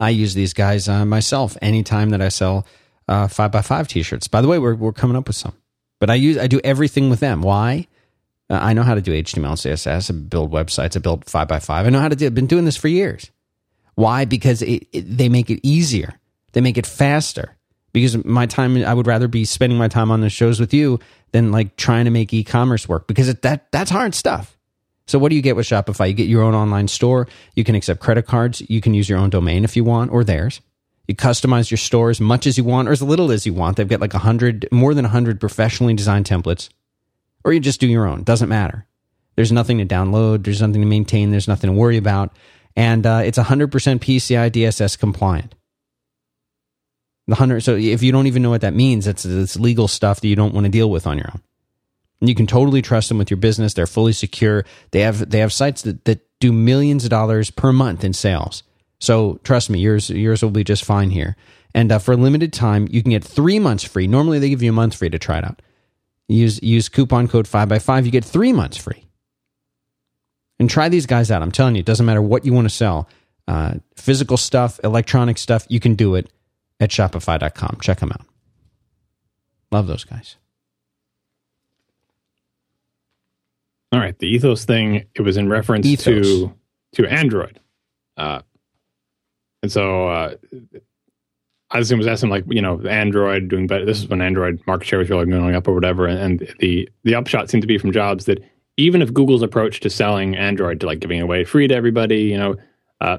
I 0.00 0.10
use 0.10 0.34
these 0.34 0.52
guys 0.52 0.88
uh, 0.88 1.04
myself 1.04 1.56
anytime 1.62 2.10
that 2.10 2.20
I 2.20 2.28
sell 2.28 2.66
uh, 3.08 3.28
5x5 3.28 3.86
t 3.86 4.02
shirts. 4.02 4.28
By 4.28 4.40
the 4.40 4.48
way, 4.48 4.58
we're, 4.58 4.74
we're 4.74 4.92
coming 4.92 5.16
up 5.16 5.28
with 5.28 5.36
some. 5.36 5.54
But 6.00 6.10
I 6.10 6.14
use 6.14 6.36
I 6.36 6.48
do 6.48 6.60
everything 6.64 7.10
with 7.10 7.20
them. 7.20 7.42
Why? 7.42 7.86
Uh, 8.50 8.58
I 8.60 8.72
know 8.72 8.82
how 8.82 8.94
to 8.94 9.00
do 9.00 9.12
HTML, 9.12 9.46
and 9.46 9.56
CSS, 9.56 10.10
I 10.10 10.18
build 10.28 10.50
websites, 10.50 10.96
I 10.96 11.00
build 11.00 11.26
5x5. 11.26 11.70
I 11.70 11.88
know 11.90 12.00
how 12.00 12.08
to 12.08 12.16
do 12.16 12.26
I've 12.26 12.34
been 12.34 12.46
doing 12.46 12.64
this 12.64 12.76
for 12.76 12.88
years. 12.88 13.30
Why? 13.94 14.24
Because 14.24 14.62
it, 14.62 14.88
it, 14.92 15.16
they 15.16 15.28
make 15.28 15.50
it 15.50 15.60
easier, 15.62 16.18
they 16.52 16.60
make 16.60 16.76
it 16.76 16.86
faster. 16.86 17.56
Because 17.92 18.24
my 18.24 18.46
time, 18.46 18.76
I 18.84 18.94
would 18.94 19.06
rather 19.06 19.28
be 19.28 19.44
spending 19.44 19.78
my 19.78 19.88
time 19.88 20.10
on 20.10 20.20
the 20.20 20.30
shows 20.30 20.58
with 20.58 20.72
you 20.72 20.98
than 21.32 21.52
like 21.52 21.76
trying 21.76 22.06
to 22.06 22.10
make 22.10 22.32
e-commerce 22.32 22.88
work 22.88 23.06
because 23.06 23.28
it, 23.28 23.42
that 23.42 23.70
that's 23.70 23.90
hard 23.90 24.14
stuff. 24.14 24.56
So 25.06 25.18
what 25.18 25.30
do 25.30 25.36
you 25.36 25.42
get 25.42 25.56
with 25.56 25.66
Shopify? 25.66 26.08
You 26.08 26.14
get 26.14 26.28
your 26.28 26.42
own 26.42 26.54
online 26.54 26.88
store. 26.88 27.28
You 27.54 27.64
can 27.64 27.74
accept 27.74 28.00
credit 28.00 28.26
cards. 28.26 28.62
You 28.68 28.80
can 28.80 28.94
use 28.94 29.08
your 29.08 29.18
own 29.18 29.30
domain 29.30 29.64
if 29.64 29.76
you 29.76 29.84
want 29.84 30.10
or 30.10 30.24
theirs. 30.24 30.60
You 31.08 31.16
customize 31.16 31.70
your 31.70 31.78
store 31.78 32.10
as 32.10 32.20
much 32.20 32.46
as 32.46 32.56
you 32.56 32.64
want 32.64 32.88
or 32.88 32.92
as 32.92 33.02
little 33.02 33.32
as 33.32 33.44
you 33.44 33.52
want. 33.52 33.76
They've 33.76 33.88
got 33.88 34.00
like 34.00 34.14
a 34.14 34.18
hundred, 34.18 34.68
more 34.70 34.94
than 34.94 35.04
a 35.04 35.08
hundred 35.08 35.40
professionally 35.40 35.94
designed 35.94 36.26
templates, 36.26 36.68
or 37.44 37.52
you 37.52 37.60
just 37.60 37.80
do 37.80 37.88
your 37.88 38.06
own. 38.06 38.22
Doesn't 38.22 38.48
matter. 38.48 38.86
There's 39.34 39.52
nothing 39.52 39.78
to 39.78 39.84
download. 39.84 40.44
There's 40.44 40.62
nothing 40.62 40.80
to 40.80 40.86
maintain. 40.86 41.30
There's 41.30 41.48
nothing 41.48 41.70
to 41.70 41.76
worry 41.76 41.96
about, 41.96 42.36
and 42.76 43.04
uh, 43.04 43.22
it's 43.24 43.38
100% 43.38 43.68
PCI 43.68 44.50
DSS 44.50 44.98
compliant. 44.98 45.54
The 47.32 47.36
hundred. 47.36 47.62
So 47.62 47.76
if 47.76 48.02
you 48.02 48.12
don't 48.12 48.26
even 48.26 48.42
know 48.42 48.50
what 48.50 48.60
that 48.60 48.74
means, 48.74 49.06
it's 49.06 49.24
it's 49.24 49.56
legal 49.56 49.88
stuff 49.88 50.20
that 50.20 50.28
you 50.28 50.36
don't 50.36 50.52
want 50.52 50.66
to 50.66 50.70
deal 50.70 50.90
with 50.90 51.06
on 51.06 51.16
your 51.16 51.28
own. 51.32 51.40
And 52.20 52.28
you 52.28 52.34
can 52.34 52.46
totally 52.46 52.82
trust 52.82 53.08
them 53.08 53.16
with 53.16 53.30
your 53.30 53.38
business. 53.38 53.72
They're 53.72 53.86
fully 53.86 54.12
secure. 54.12 54.66
They 54.90 55.00
have 55.00 55.30
they 55.30 55.38
have 55.38 55.50
sites 55.50 55.80
that, 55.80 56.04
that 56.04 56.20
do 56.40 56.52
millions 56.52 57.04
of 57.04 57.10
dollars 57.10 57.50
per 57.50 57.72
month 57.72 58.04
in 58.04 58.12
sales. 58.12 58.64
So 59.00 59.40
trust 59.44 59.70
me, 59.70 59.78
yours 59.78 60.10
yours 60.10 60.42
will 60.42 60.50
be 60.50 60.62
just 60.62 60.84
fine 60.84 61.08
here. 61.08 61.34
And 61.74 61.90
uh, 61.90 62.00
for 62.00 62.12
a 62.12 62.18
limited 62.18 62.52
time, 62.52 62.86
you 62.90 63.00
can 63.02 63.12
get 63.12 63.24
three 63.24 63.58
months 63.58 63.82
free. 63.82 64.06
Normally, 64.06 64.38
they 64.38 64.50
give 64.50 64.62
you 64.62 64.68
a 64.68 64.74
month 64.74 64.96
free 64.96 65.08
to 65.08 65.18
try 65.18 65.38
it 65.38 65.44
out. 65.44 65.62
Use 66.28 66.62
use 66.62 66.90
coupon 66.90 67.28
code 67.28 67.48
five 67.48 67.66
by 67.66 67.78
five. 67.78 68.04
You 68.04 68.12
get 68.12 68.26
three 68.26 68.52
months 68.52 68.76
free. 68.76 69.06
And 70.58 70.68
try 70.68 70.90
these 70.90 71.06
guys 71.06 71.30
out. 71.30 71.40
I'm 71.40 71.50
telling 71.50 71.76
you, 71.76 71.80
it 71.80 71.86
doesn't 71.86 72.04
matter 72.04 72.20
what 72.20 72.44
you 72.44 72.52
want 72.52 72.66
to 72.66 72.74
sell. 72.74 73.08
Uh, 73.48 73.76
physical 73.96 74.36
stuff, 74.36 74.78
electronic 74.84 75.38
stuff, 75.38 75.64
you 75.70 75.80
can 75.80 75.94
do 75.94 76.14
it 76.14 76.30
at 76.82 76.90
Shopify.com. 76.90 77.78
Check 77.80 78.00
them 78.00 78.10
out. 78.10 78.26
Love 79.70 79.86
those 79.86 80.04
guys. 80.04 80.36
All 83.92 84.00
right, 84.00 84.18
the 84.18 84.26
ethos 84.26 84.64
thing. 84.64 85.04
It 85.14 85.22
was 85.22 85.36
in 85.36 85.48
reference 85.48 85.86
ethos. 85.86 86.26
to 86.26 86.54
to 86.94 87.06
Android, 87.06 87.60
uh, 88.16 88.40
and 89.62 89.70
so 89.70 90.08
uh, 90.08 90.34
Isaacson 91.70 91.98
was 91.98 92.06
asking 92.06 92.30
like, 92.30 92.44
you 92.48 92.62
know, 92.62 92.80
Android 92.86 93.48
doing 93.48 93.66
better. 93.66 93.84
This 93.84 93.98
is 93.98 94.08
when 94.08 94.20
Android 94.20 94.60
market 94.66 94.86
share 94.86 94.98
was 94.98 95.10
really 95.10 95.26
going 95.26 95.54
up 95.54 95.68
or 95.68 95.74
whatever. 95.74 96.06
And, 96.06 96.18
and 96.40 96.54
the 96.58 96.88
the 97.04 97.14
upshot 97.14 97.50
seemed 97.50 97.62
to 97.62 97.66
be 97.66 97.78
from 97.78 97.92
Jobs 97.92 98.24
that 98.24 98.42
even 98.76 99.02
if 99.02 99.12
Google's 99.12 99.42
approach 99.42 99.80
to 99.80 99.90
selling 99.90 100.36
Android 100.36 100.80
to 100.80 100.86
like 100.86 101.00
giving 101.00 101.20
away 101.20 101.44
free 101.44 101.68
to 101.68 101.74
everybody, 101.74 102.22
you 102.22 102.38
know, 102.38 102.56
uh, 103.00 103.18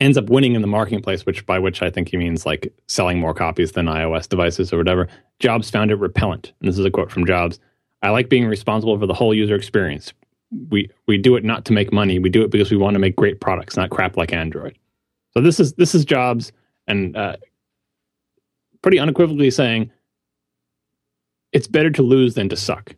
ends 0.00 0.16
up 0.16 0.30
winning 0.30 0.54
in 0.54 0.62
the 0.62 0.68
marketplace, 0.68 1.26
which 1.26 1.44
by 1.46 1.58
which 1.58 1.82
I 1.82 1.90
think 1.90 2.08
he 2.08 2.16
means 2.16 2.46
like 2.46 2.72
selling 2.88 3.18
more 3.18 3.34
copies 3.34 3.72
than 3.72 3.86
iOS 3.86 4.28
devices 4.28 4.72
or 4.72 4.78
whatever. 4.78 5.08
Jobs 5.38 5.70
found 5.70 5.90
it 5.90 5.96
repellent. 5.96 6.52
And 6.60 6.68
this 6.68 6.78
is 6.78 6.84
a 6.84 6.90
quote 6.90 7.10
from 7.10 7.26
Jobs. 7.26 7.60
I 8.02 8.10
like 8.10 8.28
being 8.28 8.46
responsible 8.46 8.98
for 8.98 9.06
the 9.06 9.14
whole 9.14 9.34
user 9.34 9.54
experience. 9.54 10.12
We 10.70 10.90
we 11.06 11.18
do 11.18 11.36
it 11.36 11.44
not 11.44 11.64
to 11.66 11.72
make 11.72 11.92
money. 11.92 12.18
We 12.18 12.30
do 12.30 12.42
it 12.42 12.50
because 12.50 12.70
we 12.70 12.76
want 12.76 12.94
to 12.94 12.98
make 12.98 13.14
great 13.14 13.40
products, 13.40 13.76
not 13.76 13.90
crap 13.90 14.16
like 14.16 14.32
Android. 14.32 14.76
So 15.32 15.40
this 15.40 15.60
is 15.60 15.74
this 15.74 15.94
is 15.94 16.04
Jobs 16.04 16.50
and 16.86 17.16
uh, 17.16 17.36
pretty 18.82 18.98
unequivocally 18.98 19.50
saying 19.50 19.90
it's 21.52 21.66
better 21.66 21.90
to 21.90 22.02
lose 22.02 22.34
than 22.34 22.48
to 22.48 22.56
suck. 22.56 22.94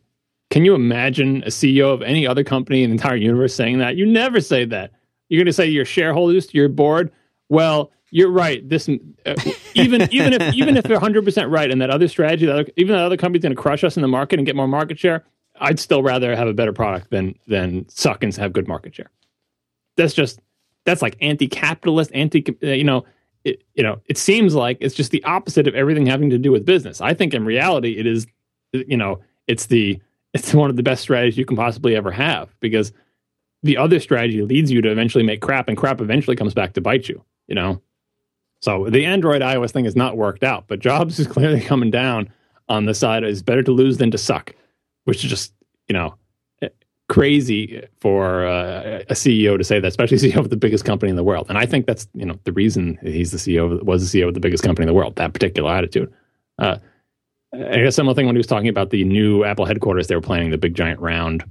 Can 0.49 0.65
you 0.65 0.75
imagine 0.75 1.43
a 1.43 1.47
CEO 1.47 1.93
of 1.93 2.01
any 2.01 2.27
other 2.27 2.43
company 2.43 2.83
in 2.83 2.91
the 2.91 2.93
entire 2.93 3.15
universe 3.15 3.55
saying 3.55 3.79
that? 3.79 3.97
You 3.97 4.05
never 4.05 4.39
say 4.39 4.65
that. 4.65 4.91
You're 5.29 5.39
going 5.39 5.47
to 5.47 5.53
say 5.53 5.65
to 5.65 5.71
your 5.71 5.85
shareholders, 5.85 6.47
to 6.47 6.57
your 6.57 6.69
board, 6.69 7.11
well, 7.49 7.91
you're 8.13 8.29
right. 8.29 8.67
This 8.67 8.87
uh, 8.87 9.35
even 9.73 10.07
even 10.11 10.33
if 10.33 10.53
even 10.55 10.77
if 10.77 10.83
they're 10.83 10.97
100 10.97 11.25
percent 11.25 11.49
right, 11.49 11.69
and 11.69 11.81
that 11.81 11.89
other 11.89 12.07
strategy, 12.07 12.45
that 12.45 12.53
other, 12.53 12.71
even 12.77 12.95
that 12.95 13.03
other 13.03 13.17
company's 13.17 13.41
going 13.41 13.55
to 13.55 13.61
crush 13.61 13.83
us 13.83 13.97
in 13.97 14.01
the 14.01 14.07
market 14.07 14.39
and 14.39 14.45
get 14.45 14.55
more 14.55 14.67
market 14.67 14.99
share, 14.99 15.23
I'd 15.59 15.79
still 15.79 16.03
rather 16.03 16.35
have 16.35 16.47
a 16.47 16.53
better 16.53 16.73
product 16.73 17.09
than 17.09 17.35
than 17.47 17.89
suck 17.89 18.23
and 18.23 18.35
have 18.35 18.53
good 18.53 18.67
market 18.67 18.93
share. 18.93 19.09
That's 19.97 20.13
just 20.13 20.39
that's 20.85 21.01
like 21.01 21.17
anti-capitalist, 21.21 22.11
anti 22.13 22.45
uh, 22.63 22.67
you 22.67 22.83
know. 22.83 23.05
It, 23.43 23.61
you 23.73 23.83
know, 23.83 23.99
it 24.05 24.17
seems 24.17 24.55
like 24.55 24.77
it's 24.79 24.95
just 24.95 25.11
the 25.11 25.21
opposite 25.25 25.67
of 25.67 25.75
everything 25.75 26.05
having 26.05 26.29
to 26.29 26.37
do 26.37 26.49
with 26.49 26.65
business. 26.65 27.01
I 27.01 27.13
think 27.13 27.33
in 27.33 27.43
reality, 27.43 27.97
it 27.97 28.07
is, 28.07 28.25
you 28.71 28.95
know, 28.95 29.19
it's 29.47 29.65
the 29.65 29.99
it's 30.33 30.53
one 30.53 30.69
of 30.69 30.77
the 30.77 30.83
best 30.83 31.01
strategies 31.01 31.37
you 31.37 31.43
can 31.45 31.57
possibly 31.57 31.93
ever 31.95 32.09
have 32.11 32.55
because 32.61 32.93
the 33.63 33.77
other 33.77 33.99
strategy 33.99 34.41
leads 34.41 34.69
you 34.69 34.81
to 34.81 34.91
eventually 34.91 35.23
make 35.23 35.41
crap 35.41 35.67
and 35.67 35.77
crap 35.77 36.01
eventually 36.01 36.35
comes 36.35 36.53
back 36.53 36.73
to 36.73 36.81
bite 36.81 37.07
you, 37.07 37.23
you 37.47 37.55
know? 37.55 37.81
So 38.61 38.89
the 38.89 39.05
Android 39.05 39.41
iOS 39.41 39.71
thing 39.71 39.85
has 39.85 39.95
not 39.95 40.17
worked 40.17 40.43
out, 40.43 40.65
but 40.67 40.79
Jobs 40.79 41.19
is 41.19 41.27
clearly 41.27 41.61
coming 41.61 41.89
down 41.89 42.29
on 42.69 42.85
the 42.85 42.93
side 42.93 43.23
is 43.23 43.41
better 43.41 43.63
to 43.63 43.71
lose 43.71 43.97
than 43.97 44.11
to 44.11 44.17
suck, 44.17 44.53
which 45.05 45.23
is 45.23 45.29
just, 45.29 45.53
you 45.87 45.93
know, 45.93 46.15
crazy 47.09 47.85
for 47.99 48.45
uh, 48.45 49.03
a 49.09 49.13
CEO 49.13 49.57
to 49.57 49.63
say 49.63 49.79
that, 49.79 49.87
especially 49.87 50.17
CEO 50.31 50.37
of 50.37 50.49
the 50.49 50.57
biggest 50.57 50.85
company 50.85 51.09
in 51.09 51.15
the 51.15 51.23
world. 51.23 51.47
And 51.49 51.57
I 51.57 51.65
think 51.65 51.85
that's, 51.85 52.07
you 52.13 52.25
know, 52.25 52.39
the 52.43 52.53
reason 52.53 52.97
he's 53.03 53.31
the 53.31 53.37
CEO, 53.37 53.83
was 53.83 54.11
the 54.11 54.19
CEO 54.19 54.27
of 54.27 54.33
the 54.33 54.39
biggest 54.39 54.63
company 54.63 54.83
in 54.83 54.87
the 54.87 54.93
world, 54.93 55.15
that 55.17 55.33
particular 55.33 55.71
attitude. 55.71 56.11
Uh, 56.59 56.77
I 57.53 57.77
guess 57.77 57.95
similar 57.95 58.15
thing 58.15 58.25
when 58.25 58.35
he 58.35 58.39
was 58.39 58.47
talking 58.47 58.69
about 58.69 58.89
the 58.89 59.03
new 59.03 59.43
Apple 59.43 59.65
headquarters, 59.65 60.07
they 60.07 60.15
were 60.15 60.21
planning 60.21 60.49
the 60.49 60.57
big 60.57 60.73
giant 60.73 60.99
round 60.99 61.43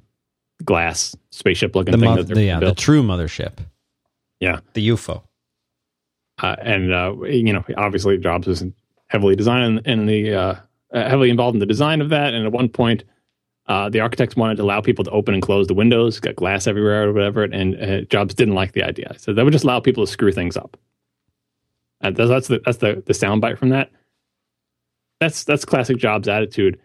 glass 0.64 1.16
spaceship 1.30 1.74
looking 1.74 1.92
the 1.92 1.98
thing. 1.98 2.14
mo- 2.14 2.22
the, 2.22 2.42
yeah, 2.42 2.60
the 2.60 2.74
true 2.74 3.02
mothership, 3.02 3.58
yeah, 4.40 4.60
the 4.74 4.88
UFO. 4.90 5.22
uh, 6.42 6.56
and 6.60 6.92
uh, 6.92 7.14
you 7.22 7.52
know, 7.52 7.64
obviously 7.76 8.18
Jobs 8.18 8.46
was 8.46 8.64
heavily 9.08 9.36
designed 9.36 9.80
in, 9.86 10.00
in 10.00 10.06
the 10.06 10.34
uh, 10.34 10.54
uh, 10.92 11.08
heavily 11.08 11.30
involved 11.30 11.54
in 11.54 11.60
the 11.60 11.66
design 11.66 12.00
of 12.00 12.08
that. 12.10 12.34
And 12.34 12.46
at 12.46 12.52
one 12.52 12.68
point, 12.68 13.04
uh, 13.66 13.88
the 13.88 14.00
architects 14.00 14.36
wanted 14.36 14.56
to 14.56 14.62
allow 14.62 14.80
people 14.80 15.04
to 15.04 15.10
open 15.10 15.34
and 15.34 15.42
close 15.42 15.66
the 15.66 15.74
windows, 15.74 16.20
got 16.20 16.34
glass 16.36 16.66
everywhere 16.66 17.08
or 17.08 17.12
whatever. 17.12 17.44
And 17.44 17.80
uh, 17.80 18.00
Jobs 18.02 18.34
didn't 18.34 18.54
like 18.54 18.72
the 18.72 18.82
idea, 18.82 19.14
so 19.18 19.32
that 19.32 19.44
would 19.44 19.52
just 19.52 19.64
allow 19.64 19.80
people 19.80 20.04
to 20.04 20.10
screw 20.10 20.32
things 20.32 20.56
up. 20.56 20.76
And 22.00 22.16
that's 22.16 22.28
that's 22.28 22.48
the 22.48 22.60
that's 22.64 22.78
the 22.78 23.02
the 23.06 23.12
soundbite 23.12 23.58
from 23.58 23.68
that. 23.68 23.90
That's 25.20 25.44
that's 25.44 25.64
classic 25.64 25.98
Jobs 25.98 26.26
attitude. 26.26 26.80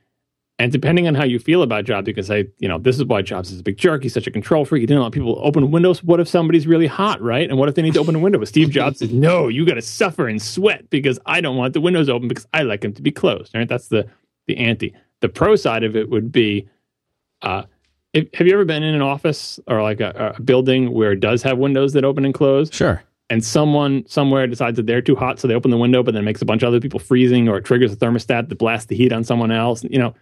And 0.60 0.72
depending 0.72 1.08
on 1.08 1.14
how 1.14 1.24
you 1.24 1.38
feel 1.38 1.62
about 1.62 1.86
Jobs, 1.86 2.08
you 2.08 2.16
can 2.16 2.24
say, 2.24 2.48
you 2.58 2.68
know, 2.68 2.80
this 2.80 2.96
is 2.98 3.06
why 3.06 3.22
Jobs 3.22 3.52
is 3.52 3.60
a 3.60 3.64
big 3.64 3.78
jerk. 3.78 4.02
He's 4.02 4.14
such 4.14 4.26
a 4.26 4.32
control 4.32 4.66
freak. 4.66 4.82
He 4.82 4.88
didn't 4.88 5.04
let 5.04 5.12
people 5.12 5.40
open 5.44 5.70
windows. 5.70 6.04
What 6.04 6.20
if 6.20 6.28
somebody's 6.28 6.66
really 6.66 6.88
hot, 6.88 7.22
right? 7.22 7.48
And 7.48 7.60
what 7.60 7.70
if 7.70 7.76
they 7.76 7.84
need 7.84 7.94
to 7.94 8.00
open 8.00 8.16
a 8.16 8.20
window? 8.20 8.40
But 8.40 8.48
Steve 8.48 8.72
Jobs 8.72 8.98
says, 8.98 9.12
no, 9.12 9.50
you 9.50 9.68
got 9.68 9.76
to 9.76 9.84
suffer 9.84 10.28
and 10.28 10.42
sweat 10.42 10.90
because 10.90 11.20
I 11.28 11.42
don't 11.42 11.58
want 11.58 11.74
the 11.74 11.82
windows 11.82 12.10
open 12.10 12.28
because 12.28 12.48
I 12.54 12.64
like 12.64 12.82
them 12.82 12.94
to 12.94 13.04
be 13.04 13.12
closed. 13.12 13.54
Right? 13.54 13.70
That's 13.70 13.90
the 13.90 14.08
the 14.48 14.58
anti. 14.58 14.96
The 15.22 15.30
pro 15.30 15.56
side 15.56 15.84
of 15.84 15.96
it 15.96 16.10
would 16.10 16.32
be, 16.32 16.68
uh, 17.44 17.64
if, 18.14 18.28
have 18.34 18.48
you 18.48 18.54
ever 18.54 18.66
been 18.66 18.82
in 18.82 18.96
an 18.96 19.02
office 19.04 19.60
or 19.68 19.84
like 19.84 20.00
a, 20.00 20.34
a 20.38 20.42
building 20.42 20.92
where 20.92 21.12
it 21.12 21.20
does 21.20 21.44
have 21.44 21.60
windows 21.60 21.94
that 21.94 22.04
open 22.04 22.26
and 22.26 22.34
close? 22.34 22.74
Sure. 22.74 23.04
and 23.30 23.44
someone 23.44 24.06
somewhere 24.08 24.48
decides 24.48 24.78
that 24.78 24.86
they're 24.86 25.02
too 25.02 25.16
hot, 25.16 25.40
so 25.40 25.48
they 25.48 25.54
open 25.54 25.72
the 25.72 25.78
window, 25.78 26.02
but 26.02 26.14
then 26.14 26.22
it 26.22 26.26
makes 26.26 26.42
a 26.42 26.46
bunch 26.46 26.64
of 26.64 26.68
other 26.68 26.80
people 26.80 27.00
freezing, 27.00 27.50
or 27.50 27.58
it 27.58 27.66
triggers 27.66 27.92
a 27.92 27.96
thermostat 27.96 28.50
that 28.50 28.58
blasts 28.58 28.88
the 28.88 28.96
heat 28.96 29.12
on 29.12 29.24
someone 29.24 29.52
else. 29.52 29.84
You 29.84 30.00
know, 30.00 30.16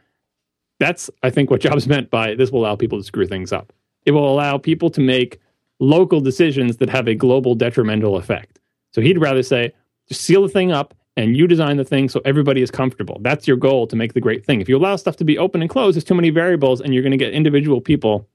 that's 0.79 1.09
I 1.23 1.29
think 1.29 1.49
what 1.49 1.61
Jobs 1.67 1.87
meant 1.87 2.09
by 2.09 2.35
this 2.35 2.51
will 2.51 2.61
allow 2.61 2.75
people 2.75 2.97
to 2.97 3.03
screw 3.03 3.27
things 3.27 3.51
up. 3.51 3.73
It 4.05 4.11
will 4.11 4.31
allow 4.31 4.57
people 4.57 4.89
to 4.91 5.01
make 5.01 5.39
local 5.79 6.21
decisions 6.21 6.77
that 6.77 6.89
have 6.89 7.07
a 7.07 7.15
global 7.15 7.55
detrimental 7.55 8.17
effect. 8.17 8.59
So 8.93 9.01
he'd 9.01 9.17
rather 9.17 9.43
say, 9.43 9.73
just 10.07 10.21
seal 10.21 10.43
the 10.43 10.49
thing 10.49 10.71
up 10.71 10.93
and 11.17 11.35
you 11.35 11.47
design 11.47 11.77
the 11.77 11.83
thing 11.83 12.09
so 12.09 12.21
everybody 12.25 12.61
is 12.61 12.71
comfortable. 12.71 13.19
That's 13.21 13.47
your 13.47 13.57
goal 13.57 13.87
to 13.87 13.95
make 13.95 14.13
the 14.13 14.21
great 14.21 14.45
thing. 14.45 14.61
If 14.61 14.69
you 14.69 14.77
allow 14.77 14.95
stuff 14.95 15.15
to 15.17 15.25
be 15.25 15.37
open 15.37 15.61
and 15.61 15.69
closed, 15.69 15.95
there's 15.95 16.03
too 16.03 16.13
many 16.13 16.29
variables, 16.29 16.81
and 16.81 16.93
you're 16.93 17.03
going 17.03 17.11
to 17.11 17.17
get 17.17 17.33
individual 17.33 17.79
people 17.79 18.27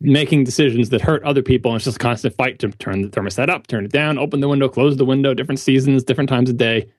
making 0.00 0.44
decisions 0.44 0.90
that 0.90 1.00
hurt 1.00 1.22
other 1.22 1.42
people. 1.42 1.70
And 1.70 1.76
it's 1.76 1.84
just 1.84 1.96
a 1.96 2.00
constant 2.00 2.34
fight 2.34 2.58
to 2.60 2.68
turn 2.70 3.02
the 3.02 3.08
thermostat 3.08 3.48
up, 3.48 3.66
turn 3.68 3.84
it 3.84 3.92
down, 3.92 4.18
open 4.18 4.40
the 4.40 4.48
window, 4.48 4.68
close 4.68 4.96
the 4.96 5.04
window, 5.04 5.34
different 5.34 5.60
seasons, 5.60 6.02
different 6.02 6.28
times 6.28 6.50
of 6.50 6.56
day. 6.56 6.90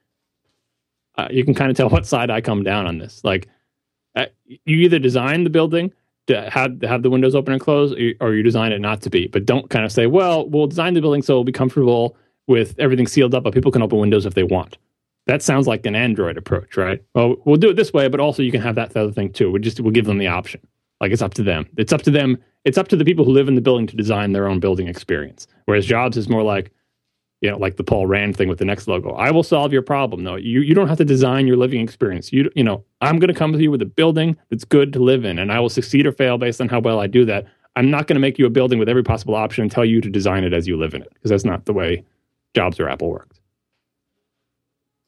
Uh, 1.17 1.27
you 1.29 1.43
can 1.43 1.53
kind 1.53 1.69
of 1.69 1.77
tell 1.77 1.89
what 1.89 2.05
side 2.05 2.29
I 2.29 2.41
come 2.41 2.63
down 2.63 2.87
on 2.87 2.97
this. 2.97 3.21
Like, 3.23 3.47
uh, 4.15 4.25
you 4.45 4.77
either 4.77 4.99
design 4.99 5.43
the 5.43 5.49
building 5.49 5.91
to 6.27 6.49
have, 6.49 6.81
have 6.81 7.03
the 7.03 7.09
windows 7.09 7.35
open 7.35 7.53
and 7.53 7.61
close, 7.61 7.93
or 8.19 8.33
you, 8.33 8.43
design 8.43 8.71
it 8.71 8.79
not 8.79 9.01
to 9.01 9.09
be. 9.09 9.27
But 9.27 9.45
don't 9.45 9.69
kind 9.69 9.85
of 9.85 9.91
say, 9.91 10.07
well, 10.07 10.49
we'll 10.49 10.67
design 10.67 10.93
the 10.93 11.01
building 11.01 11.21
so 11.21 11.33
it'll 11.33 11.43
be 11.43 11.51
comfortable 11.51 12.17
with 12.47 12.75
everything 12.79 13.07
sealed 13.07 13.35
up, 13.35 13.43
but 13.43 13.53
people 13.53 13.71
can 13.71 13.81
open 13.81 13.99
windows 13.99 14.25
if 14.25 14.33
they 14.33 14.43
want. 14.43 14.77
That 15.27 15.41
sounds 15.41 15.67
like 15.67 15.85
an 15.85 15.95
Android 15.95 16.37
approach, 16.37 16.77
right? 16.77 17.03
Well, 17.15 17.35
we'll 17.45 17.57
do 17.57 17.69
it 17.69 17.75
this 17.75 17.91
way, 17.91 18.07
but 18.07 18.19
also 18.19 18.43
you 18.43 18.51
can 18.51 18.61
have 18.61 18.75
that 18.75 18.95
other 18.95 19.11
thing 19.11 19.31
too. 19.31 19.51
We 19.51 19.59
just 19.59 19.79
we'll 19.79 19.91
give 19.91 20.05
them 20.05 20.19
the 20.19 20.27
option. 20.27 20.61
Like 21.01 21.11
it's 21.11 21.21
up 21.21 21.33
to 21.35 21.43
them. 21.43 21.67
It's 21.77 21.91
up 21.91 22.03
to 22.03 22.11
them. 22.11 22.37
It's 22.63 22.77
up 22.77 22.87
to 22.89 22.95
the 22.95 23.05
people 23.05 23.25
who 23.25 23.31
live 23.31 23.47
in 23.47 23.55
the 23.55 23.61
building 23.61 23.87
to 23.87 23.95
design 23.95 24.33
their 24.33 24.47
own 24.47 24.59
building 24.59 24.87
experience. 24.87 25.47
Whereas 25.65 25.85
Jobs 25.85 26.15
is 26.15 26.29
more 26.29 26.43
like, 26.43 26.71
you 27.45 27.51
know, 27.51 27.57
like 27.57 27.77
the 27.77 27.83
Paul 27.83 28.07
Rand 28.07 28.35
thing 28.35 28.49
with 28.49 28.57
the 28.57 28.65
NeXT 28.65 28.87
logo. 28.87 29.11
I 29.11 29.29
will 29.29 29.43
solve 29.43 29.71
your 29.71 29.83
problem. 29.83 30.23
No, 30.23 30.35
you 30.35 30.61
you 30.61 30.73
don't 30.73 30.87
have 30.87 30.97
to 30.97 31.05
design 31.05 31.45
your 31.45 31.57
living 31.57 31.79
experience. 31.79 32.33
You 32.33 32.49
you 32.55 32.63
know, 32.63 32.83
I'm 33.01 33.19
going 33.19 33.27
to 33.27 33.35
come 33.35 33.53
to 33.53 33.61
you 33.61 33.69
with 33.69 33.83
a 33.83 33.85
building 33.85 34.35
that's 34.49 34.65
good 34.65 34.91
to 34.93 34.99
live 34.99 35.25
in, 35.25 35.37
and 35.37 35.51
I 35.51 35.59
will 35.59 35.69
succeed 35.69 36.07
or 36.07 36.11
fail 36.11 36.39
based 36.39 36.59
on 36.59 36.69
how 36.69 36.79
well 36.79 36.99
I 36.99 37.05
do 37.05 37.23
that. 37.25 37.45
I'm 37.75 37.91
not 37.91 38.07
going 38.07 38.15
to 38.15 38.19
make 38.21 38.39
you 38.39 38.47
a 38.47 38.49
building 38.49 38.79
with 38.79 38.89
every 38.89 39.03
possible 39.03 39.35
option 39.35 39.61
and 39.61 39.71
tell 39.71 39.85
you 39.85 40.01
to 40.01 40.09
design 40.09 40.43
it 40.43 40.53
as 40.53 40.67
you 40.67 40.75
live 40.75 40.95
in 40.95 41.03
it 41.03 41.13
because 41.13 41.29
that's 41.29 41.45
not 41.45 41.65
the 41.65 41.73
way 41.73 42.03
Jobs 42.55 42.79
or 42.79 42.89
Apple 42.89 43.11
worked. 43.11 43.39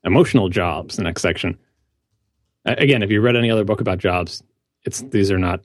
Emotional 0.04 0.48
Jobs, 0.48 0.98
the 0.98 1.04
next 1.04 1.24
section. 1.24 1.58
Again, 2.66 3.02
if 3.02 3.10
you 3.10 3.20
read 3.20 3.36
any 3.36 3.50
other 3.50 3.64
book 3.64 3.82
about 3.82 3.98
Jobs, 3.98 4.44
it's 4.84 5.02
these 5.02 5.32
are 5.32 5.40
not 5.40 5.62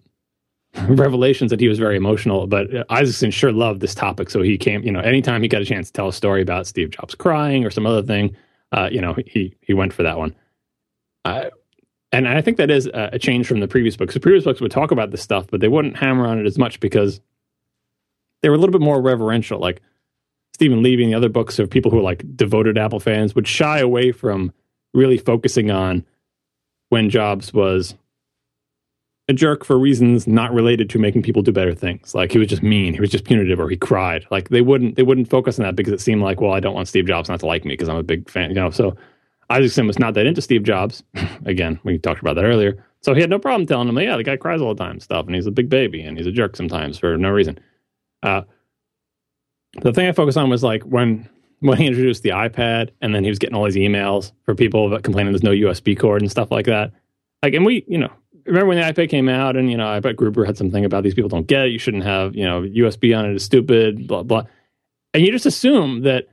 revelations 0.89 1.51
that 1.51 1.61
he 1.61 1.69
was 1.69 1.79
very 1.79 1.97
emotional, 1.97 2.47
but 2.47 2.69
Isaacson 2.91 3.31
sure 3.31 3.53
loved 3.53 3.81
this 3.81 3.95
topic. 3.95 4.31
So 4.31 4.41
he 4.43 4.57
came, 4.57 4.83
you 4.83 4.93
know, 4.93 5.01
anytime 5.01 5.43
he 5.43 5.49
got 5.49 5.61
a 5.61 5.67
chance 5.67 5.89
to 5.89 5.93
tell 5.93 6.09
a 6.09 6.13
story 6.13 6.41
about 6.41 6.67
Steve 6.67 6.91
Jobs 6.91 7.15
crying 7.15 7.65
or 7.65 7.71
some 7.71 7.87
other 7.87 8.03
thing, 8.03 8.35
uh, 8.73 8.89
you 8.91 9.01
know, 9.01 9.15
he 9.27 9.55
he 9.61 9.75
went 9.75 9.93
for 9.93 10.03
that 10.03 10.19
one. 10.19 10.35
Uh, 11.25 11.51
and 12.11 12.29
I 12.29 12.43
think 12.43 12.59
that 12.59 12.71
is 12.71 12.91
a 12.93 13.19
change 13.19 13.47
from 13.47 13.61
the 13.61 13.69
previous 13.69 13.97
books. 13.97 14.13
The 14.13 14.21
previous 14.21 14.45
books 14.45 14.61
would 14.61 14.71
talk 14.71 14.91
about 14.91 15.11
this 15.11 15.23
stuff, 15.23 15.47
but 15.51 15.61
they 15.61 15.69
wouldn't 15.69 15.97
hammer 15.97 16.27
on 16.27 16.39
it 16.39 16.45
as 16.45 16.59
much 16.59 16.79
because 16.79 17.23
they 18.43 18.51
were 18.51 18.55
a 18.55 18.59
little 18.59 18.73
bit 18.73 18.85
more 18.85 19.01
reverential. 19.01 19.59
Like 19.59 19.81
Steven 20.53 20.83
Levy 20.83 21.05
and 21.05 21.13
the 21.13 21.17
other 21.17 21.31
books 21.31 21.59
of 21.59 21.71
people 21.71 21.91
who 21.91 21.99
are 21.99 22.03
like 22.03 22.25
devoted 22.37 22.77
Apple 22.77 23.01
fans 23.01 23.35
would 23.35 23.49
shy 23.49 23.79
away 23.79 24.13
from 24.13 24.53
really 24.93 25.17
focusing 25.17 25.71
on 25.71 26.05
when 26.91 27.09
Jobs 27.09 27.55
was 27.55 27.95
a 29.33 29.35
jerk 29.35 29.65
for 29.65 29.79
reasons 29.79 30.27
not 30.27 30.53
related 30.53 30.89
to 30.91 30.99
making 30.99 31.23
people 31.23 31.43
do 31.43 31.53
better 31.53 31.75
things. 31.75 32.15
Like 32.15 32.31
he 32.31 32.39
was 32.39 32.49
just 32.49 32.63
mean, 32.63 32.95
he 32.95 33.01
was 33.01 33.11
just 33.11 33.25
punitive, 33.25 33.59
or 33.59 33.69
he 33.69 33.77
cried. 33.77 34.27
Like 34.31 34.51
they 34.51 34.61
wouldn't 34.61 34.97
they 34.97 35.03
wouldn't 35.03 35.31
focus 35.31 35.59
on 35.59 35.65
that 35.65 35.75
because 35.75 35.93
it 35.93 36.01
seemed 36.01 36.23
like, 36.23 36.41
well, 36.41 36.53
I 36.53 36.61
don't 36.61 36.75
want 36.75 36.89
Steve 36.89 37.07
Jobs 37.07 37.29
not 37.29 37.41
to 37.41 37.47
like 37.47 37.65
me 37.65 37.73
because 37.73 37.89
I'm 37.89 37.97
a 37.97 38.03
big 38.03 38.31
fan, 38.31 38.51
you 38.51 38.55
know. 38.55 38.71
So 38.71 38.95
Isaacson 39.51 39.87
was 39.87 39.99
not 39.99 40.15
that 40.15 40.27
into 40.27 40.43
Steve 40.43 40.63
Jobs. 40.63 41.03
Again, 41.47 41.81
we 41.85 41.99
talked 41.99 42.21
about 42.21 42.37
that 42.37 42.45
earlier. 42.45 42.85
So 43.01 43.15
he 43.15 43.21
had 43.21 43.31
no 43.31 43.39
problem 43.39 43.67
telling 43.67 43.89
him, 43.89 43.99
yeah, 43.99 44.17
the 44.17 44.23
guy 44.23 44.37
cries 44.37 44.61
all 44.61 44.75
the 44.75 44.85
time, 44.85 45.01
stuff, 45.01 45.27
and 45.27 45.35
he's 45.35 45.47
a 45.47 45.51
big 45.51 45.69
baby, 45.69 46.03
and 46.03 46.17
he's 46.17 46.27
a 46.27 46.33
jerk 46.33 46.55
sometimes 46.55 46.99
for 46.99 47.17
no 47.17 47.31
reason. 47.31 47.59
Uh, 48.23 48.43
the 49.81 49.93
thing 49.93 50.07
I 50.07 50.13
focused 50.13 50.39
on 50.39 50.51
was 50.51 50.63
like 50.63 50.83
when 50.85 51.29
when 51.61 51.79
he 51.79 51.87
introduced 51.87 52.23
the 52.23 52.31
iPad, 52.31 52.91
and 53.01 53.15
then 53.15 53.25
he 53.25 53.31
was 53.31 53.39
getting 53.39 53.57
all 53.57 53.65
these 53.65 53.77
emails 53.77 54.33
for 54.45 54.55
people 54.55 54.99
complaining 55.01 55.33
there's 55.33 55.43
no 55.43 55.51
USB 55.51 55.99
cord 55.99 56.21
and 56.21 56.31
stuff 56.31 56.51
like 56.51 56.67
that. 56.67 56.93
Like, 57.43 57.55
and 57.55 57.65
we, 57.65 57.85
you 57.89 57.99
know, 57.99 58.13
remember 58.47 58.67
when 58.67 58.81
the 58.81 58.85
iPad 58.85 59.09
came 59.11 59.29
out, 59.29 59.57
and 59.57 59.71
you 59.71 59.77
know, 59.77 59.89
I 59.89 60.01
bet 60.01 60.17
Gruber 60.17 60.45
had 60.45 60.57
something 60.57 60.85
about 60.85 61.03
these 61.03 61.15
people 61.15 61.29
don't 61.29 61.47
get 61.47 61.67
it. 61.67 61.71
You 61.71 61.79
shouldn't 61.79 62.05
have, 62.05 62.35
you 62.35 62.45
know, 62.45 62.63
USB 62.63 63.17
on 63.17 63.29
it 63.29 63.35
is 63.35 63.45
stupid, 63.45 64.07
blah 64.07 64.23
blah. 64.23 64.45
And 65.15 65.25
you 65.25 65.33
just 65.33 65.47
assume 65.47 66.03
that 66.03 66.29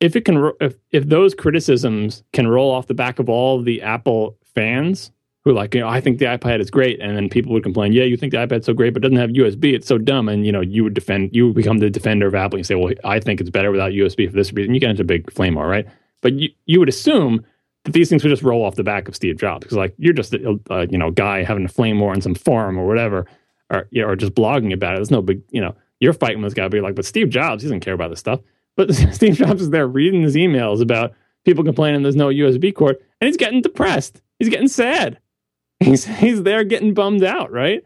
if 0.00 0.16
it 0.16 0.24
can, 0.24 0.52
if 0.60 0.74
if 0.90 1.08
those 1.08 1.34
criticisms 1.34 2.22
can 2.32 2.48
roll 2.48 2.70
off 2.70 2.86
the 2.86 2.94
back 2.94 3.18
of 3.18 3.28
all 3.28 3.62
the 3.62 3.82
Apple 3.82 4.36
fans 4.54 5.10
who 5.44 5.50
are 5.50 5.54
like, 5.54 5.74
you 5.74 5.80
know, 5.80 5.88
I 5.88 6.00
think 6.00 6.18
the 6.18 6.24
iPad 6.24 6.60
is 6.60 6.70
great, 6.70 7.00
and 7.00 7.16
then 7.16 7.28
people 7.28 7.52
would 7.52 7.62
complain, 7.62 7.92
yeah, 7.92 8.02
you 8.02 8.16
think 8.16 8.32
the 8.32 8.38
iPad's 8.38 8.66
so 8.66 8.74
great, 8.74 8.92
but 8.92 9.00
doesn't 9.00 9.16
have 9.16 9.30
USB, 9.30 9.74
it's 9.74 9.86
so 9.86 9.96
dumb, 9.96 10.28
and 10.28 10.44
you 10.44 10.50
know, 10.50 10.60
you 10.60 10.82
would 10.82 10.94
defend, 10.94 11.30
you 11.32 11.46
would 11.46 11.54
become 11.54 11.78
the 11.78 11.88
defender 11.88 12.26
of 12.26 12.34
Apple, 12.34 12.56
and 12.56 12.66
say, 12.66 12.74
well, 12.74 12.92
I 13.04 13.20
think 13.20 13.40
it's 13.40 13.50
better 13.50 13.70
without 13.70 13.92
USB 13.92 14.28
for 14.28 14.34
this 14.34 14.52
reason. 14.52 14.74
You 14.74 14.80
get 14.80 14.90
into 14.90 15.02
a 15.02 15.06
big 15.06 15.32
flame 15.32 15.54
war, 15.54 15.68
right? 15.68 15.86
But 16.20 16.34
you 16.34 16.48
you 16.66 16.80
would 16.80 16.88
assume 16.88 17.44
that 17.86 17.92
these 17.92 18.08
things 18.08 18.22
would 18.22 18.30
just 18.30 18.42
roll 18.42 18.64
off 18.64 18.74
the 18.74 18.84
back 18.84 19.08
of 19.08 19.16
Steve 19.16 19.38
Jobs 19.38 19.64
because 19.64 19.76
like 19.76 19.94
you're 19.96 20.12
just 20.12 20.34
a, 20.34 20.60
a 20.70 20.86
you 20.88 20.98
know 20.98 21.10
guy 21.10 21.42
having 21.42 21.64
a 21.64 21.68
flame 21.68 21.98
war 21.98 22.12
in 22.12 22.20
some 22.20 22.34
forum 22.34 22.76
or 22.78 22.86
whatever, 22.86 23.26
or 23.70 23.88
you 23.90 24.02
know, 24.02 24.08
or 24.08 24.16
just 24.16 24.34
blogging 24.34 24.72
about 24.72 24.94
it. 24.94 24.96
There's 24.96 25.10
no 25.10 25.22
big 25.22 25.42
you 25.50 25.60
know 25.60 25.74
you're 26.00 26.12
fighting 26.12 26.42
with 26.42 26.52
this 26.52 26.54
guy, 26.54 26.68
but 26.68 26.74
you're 26.74 26.84
like, 26.84 26.96
but 26.96 27.06
Steve 27.06 27.30
Jobs 27.30 27.62
he 27.62 27.68
doesn't 27.68 27.80
care 27.80 27.94
about 27.94 28.10
this 28.10 28.18
stuff. 28.18 28.40
But 28.76 28.92
Steve 29.12 29.34
Jobs 29.34 29.62
is 29.62 29.70
there 29.70 29.86
reading 29.86 30.22
his 30.22 30.34
emails 30.34 30.82
about 30.82 31.14
people 31.44 31.64
complaining 31.64 32.02
there's 32.02 32.16
no 32.16 32.28
USB 32.28 32.74
cord, 32.74 32.96
and 33.20 33.28
he's 33.28 33.36
getting 33.36 33.62
depressed. 33.62 34.20
He's 34.38 34.48
getting 34.48 34.68
sad. 34.68 35.18
He's 35.80 36.06
he's 36.06 36.42
there 36.42 36.64
getting 36.64 36.94
bummed 36.94 37.22
out, 37.22 37.52
right? 37.52 37.84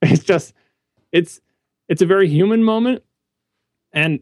It's 0.00 0.24
just 0.24 0.54
it's 1.12 1.42
it's 1.86 2.00
a 2.00 2.06
very 2.06 2.26
human 2.26 2.64
moment, 2.64 3.02
and 3.92 4.20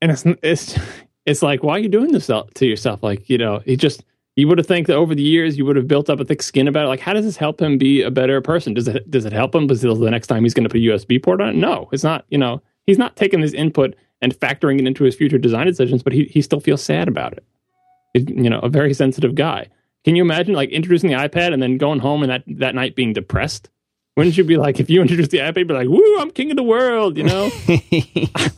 and 0.00 0.10
it's 0.10 0.24
it's 0.42 0.78
it's 1.26 1.42
like 1.42 1.62
why 1.62 1.76
are 1.76 1.80
you 1.80 1.90
doing 1.90 2.12
this 2.12 2.28
to 2.28 2.66
yourself? 2.66 3.02
Like 3.02 3.28
you 3.28 3.36
know, 3.36 3.58
he 3.58 3.76
just 3.76 4.04
you 4.40 4.48
would 4.48 4.56
have 4.56 4.66
think 4.66 4.86
that 4.86 4.96
over 4.96 5.14
the 5.14 5.22
years 5.22 5.58
you 5.58 5.66
would 5.66 5.76
have 5.76 5.86
built 5.86 6.08
up 6.08 6.18
a 6.18 6.24
thick 6.24 6.42
skin 6.42 6.66
about 6.66 6.86
it. 6.86 6.88
Like, 6.88 7.00
how 7.00 7.12
does 7.12 7.26
this 7.26 7.36
help 7.36 7.60
him 7.60 7.76
be 7.76 8.00
a 8.00 8.10
better 8.10 8.40
person? 8.40 8.72
Does 8.72 8.88
it 8.88 9.10
does 9.10 9.26
it 9.26 9.32
help 9.34 9.54
him? 9.54 9.66
Because 9.66 9.82
the 9.82 10.10
next 10.10 10.28
time 10.28 10.42
he's 10.44 10.54
going 10.54 10.64
to 10.64 10.70
put 10.70 10.78
a 10.78 10.80
USB 10.80 11.22
port 11.22 11.42
on 11.42 11.50
it? 11.50 11.56
No, 11.56 11.90
it's 11.92 12.02
not. 12.02 12.24
You 12.30 12.38
know, 12.38 12.62
he's 12.86 12.96
not 12.96 13.16
taking 13.16 13.42
this 13.42 13.52
input 13.52 13.94
and 14.22 14.34
factoring 14.34 14.80
it 14.80 14.86
into 14.86 15.04
his 15.04 15.14
future 15.14 15.36
design 15.36 15.66
decisions, 15.66 16.02
but 16.02 16.14
he 16.14 16.24
he 16.24 16.40
still 16.40 16.60
feels 16.60 16.82
sad 16.82 17.06
about 17.06 17.34
it. 17.34 17.44
It, 18.14 18.30
you 18.30 18.48
know, 18.48 18.60
a 18.60 18.70
very 18.70 18.94
sensitive 18.94 19.34
guy. 19.34 19.68
Can 20.04 20.16
you 20.16 20.22
imagine 20.22 20.54
like 20.54 20.70
introducing 20.70 21.10
the 21.10 21.16
iPad 21.16 21.52
and 21.52 21.62
then 21.62 21.76
going 21.76 21.98
home 21.98 22.22
and 22.22 22.30
that 22.30 22.44
that 22.46 22.74
night 22.74 22.96
being 22.96 23.12
depressed? 23.12 23.68
Wouldn't 24.16 24.36
you 24.36 24.44
be 24.44 24.56
like, 24.56 24.80
if 24.80 24.90
you 24.90 25.00
introduce 25.00 25.28
the 25.28 25.38
iPad, 25.38 25.68
be 25.68 25.74
like, 25.74 25.88
"Woo, 25.88 26.18
I'm 26.18 26.30
king 26.30 26.50
of 26.50 26.56
the 26.56 26.62
world," 26.62 27.16
you 27.16 27.22
know? 27.22 27.50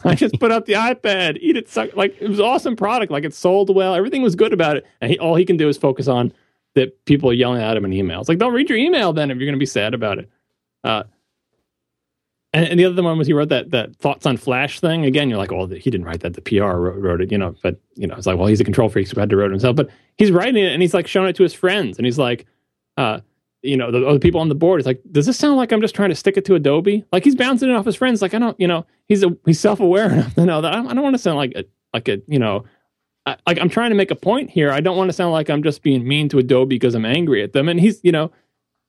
I 0.05 0.15
just 0.15 0.41
put 0.41 0.51
out 0.51 0.67
the 0.67 0.73
iPad, 0.73 1.37
eat 1.41 1.57
it, 1.57 1.69
suck. 1.69 1.95
Like 1.95 2.17
it 2.21 2.29
was 2.29 2.41
awesome 2.41 2.75
product, 2.75 3.13
like 3.13 3.25
it 3.25 3.35
sold 3.35 3.75
well, 3.75 3.95
everything 3.95 4.23
was 4.23 4.35
good 4.35 4.53
about 4.53 4.77
it, 4.77 4.87
and 5.01 5.11
he, 5.11 5.19
all 5.19 5.35
he 5.35 5.45
can 5.45 5.57
do 5.57 5.69
is 5.69 5.77
focus 5.77 6.09
on 6.09 6.33
that 6.75 7.05
people 7.05 7.31
are 7.31 7.35
yelling 7.35 7.61
at 7.61 7.77
him 7.77 7.85
in 7.85 7.91
emails. 7.91 8.29
Like, 8.29 8.39
don't 8.39 8.55
read 8.55 8.69
your 8.69 8.79
email 8.79 9.13
then 9.13 9.31
if 9.31 9.37
you're 9.37 9.47
going 9.47 9.55
to 9.55 9.59
be 9.59 9.67
sad 9.67 9.95
about 9.95 10.19
it. 10.19 10.31
Uh, 10.83 11.05
and, 12.55 12.67
and, 12.67 12.81
the 12.81 12.85
other 12.85 13.03
one 13.03 13.17
was 13.17 13.27
he 13.27 13.33
wrote 13.33 13.49
that 13.49 13.71
that 13.71 13.97
thoughts 13.97 14.27
on 14.27 14.37
Flash 14.37 14.81
thing. 14.81 15.05
Again, 15.05 15.29
you're 15.29 15.39
like, 15.39 15.53
oh, 15.53 15.67
he 15.67 15.91
didn't 15.91 16.05
write 16.05 16.21
that. 16.21 16.35
The 16.35 16.43
PR 16.43 16.65
wrote, 16.65 16.99
wrote, 16.99 17.21
it, 17.21 17.33
you 17.33 17.39
know. 17.39 17.55
But 17.63 17.81
you 17.95 18.07
know, 18.07 18.15
it's 18.15 18.27
like, 18.27 18.37
well, 18.37 18.47
he's 18.47 18.61
a 18.61 18.65
control 18.65 18.89
freak, 18.89 19.07
so 19.07 19.15
he 19.15 19.21
had 19.21 19.31
to 19.31 19.37
write 19.37 19.47
it 19.47 19.53
himself. 19.53 19.77
But 19.77 19.91
he's 20.17 20.31
writing 20.31 20.63
it, 20.63 20.73
and 20.73 20.83
he's 20.83 20.93
like 20.93 21.07
showing 21.07 21.29
it 21.29 21.37
to 21.37 21.43
his 21.43 21.55
friends, 21.55 21.99
and 21.99 22.05
he's 22.05 22.19
like, 22.19 22.47
uh, 22.97 23.21
you 23.63 23.77
know, 23.77 23.91
the 23.91 24.07
other 24.07 24.19
people 24.19 24.41
on 24.41 24.49
the 24.49 24.55
board. 24.55 24.81
He's 24.81 24.87
like, 24.87 25.01
does 25.11 25.27
this 25.27 25.39
sound 25.39 25.57
like 25.57 25.73
I'm 25.73 25.81
just 25.81 25.95
trying 25.95 26.11
to 26.11 26.15
stick 26.15 26.37
it 26.37 26.45
to 26.47 26.55
Adobe? 26.55 27.05
Like 27.13 27.25
he's 27.25 27.37
bouncing 27.37 27.71
it 27.71 27.75
off 27.75 27.87
his 27.87 27.97
friends. 27.97 28.21
Like 28.21 28.35
I 28.35 28.39
don't, 28.39 28.59
you 28.61 28.67
know, 28.67 28.87
he's 29.09 29.23
a 29.23 29.37
he's 29.47 29.61
self 29.61 29.81
aware 29.81 30.07
enough 30.13 30.35
to 30.35 30.45
know 30.45 30.61
that 30.61 30.73
I 30.73 30.77
don't, 30.77 30.95
don't 30.95 31.03
want 31.03 31.15
to 31.15 31.19
sound 31.19 31.37
like 31.37 31.53
a 31.55 31.65
like 31.93 32.09
a 32.09 32.21
you 32.27 32.39
know. 32.39 32.65
I, 33.25 33.37
like 33.47 33.61
I'm 33.61 33.69
trying 33.69 33.91
to 33.91 33.97
make 33.97 34.11
a 34.11 34.17
point 34.17 34.51
here. 34.51 34.73
I 34.73 34.81
don't 34.81 34.97
want 34.97 35.09
to 35.09 35.13
sound 35.13 35.31
like 35.31 35.49
I'm 35.49 35.63
just 35.63 35.83
being 35.83 36.07
mean 36.07 36.29
to 36.31 36.39
Adobe 36.39 36.75
because 36.75 36.97
I'm 36.97 37.05
angry 37.05 37.41
at 37.41 37.53
them. 37.53 37.69
And 37.69 37.79
he's, 37.79 38.01
you 38.03 38.11
know, 38.11 38.33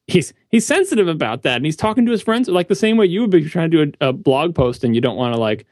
he's 0.07 0.33
he's 0.49 0.65
sensitive 0.65 1.07
about 1.07 1.43
that, 1.43 1.57
and 1.57 1.65
he's 1.65 1.75
talking 1.75 2.05
to 2.07 2.11
his 2.11 2.23
friends 2.23 2.47
like 2.47 2.67
the 2.67 2.75
same 2.75 2.97
way 2.97 3.05
you 3.05 3.21
would 3.21 3.29
be 3.29 3.47
trying 3.47 3.69
to 3.69 3.85
do 3.85 3.93
a, 4.01 4.09
a 4.09 4.13
blog 4.13 4.55
post, 4.55 4.83
and 4.83 4.95
you 4.95 5.01
don't 5.01 5.17
want 5.17 5.35
to 5.35 5.39
like 5.39 5.67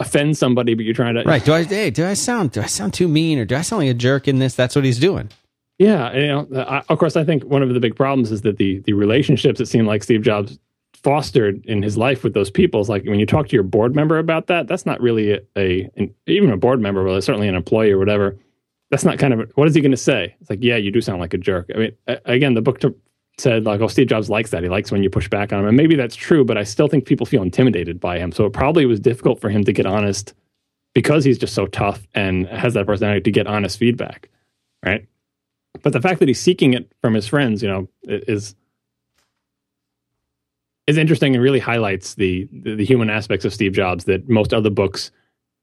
offend 0.00 0.36
somebody, 0.36 0.74
but 0.74 0.84
you're 0.84 0.94
trying 0.94 1.14
to 1.16 1.24
right. 1.24 1.44
Do 1.44 1.54
I 1.54 1.64
hey, 1.64 1.90
do 1.90 2.06
I 2.06 2.14
sound 2.14 2.52
do 2.52 2.60
I 2.60 2.66
sound 2.66 2.94
too 2.94 3.08
mean 3.08 3.38
or 3.38 3.44
do 3.44 3.56
I 3.56 3.62
sound 3.62 3.82
like 3.82 3.90
a 3.90 3.94
jerk 3.94 4.28
in 4.28 4.38
this? 4.38 4.54
That's 4.54 4.76
what 4.76 4.84
he's 4.84 4.98
doing. 4.98 5.30
Yeah, 5.78 6.16
you 6.16 6.26
know, 6.28 6.48
I, 6.62 6.82
of 6.88 6.98
course, 6.98 7.16
I 7.16 7.24
think 7.24 7.44
one 7.44 7.62
of 7.62 7.68
the 7.74 7.80
big 7.80 7.96
problems 7.96 8.30
is 8.30 8.42
that 8.42 8.58
the 8.58 8.78
the 8.80 8.92
relationships 8.92 9.60
it 9.60 9.66
seemed 9.66 9.88
like 9.88 10.02
Steve 10.04 10.22
Jobs 10.22 10.58
fostered 11.02 11.64
in 11.66 11.82
his 11.82 11.98
life 11.98 12.24
with 12.24 12.32
those 12.32 12.50
people 12.50 12.80
is 12.80 12.88
like 12.88 13.04
when 13.04 13.18
you 13.18 13.26
talk 13.26 13.48
to 13.48 13.54
your 13.54 13.62
board 13.62 13.94
member 13.94 14.18
about 14.18 14.46
that, 14.46 14.66
that's 14.68 14.86
not 14.86 15.00
really 15.00 15.32
a, 15.32 15.40
a 15.56 15.90
an, 15.96 16.14
even 16.26 16.50
a 16.50 16.56
board 16.56 16.80
member, 16.80 17.02
well, 17.02 17.20
certainly 17.20 17.48
an 17.48 17.54
employee 17.54 17.90
or 17.90 17.98
whatever. 17.98 18.36
That's 18.90 19.04
not 19.04 19.18
kind 19.18 19.34
of 19.34 19.50
what 19.56 19.66
is 19.66 19.74
he 19.74 19.80
going 19.80 19.90
to 19.90 19.96
say? 19.96 20.36
It's 20.40 20.48
like, 20.48 20.62
yeah, 20.62 20.76
you 20.76 20.92
do 20.92 21.00
sound 21.00 21.20
like 21.20 21.34
a 21.34 21.38
jerk. 21.38 21.70
I 21.74 21.78
mean, 21.78 21.92
again, 22.24 22.54
the 22.54 22.62
book 22.62 22.80
to, 22.80 22.94
said 23.38 23.64
like, 23.64 23.80
oh, 23.80 23.88
Steve 23.88 24.06
Jobs 24.06 24.30
likes 24.30 24.50
that. 24.50 24.62
He 24.62 24.68
likes 24.68 24.92
when 24.92 25.02
you 25.02 25.10
push 25.10 25.28
back 25.28 25.52
on 25.52 25.60
him, 25.60 25.66
and 25.66 25.76
maybe 25.76 25.96
that's 25.96 26.14
true. 26.14 26.44
But 26.44 26.56
I 26.56 26.62
still 26.62 26.86
think 26.86 27.04
people 27.04 27.26
feel 27.26 27.42
intimidated 27.42 27.98
by 27.98 28.18
him. 28.18 28.30
So 28.30 28.46
it 28.46 28.52
probably 28.52 28.86
was 28.86 29.00
difficult 29.00 29.40
for 29.40 29.50
him 29.50 29.64
to 29.64 29.72
get 29.72 29.86
honest 29.86 30.34
because 30.94 31.24
he's 31.24 31.38
just 31.38 31.54
so 31.54 31.66
tough 31.66 32.06
and 32.14 32.46
has 32.46 32.74
that 32.74 32.86
personality 32.86 33.22
to 33.22 33.30
get 33.32 33.48
honest 33.48 33.76
feedback, 33.78 34.28
right? 34.84 35.06
But 35.82 35.92
the 35.92 36.00
fact 36.00 36.20
that 36.20 36.28
he's 36.28 36.40
seeking 36.40 36.72
it 36.72 36.90
from 37.00 37.14
his 37.14 37.26
friends, 37.26 37.62
you 37.62 37.68
know, 37.68 37.88
is 38.04 38.54
is 40.86 40.98
interesting 40.98 41.34
and 41.34 41.42
really 41.42 41.58
highlights 41.58 42.14
the, 42.14 42.46
the, 42.52 42.74
the 42.74 42.84
human 42.84 43.08
aspects 43.08 43.46
of 43.46 43.54
Steve 43.54 43.72
Jobs 43.72 44.04
that 44.04 44.28
most 44.28 44.52
other 44.52 44.68
books 44.68 45.10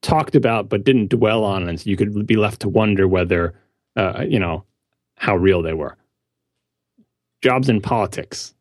talked 0.01 0.35
about 0.35 0.67
but 0.67 0.83
didn't 0.83 1.09
dwell 1.09 1.43
on, 1.43 1.67
and 1.67 1.79
so 1.79 1.89
you 1.89 1.95
could 1.95 2.25
be 2.25 2.37
left 2.37 2.61
to 2.61 2.69
wonder 2.69 3.07
whether, 3.07 3.53
uh, 3.95 4.25
you 4.27 4.39
know, 4.39 4.65
how 5.15 5.35
real 5.35 5.61
they 5.61 5.73
were 5.73 5.95
jobs 7.41 7.69
in 7.69 7.81
politics. 7.81 8.53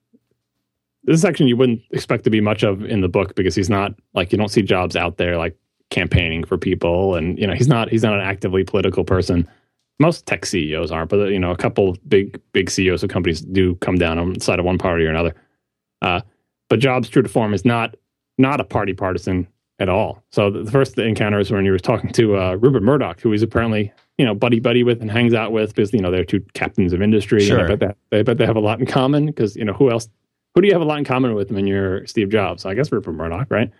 This 1.05 1.23
section 1.23 1.47
you 1.47 1.57
wouldn't 1.57 1.83
expect 1.91 2.25
to 2.25 2.31
be 2.31 2.41
much 2.41 2.63
of 2.63 2.85
in 2.85 3.01
the 3.01 3.09
book 3.09 3.35
because 3.35 3.55
he's 3.55 3.71
not 3.71 3.95
like 4.15 4.33
you 4.33 4.39
don't 4.39 4.51
see 4.51 4.63
Jobs 4.63 4.97
out 4.97 5.17
there 5.17 5.37
like 5.39 5.57
campaigning 5.91 6.45
for 6.45 6.59
people, 6.59 7.15
and 7.15 7.39
you 7.39 7.47
know 7.47 7.55
he's 7.55 7.69
not 7.69 7.89
he's 7.89 8.03
not 8.03 8.15
an 8.15 8.21
actively 8.21 8.65
political 8.65 9.05
person. 9.05 9.49
Most 10.01 10.27
tech 10.27 10.47
CEOs 10.47 10.91
aren't, 10.91 11.11
but 11.11 11.29
you 11.29 11.39
know 11.39 11.51
a 11.51 11.57
couple 11.57 11.97
big 12.09 12.41
big 12.53 12.71
CEOs 12.71 13.03
of 13.03 13.11
companies 13.11 13.43
do 13.43 13.77
come 13.77 13.97
down 13.97 14.19
on 14.19 14.33
the 14.33 14.41
side 14.41 14.59
of 14.59 14.65
one 14.65 14.79
party 14.79 15.05
or 15.05 15.11
another. 15.11 15.35
Uh, 16.03 16.23
but 16.69 16.81
Jobs, 16.81 17.09
true 17.09 17.23
to 17.23 17.29
form, 17.29 17.55
is 17.55 17.65
not 17.65 17.97
not 18.39 18.61
a 18.61 18.65
party 18.65 18.95
partisan 18.95 19.47
at 19.79 19.89
all. 19.89 20.23
So 20.33 20.51
the 20.51 20.71
first 20.71 20.99
encounter 20.99 21.39
is 21.39 21.51
when 21.51 21.65
he 21.65 21.71
was 21.71 21.83
talking 21.83 22.11
to 22.13 22.37
uh, 22.37 22.55
Rupert 22.55 22.83
Murdoch, 22.83 23.21
who 23.21 23.31
he's 23.31 23.43
apparently 23.43 23.93
you 24.19 24.25
know 24.25 24.35
buddy 24.35 24.59
buddy 24.59 24.83
with 24.83 25.01
and 25.03 25.11
hangs 25.11 25.35
out 25.35 25.53
with 25.53 25.75
because 25.75 25.93
you 25.93 26.01
know 26.01 26.11
they're 26.11 26.25
two 26.25 26.41
captains 26.55 26.93
of 26.93 27.03
industry. 27.03 27.45
Sure. 27.45 27.59
And 27.59 27.73
I 27.73 27.77
bet 27.77 27.97
they, 28.11 28.23
bet 28.23 28.39
they 28.39 28.47
have 28.47 28.57
a 28.57 28.61
lot 28.61 28.81
in 28.81 28.87
common 28.87 29.27
because 29.27 29.55
you 29.55 29.65
know 29.65 29.75
who 29.75 29.91
else? 29.91 30.09
Who 30.55 30.63
do 30.63 30.67
you 30.67 30.73
have 30.75 30.83
a 30.83 30.87
lot 30.87 30.99
in 30.99 31.05
common 31.05 31.35
with 31.35 31.53
when 31.53 31.67
you're 31.67 32.07
Steve 32.07 32.31
Jobs? 32.31 32.65
I 32.65 32.75
guess 32.75 32.91
Rupert 32.91 33.15
Murdoch, 33.15 33.49
right? 33.51 33.71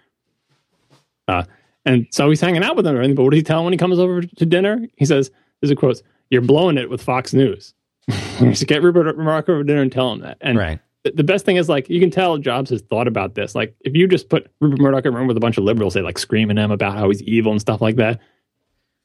Uh, 1.27 1.45
and 1.85 2.07
so 2.11 2.29
he's 2.29 2.41
hanging 2.41 2.63
out 2.63 2.77
with 2.77 2.87
him. 2.87 3.15
But 3.15 3.23
what 3.23 3.31
does 3.31 3.39
he 3.39 3.43
tell 3.43 3.61
him 3.61 3.65
when 3.65 3.73
he 3.73 3.79
comes 3.79 3.99
over 3.99 4.23
to 4.23 4.47
dinner? 4.47 4.87
He 4.97 5.05
says, 5.05 5.31
"There's 5.61 5.71
a 5.71 5.77
quote: 5.77 6.03
You're 6.31 6.43
blowing 6.43 6.79
it 6.79 6.91
with 6.91 7.03
Fox 7.03 7.33
News." 7.33 7.75
should 8.55 8.67
get 8.67 8.83
Rupert 8.83 9.19
Murdoch 9.19 9.49
over 9.49 9.63
dinner 9.63 9.83
and 9.83 9.93
tell 9.93 10.13
him 10.13 10.21
that. 10.21 10.39
And 10.41 10.59
right 10.59 10.81
the 11.17 11.25
best 11.25 11.47
thing 11.47 11.57
is 11.57 11.67
like 11.67 11.89
you 11.89 11.99
can 11.99 12.11
tell 12.11 12.37
Jobs 12.37 12.69
has 12.69 12.83
thought 12.83 13.09
about 13.09 13.35
this. 13.35 13.55
Like 13.55 13.75
if 13.81 13.95
you 13.95 14.07
just 14.07 14.29
put 14.29 14.51
Rupert 14.61 14.81
Murdoch 14.81 15.07
in 15.07 15.15
a 15.15 15.17
room 15.17 15.27
with 15.29 15.37
a 15.37 15.41
bunch 15.41 15.57
of 15.57 15.65
liberals, 15.65 15.95
they 15.95 16.03
like 16.03 16.19
screaming 16.19 16.59
at 16.59 16.65
him 16.65 16.71
about 16.71 16.99
how 16.99 17.09
he's 17.09 17.23
evil 17.23 17.53
and 17.53 17.61
stuff 17.61 17.81
like 17.81 17.97
that 17.97 18.21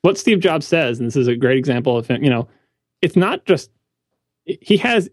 what 0.06 0.20
Steve 0.20 0.39
Jobs 0.39 0.68
says, 0.68 0.99
and 0.99 1.08
this 1.08 1.16
is 1.16 1.28
a 1.28 1.36
great 1.36 1.58
example 1.58 1.97
of 1.97 2.06
him, 2.06 2.24
you 2.24 2.30
know, 2.30 2.47
it's 3.01 3.16
not 3.16 3.43
just 3.45 3.72
he 4.45 4.78
has 4.78 5.10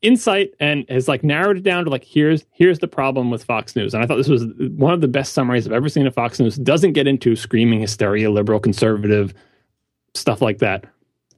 insight 0.00 0.54
and 0.58 0.86
has 0.88 1.06
like 1.06 1.22
narrowed 1.22 1.58
it 1.58 1.62
down 1.62 1.84
to 1.84 1.90
like 1.90 2.02
here's 2.02 2.46
here's 2.50 2.78
the 2.78 2.88
problem 2.88 3.30
with 3.30 3.44
Fox 3.44 3.76
News. 3.76 3.92
And 3.92 4.02
I 4.02 4.06
thought 4.06 4.16
this 4.16 4.28
was 4.28 4.46
one 4.76 4.94
of 4.94 5.02
the 5.02 5.08
best 5.08 5.34
summaries 5.34 5.66
I've 5.66 5.74
ever 5.74 5.90
seen 5.90 6.06
of 6.06 6.14
Fox 6.14 6.40
News. 6.40 6.56
Doesn't 6.56 6.94
get 6.94 7.06
into 7.06 7.36
screaming 7.36 7.82
hysteria, 7.82 8.30
liberal, 8.30 8.58
conservative 8.58 9.34
stuff 10.14 10.42
like 10.42 10.58
that. 10.58 10.84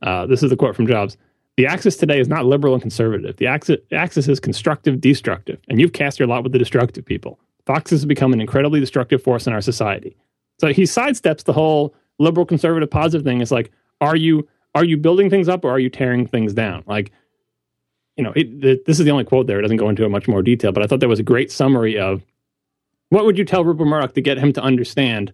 Uh, 0.02 0.26
this 0.26 0.42
is 0.42 0.50
the 0.50 0.56
quote 0.56 0.76
from 0.76 0.86
Jobs. 0.86 1.16
The 1.56 1.66
axis 1.66 1.96
today 1.96 2.18
is 2.18 2.28
not 2.28 2.44
liberal 2.44 2.74
and 2.74 2.82
conservative. 2.82 3.36
The 3.36 3.46
axis, 3.46 3.78
axis 3.92 4.28
is 4.28 4.40
constructive, 4.40 5.00
destructive, 5.00 5.60
and 5.68 5.80
you've 5.80 5.92
cast 5.92 6.18
your 6.18 6.26
lot 6.26 6.42
with 6.42 6.52
the 6.52 6.58
destructive 6.58 7.04
people. 7.04 7.38
Fox 7.64 7.90
has 7.90 8.04
become 8.04 8.32
an 8.32 8.40
incredibly 8.40 8.80
destructive 8.80 9.22
force 9.22 9.46
in 9.46 9.52
our 9.52 9.60
society. 9.60 10.16
So 10.60 10.72
he 10.72 10.82
sidesteps 10.82 11.44
the 11.44 11.52
whole 11.52 11.94
liberal 12.18 12.46
conservative 12.46 12.90
positive 12.90 13.24
thing 13.24 13.40
is 13.40 13.50
like 13.50 13.70
are 14.00 14.16
you 14.16 14.46
are 14.74 14.84
you 14.84 14.96
building 14.96 15.30
things 15.30 15.48
up 15.48 15.64
or 15.64 15.70
are 15.70 15.78
you 15.78 15.90
tearing 15.90 16.26
things 16.26 16.52
down 16.52 16.84
like 16.86 17.10
you 18.16 18.22
know 18.22 18.32
it, 18.36 18.86
this 18.86 18.98
is 18.98 19.04
the 19.04 19.10
only 19.10 19.24
quote 19.24 19.46
there 19.46 19.58
it 19.58 19.62
doesn't 19.62 19.78
go 19.78 19.88
into 19.88 20.04
it 20.04 20.08
much 20.10 20.28
more 20.28 20.42
detail 20.42 20.72
but 20.72 20.82
i 20.82 20.86
thought 20.86 21.00
that 21.00 21.08
was 21.08 21.18
a 21.18 21.24
great 21.24 21.50
summary 21.50 21.98
of 21.98 22.24
what 23.08 23.24
would 23.24 23.36
you 23.36 23.44
tell 23.44 23.64
rupert 23.64 23.86
murdoch 23.86 24.14
to 24.14 24.20
get 24.20 24.38
him 24.38 24.52
to 24.52 24.62
understand 24.62 25.32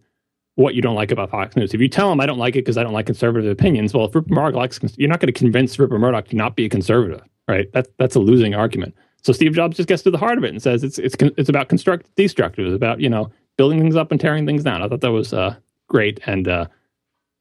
what 0.57 0.75
you 0.75 0.83
don't 0.83 0.95
like 0.95 1.11
about 1.11 1.31
fox 1.31 1.57
news 1.57 1.73
if 1.73 1.81
you 1.81 1.89
tell 1.89 2.11
him 2.11 2.21
i 2.21 2.27
don't 2.27 2.39
like 2.39 2.55
it 2.55 2.61
because 2.61 2.77
i 2.77 2.83
don't 2.83 2.93
like 2.93 3.07
conservative 3.07 3.51
opinions 3.51 3.95
well 3.95 4.07
if 4.07 4.15
rupert 4.15 4.31
murdoch 4.31 4.55
likes 4.55 4.81
you're 4.97 5.09
not 5.09 5.21
going 5.21 5.33
to 5.33 5.39
convince 5.39 5.79
rupert 5.79 5.99
murdoch 5.99 6.29
to 6.29 6.37
not 6.37 6.57
be 6.57 6.65
a 6.65 6.69
conservative 6.69 7.23
right 7.49 7.73
that's 7.73 7.89
that's 7.99 8.15
a 8.15 8.21
losing 8.21 8.55
argument 8.55 8.95
so 9.23 9.33
steve 9.33 9.53
jobs 9.53 9.77
just 9.77 9.89
gets 9.89 10.03
to 10.03 10.11
the 10.11 10.19
heart 10.19 10.39
of 10.39 10.45
it 10.45 10.51
and 10.51 10.63
says 10.63 10.85
it's 10.85 10.99
it's 10.99 11.17
it's 11.37 11.49
about 11.49 11.69
construct 11.69 12.15
destructive 12.17 12.67
it's 12.67 12.75
about 12.75 13.01
you 13.01 13.09
know 13.09 13.31
building 13.57 13.81
things 13.81 13.97
up 13.97 14.11
and 14.11 14.21
tearing 14.21 14.45
things 14.45 14.63
down 14.63 14.83
i 14.83 14.89
thought 14.89 15.01
that 15.01 15.13
was 15.13 15.33
uh 15.33 15.55
great. 15.91 16.21
And 16.25 16.49
uh, 16.49 16.67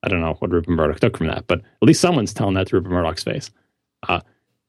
I 0.03 0.09
don't 0.09 0.19
know 0.19 0.33
what 0.39 0.51
Rupert 0.51 0.73
Murdoch 0.73 0.99
took 0.99 1.15
from 1.15 1.27
that, 1.27 1.47
but 1.47 1.59
at 1.59 1.87
least 1.87 2.01
someone's 2.01 2.33
telling 2.33 2.55
that 2.55 2.67
to 2.67 2.75
Rupert 2.75 2.91
Murdoch's 2.91 3.23
face. 3.23 3.49
Uh, 4.09 4.19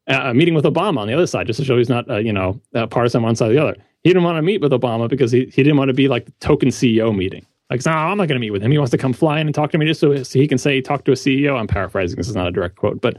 a 0.06 0.32
meeting 0.34 0.54
with 0.54 0.64
Obama 0.64 0.98
on 0.98 1.08
the 1.08 1.14
other 1.14 1.26
side, 1.26 1.46
just 1.46 1.58
to 1.58 1.64
show 1.64 1.78
he's 1.78 1.88
not, 1.88 2.08
uh, 2.08 2.16
you 2.16 2.32
know, 2.32 2.60
partisan 2.90 3.18
on 3.18 3.24
one 3.24 3.36
side 3.36 3.50
or 3.50 3.54
the 3.54 3.62
other. 3.62 3.76
He 4.02 4.10
didn't 4.10 4.22
want 4.22 4.36
to 4.36 4.42
meet 4.42 4.60
with 4.60 4.72
Obama 4.72 5.08
because 5.08 5.32
he, 5.32 5.44
he 5.46 5.62
didn't 5.62 5.76
want 5.76 5.88
to 5.88 5.94
be 5.94 6.08
like 6.08 6.26
the 6.26 6.32
token 6.40 6.68
CEO 6.68 7.14
meeting. 7.14 7.46
Like, 7.70 7.86
no, 7.86 7.92
I'm 7.92 8.18
not 8.18 8.26
going 8.26 8.40
to 8.40 8.40
meet 8.40 8.50
with 8.50 8.62
him. 8.62 8.72
He 8.72 8.78
wants 8.78 8.90
to 8.90 8.98
come 8.98 9.12
fly 9.12 9.38
in 9.40 9.46
and 9.46 9.54
talk 9.54 9.70
to 9.70 9.78
me 9.78 9.86
just 9.86 10.00
so, 10.00 10.22
so 10.22 10.38
he 10.38 10.48
can 10.48 10.58
say 10.58 10.80
talk 10.80 11.04
to 11.04 11.12
a 11.12 11.14
CEO. 11.14 11.58
I'm 11.58 11.68
paraphrasing. 11.68 12.16
This 12.16 12.28
is 12.28 12.34
not 12.34 12.48
a 12.48 12.50
direct 12.50 12.76
quote, 12.76 13.00
but 13.00 13.16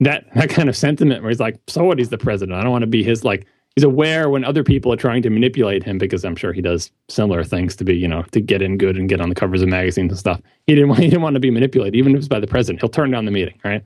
that 0.00 0.26
that 0.34 0.50
kind 0.50 0.68
of 0.68 0.76
sentiment 0.76 1.22
where 1.22 1.30
he's 1.30 1.40
like, 1.40 1.58
so 1.66 1.84
what? 1.84 1.98
He's 1.98 2.10
the 2.10 2.18
president. 2.18 2.56
I 2.58 2.62
don't 2.62 2.72
want 2.72 2.82
to 2.82 2.86
be 2.86 3.02
his 3.02 3.24
like. 3.24 3.46
He's 3.74 3.84
aware 3.84 4.30
when 4.30 4.42
other 4.42 4.64
people 4.64 4.90
are 4.90 4.96
trying 4.96 5.20
to 5.20 5.28
manipulate 5.28 5.82
him 5.82 5.98
because 5.98 6.24
I'm 6.24 6.34
sure 6.34 6.54
he 6.54 6.62
does 6.62 6.90
similar 7.10 7.44
things 7.44 7.76
to 7.76 7.84
be, 7.84 7.94
you 7.94 8.08
know, 8.08 8.22
to 8.30 8.40
get 8.40 8.62
in 8.62 8.78
good 8.78 8.96
and 8.96 9.06
get 9.06 9.20
on 9.20 9.28
the 9.28 9.34
covers 9.34 9.60
of 9.60 9.68
magazines 9.68 10.10
and 10.10 10.18
stuff. 10.18 10.40
He 10.66 10.74
didn't 10.74 10.88
want 10.88 11.02
he 11.02 11.08
didn't 11.08 11.22
want 11.22 11.34
to 11.34 11.40
be 11.40 11.50
manipulated, 11.50 11.94
even 11.96 12.12
if 12.12 12.20
it's 12.20 12.28
by 12.28 12.40
the 12.40 12.46
president. 12.46 12.80
He'll 12.80 12.88
turn 12.88 13.10
down 13.10 13.24
the 13.24 13.32
meeting, 13.32 13.58
right? 13.64 13.84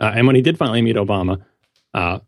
Uh, 0.00 0.12
and 0.14 0.26
when 0.26 0.36
he 0.36 0.42
did 0.42 0.58
finally 0.58 0.82
meet 0.82 0.96
Obama, 0.96 1.42
uh, 1.94 2.18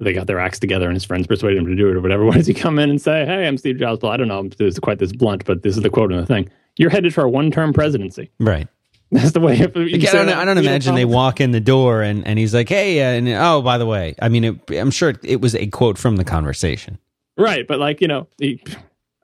they 0.00 0.12
got 0.12 0.26
their 0.26 0.40
acts 0.40 0.58
together 0.58 0.86
and 0.86 0.94
his 0.94 1.04
friends 1.04 1.26
persuaded 1.26 1.58
him 1.58 1.66
to 1.66 1.76
do 1.76 1.88
it 1.88 1.96
or 1.96 2.00
whatever. 2.00 2.24
What 2.34 2.36
does 2.36 2.46
he 2.46 2.54
come 2.54 2.78
in 2.78 2.90
and 2.90 3.00
say? 3.00 3.24
Hey, 3.24 3.46
I'm 3.46 3.56
Steve 3.56 3.78
Jobs. 3.78 4.02
Well, 4.02 4.12
I 4.12 4.16
don't 4.16 4.28
know. 4.28 4.48
It's 4.58 4.78
quite 4.78 4.98
this 4.98 5.12
blunt, 5.12 5.44
but 5.44 5.62
this 5.62 5.76
is 5.76 5.82
the 5.82 5.90
quote 5.90 6.12
in 6.12 6.18
the 6.18 6.26
thing. 6.26 6.48
You're 6.76 6.90
headed 6.90 7.14
for 7.14 7.24
a 7.24 7.30
one 7.30 7.50
term 7.50 7.72
presidency. 7.72 8.30
Right. 8.40 8.68
That's 9.12 9.32
the 9.32 9.40
way. 9.40 9.60
Again, 9.60 10.08
I 10.08 10.12
don't, 10.12 10.28
I 10.30 10.44
don't 10.44 10.58
imagine 10.58 10.94
they 10.94 11.04
walk 11.04 11.40
in 11.40 11.52
the 11.52 11.60
door 11.60 12.02
and, 12.02 12.26
and 12.26 12.38
he's 12.38 12.54
like, 12.54 12.68
hey, 12.68 13.00
uh, 13.00 13.16
and 13.16 13.28
oh, 13.28 13.62
by 13.62 13.78
the 13.78 13.86
way, 13.86 14.14
I 14.20 14.28
mean, 14.28 14.44
it, 14.44 14.56
I'm 14.72 14.90
sure 14.90 15.10
it, 15.10 15.18
it, 15.22 15.40
was 15.40 15.54
a 15.54 15.68
quote 15.68 15.98
from 15.98 16.16
the 16.16 16.24
conversation. 16.24 16.98
Right. 17.36 17.66
But 17.66 17.78
like, 17.78 18.00
you 18.00 18.08
know, 18.08 18.26
he, 18.38 18.60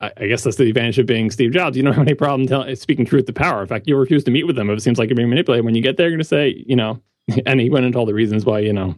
I, 0.00 0.12
I, 0.16 0.26
guess 0.26 0.44
that's 0.44 0.56
the 0.56 0.68
advantage 0.68 0.98
of 0.98 1.06
being 1.06 1.30
Steve 1.30 1.50
Jobs. 1.52 1.76
You 1.76 1.82
don't 1.82 1.94
have 1.94 2.06
any 2.06 2.14
problem 2.14 2.46
tell, 2.46 2.76
speaking 2.76 3.04
truth 3.04 3.26
to 3.26 3.32
power. 3.32 3.62
In 3.62 3.66
fact, 3.66 3.88
you 3.88 3.96
refuse 3.96 4.22
to 4.24 4.30
meet 4.30 4.46
with 4.46 4.54
them 4.54 4.70
if 4.70 4.78
it 4.78 4.82
seems 4.82 4.98
like 4.98 5.08
you're 5.08 5.16
being 5.16 5.30
manipulated. 5.30 5.64
When 5.64 5.74
you 5.74 5.82
get 5.82 5.96
there, 5.96 6.06
you're 6.06 6.18
going 6.18 6.22
to 6.22 6.28
say, 6.28 6.62
you 6.66 6.76
know, 6.76 7.00
and 7.46 7.58
he 7.58 7.70
went 7.70 7.86
into 7.86 7.98
all 7.98 8.06
the 8.06 8.14
reasons 8.14 8.44
why, 8.44 8.60
you 8.60 8.72
know, 8.72 8.96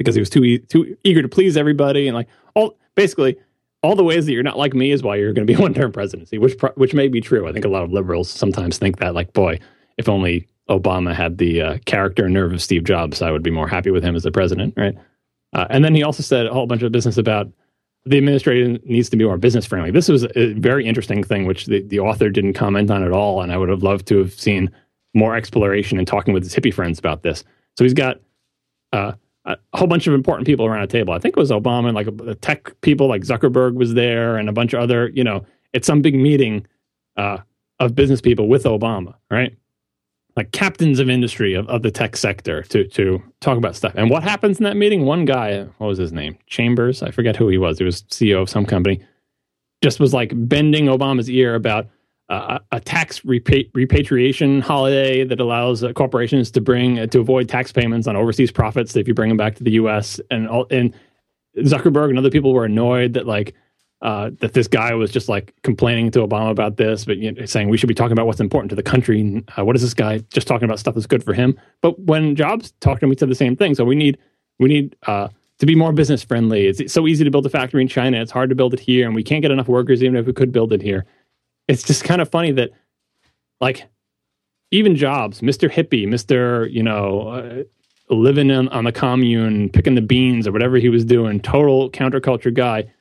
because 0.00 0.14
he 0.14 0.20
was 0.20 0.30
too, 0.30 0.56
too 0.56 0.96
eager 1.04 1.20
to 1.20 1.28
please 1.28 1.58
everybody 1.58 2.08
and 2.08 2.16
like 2.16 2.26
all 2.54 2.78
basically 2.94 3.36
all 3.82 3.94
the 3.94 4.02
ways 4.02 4.24
that 4.24 4.32
you're 4.32 4.42
not 4.42 4.56
like 4.56 4.72
me 4.72 4.92
is 4.92 5.02
why 5.02 5.16
you're 5.16 5.34
going 5.34 5.46
to 5.46 5.52
be 5.52 5.60
one 5.62 5.74
term 5.74 5.92
presidency, 5.92 6.38
which, 6.38 6.58
which 6.76 6.94
may 6.94 7.06
be 7.06 7.20
true. 7.20 7.46
I 7.46 7.52
think 7.52 7.66
a 7.66 7.68
lot 7.68 7.82
of 7.82 7.92
liberals 7.92 8.30
sometimes 8.30 8.78
think 8.78 8.98
that 8.98 9.14
like, 9.14 9.34
boy, 9.34 9.60
if 9.98 10.08
only 10.08 10.48
Obama 10.70 11.14
had 11.14 11.36
the 11.36 11.60
uh, 11.60 11.78
character 11.84 12.24
and 12.24 12.32
nerve 12.32 12.54
of 12.54 12.62
Steve 12.62 12.84
Jobs, 12.84 13.20
I 13.20 13.30
would 13.30 13.42
be 13.42 13.50
more 13.50 13.68
happy 13.68 13.90
with 13.90 14.02
him 14.02 14.16
as 14.16 14.22
the 14.22 14.32
president, 14.32 14.72
right? 14.78 14.96
Uh, 15.52 15.66
and 15.68 15.84
then 15.84 15.94
he 15.94 16.02
also 16.02 16.22
said 16.22 16.46
a 16.46 16.52
whole 16.54 16.66
bunch 16.66 16.80
of 16.80 16.92
business 16.92 17.18
about 17.18 17.50
the 18.06 18.16
administration 18.16 18.80
needs 18.86 19.10
to 19.10 19.18
be 19.18 19.26
more 19.26 19.36
business 19.36 19.66
friendly. 19.66 19.90
This 19.90 20.08
was 20.08 20.24
a 20.34 20.54
very 20.54 20.86
interesting 20.86 21.22
thing, 21.22 21.44
which 21.44 21.66
the, 21.66 21.82
the 21.82 22.00
author 22.00 22.30
didn't 22.30 22.54
comment 22.54 22.90
on 22.90 23.02
at 23.02 23.12
all, 23.12 23.42
and 23.42 23.52
I 23.52 23.58
would 23.58 23.68
have 23.68 23.82
loved 23.82 24.06
to 24.08 24.16
have 24.16 24.32
seen 24.32 24.70
more 25.12 25.36
exploration 25.36 25.98
and 25.98 26.06
talking 26.06 26.32
with 26.32 26.42
his 26.42 26.54
hippie 26.54 26.72
friends 26.72 26.98
about 26.98 27.22
this. 27.22 27.44
So 27.76 27.84
he's 27.84 27.92
got 27.92 28.18
uh, 28.92 29.12
a 29.44 29.56
whole 29.74 29.86
bunch 29.86 30.06
of 30.06 30.14
important 30.14 30.46
people 30.46 30.66
around 30.66 30.82
a 30.82 30.86
table. 30.86 31.14
I 31.14 31.18
think 31.18 31.36
it 31.36 31.40
was 31.40 31.50
Obama 31.50 31.86
and 31.86 31.94
like 31.94 32.14
the 32.16 32.34
tech 32.34 32.78
people, 32.82 33.08
like 33.08 33.22
Zuckerberg 33.22 33.74
was 33.74 33.94
there, 33.94 34.36
and 34.36 34.48
a 34.48 34.52
bunch 34.52 34.74
of 34.74 34.80
other, 34.80 35.08
you 35.08 35.24
know, 35.24 35.44
it's 35.72 35.86
some 35.86 36.02
big 36.02 36.14
meeting 36.14 36.66
uh, 37.16 37.38
of 37.78 37.94
business 37.94 38.20
people 38.20 38.48
with 38.48 38.64
Obama, 38.64 39.14
right? 39.30 39.56
like 40.36 40.52
captains 40.52 40.98
of 40.98 41.10
industry 41.10 41.54
of, 41.54 41.68
of 41.68 41.82
the 41.82 41.90
tech 41.90 42.16
sector 42.16 42.62
to 42.64 42.86
to 42.88 43.22
talk 43.40 43.58
about 43.58 43.76
stuff. 43.76 43.92
And 43.94 44.10
what 44.10 44.22
happens 44.22 44.58
in 44.58 44.64
that 44.64 44.76
meeting? 44.76 45.04
One 45.04 45.24
guy, 45.24 45.64
what 45.78 45.88
was 45.88 45.98
his 45.98 46.12
name? 46.12 46.38
Chambers, 46.46 47.02
I 47.02 47.10
forget 47.10 47.36
who 47.36 47.48
he 47.48 47.58
was. 47.58 47.78
He 47.78 47.84
was 47.84 48.02
CEO 48.04 48.42
of 48.42 48.48
some 48.48 48.64
company. 48.64 49.04
Just 49.82 50.00
was 50.00 50.14
like 50.14 50.32
bending 50.34 50.86
Obama's 50.86 51.28
ear 51.28 51.54
about 51.54 51.88
uh, 52.30 52.60
a 52.70 52.80
tax 52.80 53.20
repa- 53.20 53.68
repatriation 53.74 54.60
holiday 54.60 55.24
that 55.24 55.40
allows 55.40 55.82
uh, 55.82 55.92
corporations 55.92 56.50
to 56.52 56.60
bring 56.60 57.00
uh, 57.00 57.06
to 57.08 57.18
avoid 57.18 57.48
tax 57.48 57.72
payments 57.72 58.06
on 58.06 58.16
overseas 58.16 58.52
profits 58.52 58.94
if 58.96 59.08
you 59.08 59.14
bring 59.14 59.28
them 59.28 59.36
back 59.36 59.56
to 59.56 59.64
the 59.64 59.72
U.S. 59.72 60.20
and 60.30 60.48
all, 60.48 60.66
and 60.70 60.94
Zuckerberg 61.58 62.08
and 62.08 62.18
other 62.18 62.30
people 62.30 62.54
were 62.54 62.64
annoyed 62.64 63.14
that 63.14 63.26
like 63.26 63.54
uh, 64.02 64.30
that 64.40 64.54
this 64.54 64.68
guy 64.68 64.94
was 64.94 65.10
just 65.10 65.28
like 65.28 65.52
complaining 65.62 66.10
to 66.12 66.20
Obama 66.20 66.50
about 66.50 66.76
this, 66.76 67.04
but 67.04 67.18
you 67.18 67.32
know, 67.32 67.44
saying 67.44 67.68
we 67.68 67.76
should 67.76 67.88
be 67.88 67.94
talking 67.94 68.12
about 68.12 68.26
what's 68.26 68.40
important 68.40 68.70
to 68.70 68.76
the 68.76 68.82
country. 68.82 69.44
Uh, 69.58 69.64
what 69.64 69.74
is 69.74 69.82
this 69.82 69.92
guy 69.92 70.18
just 70.32 70.46
talking 70.46 70.64
about 70.64 70.78
stuff 70.78 70.94
that's 70.94 71.06
good 71.06 71.24
for 71.24 71.34
him? 71.34 71.58
But 71.82 71.98
when 71.98 72.36
Jobs 72.36 72.72
talked 72.80 73.00
to 73.00 73.06
him, 73.06 73.10
he 73.10 73.18
said 73.18 73.28
the 73.28 73.34
same 73.34 73.56
thing. 73.56 73.74
So 73.74 73.84
we 73.84 73.96
need 73.96 74.18
we 74.60 74.68
need 74.68 74.94
uh, 75.08 75.28
to 75.58 75.66
be 75.66 75.74
more 75.74 75.92
business 75.92 76.22
friendly. 76.22 76.68
It's 76.68 76.92
so 76.92 77.08
easy 77.08 77.24
to 77.24 77.30
build 77.30 77.44
a 77.44 77.50
factory 77.50 77.82
in 77.82 77.88
China. 77.88 78.22
It's 78.22 78.30
hard 78.30 78.50
to 78.50 78.54
build 78.54 78.72
it 78.72 78.80
here, 78.80 79.04
and 79.04 79.16
we 79.16 79.24
can't 79.24 79.42
get 79.42 79.50
enough 79.50 79.68
workers 79.68 80.00
even 80.02 80.14
if 80.14 80.26
we 80.26 80.32
could 80.32 80.52
build 80.52 80.72
it 80.72 80.80
here. 80.80 81.04
It's 81.70 81.82
just 81.82 82.04
kind 82.04 82.20
of 82.20 82.28
funny 82.28 82.52
that 82.52 82.70
like 83.60 83.88
even 84.70 84.96
Jobs, 84.96 85.42
Mister 85.42 85.68
Hippie, 85.68 86.06
Mister 86.06 86.66
you 86.66 86.82
know. 86.82 87.28
Uh, 87.28 87.62
living 88.12 88.50
in, 88.50 88.66
on 88.70 88.82
the 88.82 88.90
commune, 88.90 89.68
picking 89.68 89.94
the 89.94 90.00
beans 90.02 90.48
or 90.48 90.50
whatever 90.50 90.78
he 90.78 90.88
was 90.88 91.04
doing, 91.04 91.38
total 91.38 91.88
counterculture 91.90 92.52
guy 92.52 92.92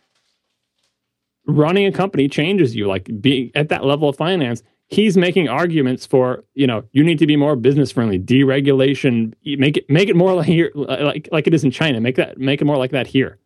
running 1.48 1.88
a 1.88 1.92
company 1.92 2.28
changes 2.28 2.76
you. 2.76 2.88
Like 2.88 3.10
being 3.20 3.52
at 3.56 3.70
that 3.70 3.84
level 3.84 4.08
of 4.08 4.16
finance, 4.16 4.62
he's 4.88 5.18
making 5.18 5.50
arguments 5.50 6.06
for 6.06 6.44
you 6.54 6.68
know 6.68 6.84
you 6.92 7.04
need 7.04 7.20
to 7.20 7.28
be 7.28 7.36
more 7.36 7.56
business 7.56 7.92
friendly, 7.92 8.20
deregulation, 8.20 9.34
make 9.44 9.78
it 9.78 9.90
make 9.90 10.10
it 10.10 10.16
more 10.16 10.36
like 10.36 10.46
here 10.46 10.72
like 10.76 11.28
like 11.32 11.48
it 11.48 11.56
is 11.56 11.64
in 11.64 11.72
China. 11.72 12.00
Make 12.00 12.16
that 12.18 12.38
make 12.38 12.62
it 12.62 12.66
more 12.66 12.78
like 12.78 12.92
that 12.92 13.08
here, 13.08 13.40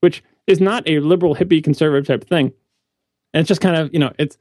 which 0.00 0.22
is 0.46 0.60
not 0.60 0.86
a 0.86 1.00
liberal 1.00 1.34
hippie 1.34 1.64
conservative 1.64 2.06
type 2.06 2.28
thing. 2.28 2.52
And 3.32 3.40
it's 3.40 3.48
just 3.48 3.62
kind 3.62 3.76
of 3.76 3.92
you 3.94 3.98
know 3.98 4.12
it's 4.18 4.36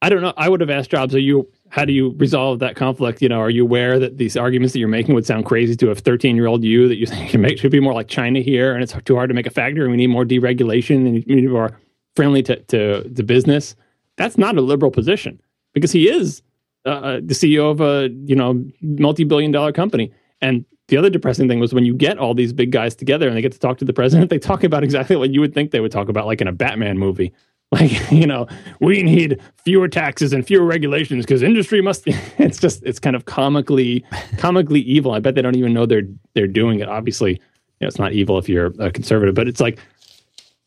I 0.00 0.08
don't 0.08 0.22
know. 0.22 0.32
I 0.36 0.48
would 0.48 0.60
have 0.60 0.70
asked 0.70 0.90
Jobs, 0.90 1.14
are 1.14 1.20
you 1.20 1.50
how 1.70 1.84
do 1.84 1.92
you 1.92 2.14
resolve 2.18 2.60
that 2.60 2.76
conflict? 2.76 3.20
You 3.20 3.28
know, 3.28 3.40
are 3.40 3.50
you 3.50 3.64
aware 3.64 3.98
that 3.98 4.16
these 4.16 4.36
arguments 4.36 4.72
that 4.72 4.78
you're 4.78 4.88
making 4.88 5.14
would 5.14 5.26
sound 5.26 5.44
crazy 5.44 5.74
to 5.76 5.90
a 5.90 5.94
13 5.94 6.36
year 6.36 6.46
old 6.46 6.64
you 6.64 6.88
that 6.88 6.96
you 6.96 7.06
think 7.06 7.34
make, 7.34 7.58
should 7.58 7.72
be 7.72 7.80
more 7.80 7.94
like 7.94 8.08
China 8.08 8.40
here, 8.40 8.74
and 8.74 8.82
it's 8.82 8.94
too 9.04 9.16
hard 9.16 9.28
to 9.28 9.34
make 9.34 9.46
a 9.46 9.50
factory, 9.50 9.82
and 9.82 9.90
we 9.90 9.96
need 9.96 10.06
more 10.06 10.24
deregulation, 10.24 11.06
and 11.06 11.24
we 11.26 11.34
need 11.34 11.50
more 11.50 11.78
friendly 12.18 12.42
to, 12.42 12.56
to, 12.64 13.08
to 13.08 13.22
business, 13.22 13.76
that's 14.16 14.36
not 14.36 14.56
a 14.56 14.60
liberal 14.60 14.90
position 14.90 15.40
because 15.72 15.92
he 15.92 16.08
is 16.08 16.42
uh, 16.84 16.88
uh 16.88 17.14
the 17.22 17.34
CEO 17.34 17.70
of 17.70 17.80
a 17.80 18.08
you 18.26 18.34
know 18.34 18.64
multi-billion 18.82 19.52
dollar 19.52 19.70
company. 19.72 20.12
And 20.40 20.64
the 20.88 20.96
other 20.96 21.10
depressing 21.10 21.46
thing 21.46 21.60
was 21.60 21.72
when 21.72 21.84
you 21.84 21.94
get 21.94 22.18
all 22.18 22.34
these 22.34 22.52
big 22.52 22.72
guys 22.72 22.96
together 22.96 23.28
and 23.28 23.36
they 23.36 23.40
get 23.40 23.52
to 23.52 23.58
talk 23.60 23.78
to 23.78 23.84
the 23.84 23.92
president, 23.92 24.30
they 24.34 24.38
talk 24.40 24.64
about 24.64 24.82
exactly 24.82 25.14
what 25.14 25.30
you 25.30 25.40
would 25.40 25.54
think 25.54 25.70
they 25.70 25.78
would 25.78 25.92
talk 25.92 26.08
about, 26.08 26.26
like 26.26 26.40
in 26.40 26.48
a 26.48 26.52
Batman 26.52 26.98
movie. 26.98 27.32
Like, 27.72 28.10
you 28.10 28.26
know, 28.26 28.46
we 28.80 29.02
need 29.02 29.42
fewer 29.62 29.88
taxes 29.88 30.32
and 30.32 30.46
fewer 30.46 30.64
regulations 30.64 31.26
because 31.26 31.42
industry 31.42 31.82
must 31.82 32.04
it's 32.38 32.58
just 32.58 32.82
it's 32.82 32.98
kind 32.98 33.14
of 33.14 33.26
comically 33.26 34.06
comically 34.38 34.80
evil. 34.80 35.12
I 35.12 35.20
bet 35.20 35.34
they 35.34 35.42
don't 35.42 35.54
even 35.54 35.74
know 35.74 35.84
they're 35.84 36.08
they're 36.32 36.46
doing 36.46 36.80
it. 36.80 36.88
Obviously, 36.88 37.32
you 37.32 37.38
know, 37.82 37.88
it's 37.88 37.98
not 37.98 38.14
evil 38.14 38.38
if 38.38 38.48
you're 38.48 38.72
a 38.78 38.90
conservative, 38.90 39.34
but 39.34 39.48
it's 39.48 39.60
like 39.60 39.78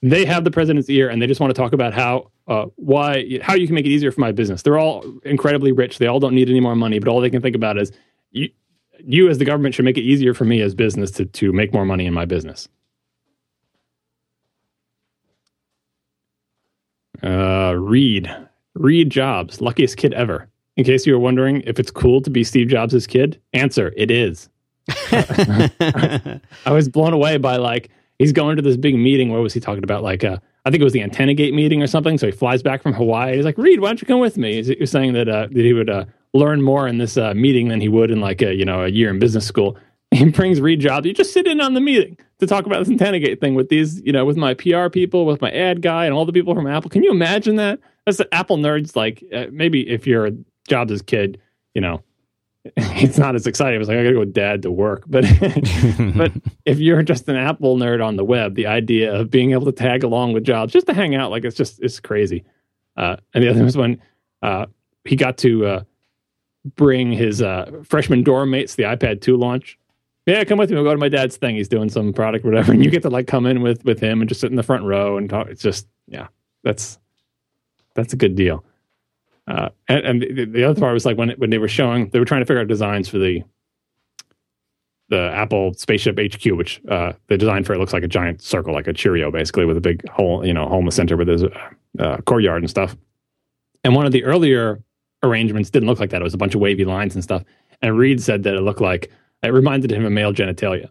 they 0.04 0.26
have 0.26 0.44
the 0.44 0.52
president's 0.52 0.90
ear 0.92 1.10
and 1.10 1.20
they 1.20 1.26
just 1.26 1.42
want 1.42 1.54
to 1.54 1.60
talk 1.60 1.74
about 1.74 1.92
how 1.92 2.30
uh, 2.48 2.66
why 2.76 3.40
how 3.42 3.56
you 3.56 3.66
can 3.66 3.74
make 3.74 3.86
it 3.86 3.90
easier 3.90 4.12
for 4.12 4.22
my 4.22 4.32
business. 4.32 4.62
They're 4.62 4.78
all 4.78 5.04
incredibly 5.24 5.72
rich. 5.72 5.98
They 5.98 6.08
all 6.08 6.20
don't 6.20 6.36
need 6.36 6.50
any 6.50 6.60
more 6.60 6.76
money, 6.76 7.00
but 7.00 7.10
all 7.10 7.20
they 7.20 7.32
can 7.32 7.42
think 7.42 7.56
about 7.56 7.80
is 7.80 7.92
you, 8.32 8.50
you 9.00 9.28
as 9.28 9.40
the 9.40 9.46
government 9.46 9.74
should 9.74 9.86
make 9.86 9.98
it 9.98 10.04
easier 10.04 10.36
for 10.36 10.46
me 10.46 10.62
as 10.62 10.76
business 10.76 11.10
to 11.12 11.26
to 11.26 11.52
make 11.52 11.74
more 11.74 11.86
money 11.86 12.06
in 12.06 12.14
my 12.14 12.26
business. 12.26 12.68
Uh, 17.24 17.74
Reed 17.78 18.34
Reed 18.74 19.10
Jobs, 19.10 19.62
luckiest 19.62 19.98
kid 19.98 20.14
ever. 20.14 20.48
In 20.78 20.86
case 20.86 21.06
you 21.06 21.14
were 21.14 21.20
wondering 21.20 21.62
if 21.66 21.80
it's 21.80 21.92
cool 21.92 22.22
to 22.22 22.30
be 22.30 22.44
Steve 22.44 22.68
Jobs' 22.68 23.06
kid, 23.06 23.40
answer: 23.54 23.94
it 23.98 24.10
is. 24.10 24.50
I 25.12 26.40
was 26.68 26.90
blown 26.90 27.14
away 27.14 27.38
by 27.38 27.58
like 27.58 27.90
he's 28.20 28.32
going 28.32 28.56
to 28.56 28.62
this 28.62 28.78
big 28.78 28.96
meeting. 28.96 29.32
What 29.32 29.42
was 29.42 29.54
he 29.54 29.60
talking 29.60 29.84
about? 29.84 30.04
Like, 30.04 30.24
uh, 30.24 30.38
I 30.66 30.72
think 30.72 30.82
it 30.82 30.84
was 30.84 30.94
the 30.94 31.02
Antenna 31.02 31.34
Gate 31.34 31.54
meeting 31.54 31.84
or 31.84 31.88
something. 31.88 32.18
So 32.18 32.28
he 32.28 32.32
flies 32.32 32.64
back 32.64 32.82
from 32.82 32.94
Hawaii. 32.94 33.36
He's 33.36 33.46
like, 33.46 33.58
Reed, 33.58 33.80
why 33.82 33.90
don't 33.90 34.02
you 34.02 34.08
come 34.08 34.20
with 34.20 34.38
me? 34.38 34.64
He 34.64 34.78
was 34.80 34.92
saying 34.92 35.14
that 35.14 35.28
uh, 35.28 35.48
that 35.52 35.56
he 35.66 35.74
would 35.74 35.90
uh, 35.90 36.06
learn 36.34 36.62
more 36.62 36.88
in 36.88 36.98
this 36.98 37.18
uh, 37.18 37.34
meeting 37.34 37.68
than 37.68 37.82
he 37.82 37.90
would 37.90 38.12
in 38.12 38.22
like 38.22 38.42
a 38.42 38.54
you 38.54 38.66
know 38.66 38.84
a 38.84 38.90
year 38.90 39.10
in 39.10 39.20
business 39.20 39.46
school. 39.46 39.78
He 40.16 40.30
brings 40.30 40.60
Reed 40.60 40.82
Jobs. 40.82 41.08
You 41.08 41.14
just 41.14 41.32
sit 41.32 41.48
in 41.48 41.62
on 41.62 41.74
the 41.74 41.80
meeting 41.80 42.18
to 42.40 42.48
talk 42.48 42.66
about 42.66 42.80
this 42.80 42.90
Antenna 42.90 43.18
Gate 43.18 43.40
thing 43.40 43.56
with 43.56 43.70
these, 43.70 44.02
you 44.02 44.12
know, 44.12 44.26
with 44.26 44.36
my 44.36 44.54
PR 44.54 44.90
people, 44.90 45.26
with 45.26 45.42
my 45.42 45.50
ad 45.52 45.82
guy, 45.82 46.06
and 46.06 46.14
all 46.14 46.26
the 46.26 46.34
people 46.34 46.54
from 46.54 46.68
Apple. 46.68 46.90
Can 46.90 47.02
you 47.02 47.12
imagine 47.12 47.56
that? 47.56 47.80
That's 48.06 48.18
the 48.18 48.32
Apple 48.34 48.58
nerds. 48.58 48.96
Like, 48.96 49.24
uh, 49.34 49.46
maybe 49.52 49.88
if 49.88 50.06
you're 50.06 50.32
Jobs' 50.68 51.02
kid, 51.02 51.40
you 51.74 51.80
know, 51.80 52.04
it's 52.76 53.18
not 53.18 53.36
as 53.36 53.48
exciting. 53.48 53.76
I 53.76 53.80
was 53.80 53.88
like, 53.88 53.98
I 53.98 54.04
gotta 54.04 54.16
go 54.16 54.20
with 54.20 54.34
dad 54.34 54.62
to 54.64 54.72
work. 54.72 55.04
But 55.08 55.24
but 56.16 56.32
if 56.66 56.78
you're 56.78 57.04
just 57.04 57.28
an 57.30 57.38
Apple 57.38 57.78
nerd 57.78 58.06
on 58.06 58.18
the 58.18 58.26
web, 58.26 58.56
the 58.56 58.68
idea 58.68 59.14
of 59.14 59.32
being 59.32 59.52
able 59.52 59.66
to 59.66 59.72
tag 59.72 60.04
along 60.04 60.34
with 60.34 60.44
Jobs 60.44 60.74
just 60.74 60.88
to 60.88 60.94
hang 60.94 61.16
out, 61.16 61.32
like 61.32 61.46
it's 61.46 61.56
just 61.56 61.82
it's 61.82 62.00
crazy. 62.00 62.44
Uh, 62.98 63.16
and 63.34 63.44
the 63.44 63.50
other 63.50 63.64
was 63.64 63.78
when 63.78 64.02
uh, 64.44 64.66
he 65.06 65.16
got 65.16 65.38
to 65.40 65.66
uh, 65.66 65.84
bring 66.76 67.12
his 67.12 67.42
uh, 67.42 67.72
freshman 67.84 68.24
dorm 68.24 68.52
mates 68.52 68.76
the 68.76 68.84
iPad 68.84 69.22
2 69.22 69.38
launch. 69.38 69.78
Yeah, 70.26 70.44
come 70.44 70.60
with 70.60 70.70
me. 70.70 70.76
We'll 70.76 70.86
go 70.86 70.94
to 70.94 71.00
my 71.00 71.10
dad's 71.10 71.38
thing. 71.38 71.56
He's 71.56 71.68
doing 71.68 71.90
some 71.90 72.14
product, 72.14 72.46
whatever, 72.46 72.72
and 72.74 72.84
you 72.84 72.92
get 72.92 73.02
to 73.04 73.10
like 73.10 73.28
come 73.28 73.46
in 73.46 73.62
with 73.62 73.84
with 73.86 74.00
him 74.00 74.22
and 74.22 74.30
just 74.30 74.42
sit 74.42 74.52
in 74.52 74.58
the 74.58 74.64
front 74.64 74.84
row 74.84 75.18
and 75.18 75.30
talk. 75.30 75.48
It's 75.48 75.62
just 75.62 75.88
yeah, 76.08 76.28
that's 76.64 77.00
that's 77.96 78.14
a 78.14 78.18
good 78.18 78.36
deal. 78.36 78.64
Uh, 79.48 79.70
and, 79.90 80.06
and 80.06 80.22
the, 80.22 80.46
the, 80.46 80.64
other 80.64 80.80
part 80.80 80.94
was 80.94 81.06
like 81.06 81.18
when 81.18 81.32
when 81.32 81.50
they 81.50 81.58
were 81.58 81.68
showing, 81.68 82.10
they 82.10 82.20
were 82.20 82.26
trying 82.26 82.42
to 82.42 82.46
figure 82.46 82.62
out 82.62 82.68
designs 82.68 83.10
for 83.10 83.18
the 83.18 83.44
the 85.10 85.30
Apple 85.34 85.74
spaceship 85.74 86.18
HQ, 86.18 86.54
which 86.54 86.82
uh, 86.88 87.12
the 87.28 87.38
design 87.38 87.66
for 87.66 87.74
it 87.74 87.80
looks 87.80 87.92
like 87.92 88.04
a 88.04 88.08
giant 88.08 88.42
circle, 88.42 88.74
like 88.74 88.88
a 88.88 88.94
Cheerio, 88.94 89.30
basically 89.30 89.66
with 89.66 89.76
a 89.76 89.82
big 89.82 90.08
hole, 90.08 90.46
you 90.46 90.54
know, 90.54 90.66
hole 90.68 90.80
in 90.80 90.86
the 90.86 90.92
center 90.92 91.18
with 91.18 91.28
his 91.28 91.44
uh, 92.00 92.18
courtyard 92.26 92.62
and 92.62 92.70
stuff. 92.70 92.96
And 93.84 93.94
one 93.94 94.06
of 94.06 94.14
the 94.14 94.24
earlier 94.24 94.82
arrangements 95.22 95.70
didn't 95.70 95.90
look 95.90 96.00
like 96.00 96.12
that. 96.12 96.22
It 96.22 96.24
was 96.24 96.34
a 96.34 96.38
bunch 96.38 96.56
of 96.56 96.62
wavy 96.62 96.86
lines 96.86 97.14
and 97.14 97.24
stuff. 97.24 97.44
And 97.82 97.98
Reed 97.98 98.22
said 98.22 98.44
that 98.44 98.54
it 98.54 98.62
looked 98.62 98.80
like 98.80 99.12
it 99.44 99.50
reminded 99.50 99.92
him 99.92 100.06
of 100.06 100.12
male 100.12 100.34
genitalia. 100.34 100.90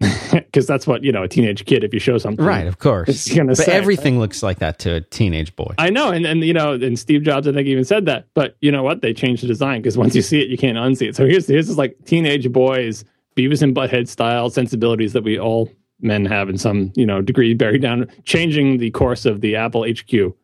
Because 0.32 0.66
that's 0.66 0.86
what, 0.86 1.04
you 1.04 1.12
know, 1.12 1.22
a 1.22 1.28
teenage 1.28 1.64
kid, 1.66 1.84
if 1.84 1.92
you 1.92 2.00
show 2.00 2.18
something. 2.18 2.44
Right, 2.44 2.66
of 2.66 2.78
course. 2.78 3.28
Gonna 3.28 3.48
but 3.48 3.58
say, 3.58 3.72
everything 3.72 4.18
looks 4.18 4.42
like 4.42 4.58
that 4.58 4.78
to 4.80 4.94
a 4.94 5.00
teenage 5.00 5.54
boy. 5.56 5.74
I 5.78 5.90
know. 5.90 6.10
And, 6.10 6.24
and, 6.26 6.42
you 6.42 6.54
know, 6.54 6.72
and 6.72 6.98
Steve 6.98 7.22
Jobs, 7.22 7.46
I 7.46 7.52
think, 7.52 7.68
even 7.68 7.84
said 7.84 8.06
that. 8.06 8.26
But 8.34 8.56
you 8.60 8.72
know 8.72 8.82
what? 8.82 9.02
They 9.02 9.12
changed 9.12 9.42
the 9.42 9.46
design 9.46 9.82
because 9.82 9.98
once 9.98 10.14
you 10.14 10.22
see 10.22 10.40
it, 10.40 10.48
you 10.48 10.56
can't 10.56 10.76
unsee 10.76 11.08
it. 11.08 11.16
So 11.16 11.26
here's, 11.26 11.46
here's 11.46 11.68
this 11.68 11.76
like 11.76 11.96
teenage 12.06 12.50
boys, 12.50 13.04
Beavis 13.36 13.62
and 13.62 13.74
Butthead 13.74 14.08
style 14.08 14.50
sensibilities 14.50 15.12
that 15.12 15.24
we 15.24 15.38
all 15.38 15.70
men 16.00 16.24
have 16.24 16.48
in 16.48 16.58
some, 16.58 16.92
you 16.96 17.06
know, 17.06 17.20
degree 17.20 17.54
buried 17.54 17.82
down, 17.82 18.06
changing 18.24 18.78
the 18.78 18.90
course 18.90 19.24
of 19.26 19.40
the 19.40 19.56
Apple 19.56 19.86
HQ. 19.86 20.12
You 20.12 20.34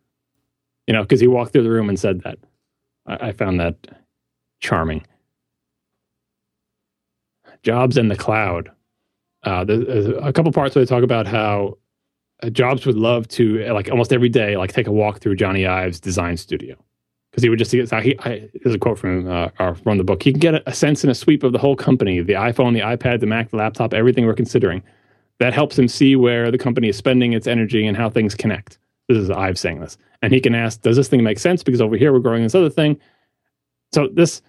know, 0.87 1.03
because 1.03 1.19
he 1.19 1.27
walked 1.27 1.53
through 1.53 1.63
the 1.63 1.71
room 1.71 1.89
and 1.89 1.99
said 1.99 2.21
that. 2.21 2.37
I, 3.05 3.29
I 3.29 3.31
found 3.31 3.59
that 3.59 3.75
charming. 4.59 5.05
Jobs 7.63 7.97
and 7.97 8.09
the 8.09 8.15
cloud. 8.15 8.71
Uh, 9.43 9.63
there's 9.63 10.07
a 10.07 10.33
couple 10.33 10.51
parts 10.51 10.75
where 10.75 10.83
they 10.83 10.89
talk 10.89 11.03
about 11.03 11.25
how 11.27 11.77
uh, 12.43 12.49
Jobs 12.49 12.85
would 12.85 12.97
love 12.97 13.27
to, 13.29 13.63
like 13.73 13.89
almost 13.89 14.11
every 14.11 14.29
day, 14.29 14.57
like 14.57 14.73
take 14.73 14.87
a 14.87 14.91
walk 14.91 15.19
through 15.19 15.35
Jony 15.35 15.67
Ive's 15.67 15.99
design 15.99 16.37
studio 16.37 16.75
because 17.31 17.43
he 17.43 17.49
would 17.49 17.59
just 17.59 17.71
get. 17.71 17.91
He, 18.03 18.17
I, 18.19 18.49
there's 18.63 18.75
a 18.75 18.79
quote 18.79 18.97
from 18.97 19.27
uh, 19.27 19.49
uh, 19.59 19.73
from 19.73 19.97
the 19.97 20.03
book. 20.03 20.23
He 20.23 20.31
can 20.31 20.39
get 20.39 20.55
a, 20.55 20.69
a 20.69 20.73
sense 20.73 21.03
and 21.03 21.11
a 21.11 21.15
sweep 21.15 21.43
of 21.43 21.53
the 21.53 21.59
whole 21.59 21.75
company: 21.75 22.21
the 22.21 22.33
iPhone, 22.33 22.73
the 22.73 22.81
iPad, 22.81 23.19
the 23.19 23.25
Mac, 23.25 23.51
the 23.51 23.57
laptop, 23.57 23.93
everything 23.93 24.25
we're 24.25 24.33
considering. 24.33 24.83
That 25.39 25.53
helps 25.53 25.79
him 25.79 25.87
see 25.87 26.17
where 26.17 26.51
the 26.51 26.57
company 26.57 26.89
is 26.89 26.97
spending 26.97 27.31
its 27.31 27.47
energy 27.47 27.87
and 27.87 27.95
how 27.95 28.09
things 28.09 28.35
connect. 28.35 28.77
This 29.07 29.17
is 29.17 29.29
Ive 29.29 29.57
saying 29.57 29.79
this, 29.79 29.97
and 30.21 30.33
he 30.33 30.41
can 30.41 30.53
ask, 30.53 30.81
"Does 30.81 30.97
this 30.97 31.07
thing 31.07 31.23
make 31.23 31.39
sense?" 31.39 31.63
Because 31.63 31.81
over 31.81 31.95
here 31.95 32.11
we're 32.11 32.19
growing 32.19 32.43
this 32.43 32.55
other 32.55 32.69
thing. 32.69 32.99
So 33.93 34.09
this 34.11 34.41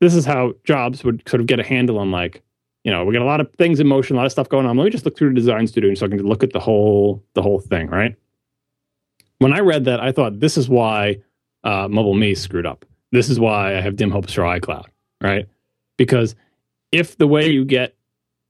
this 0.00 0.14
is 0.14 0.24
how 0.24 0.54
Jobs 0.64 1.04
would 1.04 1.26
sort 1.28 1.40
of 1.40 1.46
get 1.46 1.58
a 1.58 1.64
handle 1.64 1.98
on 1.98 2.10
like 2.10 2.42
you 2.86 2.92
know, 2.92 3.04
we 3.04 3.12
got 3.12 3.22
a 3.22 3.24
lot 3.24 3.40
of 3.40 3.52
things 3.58 3.80
in 3.80 3.88
motion, 3.88 4.14
a 4.14 4.18
lot 4.18 4.26
of 4.26 4.32
stuff 4.32 4.48
going 4.48 4.64
on. 4.64 4.76
Let 4.76 4.84
me 4.84 4.90
just 4.90 5.04
look 5.04 5.18
through 5.18 5.30
the 5.30 5.34
design 5.34 5.66
studio 5.66 5.92
so 5.94 6.06
I 6.06 6.08
can 6.08 6.22
look 6.22 6.44
at 6.44 6.52
the 6.52 6.60
whole 6.60 7.20
the 7.34 7.42
whole 7.42 7.58
thing, 7.58 7.88
right? 7.88 8.14
When 9.38 9.52
I 9.52 9.58
read 9.58 9.86
that, 9.86 9.98
I 9.98 10.12
thought 10.12 10.38
this 10.38 10.56
is 10.56 10.68
why 10.68 11.16
uh, 11.64 11.88
MobileMe 11.88 12.38
screwed 12.38 12.64
up. 12.64 12.84
This 13.10 13.28
is 13.28 13.40
why 13.40 13.76
I 13.76 13.80
have 13.80 13.96
dim 13.96 14.12
hopes 14.12 14.34
for 14.34 14.42
iCloud, 14.42 14.84
right? 15.20 15.46
Because 15.98 16.36
if 16.92 17.18
the 17.18 17.26
way 17.26 17.48
you 17.48 17.64
get 17.64 17.96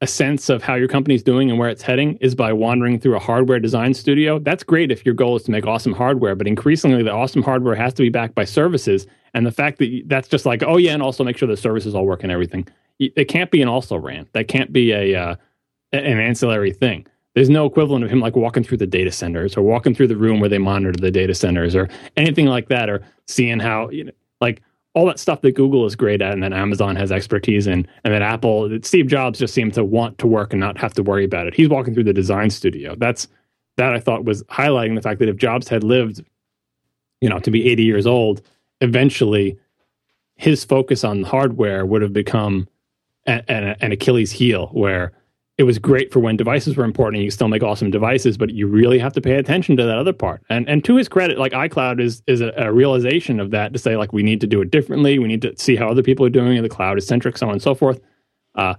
a 0.02 0.06
sense 0.06 0.50
of 0.50 0.62
how 0.62 0.74
your 0.74 0.88
company's 0.88 1.22
doing 1.22 1.48
and 1.48 1.58
where 1.58 1.70
it's 1.70 1.80
heading 1.80 2.16
is 2.16 2.34
by 2.34 2.52
wandering 2.52 3.00
through 3.00 3.16
a 3.16 3.18
hardware 3.18 3.58
design 3.58 3.94
studio, 3.94 4.38
that's 4.38 4.62
great 4.62 4.92
if 4.92 5.06
your 5.06 5.14
goal 5.14 5.36
is 5.36 5.44
to 5.44 5.50
make 5.50 5.66
awesome 5.66 5.94
hardware. 5.94 6.34
But 6.34 6.46
increasingly, 6.46 7.02
the 7.02 7.10
awesome 7.10 7.42
hardware 7.42 7.74
has 7.74 7.94
to 7.94 8.02
be 8.02 8.10
backed 8.10 8.34
by 8.34 8.44
services. 8.44 9.06
And 9.32 9.46
the 9.46 9.50
fact 9.52 9.78
that 9.78 10.02
that's 10.04 10.28
just 10.28 10.44
like, 10.44 10.62
oh, 10.62 10.76
yeah, 10.76 10.92
and 10.92 11.02
also 11.02 11.24
make 11.24 11.38
sure 11.38 11.48
the 11.48 11.56
services 11.56 11.94
all 11.94 12.04
work 12.04 12.22
and 12.22 12.30
everything 12.30 12.68
it 12.98 13.27
can't 13.27 13.51
be 13.51 13.62
an 13.62 13.68
also 13.68 13.97
ran. 13.97 14.27
That 14.32 14.48
can't 14.48 14.73
be 14.73 14.93
a 14.93 15.14
uh, 15.14 15.36
an 15.93 16.18
ancillary 16.18 16.73
thing. 16.73 17.06
There's 17.35 17.51
no 17.51 17.66
equivalent 17.66 18.05
of 18.05 18.10
him 18.10 18.20
like 18.20 18.35
walking 18.35 18.64
through 18.64 18.78
the 18.78 18.86
data 18.86 19.12
centers 19.12 19.56
or 19.56 19.62
walking 19.62 19.94
through 19.94 20.09
the 20.09 20.16
room 20.16 20.40
where 20.40 20.48
they 20.48 20.59
monitor 20.59 20.98
the 20.98 21.10
data 21.10 21.35
centers 21.35 21.77
or 21.77 21.89
anything 22.16 22.47
like 22.47 22.68
that, 22.68 22.89
or 22.89 23.02
seeing 23.27 23.60
how 23.60 23.90
you 23.90 24.05
know, 24.05 24.12
like 24.40 24.62
all 24.94 25.05
that 25.06 25.18
stuff 25.18 25.43
that 25.43 25.52
Google 25.52 25.85
is 25.85 25.94
great 25.94 26.23
at 26.23 26.32
and 26.32 26.43
that 26.43 26.55
Amazon 26.55 26.97
has 26.97 27.12
expertise 27.12 27.66
in, 27.66 27.86
and 28.05 28.14
that 28.14 28.23
Apple, 28.23 28.78
Steve 28.82 29.06
Jobs 29.09 29.39
just 29.39 29.52
seemed 29.52 29.74
to 29.74 29.85
want 29.85 30.16
to 30.18 30.27
work 30.27 30.55
and 30.55 30.60
not 30.60 30.78
have 30.78 30.94
to 30.94 31.02
worry 31.02 31.24
about 31.24 31.47
it. 31.47 31.55
He's 31.55 31.68
walking 31.68 31.93
through 31.93 32.05
the 32.05 32.14
design 32.14 32.48
studio. 32.48 32.94
That's 32.97 33.28
that 33.77 33.93
I 33.93 34.01
thought 34.01 34.24
was 34.24 34.43
highlighting 34.44 34.94
the 34.94 35.02
fact 35.02 35.18
that 35.20 35.28
if 35.28 35.36
Jobs 35.36 35.68
had 35.68 35.85
lived, 35.85 36.24
you 37.20 37.28
know, 37.28 37.39
to 37.40 37.51
be 37.51 37.68
80 37.68 37.82
years 37.82 38.06
old, 38.06 38.40
eventually 38.81 39.59
his 40.36 40.64
focus 40.64 41.05
on 41.05 41.23
hardware 41.23 41.85
would 41.85 42.01
have 42.01 42.14
become 42.14 42.66
an, 43.27 43.43
an 43.81 43.93
Achilles 43.93 44.32
heel 44.32 44.69
where 44.69 45.12
it 45.59 45.62
was 45.62 45.78
great 45.78 46.12
for 46.12 46.20
when 46.20 46.36
devices 46.36 46.77
were 46.77 46.85
important 46.85 47.16
and 47.16 47.24
you 47.24 47.31
still 47.31 47.48
make 47.48 47.62
awesome 47.62 47.90
devices, 47.90 48.36
but 48.36 48.51
you 48.51 48.66
really 48.66 48.98
have 48.98 49.15
to 49.15 49.23
pay 49.23 49.36
attention 49.36 49.77
to 49.78 49.85
that 49.85 49.97
other 49.97 50.12
part. 50.12 50.43
And 50.51 50.69
and 50.69 50.85
to 50.85 50.97
his 50.97 51.09
credit, 51.09 51.39
like 51.39 51.53
iCloud 51.53 52.01
is 52.01 52.23
is 52.27 52.40
a, 52.40 52.53
a, 52.57 52.73
realization 52.73 53.40
of 53.40 53.51
that 53.53 53.73
to 53.73 53.78
say 53.78 53.97
like 53.97 54.12
we 54.12 54.23
need 54.23 54.40
to 54.43 54.47
do 54.47 54.61
it 54.61 54.70
differently. 54.70 55.19
We 55.19 55.28
need 55.28 55.43
to 55.43 55.57
see 55.57 55.77
how 55.77 55.89
other 55.89 56.03
people 56.03 56.27
are 56.27 56.31
doing 56.31 56.57
it. 56.57 56.62
The 56.62 56.69
cloud 56.69 56.98
is 56.98 57.07
centric, 57.07 57.39
so 57.39 57.47
on 57.47 57.55
and 57.55 57.62
so 57.62 57.74
forth. 57.74 58.01
Uh, 58.55 58.74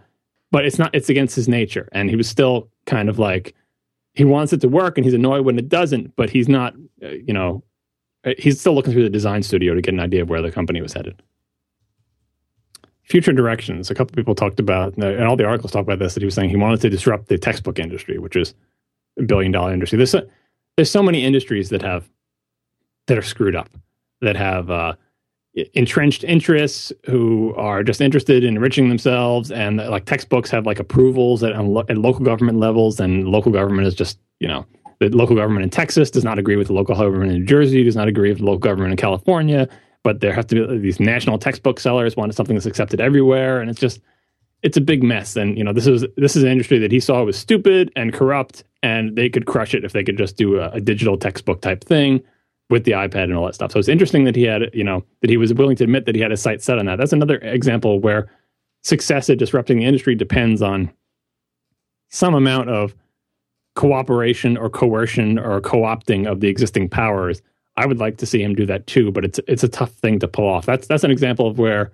but 0.51 0.65
it's 0.65 0.77
not. 0.77 0.93
It's 0.93 1.09
against 1.09 1.35
his 1.35 1.47
nature, 1.47 1.89
and 1.91 2.09
he 2.09 2.15
was 2.15 2.29
still 2.29 2.69
kind 2.85 3.09
of 3.09 3.17
like 3.17 3.55
he 4.13 4.23
wants 4.23 4.53
it 4.53 4.61
to 4.61 4.69
work, 4.69 4.97
and 4.97 5.05
he's 5.05 5.15
annoyed 5.15 5.45
when 5.45 5.57
it 5.57 5.69
doesn't. 5.69 6.15
But 6.15 6.29
he's 6.29 6.47
not. 6.47 6.75
Uh, 7.03 7.09
you 7.09 7.33
know, 7.33 7.63
uh, 8.23 8.33
he's 8.37 8.59
still 8.59 8.75
looking 8.75 8.93
through 8.93 9.03
the 9.03 9.09
design 9.09 9.41
studio 9.41 9.73
to 9.73 9.81
get 9.81 9.95
an 9.95 9.99
idea 9.99 10.21
of 10.21 10.29
where 10.29 10.43
the 10.43 10.51
company 10.51 10.81
was 10.81 10.93
headed 10.93 11.21
future 13.07 13.31
directions. 13.31 13.89
A 13.89 13.95
couple 13.95 14.15
people 14.15 14.35
talked 14.35 14.59
about, 14.59 14.95
and 14.97 15.23
all 15.23 15.37
the 15.37 15.45
articles 15.45 15.71
talk 15.71 15.83
about 15.83 15.99
this, 15.99 16.13
that 16.13 16.19
he 16.19 16.25
was 16.25 16.35
saying 16.35 16.49
he 16.49 16.57
wanted 16.57 16.81
to 16.81 16.89
disrupt 16.89 17.29
the 17.29 17.37
textbook 17.37 17.79
industry, 17.79 18.19
which 18.19 18.35
is 18.35 18.53
a 19.17 19.23
billion 19.23 19.51
dollar 19.51 19.73
industry. 19.73 19.97
There's, 19.97 20.13
a, 20.13 20.27
there's 20.75 20.91
so 20.91 21.01
many 21.01 21.23
industries 21.23 21.69
that 21.69 21.81
have, 21.81 22.09
that 23.07 23.17
are 23.17 23.23
screwed 23.23 23.55
up, 23.55 23.69
that 24.19 24.35
have 24.35 24.69
uh, 24.69 24.95
entrenched 25.73 26.25
interests 26.25 26.91
who 27.05 27.55
are 27.55 27.81
just 27.81 28.01
interested 28.01 28.43
in 28.43 28.57
enriching 28.57 28.89
themselves. 28.89 29.51
And 29.51 29.77
like 29.77 30.03
textbooks 30.03 30.51
have 30.51 30.65
like 30.65 30.79
approvals 30.79 31.43
at, 31.43 31.53
at 31.53 31.97
local 31.97 32.25
government 32.25 32.59
levels, 32.59 32.99
and 32.99 33.29
local 33.29 33.53
government 33.53 33.87
is 33.87 33.95
just, 33.95 34.19
you 34.39 34.49
know, 34.49 34.65
the 34.99 35.09
local 35.09 35.35
government 35.35 35.63
in 35.63 35.69
Texas 35.69 36.11
does 36.11 36.25
not 36.25 36.39
agree 36.39 36.57
with 36.57 36.67
the 36.67 36.73
local 36.73 36.93
government 36.93 37.31
in 37.31 37.39
New 37.39 37.45
Jersey, 37.45 37.83
does 37.83 37.95
not 37.95 38.09
agree 38.09 38.29
with 38.29 38.39
the 38.39 38.45
local 38.45 38.59
government 38.59 38.91
in 38.91 38.97
California 38.97 39.69
but 40.07 40.21
there 40.21 40.31
have 40.31 40.47
to 40.47 40.65
be 40.65 40.77
these 40.77 41.01
national 41.01 41.37
textbook 41.37 41.81
sellers 41.81 42.15
wanted 42.15 42.33
something 42.33 42.55
that's 42.55 42.65
accepted 42.65 43.01
everywhere, 43.01 43.59
and 43.59 43.69
it's 43.69 43.77
just 43.77 43.99
it's 44.63 44.77
a 44.77 44.81
big 44.81 45.03
mess. 45.03 45.35
And 45.35 45.57
you 45.57 45.65
know, 45.65 45.73
this 45.73 45.85
is 45.85 46.05
this 46.15 46.37
is 46.37 46.43
an 46.43 46.49
industry 46.49 46.79
that 46.79 46.93
he 46.93 47.01
saw 47.01 47.21
was 47.25 47.37
stupid 47.37 47.91
and 47.93 48.13
corrupt, 48.13 48.63
and 48.81 49.17
they 49.17 49.27
could 49.27 49.45
crush 49.45 49.73
it 49.73 49.83
if 49.83 49.91
they 49.91 50.05
could 50.05 50.17
just 50.17 50.37
do 50.37 50.61
a, 50.61 50.69
a 50.69 50.79
digital 50.79 51.17
textbook 51.17 51.59
type 51.59 51.83
thing 51.83 52.23
with 52.69 52.85
the 52.85 52.91
iPad 52.91 53.25
and 53.25 53.33
all 53.33 53.47
that 53.47 53.55
stuff. 53.55 53.73
So 53.73 53.79
it's 53.79 53.89
interesting 53.89 54.23
that 54.23 54.37
he 54.37 54.43
had, 54.43 54.69
you 54.73 54.85
know, 54.85 55.03
that 55.19 55.29
he 55.29 55.35
was 55.35 55.53
willing 55.53 55.75
to 55.75 55.83
admit 55.83 56.05
that 56.05 56.15
he 56.15 56.21
had 56.21 56.31
his 56.31 56.41
sights 56.41 56.63
set 56.63 56.79
on 56.79 56.85
that. 56.85 56.95
That's 56.95 57.11
another 57.11 57.39
example 57.39 57.99
where 57.99 58.31
success 58.83 59.29
at 59.29 59.37
disrupting 59.37 59.79
the 59.79 59.85
industry 59.85 60.15
depends 60.15 60.61
on 60.61 60.89
some 62.07 62.33
amount 62.33 62.69
of 62.69 62.95
cooperation 63.75 64.55
or 64.55 64.69
coercion 64.69 65.37
or 65.37 65.59
co-opting 65.59 66.31
of 66.31 66.39
the 66.39 66.47
existing 66.47 66.87
powers 66.87 67.41
I 67.77 67.85
would 67.85 67.99
like 67.99 68.17
to 68.17 68.25
see 68.25 68.41
him 68.41 68.55
do 68.55 68.65
that 68.65 68.87
too, 68.87 69.11
but 69.11 69.23
it's 69.23 69.39
it's 69.47 69.63
a 69.63 69.69
tough 69.69 69.91
thing 69.91 70.19
to 70.19 70.27
pull 70.27 70.47
off. 70.47 70.65
That's 70.65 70.87
that's 70.87 71.03
an 71.03 71.11
example 71.11 71.47
of 71.47 71.59
where 71.59 71.91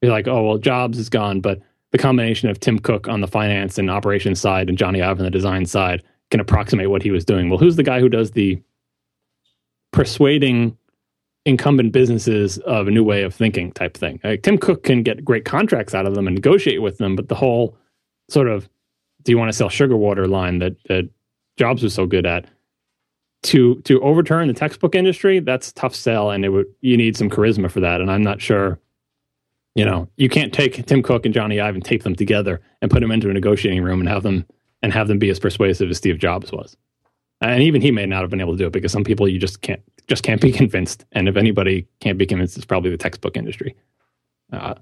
you're 0.00 0.12
like, 0.12 0.28
oh 0.28 0.42
well, 0.42 0.58
Jobs 0.58 0.98
is 0.98 1.08
gone, 1.08 1.40
but 1.40 1.60
the 1.92 1.98
combination 1.98 2.48
of 2.48 2.60
Tim 2.60 2.78
Cook 2.78 3.08
on 3.08 3.20
the 3.20 3.26
finance 3.26 3.78
and 3.78 3.90
operations 3.90 4.40
side 4.40 4.68
and 4.68 4.78
Jony 4.78 5.02
Ive 5.02 5.18
on 5.18 5.24
the 5.24 5.30
design 5.30 5.66
side 5.66 6.02
can 6.30 6.40
approximate 6.40 6.90
what 6.90 7.02
he 7.02 7.10
was 7.10 7.24
doing. 7.24 7.48
Well, 7.48 7.58
who's 7.58 7.76
the 7.76 7.82
guy 7.82 8.00
who 8.00 8.08
does 8.08 8.32
the 8.32 8.60
persuading 9.92 10.76
incumbent 11.44 11.92
businesses 11.92 12.58
of 12.58 12.88
a 12.88 12.90
new 12.90 13.04
way 13.04 13.22
of 13.22 13.34
thinking 13.34 13.72
type 13.72 13.96
thing? 13.96 14.20
Like, 14.24 14.42
Tim 14.42 14.58
Cook 14.58 14.82
can 14.82 15.02
get 15.02 15.24
great 15.24 15.44
contracts 15.44 15.94
out 15.94 16.06
of 16.06 16.14
them 16.14 16.26
and 16.26 16.34
negotiate 16.34 16.82
with 16.82 16.98
them, 16.98 17.14
but 17.14 17.28
the 17.28 17.36
whole 17.36 17.76
sort 18.28 18.48
of 18.48 18.68
do 19.22 19.32
you 19.32 19.38
want 19.38 19.48
to 19.48 19.56
sell 19.56 19.68
sugar 19.68 19.96
water 19.96 20.26
line 20.26 20.58
that 20.60 20.76
that 20.88 21.08
Jobs 21.56 21.82
was 21.82 21.94
so 21.94 22.06
good 22.06 22.26
at 22.26 22.46
to 23.46 23.80
to 23.82 24.00
overturn 24.02 24.48
the 24.48 24.54
textbook 24.54 24.94
industry, 24.94 25.40
that's 25.40 25.72
tough 25.72 25.94
sell, 25.94 26.30
and 26.30 26.44
it 26.44 26.50
would 26.50 26.66
you 26.80 26.96
need 26.96 27.16
some 27.16 27.30
charisma 27.30 27.70
for 27.70 27.80
that. 27.80 28.00
And 28.00 28.10
I'm 28.10 28.22
not 28.22 28.40
sure, 28.40 28.78
you 29.74 29.84
know, 29.84 30.08
you 30.16 30.28
can't 30.28 30.52
take 30.52 30.84
Tim 30.86 31.02
Cook 31.02 31.24
and 31.24 31.34
Jony 31.34 31.62
Ive 31.62 31.74
and 31.74 31.84
tape 31.84 32.02
them 32.02 32.16
together 32.16 32.60
and 32.82 32.90
put 32.90 33.00
them 33.00 33.10
into 33.10 33.30
a 33.30 33.32
negotiating 33.32 33.82
room 33.82 34.00
and 34.00 34.08
have 34.08 34.22
them 34.22 34.44
and 34.82 34.92
have 34.92 35.08
them 35.08 35.18
be 35.18 35.30
as 35.30 35.38
persuasive 35.38 35.90
as 35.90 35.96
Steve 35.96 36.18
Jobs 36.18 36.52
was. 36.52 36.76
And 37.40 37.62
even 37.62 37.82
he 37.82 37.90
may 37.90 38.06
not 38.06 38.22
have 38.22 38.30
been 38.30 38.40
able 38.40 38.52
to 38.52 38.58
do 38.58 38.66
it 38.66 38.72
because 38.72 38.92
some 38.92 39.04
people 39.04 39.28
you 39.28 39.38
just 39.38 39.60
can't 39.62 39.82
just 40.08 40.22
can't 40.22 40.40
be 40.40 40.52
convinced. 40.62 41.04
And 41.12 41.28
if 41.28 41.36
anybody 41.36 41.86
can't 42.00 42.18
be 42.18 42.26
convinced, 42.26 42.56
it's 42.56 42.66
probably 42.66 42.90
the 42.90 42.96
textbook 42.96 43.36
industry. 43.36 43.74
Uh, 44.52 44.74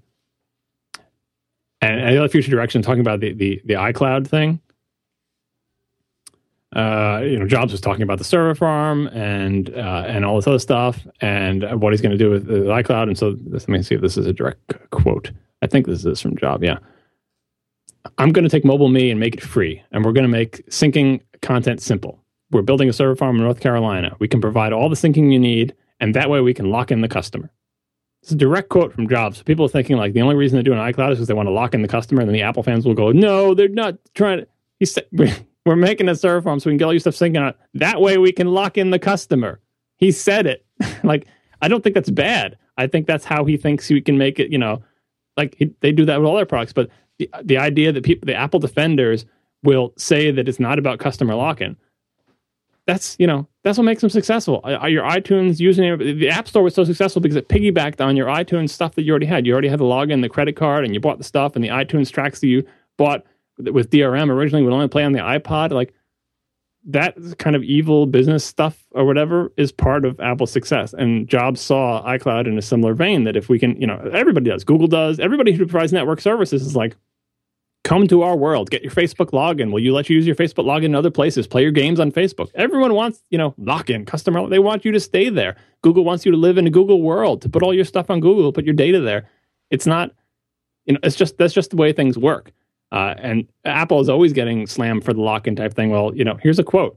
and 1.81 2.17
other 2.17 2.29
future 2.29 2.51
direction, 2.51 2.81
talking 2.81 3.01
about 3.01 3.21
the 3.21 3.33
the, 3.35 3.61
the 3.65 3.75
iCloud 3.75 4.27
thing 4.27 4.61
uh, 6.75 7.21
you 7.23 7.39
know, 7.39 7.47
Jobs 7.47 7.71
was 7.71 7.81
talking 7.81 8.03
about 8.03 8.19
the 8.19 8.25
server 8.25 8.55
farm 8.55 9.07
and 9.09 9.71
uh, 9.71 10.05
and 10.07 10.25
all 10.25 10.37
this 10.37 10.47
other 10.47 10.59
stuff 10.59 11.07
and 11.21 11.81
what 11.81 11.93
he's 11.93 12.01
going 12.01 12.17
to 12.17 12.19
do 12.19 12.31
with 12.31 12.49
iCloud. 12.49 13.05
And 13.05 13.17
so, 13.17 13.37
let 13.47 13.69
me 13.69 13.83
see 13.83 13.95
if 13.95 14.01
this 14.01 14.17
is 14.17 14.27
a 14.27 14.33
direct 14.33 14.91
quote. 14.91 15.31
I 15.63 15.67
think 15.67 15.87
this 15.87 16.05
is 16.05 16.21
from 16.21 16.37
Job. 16.37 16.65
Yeah, 16.65 16.79
I'm 18.19 18.33
going 18.33 18.43
to 18.43 18.49
take 18.49 18.65
MobileMe 18.65 19.11
and 19.11 19.21
make 19.21 19.35
it 19.37 19.43
free, 19.43 19.83
and 19.93 20.05
we're 20.05 20.13
going 20.13 20.25
to 20.25 20.29
make 20.29 20.67
syncing 20.69 21.21
content 21.43 21.81
simple. 21.81 22.21
We're 22.51 22.63
building 22.63 22.89
a 22.89 22.93
server 22.93 23.15
farm 23.15 23.37
in 23.37 23.43
North 23.43 23.61
Carolina. 23.61 24.17
We 24.19 24.29
can 24.29 24.41
provide 24.41 24.73
all 24.73 24.89
the 24.89 24.97
syncing 24.97 25.33
you 25.33 25.39
need, 25.39 25.75
and 26.01 26.15
that 26.15 26.29
way 26.29 26.41
we 26.41 26.55
can 26.55 26.71
lock 26.71 26.91
in 26.91 27.03
the 27.03 27.09
customer. 27.09 27.53
It's 28.23 28.33
a 28.33 28.37
direct 28.37 28.69
quote 28.69 28.93
from 28.93 29.09
Jobs. 29.09 29.43
People 29.43 29.67
are 29.67 29.69
thinking 29.69 29.97
like 29.97 30.13
the 30.13 30.23
only 30.23 30.35
reason 30.35 30.57
they're 30.57 30.63
doing 30.65 30.79
iCloud 30.79 31.13
is 31.13 31.19
because 31.19 31.29
they 31.29 31.35
want 31.35 31.47
to 31.47 31.53
lock 31.53 31.73
in 31.73 31.83
the 31.83 31.89
customer, 31.89 32.21
and 32.21 32.29
then 32.29 32.35
the 32.35 32.43
Apple 32.43 32.65
fans 32.65 32.85
will 32.85 32.95
go, 32.95 33.13
"No, 33.13 33.55
they're 33.55 33.69
not 33.69 33.97
trying 34.15 34.41
to." 34.41 34.47
He 34.81 34.87
said. 34.87 35.07
We're 35.67 35.77
making 35.77 36.09
a 36.09 36.15
server 36.15 36.43
farm 36.43 36.61
so 36.61 36.69
we 36.69 36.73
can 36.73 36.79
get 36.79 36.85
all 36.85 36.93
your 36.93 37.01
stuff 37.01 37.15
syncing 37.15 37.41
on. 37.41 37.55
That 37.75 38.01
way 38.01 38.19
we 38.19 38.33
can 38.33 38.49
lock 38.49 38.77
in 38.77 38.91
the 38.91 38.99
customer. 38.99 39.61
He 39.97 40.13
said 40.13 40.47
it. 40.47 40.65
like 41.05 41.27
I 41.63 41.69
don't 41.69 41.83
think 41.83 41.95
that's 41.95 42.11
bad. 42.11 42.59
I 42.77 42.87
think 42.87 43.07
that's 43.07 43.25
how 43.25 43.45
he 43.45 43.57
thinks 43.57 43.89
he 43.89 44.01
can 44.01 44.19
make 44.19 44.39
it. 44.39 44.51
You 44.51 44.59
know, 44.59 44.83
like 45.37 45.55
he, 45.59 45.75
they 45.81 45.93
do 45.93 46.05
that 46.05 46.21
with 46.21 46.29
all 46.29 46.37
their 46.37 46.47
products. 46.47 46.73
But 46.73 46.91
the 47.19 47.31
the 47.43 47.59
idea 47.59 47.93
that 47.93 48.05
people, 48.05 48.27
the 48.27 48.35
Apple 48.35 48.61
defenders, 48.61 49.25
will 49.63 49.95
say 49.97 50.31
that 50.31 50.49
it's 50.49 50.61
not 50.61 50.79
about 50.79 50.99
customer 50.99 51.35
lock-in. 51.35 51.77
That's 52.87 53.17
you 53.19 53.27
know 53.27 53.49
that's 53.63 53.79
what 53.79 53.85
makes 53.85 54.03
them 54.03 54.11
successful. 54.11 54.61
Uh, 54.63 54.87
your 54.87 55.05
iTunes 55.05 55.59
username, 55.59 55.99
the 56.21 56.29
App 56.29 56.47
Store 56.47 56.63
was 56.63 56.75
so 56.75 56.85
successful 56.85 57.23
because 57.23 57.37
it 57.37 57.49
piggybacked 57.49 58.05
on 58.05 58.15
your 58.15 58.27
iTunes 58.27 58.71
stuff 58.71 58.95
that 58.97 59.03
you 59.03 59.13
already 59.13 59.27
had. 59.27 59.47
You 59.47 59.53
already 59.55 59.69
had 59.69 59.81
the 59.81 59.85
login, 59.85 60.21
the 60.21 60.29
credit 60.29 60.57
card, 60.57 60.85
and 60.85 60.93
you 60.93 61.01
bought 61.01 61.17
the 61.17 61.25
stuff, 61.25 61.57
and 61.57 61.65
the 61.65 61.69
iTunes 61.69 62.13
tracks 62.13 62.41
that 62.41 62.49
you 62.49 62.67
bought 62.99 63.25
with 63.59 63.91
DRM 63.91 64.31
originally 64.31 64.65
would 64.65 64.73
only 64.73 64.89
play 64.89 65.05
on 65.05 65.13
the 65.13 65.21
iPod. 65.21 65.73
Like 65.73 65.93
that 66.87 67.17
kind 67.39 67.57
of 67.57 67.63
evil 67.63 68.07
business 68.07 68.45
stuff 68.45 68.85
or 68.91 69.05
whatever 69.05 69.53
is 69.57 69.73
part 69.73 70.05
of 70.05 70.21
Apple's 70.21 70.51
success. 70.51 70.93
And 70.93 71.27
Jobs 71.29 71.61
saw 71.61 72.05
iCloud 72.07 72.47
in 72.47 72.59
a 72.59 72.63
similar 72.63 72.95
vein 72.95 73.25
that 73.25 73.37
if 73.37 73.49
we 73.49 73.59
can, 73.59 73.81
you 73.81 73.87
know, 73.87 74.11
everybody 74.13 74.51
does, 74.51 74.65
Google 74.65 74.89
does, 74.89 75.19
everybody 75.19 75.53
who 75.53 75.67
provides 75.67 75.93
network 75.93 76.21
services 76.21 76.63
is 76.63 76.77
like, 76.77 76.97
come 77.85 78.07
to 78.09 78.23
our 78.23 78.37
world, 78.37 78.71
get 78.71 78.83
your 78.83 78.93
Facebook 78.93 79.31
login. 79.31 79.71
Will 79.71 79.81
you 79.81 79.95
let 79.95 80.09
you 80.09 80.17
use 80.17 80.27
your 80.27 80.37
Facebook 80.37 80.65
login 80.65 80.87
in 80.87 80.95
other 80.95 81.11
places? 81.11 81.47
Play 81.47 81.63
your 81.63 81.71
games 81.71 82.01
on 82.01 82.13
Facebook. 82.13 82.51
Everyone 82.55 82.95
wants, 82.95 83.23
you 83.31 83.39
know, 83.39 83.55
lock 83.59 83.91
in, 83.91 84.05
customer. 84.05 84.47
They 84.49 84.59
want 84.59 84.85
you 84.85 84.93
to 84.93 85.01
stay 85.01 85.29
there. 85.29 85.57
Google 85.83 86.05
wants 86.05 86.25
you 86.25 86.33
to 86.33 86.39
live 86.39 86.59
in 86.59 86.67
a 86.67 86.71
Google 86.71 87.03
world, 87.03 87.43
to 87.43 87.49
put 87.49 87.63
all 87.63 87.75
your 87.75 87.85
stuff 87.85 88.11
on 88.11 88.21
Google, 88.21 88.53
put 88.53 88.65
your 88.65 88.75
data 88.75 89.01
there. 89.01 89.29
It's 89.71 89.87
not, 89.87 90.13
you 90.87 90.95
know, 90.95 91.01
it's 91.03 91.17
just, 91.17 91.37
that's 91.39 91.55
just 91.55 91.71
the 91.71 91.77
way 91.77 91.93
things 91.93 92.19
work. 92.19 92.53
Uh, 92.95 93.13
and 93.19 93.49
Apple 93.65 93.99
is 93.99 94.09
always 94.09 94.33
getting 94.33 94.69
slammed 94.69 95.05
for 95.05 95.13
the 95.13 95.21
lock-in 95.21 95.57
type 95.57 95.75
thing. 95.75 95.91
Well, 95.91 96.15
you 96.15 96.23
know, 96.23 96.39
here's 96.41 96.61
a 96.61 96.63
quote. 96.63 96.97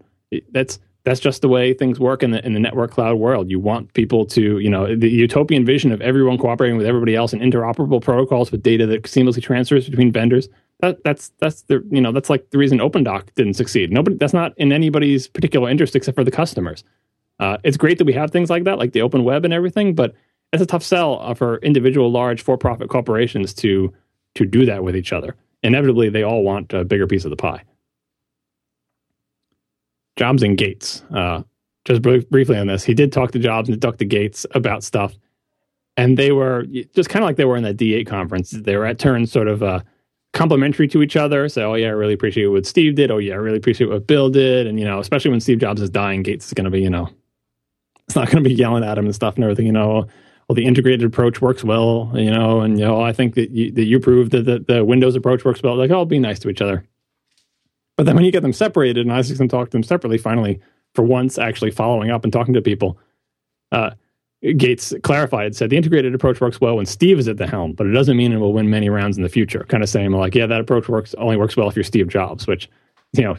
That's 0.52 0.78
that's 1.06 1.20
just 1.20 1.42
the 1.42 1.48
way 1.48 1.74
things 1.74 2.00
work 2.00 2.22
in 2.22 2.30
the 2.30 2.46
in 2.46 2.54
the 2.54 2.60
network 2.60 2.92
cloud 2.92 3.16
world. 3.16 3.50
You 3.50 3.60
want 3.60 3.94
people 3.94 4.24
to, 4.28 4.60
you 4.60 4.70
know, 4.70 4.96
the 4.96 5.10
utopian 5.10 5.66
vision 5.66 5.92
of 5.92 6.00
everyone 6.02 6.38
cooperating 6.38 6.78
with 6.78 6.86
everybody 6.86 7.16
else 7.16 7.34
and 7.34 7.42
interoperable 7.42 8.00
protocols 8.00 8.52
with 8.52 8.62
data 8.62 8.86
that 8.86 9.04
seamlessly 9.04 9.42
transfers 9.42 9.90
between 9.90 10.12
vendors. 10.12 10.50
That, 10.82 11.04
that's 11.04 11.32
that's 11.40 11.64
the 11.64 11.84
you 11.90 12.00
know 12.00 12.12
that's 12.12 12.30
like 12.30 12.48
the 12.52 12.60
reason 12.60 12.78
OpenDoc 12.78 13.34
didn't 13.34 13.56
succeed. 13.56 13.92
Nobody 13.92 14.18
that's 14.18 14.34
not 14.34 14.54
in 14.58 14.72
anybody's 14.72 15.28
particular 15.28 15.68
interest 15.68 15.96
except 15.96 16.16
for 16.16 16.24
the 16.24 16.30
customers. 16.30 16.84
Uh, 17.40 17.58
it's 17.64 17.78
great 17.78 17.98
that 17.98 18.06
we 18.06 18.14
have 18.14 18.30
things 18.30 18.52
like 18.52 18.66
that, 18.66 18.78
like 18.78 18.92
the 18.92 19.02
open 19.02 19.24
web 19.24 19.46
and 19.46 19.54
everything, 19.54 19.96
but 19.96 20.14
it's 20.54 20.62
a 20.62 20.68
tough 20.68 20.84
sell 20.84 21.20
uh, 21.22 21.34
for 21.34 21.58
individual 21.58 22.12
large 22.12 22.44
for-profit 22.44 22.88
corporations 22.88 23.52
to 23.56 23.92
to 24.36 24.46
do 24.46 24.64
that 24.64 24.84
with 24.84 24.96
each 24.96 25.12
other 25.12 25.36
inevitably 25.68 26.10
they 26.10 26.24
all 26.24 26.44
want 26.44 26.74
a 26.74 26.84
bigger 26.84 27.06
piece 27.06 27.26
of 27.26 27.30
the 27.30 27.36
pie. 27.36 27.62
Jobs 30.16 30.42
and 30.42 30.58
Gates. 30.58 31.04
Uh, 31.14 31.44
just 31.86 32.02
br- 32.02 32.26
briefly 32.32 32.58
on 32.58 32.68
this, 32.68 32.84
he 32.84 32.94
did 32.94 33.12
talk 33.12 33.32
to 33.32 33.40
Jobs 33.40 33.70
and 33.70 33.82
talk 33.82 33.98
to 33.98 34.06
Gates 34.06 34.46
about 34.52 34.84
stuff, 34.84 35.14
and 35.96 36.18
they 36.18 36.32
were 36.32 36.66
just 36.96 37.10
kind 37.10 37.24
of 37.24 37.28
like 37.28 37.36
they 37.36 37.46
were 37.46 37.58
in 37.58 37.64
that 37.64 37.78
D8 37.78 38.08
conference. 38.08 38.52
They 38.52 38.76
were 38.76 38.86
at 38.86 38.98
turns 38.98 39.32
sort 39.32 39.48
of 39.48 39.62
uh, 39.62 39.82
complimentary 40.34 40.88
to 40.90 41.02
each 41.02 41.16
other. 41.16 41.48
So, 41.50 41.72
oh 41.72 41.76
yeah, 41.76 41.88
I 41.88 41.92
really 41.92 42.14
appreciate 42.14 42.48
what 42.48 42.66
Steve 42.66 42.96
did. 42.96 43.12
Oh 43.12 43.18
yeah, 43.20 43.34
I 43.34 43.38
really 43.38 43.58
appreciate 43.58 43.90
what 43.90 44.08
Bill 44.08 44.30
did. 44.30 44.68
And 44.68 44.80
you 44.80 44.86
know, 44.86 45.00
especially 45.00 45.32
when 45.32 45.40
Steve 45.40 45.60
Jobs 45.60 45.82
is 45.82 45.90
dying, 45.90 46.24
Gates 46.24 46.48
is 46.48 46.54
going 46.54 46.66
to 46.66 46.72
be, 46.72 46.82
you 46.82 46.90
know, 46.90 47.10
it's 48.08 48.16
not 48.16 48.30
going 48.30 48.44
to 48.44 48.50
be 48.50 48.56
yelling 48.56 48.84
at 48.84 48.98
him 48.98 49.06
and 49.06 49.16
stuff 49.16 49.36
and 49.36 49.44
everything. 49.44 49.66
You 49.66 49.72
know, 49.72 50.08
well, 50.48 50.56
the 50.56 50.66
integrated 50.66 51.04
approach 51.04 51.42
works 51.42 51.64
well, 51.64 52.12
you 52.16 52.32
know, 52.32 52.62
and 52.62 52.80
you 52.80 52.86
know, 52.86 53.02
I 53.02 53.12
think 53.12 53.36
that 53.36 53.52
you, 53.52 53.72
that 53.74 53.86
you 53.86 54.00
proved 54.00 54.32
that 54.32 54.46
the, 54.46 54.60
the 54.60 54.86
Windows 54.86 55.16
approach 55.16 55.44
works 55.44 55.62
well. 55.62 55.76
Like, 55.76 55.92
oh, 55.92 56.06
be 56.06 56.20
nice 56.20 56.40
to 56.40 56.50
each 56.50 56.62
other. 56.62 56.86
But 57.98 58.06
then 58.06 58.16
when 58.16 58.24
you 58.24 58.32
get 58.32 58.44
them 58.44 58.54
separated, 58.54 59.06
and 59.06 59.12
Isaacson 59.12 59.50
talked 59.50 59.72
to 59.72 59.76
them 59.76 59.84
separately, 59.84 60.18
finally, 60.18 60.62
for 60.96 61.04
once, 61.04 61.38
actually 61.38 61.72
following 61.72 62.12
up 62.12 62.24
and 62.24 62.32
talking 62.32 62.54
to 62.54 62.62
people, 62.62 62.98
uh, 63.72 63.92
Gates 64.56 64.94
clarified, 65.04 65.56
said 65.56 65.72
the 65.72 65.78
integrated 65.78 66.14
approach 66.14 66.40
works 66.40 66.62
well 66.62 66.78
when 66.78 66.86
Steve 66.86 67.18
is 67.18 67.28
at 67.28 67.38
the 67.38 67.48
helm, 67.48 67.74
but 67.74 67.88
it 67.88 67.92
doesn't 67.92 68.16
mean 68.16 68.32
it 68.32 68.38
will 68.38 68.54
win 68.54 68.70
many 68.70 68.88
rounds 68.90 69.18
in 69.18 69.24
the 69.24 69.30
future. 69.30 69.66
Kind 69.68 69.82
of 69.82 69.90
saying 69.90 70.12
like, 70.12 70.36
yeah, 70.36 70.46
that 70.46 70.62
approach 70.62 70.88
works 70.88 71.16
only 71.16 71.38
works 71.38 71.58
well 71.58 71.68
if 71.68 71.76
you're 71.76 71.84
Steve 71.84 72.08
Jobs, 72.08 72.46
which 72.46 72.70
you 73.14 73.24
know, 73.24 73.38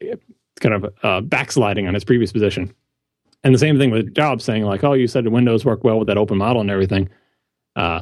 it's 0.00 0.22
kind 0.60 0.74
of 0.74 0.94
uh, 1.02 1.20
backsliding 1.20 1.86
on 1.86 1.94
his 1.94 2.04
previous 2.04 2.32
position. 2.32 2.74
And 3.46 3.54
the 3.54 3.60
same 3.60 3.78
thing 3.78 3.92
with 3.92 4.12
Jobs 4.12 4.42
saying 4.42 4.64
like, 4.64 4.82
"Oh, 4.82 4.94
you 4.94 5.06
said 5.06 5.28
Windows 5.28 5.64
work 5.64 5.84
well 5.84 6.00
with 6.00 6.08
that 6.08 6.18
open 6.18 6.36
model 6.36 6.60
and 6.60 6.68
everything, 6.68 7.08
uh, 7.76 8.00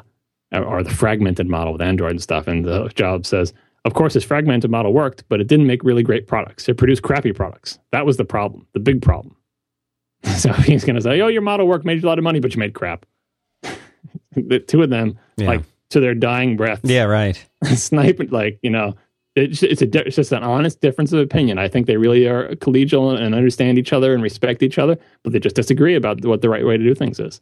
or 0.55 0.83
the 0.83 0.89
fragmented 0.89 1.47
model 1.49 1.75
with 1.75 1.83
Android 1.83 2.13
and 2.13 2.23
stuff." 2.23 2.49
And 2.49 2.65
the 2.65 2.89
Jobs 2.95 3.29
says, 3.29 3.53
"Of 3.85 3.93
course, 3.93 4.15
this 4.15 4.25
fragmented 4.25 4.71
model 4.71 4.95
worked, 4.95 5.25
but 5.29 5.43
it 5.43 5.47
didn't 5.47 5.67
make 5.67 5.85
really 5.85 6.03
great 6.03 6.27
products. 6.27 6.67
It 6.67 6.79
produced 6.79 7.03
crappy 7.03 7.35
products. 7.35 7.79
That 7.93 8.07
was 8.07 8.17
the 8.17 8.25
problem, 8.25 8.67
the 8.73 8.81
big 8.81 9.03
problem." 9.03 9.37
so 10.39 10.51
he's 10.55 10.83
going 10.83 10.97
to 10.97 11.03
say, 11.03 11.21
"Oh, 11.21 11.29
your 11.29 11.43
model 11.43 11.69
worked, 11.69 11.85
made 11.85 12.01
you 12.01 12.09
a 12.09 12.11
lot 12.11 12.17
of 12.17 12.25
money, 12.25 12.41
but 12.41 12.55
you 12.55 12.59
made 12.59 12.73
crap." 12.73 13.05
the 14.33 14.61
two 14.61 14.81
of 14.81 14.89
them, 14.89 15.19
yeah. 15.37 15.49
like 15.49 15.63
to 15.91 16.01
their 16.01 16.15
dying 16.15 16.57
breath, 16.57 16.81
yeah, 16.85 17.03
right, 17.03 17.45
sniping 17.65 18.31
like 18.31 18.59
you 18.63 18.71
know 18.71 18.95
it's 19.37 19.63
it's, 19.63 19.83
a, 19.83 20.07
it's 20.07 20.17
just 20.17 20.33
an 20.33 20.43
honest 20.43 20.81
difference 20.81 21.13
of 21.13 21.19
opinion. 21.19 21.59
I 21.59 21.69
think 21.69 21.87
they 21.87 21.97
really 21.97 22.27
are 22.27 22.55
collegial 22.57 23.19
and 23.19 23.35
understand 23.35 23.79
each 23.79 23.93
other 23.93 24.15
and 24.15 24.23
respect 24.23 24.63
each 24.63 24.79
other, 24.79 24.97
but 25.23 25.33
they 25.33 25.41
just 25.41 25.57
disagree 25.57 25.95
about 25.95 26.25
what 26.25 26.41
the 26.41 26.49
right 26.49 26.65
way 26.65 26.77
to 26.77 26.85
do 26.85 26.95
things 26.95 27.19
is, 27.19 27.41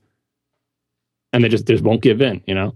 and 1.33 1.45
they 1.45 1.49
just 1.49 1.67
just 1.67 1.85
won't 1.85 2.03
give 2.03 2.23
in. 2.23 2.43
You 2.47 2.55
know. 2.55 2.75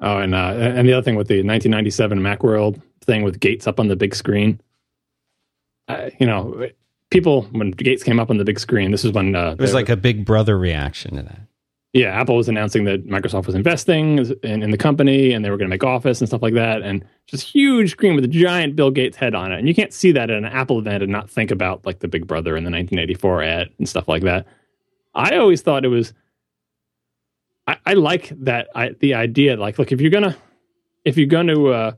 Oh, 0.00 0.18
and 0.18 0.34
uh, 0.34 0.52
and 0.58 0.86
the 0.86 0.92
other 0.92 1.02
thing 1.02 1.16
with 1.16 1.28
the 1.28 1.42
1997 1.42 2.20
MacWorld 2.20 2.82
thing 3.02 3.22
with 3.22 3.40
Gates 3.40 3.66
up 3.66 3.80
on 3.80 3.88
the 3.88 3.96
big 3.96 4.14
screen, 4.14 4.60
uh, 5.88 6.10
you 6.20 6.26
know, 6.26 6.68
people 7.10 7.42
when 7.52 7.70
Gates 7.70 8.02
came 8.02 8.20
up 8.20 8.28
on 8.28 8.36
the 8.36 8.44
big 8.44 8.60
screen, 8.60 8.90
this 8.90 9.06
is 9.06 9.12
when 9.12 9.34
uh, 9.34 9.52
it 9.52 9.60
was 9.60 9.72
like 9.72 9.88
a 9.88 9.96
Big 9.96 10.26
Brother 10.26 10.58
reaction 10.58 11.16
to 11.16 11.22
that 11.22 11.40
yeah, 11.96 12.08
Apple 12.08 12.36
was 12.36 12.46
announcing 12.46 12.84
that 12.84 13.06
Microsoft 13.06 13.46
was 13.46 13.54
investing 13.54 14.18
in, 14.42 14.62
in 14.62 14.70
the 14.70 14.76
company 14.76 15.32
and 15.32 15.42
they 15.42 15.48
were 15.48 15.56
going 15.56 15.66
to 15.66 15.70
make 15.70 15.82
Office 15.82 16.20
and 16.20 16.28
stuff 16.28 16.42
like 16.42 16.52
that. 16.52 16.82
And 16.82 17.02
just 17.26 17.42
huge 17.42 17.92
screen 17.92 18.14
with 18.14 18.24
a 18.24 18.28
giant 18.28 18.76
Bill 18.76 18.90
Gates 18.90 19.16
head 19.16 19.34
on 19.34 19.50
it. 19.50 19.58
And 19.58 19.66
you 19.66 19.74
can't 19.74 19.94
see 19.94 20.12
that 20.12 20.28
at 20.28 20.36
an 20.36 20.44
Apple 20.44 20.78
event 20.78 21.02
and 21.02 21.10
not 21.10 21.30
think 21.30 21.50
about 21.50 21.86
like 21.86 22.00
the 22.00 22.08
Big 22.08 22.26
Brother 22.26 22.54
in 22.54 22.64
the 22.64 22.70
1984 22.70 23.42
ad 23.42 23.70
and 23.78 23.88
stuff 23.88 24.08
like 24.08 24.22
that. 24.24 24.46
I 25.14 25.38
always 25.38 25.62
thought 25.62 25.86
it 25.86 25.88
was. 25.88 26.12
I, 27.66 27.78
I 27.86 27.94
like 27.94 28.30
that. 28.40 28.68
I, 28.74 28.90
the 29.00 29.14
idea, 29.14 29.56
like, 29.56 29.78
look, 29.78 29.90
if 29.90 30.02
you're 30.02 30.10
gonna, 30.10 30.36
if 31.06 31.16
you're 31.16 31.26
gonna 31.26 31.64
uh, 31.64 31.92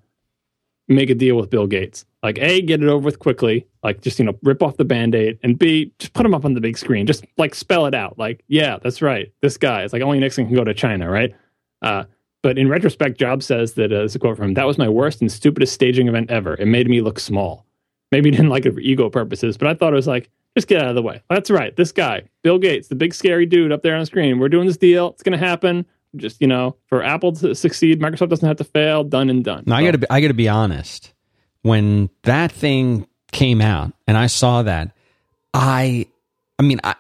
make 0.89 1.11
a 1.11 1.15
deal 1.15 1.37
with 1.37 1.51
Bill 1.51 1.67
Gates, 1.67 2.05
like 2.23 2.39
A, 2.39 2.63
get 2.63 2.83
it 2.83 2.89
over 2.89 3.05
with 3.05 3.19
quickly, 3.19 3.67
like 3.83 4.01
just, 4.01 4.19
you 4.19 4.25
know, 4.25 4.39
rip 4.43 4.63
off 4.63 4.77
the 4.79 4.85
band-aid, 4.85 5.39
and 5.43 5.59
B, 5.59 5.93
just 5.99 6.15
put 6.15 6.25
him 6.25 6.35
up 6.35 6.45
on 6.45 6.55
the 6.55 6.61
big 6.61 6.79
screen. 6.79 7.07
Just 7.07 7.25
like 7.37 7.55
spell 7.55 7.87
it 7.87 7.95
out. 7.95 8.19
Like, 8.19 8.43
yeah, 8.49 8.79
that's 8.83 9.03
right. 9.03 9.33
This 9.43 9.57
guy. 9.57 9.83
It's 9.83 9.93
like 9.93 10.03
only 10.03 10.19
Nixon 10.19 10.47
can 10.47 10.57
go 10.57 10.65
to 10.65 10.75
China, 10.75 11.11
right? 11.11 11.35
Uh, 11.83 12.05
but 12.43 12.57
in 12.57 12.69
retrospect, 12.69 13.19
Jobs 13.19 13.47
says 13.47 13.75
that, 13.75 13.93
uh, 13.93 14.03
as 14.03 14.15
a 14.15 14.19
quote 14.19 14.37
from 14.37 14.47
him, 14.47 14.55
that 14.55 14.67
was 14.67 14.79
my 14.79 14.89
worst 14.89 15.21
and 15.21 15.31
stupidest 15.31 15.75
staging 15.75 16.09
event 16.09 16.31
ever. 16.31 16.55
It 16.55 16.67
made 16.67 16.89
me 16.89 17.01
look 17.01 17.19
small. 17.19 17.67
Maybe 18.11 18.31
he 18.31 18.37
didn't 18.37 18.51
like 18.51 18.65
it 18.65 18.73
for 18.73 18.81
ego 18.81 19.11
purposes, 19.11 19.59
but 19.59 19.69
I 19.69 19.75
thought 19.75 19.93
it 19.93 19.97
was 19.97 20.07
like, 20.07 20.31
just 20.57 20.67
get 20.67 20.81
out 20.81 20.89
of 20.89 20.95
the 20.95 21.03
way. 21.03 21.23
That's 21.29 21.51
right. 21.51 21.77
This 21.77 21.93
guy, 21.93 22.23
Bill 22.43 22.59
Gates, 22.59 22.89
the 22.89 22.95
big 22.95 23.13
scary 23.13 23.45
dude 23.45 23.71
up 23.71 23.83
there 23.83 23.95
on 23.95 24.01
the 24.01 24.07
screen. 24.07 24.39
We're 24.39 24.49
doing 24.49 24.67
this 24.67 24.79
deal. 24.79 25.11
It's 25.11 25.23
going 25.23 25.39
to 25.39 25.47
happen. 25.47 25.85
Just, 26.17 26.41
you 26.41 26.47
know, 26.47 26.77
for 26.87 27.03
Apple 27.03 27.33
to 27.33 27.55
succeed, 27.55 28.01
Microsoft 28.01 28.31
doesn't 28.31 28.47
have 28.47 28.57
to 28.57 28.65
fail. 28.65 29.05
Done 29.05 29.31
and 29.31 29.45
done. 29.45 29.65
Now, 29.67 29.77
so. 29.77 29.81
I 29.81 29.85
got 29.85 29.91
to 29.93 29.99
be, 29.99 30.07
I 30.11 30.21
got 30.21 30.29
to 30.29 30.35
be 30.35 30.49
honest 30.49 31.13
when 31.63 32.09
that 32.23 32.53
thing 32.53 33.07
came 33.33 33.61
out 33.61 33.93
and 34.07 34.17
I 34.17 34.27
saw 34.27 34.63
that, 34.63 34.93
I, 35.53 36.07
I 36.59 36.63
mean, 36.63 36.81
I, 36.83 36.95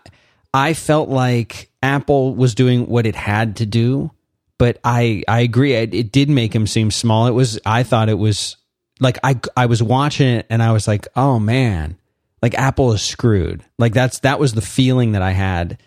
I 0.52 0.74
felt 0.74 1.08
like 1.08 1.70
Apple 1.82 2.34
was 2.34 2.54
doing 2.54 2.86
what 2.86 3.06
it 3.06 3.14
had 3.14 3.56
to 3.56 3.66
do, 3.66 4.10
but 4.58 4.78
I, 4.84 5.22
I 5.28 5.40
agree. 5.40 5.74
It, 5.74 5.94
it 5.94 6.12
did 6.12 6.28
make 6.28 6.54
him 6.54 6.66
seem 6.66 6.90
small. 6.90 7.26
It 7.26 7.32
was, 7.32 7.58
I 7.64 7.82
thought 7.82 8.08
it 8.08 8.18
was 8.18 8.56
like, 9.00 9.18
I, 9.22 9.40
I 9.56 9.66
was 9.66 9.82
watching 9.82 10.28
it 10.28 10.46
and 10.50 10.62
I 10.62 10.72
was 10.72 10.88
like, 10.88 11.06
oh 11.16 11.38
man, 11.38 11.96
like 12.42 12.54
Apple 12.54 12.92
is 12.92 13.02
screwed. 13.02 13.64
Like 13.78 13.94
that's, 13.94 14.20
that 14.20 14.38
was 14.38 14.54
the 14.54 14.60
feeling 14.60 15.12
that 15.12 15.22
I 15.22 15.30
had 15.30 15.78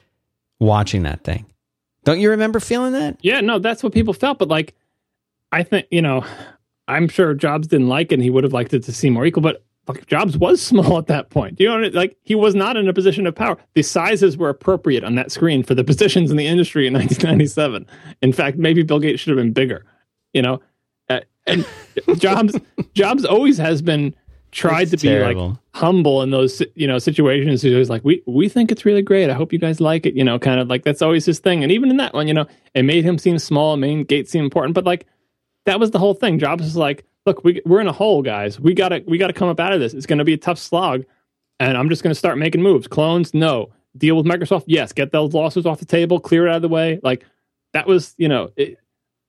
watching 0.60 1.04
that 1.04 1.24
thing. 1.24 1.46
Don't 2.04 2.20
you 2.20 2.30
remember 2.30 2.60
feeling 2.60 2.94
that? 2.94 3.18
Yeah, 3.22 3.42
no, 3.42 3.60
that's 3.60 3.84
what 3.84 3.94
people 3.94 4.14
felt. 4.14 4.40
But 4.40 4.48
like, 4.48 4.74
I 5.52 5.64
think, 5.64 5.88
you 5.92 6.02
know, 6.02 6.26
I'm 6.88 7.08
sure 7.08 7.34
Jobs 7.34 7.68
didn't 7.68 7.90
like 7.90 8.12
it 8.12 8.16
and 8.16 8.24
he 8.24 8.30
would 8.30 8.44
have 8.44 8.54
liked 8.54 8.74
it 8.74 8.84
to 8.84 8.92
seem 8.92 9.14
more 9.14 9.26
equal, 9.26 9.44
but 9.44 9.64
like 9.88 10.06
Jobs 10.08 10.38
was 10.38 10.62
small 10.66 10.98
at 10.98 11.08
that 11.08 11.30
point. 11.30 11.60
You 11.60 11.68
know, 11.68 11.88
like 11.90 12.18
he 12.24 12.36
was 12.36 12.56
not 12.56 12.78
in 12.78 12.88
a 12.88 12.94
position 12.94 13.28
of 13.28 13.36
power. 13.36 13.58
The 13.74 13.84
sizes 13.84 14.38
were 14.38 14.50
appropriate 14.50 15.04
on 15.04 15.16
that 15.16 15.32
screen 15.32 15.64
for 15.64 15.76
the 15.76 15.84
positions 15.92 16.32
in 16.32 16.38
the 16.38 16.48
industry 16.48 16.88
in 16.88 16.94
1997. 16.96 17.86
In 18.22 18.34
fact, 18.34 18.58
maybe 18.58 18.84
Bill 18.84 19.00
Gates 19.00 19.22
should 19.22 19.32
have 19.32 19.44
been 19.44 19.54
bigger. 19.54 19.86
You 20.34 20.42
know, 20.42 20.62
uh, 21.10 21.20
and 21.46 21.68
Jobs 22.18 22.58
Jobs 22.94 23.26
always 23.26 23.58
has 23.58 23.82
been 23.82 24.16
tried 24.52 24.94
it's 24.94 25.02
to 25.02 25.08
terrible. 25.08 25.48
be 25.48 25.50
like 25.50 25.60
humble 25.74 26.22
in 26.22 26.32
those 26.32 26.62
you 26.76 26.88
know 26.88 27.00
situations. 27.00 27.62
He's 27.62 27.74
always 27.74 27.90
like, 27.90 28.04
we 28.04 28.22
we 28.26 28.50
think 28.50 28.72
it's 28.72 28.86
really 28.86 29.02
great. 29.02 29.30
I 29.30 29.34
hope 29.34 29.54
you 29.54 29.60
guys 29.60 29.82
like 29.82 30.06
it. 30.06 30.14
You 30.14 30.24
know, 30.24 30.38
kind 30.40 30.60
of 30.60 30.68
like 30.68 30.84
that's 30.84 31.02
always 31.02 31.26
his 31.26 31.40
thing. 31.40 31.64
And 31.64 31.72
even 31.72 31.90
in 31.90 31.98
that 31.98 32.14
one, 32.14 32.28
you 32.28 32.34
know, 32.34 32.46
it 32.74 32.84
made 32.84 33.04
him 33.04 33.18
seem 33.18 33.40
small. 33.40 33.78
Made 33.78 34.08
Gates 34.08 34.32
seem 34.32 34.44
important, 34.44 34.76
but 34.76 34.86
like 34.86 35.06
that 35.66 35.80
was 35.80 35.92
the 35.92 36.00
whole 36.00 36.14
thing. 36.14 36.40
Jobs 36.40 36.64
was 36.64 36.76
like, 36.76 37.06
look, 37.26 37.44
we, 37.44 37.62
we're 37.66 37.82
in 37.82 37.88
a 37.88 37.94
hole, 37.94 38.22
guys. 38.22 38.60
We 38.60 38.74
gotta 38.74 39.04
we 39.08 39.18
gotta 39.18 39.34
come 39.34 39.50
up 39.50 39.60
out 39.60 39.74
of 39.74 39.80
this. 39.80 39.94
It's 39.94 40.06
gonna 40.06 40.26
be 40.26 40.34
a 40.34 40.38
tough 40.38 40.60
slog, 40.60 41.06
and 41.60 41.78
I'm 41.78 41.90
just 41.90 42.04
gonna 42.04 42.16
start 42.16 42.38
making 42.38 42.62
moves. 42.62 42.88
Clones, 42.88 43.34
no. 43.34 43.72
deal 43.98 44.16
with 44.16 44.26
Microsoft? 44.26 44.66
Yes. 44.68 44.94
Get 44.94 45.12
those 45.12 45.34
losses 45.34 45.66
off 45.66 45.80
the 45.80 45.86
table, 45.86 46.20
clear 46.20 46.48
it 46.48 46.50
out 46.50 46.58
of 46.58 46.62
the 46.62 46.70
way. 46.70 47.00
Like 47.04 47.26
that 47.74 47.88
was, 47.88 48.16
you 48.18 48.28
know, 48.28 48.52
it, 48.56 48.78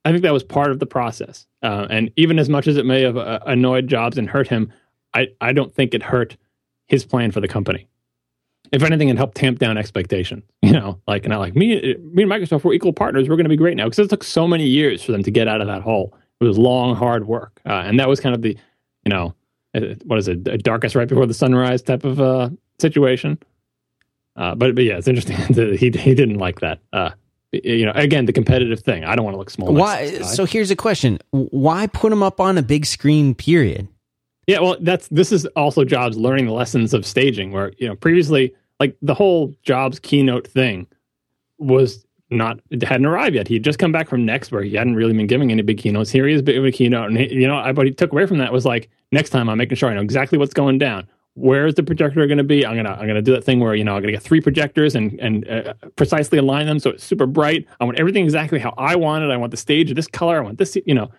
I 0.05 0.11
think 0.11 0.23
that 0.23 0.33
was 0.33 0.43
part 0.43 0.71
of 0.71 0.79
the 0.79 0.87
process. 0.87 1.47
Uh, 1.63 1.87
and 1.91 2.11
even 2.17 2.39
as 2.39 2.49
much 2.49 2.67
as 2.67 2.77
it 2.77 2.87
may 2.87 3.03
have 3.03 3.17
uh, 3.17 3.41
annoyed 3.47 3.87
Jobs 3.87 4.19
and 4.19 4.29
hurt 4.29 4.49
him, 4.49 4.73
I, 5.15 5.29
I 5.41 5.53
don't 5.53 5.75
think 5.75 5.95
it 5.95 6.03
hurt 6.03 6.37
his 6.87 7.05
plan 7.05 7.31
for 7.31 7.41
the 7.41 7.49
company. 7.49 7.89
If 8.73 8.83
anything, 8.83 9.11
it 9.11 9.19
helped 9.19 9.37
tamp 9.37 9.59
down 9.59 9.77
expectations. 9.77 10.45
You 10.63 10.73
know, 10.79 11.01
like 11.07 11.27
not 11.27 11.41
like 11.41 11.55
me, 11.55 11.97
me 12.13 12.23
and 12.23 12.33
Microsoft 12.33 12.65
were 12.65 12.73
equal 12.73 12.95
partners. 12.95 13.29
We're 13.29 13.37
going 13.37 13.45
to 13.45 13.51
be 13.51 13.57
great 13.57 13.77
now 13.77 13.85
because 13.85 13.99
it 13.99 14.09
took 14.09 14.25
so 14.25 14.49
many 14.49 14.65
years 14.65 15.03
for 15.03 15.13
them 15.13 15.23
to 15.25 15.31
get 15.31 15.47
out 15.47 15.61
of 15.61 15.67
that 15.67 15.83
hole. 15.83 16.17
It 16.41 16.45
was 16.45 16.57
long, 16.57 16.97
hard 16.97 17.27
work, 17.27 17.61
uh, 17.67 17.83
and 17.85 18.01
that 18.01 18.09
was 18.09 18.21
kind 18.21 18.35
of 18.35 18.41
the, 18.41 18.57
you 19.05 19.11
know, 19.11 19.35
uh, 19.75 19.97
what 20.05 20.19
is 20.19 20.29
it, 20.29 20.45
The 20.45 20.57
darkest 20.57 20.95
right 20.95 21.07
before 21.09 21.27
the 21.27 21.35
sunrise 21.35 21.83
type 21.83 22.05
of 22.05 22.21
uh, 22.21 22.51
situation. 22.81 23.39
Uh, 24.37 24.55
but 24.55 24.75
but 24.75 24.85
yeah, 24.85 24.97
it's 24.97 25.09
interesting. 25.09 25.37
he 25.77 25.91
he 25.91 26.15
didn't 26.15 26.39
like 26.39 26.61
that. 26.61 26.79
Uh, 26.93 27.11
you 27.53 27.85
know, 27.85 27.93
again, 27.95 28.25
the 28.25 28.33
competitive 28.33 28.81
thing. 28.81 29.05
I 29.05 29.15
don't 29.15 29.25
want 29.25 29.35
to 29.35 29.39
look 29.39 29.51
small. 29.51 29.75
Why? 29.75 30.23
So 30.23 30.47
here's 30.47 30.71
a 30.71 30.77
question: 30.77 31.19
Why 31.31 31.87
put 31.87 32.13
him 32.13 32.23
up 32.23 32.41
on 32.41 32.57
a 32.57 32.63
big 32.63 32.87
screen? 32.87 33.35
Period. 33.35 33.89
Yeah, 34.53 34.61
well, 34.61 34.77
that's 34.81 35.09
this 35.09 35.33
is 35.33 35.47
also 35.57 35.83
Jobs 35.83 36.19
learning 36.19 36.45
the 36.45 36.53
lessons 36.53 36.93
of 36.93 37.07
staging. 37.07 37.53
Where 37.53 37.73
you 37.79 37.89
know 37.89 37.97
previously, 37.97 38.55
like 38.81 38.95
the 39.01 39.15
whole 39.15 39.55
Jobs 39.63 39.99
keynote 39.99 40.47
thing 40.47 40.87
was 41.57 42.05
not 42.29 42.61
it 42.69 42.83
hadn't 42.83 43.07
arrived 43.07 43.35
yet. 43.35 43.49
He 43.49 43.55
had 43.55 43.65
just 43.65 43.79
come 43.79 43.93
back 43.93 44.11
from 44.11 44.27
NeXT, 44.27 44.53
where 44.53 44.63
he 44.63 44.75
hadn't 44.75 44.95
really 44.95 45.15
been 45.15 45.27
giving 45.27 45.51
any 45.51 45.63
big 45.63 45.79
keynotes. 45.79 46.11
Here 46.11 46.27
he 46.27 46.35
is, 46.35 46.43
big 46.43 46.59
of 46.59 46.67
a 46.67 46.71
keynote, 46.71 47.09
and 47.09 47.17
he, 47.17 47.33
you 47.33 47.49
know, 47.49 47.73
what 47.73 47.87
he 47.87 47.93
took 47.95 48.13
away 48.13 48.27
from 48.27 48.37
that 48.39 48.53
was 48.53 48.67
like, 48.67 48.91
next 49.11 49.31
time 49.31 49.49
I'm 49.49 49.57
making 49.57 49.77
sure 49.77 49.89
I 49.89 49.95
know 49.95 50.03
exactly 50.03 50.37
what's 50.37 50.53
going 50.53 50.77
down. 50.77 51.09
Where 51.33 51.67
is 51.67 51.77
the 51.77 51.83
projector 51.83 52.27
going 52.27 52.37
to 52.37 52.45
be? 52.45 52.67
I'm 52.67 52.77
gonna 52.77 52.93
I'm 52.93 53.07
gonna 53.07 53.23
do 53.23 53.33
that 53.33 53.45
thing 53.45 53.59
where 53.59 53.75
you 53.75 53.85
know 53.85 53.97
I'm 53.97 54.03
gonna 54.03 54.13
get 54.13 54.23
three 54.23 54.43
projectors 54.43 54.95
and 54.95 55.19
and 55.19 55.49
uh, 55.49 55.73
precisely 55.97 56.37
align 56.37 56.67
them 56.67 56.79
so 56.79 56.91
it's 56.91 57.05
super 57.05 57.25
bright. 57.25 57.67
I 57.81 57.85
want 57.85 57.99
everything 57.99 58.25
exactly 58.25 58.59
how 58.59 58.75
I 58.77 58.97
want 58.97 59.25
it. 59.25 59.31
I 59.31 59.39
want 59.39 59.51
the 59.51 59.57
stage 59.57 59.95
this 59.95 60.09
color. 60.09 60.37
I 60.37 60.41
want 60.41 60.59
this. 60.59 60.77
You 60.85 60.95
know, 60.95 61.11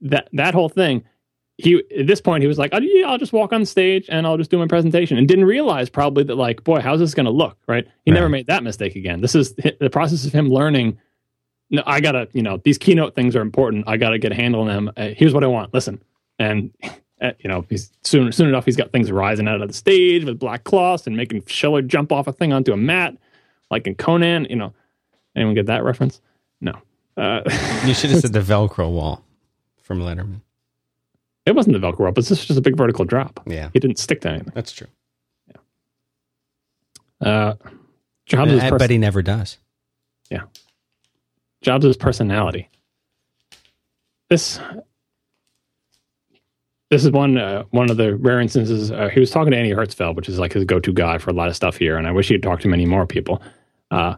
that 0.00 0.30
that 0.32 0.54
whole 0.54 0.70
thing 0.70 1.04
he 1.58 1.82
at 1.98 2.06
this 2.06 2.20
point 2.20 2.42
he 2.42 2.48
was 2.48 2.58
like, 2.58 2.70
oh, 2.72 2.80
yeah, 2.80 3.08
I'll 3.08 3.18
just 3.18 3.32
walk 3.32 3.52
on 3.52 3.64
stage 3.64 4.06
and 4.08 4.26
I'll 4.26 4.36
just 4.36 4.50
do 4.50 4.58
my 4.58 4.66
presentation, 4.66 5.18
and 5.18 5.28
didn't 5.28 5.44
realize 5.44 5.90
probably 5.90 6.24
that 6.24 6.36
like, 6.36 6.64
boy, 6.64 6.80
how's 6.80 7.00
this 7.00 7.14
going 7.14 7.26
to 7.26 7.32
look? 7.32 7.58
Right? 7.66 7.86
He 8.04 8.10
right. 8.10 8.16
never 8.16 8.28
made 8.28 8.46
that 8.46 8.62
mistake 8.62 8.96
again. 8.96 9.20
This 9.20 9.34
is 9.34 9.54
the 9.54 9.90
process 9.90 10.24
of 10.24 10.32
him 10.32 10.48
learning. 10.48 10.98
No, 11.70 11.82
I 11.86 12.00
gotta, 12.00 12.28
you 12.32 12.42
know, 12.42 12.60
these 12.64 12.76
keynote 12.78 13.14
things 13.14 13.34
are 13.34 13.40
important. 13.40 13.84
I 13.86 13.96
gotta 13.96 14.18
get 14.18 14.32
a 14.32 14.34
handle 14.34 14.62
on 14.62 14.66
them. 14.66 14.92
Uh, 14.96 15.08
here's 15.16 15.32
what 15.32 15.42
I 15.42 15.46
want. 15.46 15.72
Listen, 15.72 16.02
and 16.38 16.70
uh, 17.22 17.32
you 17.38 17.48
know, 17.48 17.64
he's 17.70 17.90
soon 18.02 18.30
soon 18.32 18.48
enough 18.48 18.66
he's 18.66 18.76
got 18.76 18.92
things 18.92 19.10
rising 19.10 19.48
out 19.48 19.62
of 19.62 19.68
the 19.68 19.74
stage 19.74 20.24
with 20.24 20.38
black 20.38 20.64
cloths 20.64 21.06
and 21.06 21.16
making 21.16 21.44
Schiller 21.46 21.80
jump 21.80 22.12
off 22.12 22.26
a 22.26 22.32
thing 22.32 22.52
onto 22.52 22.72
a 22.72 22.76
mat, 22.76 23.16
like 23.70 23.86
in 23.86 23.94
Conan. 23.94 24.46
You 24.50 24.56
know, 24.56 24.74
anyone 25.34 25.54
get 25.54 25.66
that 25.66 25.82
reference? 25.82 26.20
No. 26.60 26.76
Uh, 27.16 27.42
you 27.86 27.94
should 27.94 28.10
have 28.10 28.20
said 28.20 28.32
the 28.34 28.40
Velcro 28.40 28.90
wall 28.90 29.24
from 29.82 30.00
Letterman. 30.00 30.40
It 31.44 31.54
wasn't 31.54 31.80
the 31.80 31.86
Velcro 31.86 32.08
up. 32.08 32.18
It's 32.18 32.28
just 32.28 32.50
a 32.50 32.60
big 32.60 32.76
vertical 32.76 33.04
drop. 33.04 33.40
Yeah. 33.46 33.70
He 33.72 33.80
didn't 33.80 33.98
stick 33.98 34.20
to 34.22 34.28
anything. 34.28 34.52
That's 34.54 34.72
true. 34.72 34.86
Yeah. 37.20 37.28
Uh, 37.28 37.54
Jobs' 38.26 38.54
I, 38.54 38.68
I 38.68 38.70
bet 38.76 38.90
he 38.90 38.98
never 38.98 39.22
does. 39.22 39.58
Yeah. 40.30 40.42
Jobs' 41.62 41.96
personality. 41.96 42.68
This 44.30 44.60
this 46.90 47.04
is 47.04 47.10
one 47.10 47.38
uh, 47.38 47.64
one 47.70 47.90
of 47.90 47.96
the 47.96 48.16
rare 48.16 48.40
instances. 48.40 48.90
Uh, 48.90 49.08
he 49.08 49.20
was 49.20 49.30
talking 49.30 49.50
to 49.50 49.56
Andy 49.56 49.72
Hertzfeld, 49.72 50.14
which 50.14 50.28
is 50.28 50.38
like 50.38 50.52
his 50.52 50.64
go-to 50.64 50.92
guy 50.92 51.18
for 51.18 51.30
a 51.30 51.32
lot 51.32 51.48
of 51.48 51.56
stuff 51.56 51.76
here, 51.76 51.96
and 51.96 52.06
I 52.06 52.12
wish 52.12 52.28
he'd 52.28 52.42
talked 52.42 52.62
to 52.62 52.68
many 52.68 52.86
more 52.86 53.06
people. 53.06 53.42
Uh, 53.90 54.14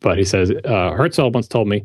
but 0.00 0.18
he 0.18 0.24
says 0.24 0.50
uh, 0.50 0.92
Hertzfeld 0.92 1.32
once 1.32 1.48
told 1.48 1.68
me 1.68 1.84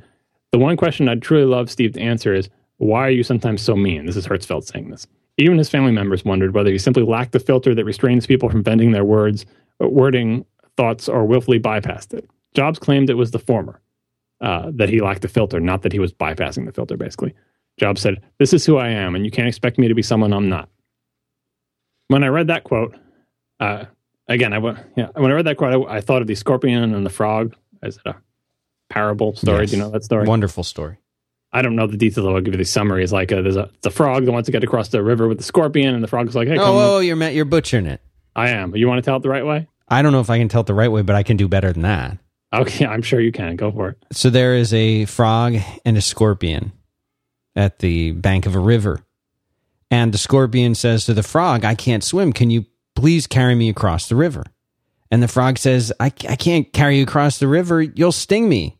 the 0.52 0.60
one 0.60 0.78
question 0.78 1.10
I'd 1.10 1.22
truly 1.22 1.46
love 1.46 1.70
Steve 1.70 1.94
to 1.94 2.02
answer 2.02 2.34
is 2.34 2.50
why 2.78 3.08
are 3.08 3.12
you 3.12 3.24
sometimes 3.24 3.62
so 3.62 3.76
mean? 3.76 4.06
This 4.06 4.16
is 4.16 4.28
Hertzfeld 4.28 4.64
saying 4.64 4.90
this. 4.90 5.08
Even 5.38 5.58
his 5.58 5.70
family 5.70 5.92
members 5.92 6.24
wondered 6.24 6.54
whether 6.54 6.72
he 6.72 6.78
simply 6.78 7.04
lacked 7.04 7.34
the 7.34 7.40
filter 7.40 7.76
that 7.76 7.86
restrains 7.86 8.26
people 8.26 8.50
from 8.50 8.64
venting 8.64 8.92
their 8.92 9.04
words, 9.04 9.46
uh, 9.84 9.88
wording 9.88 10.46
thoughts, 10.78 11.10
or 11.10 11.26
willfully 11.26 11.60
bypassed 11.60 12.14
it. 12.14 12.30
Jobs 12.54 12.80
claimed 12.80 13.10
it 13.10 13.16
was 13.16 13.32
the 13.32 13.40
former, 13.40 13.82
uh, 14.42 14.72
that 14.74 14.90
he 14.90 15.02
lacked 15.02 15.22
the 15.22 15.28
filter, 15.28 15.60
not 15.60 15.82
that 15.82 15.92
he 15.92 16.00
was 16.00 16.14
bypassing 16.14 16.66
the 16.66 16.72
filter, 16.72 16.96
basically. 16.96 17.34
Jobs 17.78 18.02
said, 18.02 18.22
This 18.40 18.54
is 18.54 18.66
who 18.66 18.78
I 18.78 18.90
am, 18.90 19.16
and 19.16 19.26
you 19.26 19.32
can't 19.32 19.48
expect 19.48 19.78
me 19.78 19.88
to 19.88 19.96
be 19.96 20.02
someone 20.02 20.32
I'm 20.32 20.50
not. 20.50 20.70
When 22.08 22.24
I 22.24 22.28
read 22.28 22.48
that 22.48 22.64
quote, 22.64 22.96
uh, 23.60 23.86
again, 24.28 24.54
I 24.54 24.60
went, 24.60 24.80
yeah, 24.96 25.10
when 25.16 25.32
I 25.32 25.36
read 25.36 25.48
that 25.48 25.58
quote, 25.58 25.88
I, 25.90 25.98
I, 25.98 26.02
thought 26.02 26.22
of 26.22 26.28
the 26.28 26.36
scorpion 26.36 26.94
and 26.94 27.06
the 27.06 27.10
frog 27.10 27.56
as 27.82 28.00
a 28.06 28.16
parable 28.90 29.36
story. 29.36 29.62
Yes. 29.62 29.72
Do 29.72 29.78
you 29.78 29.84
know 29.84 29.90
that 29.90 30.04
story? 30.04 30.28
Wonderful 30.28 30.64
story. 30.64 30.98
I 31.56 31.62
don't 31.62 31.78
know 31.78 31.88
the 31.88 31.96
details. 31.96 32.28
I'll 32.28 32.42
give 32.42 32.54
you 32.54 32.58
the 32.58 32.66
summary. 32.66 33.02
It's 33.02 33.14
like 33.14 33.32
a, 33.32 33.42
there's 33.42 33.56
a 33.56 33.70
the 33.82 33.90
frog 33.90 34.26
that 34.26 34.32
wants 34.34 34.48
to 34.48 34.52
get 34.52 34.66
across 34.66 34.90
the 34.90 35.02
river 35.02 35.30
with 35.30 35.38
the 35.38 35.44
scorpion, 35.46 35.96
and 35.96 36.04
the 36.04 36.08
frog's 36.10 36.36
like, 36.36 36.50
"Hey, 36.50 36.58
oh, 36.58 36.98
oh, 36.98 37.00
you're 37.00 37.18
you're 37.30 37.46
butchering 37.46 37.86
it." 37.86 38.02
I 38.36 38.50
am. 38.50 38.76
You 38.76 38.90
want 38.90 38.98
to 38.98 39.02
tell 39.02 39.16
it 39.16 39.24
the 39.24 39.30
right 39.30 39.46
way? 39.46 39.70
I 39.88 40.02
don't 40.02 40.12
know 40.12 40.20
if 40.20 40.30
I 40.30 40.38
can 40.38 40.50
tell 40.50 40.62
it 40.62 40.68
the 40.68 40.74
right 40.74 40.92
way, 40.92 41.02
but 41.02 41.16
I 41.16 41.24
can 41.24 41.38
do 41.38 41.48
better 41.48 41.72
than 41.72 41.84
that. 41.84 42.18
Okay, 42.52 42.86
I'm 42.94 43.02
sure 43.02 43.22
you 43.22 43.32
can. 43.32 43.56
Go 43.56 43.72
for 43.72 43.88
it. 43.88 43.98
So 44.12 44.30
there 44.30 44.54
is 44.54 44.74
a 44.74 45.06
frog 45.06 45.56
and 45.86 45.96
a 45.96 46.02
scorpion 46.02 46.74
at 47.56 47.80
the 47.80 48.12
bank 48.12 48.46
of 48.46 48.56
a 48.56 48.60
river, 48.60 49.00
and 49.90 50.14
the 50.14 50.18
scorpion 50.18 50.76
says 50.76 51.06
to 51.06 51.14
the 51.14 51.24
frog, 51.24 51.64
"I 51.64 51.76
can't 51.76 52.04
swim. 52.04 52.34
Can 52.34 52.50
you 52.50 52.66
please 52.96 53.28
carry 53.28 53.56
me 53.56 53.70
across 53.70 54.10
the 54.10 54.18
river?" 54.18 54.44
And 55.10 55.24
the 55.24 55.30
frog 55.30 55.58
says, 55.58 55.94
"I, 56.02 56.08
I 56.28 56.36
can't 56.36 56.74
carry 56.74 56.98
you 56.98 57.04
across 57.04 57.40
the 57.40 57.48
river. 57.48 57.82
You'll 57.82 58.12
sting 58.12 58.50
me, 58.50 58.78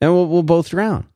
and 0.00 0.12
we'll, 0.12 0.28
we'll 0.28 0.44
both 0.44 0.68
drown." 0.68 1.08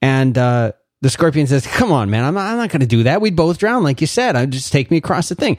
And 0.00 0.36
uh, 0.36 0.72
the 1.00 1.10
scorpion 1.10 1.46
says, 1.46 1.66
Come 1.66 1.92
on, 1.92 2.10
man, 2.10 2.24
I'm 2.24 2.34
not, 2.34 2.50
I'm 2.50 2.56
not 2.56 2.70
going 2.70 2.80
to 2.80 2.86
do 2.86 3.04
that. 3.04 3.20
We'd 3.20 3.36
both 3.36 3.58
drown, 3.58 3.82
like 3.82 4.00
you 4.00 4.06
said. 4.06 4.36
I 4.36 4.46
just 4.46 4.72
take 4.72 4.90
me 4.90 4.96
across 4.96 5.28
the 5.28 5.34
thing. 5.34 5.58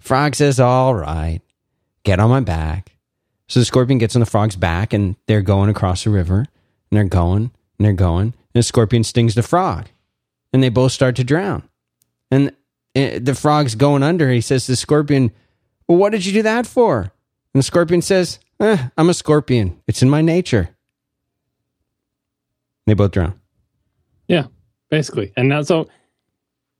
Frog 0.00 0.34
says, 0.34 0.60
All 0.60 0.94
right, 0.94 1.40
get 2.04 2.20
on 2.20 2.30
my 2.30 2.40
back. 2.40 2.96
So 3.48 3.60
the 3.60 3.66
scorpion 3.66 3.98
gets 3.98 4.14
on 4.14 4.20
the 4.20 4.26
frog's 4.26 4.56
back 4.56 4.92
and 4.92 5.16
they're 5.26 5.42
going 5.42 5.70
across 5.70 6.04
the 6.04 6.10
river 6.10 6.38
and 6.40 6.46
they're 6.90 7.04
going 7.04 7.50
and 7.78 7.86
they're 7.86 7.92
going. 7.92 8.26
And 8.26 8.60
the 8.60 8.62
scorpion 8.62 9.04
stings 9.04 9.34
the 9.34 9.42
frog 9.42 9.86
and 10.52 10.62
they 10.62 10.68
both 10.68 10.92
start 10.92 11.16
to 11.16 11.24
drown. 11.24 11.66
And 12.30 12.54
eh, 12.94 13.18
the 13.20 13.34
frog's 13.34 13.74
going 13.74 14.02
under. 14.02 14.30
He 14.30 14.42
says 14.42 14.66
to 14.66 14.72
the 14.72 14.76
scorpion, 14.76 15.32
Well, 15.86 15.96
what 15.96 16.12
did 16.12 16.26
you 16.26 16.32
do 16.32 16.42
that 16.42 16.66
for? 16.66 17.12
And 17.54 17.60
the 17.60 17.62
scorpion 17.62 18.02
says, 18.02 18.38
eh, 18.60 18.88
I'm 18.96 19.08
a 19.08 19.14
scorpion. 19.14 19.80
It's 19.86 20.02
in 20.02 20.10
my 20.10 20.20
nature. 20.20 20.70
They 22.86 22.94
both 22.94 23.12
drown. 23.12 23.38
Yeah, 24.28 24.46
basically. 24.90 25.32
And 25.36 25.48
now, 25.48 25.62
so 25.62 25.88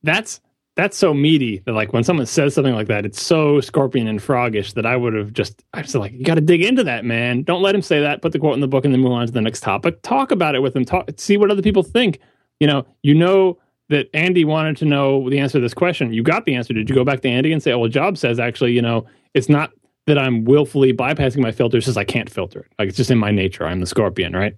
that's 0.03 0.41
that's 0.77 0.97
so 0.97 1.13
meaty 1.13 1.61
that 1.67 1.73
like 1.73 1.93
when 1.93 2.05
someone 2.05 2.25
says 2.27 2.55
something 2.55 2.75
like 2.75 2.87
that, 2.87 3.05
it's 3.05 3.21
so 3.21 3.61
scorpion 3.61 4.07
and 4.07 4.21
frogish 4.21 4.75
that 4.75 4.87
I 4.87 4.97
would 4.97 5.13
have 5.15 5.33
just 5.33 5.65
I 5.75 5.81
was 5.81 5.95
like, 5.95 6.13
you 6.13 6.25
got 6.25 6.37
to 6.37 6.41
dig 6.41 6.63
into 6.63 6.85
that, 6.85 7.05
man. 7.05 7.43
Don't 7.43 7.63
let 7.63 7.75
him 7.75 7.83
say 7.83 8.01
that. 8.01 8.23
Put 8.23 8.33
the 8.33 8.39
quote 8.39 8.55
in 8.55 8.61
the 8.61 8.69
book 8.69 8.85
and 8.85 8.95
then 8.95 9.01
move 9.01 9.13
on 9.13 9.27
to 9.27 9.33
the 9.33 9.41
next 9.41 9.61
topic. 9.61 10.01
Talk 10.03 10.31
about 10.31 10.55
it 10.55 10.61
with 10.61 10.77
him. 10.77 10.85
Talk, 10.85 11.09
see 11.17 11.37
what 11.37 11.51
other 11.51 11.63
people 11.63 11.83
think. 11.83 12.21
You 12.61 12.69
know, 12.69 12.87
you 13.03 13.15
know 13.15 13.59
that 13.89 14.09
Andy 14.15 14.45
wanted 14.45 14.77
to 14.77 14.85
know 14.85 15.29
the 15.31 15.39
answer 15.39 15.59
to 15.59 15.63
this 15.63 15.75
question. 15.75 16.13
You 16.13 16.23
got 16.23 16.45
the 16.45 16.55
answer. 16.55 16.75
Did 16.75 16.89
you 16.89 16.95
go 16.95 17.05
back 17.05 17.23
to 17.23 17.29
Andy 17.29 17.53
and 17.53 17.63
say, 17.63 17.73
"Oh, 17.73 17.79
well, 17.81 17.89
Job 17.89 18.17
says 18.19 18.39
actually, 18.39 18.73
you 18.73 18.83
know, 18.83 19.07
it's 19.35 19.49
not 19.49 19.73
that 20.07 20.19
I'm 20.19 20.45
willfully 20.45 20.93
bypassing 20.93 21.39
my 21.39 21.51
filters, 21.53 21.85
because 21.85 21.97
I 21.97 22.05
can't 22.05 22.31
filter 22.31 22.61
it. 22.61 22.73
Like 22.79 22.89
it's 22.89 22.97
just 22.97 23.11
in 23.11 23.19
my 23.19 23.31
nature. 23.31 23.67
I'm 23.67 23.81
the 23.81 23.87
scorpion, 23.87 24.35
right?" 24.35 24.55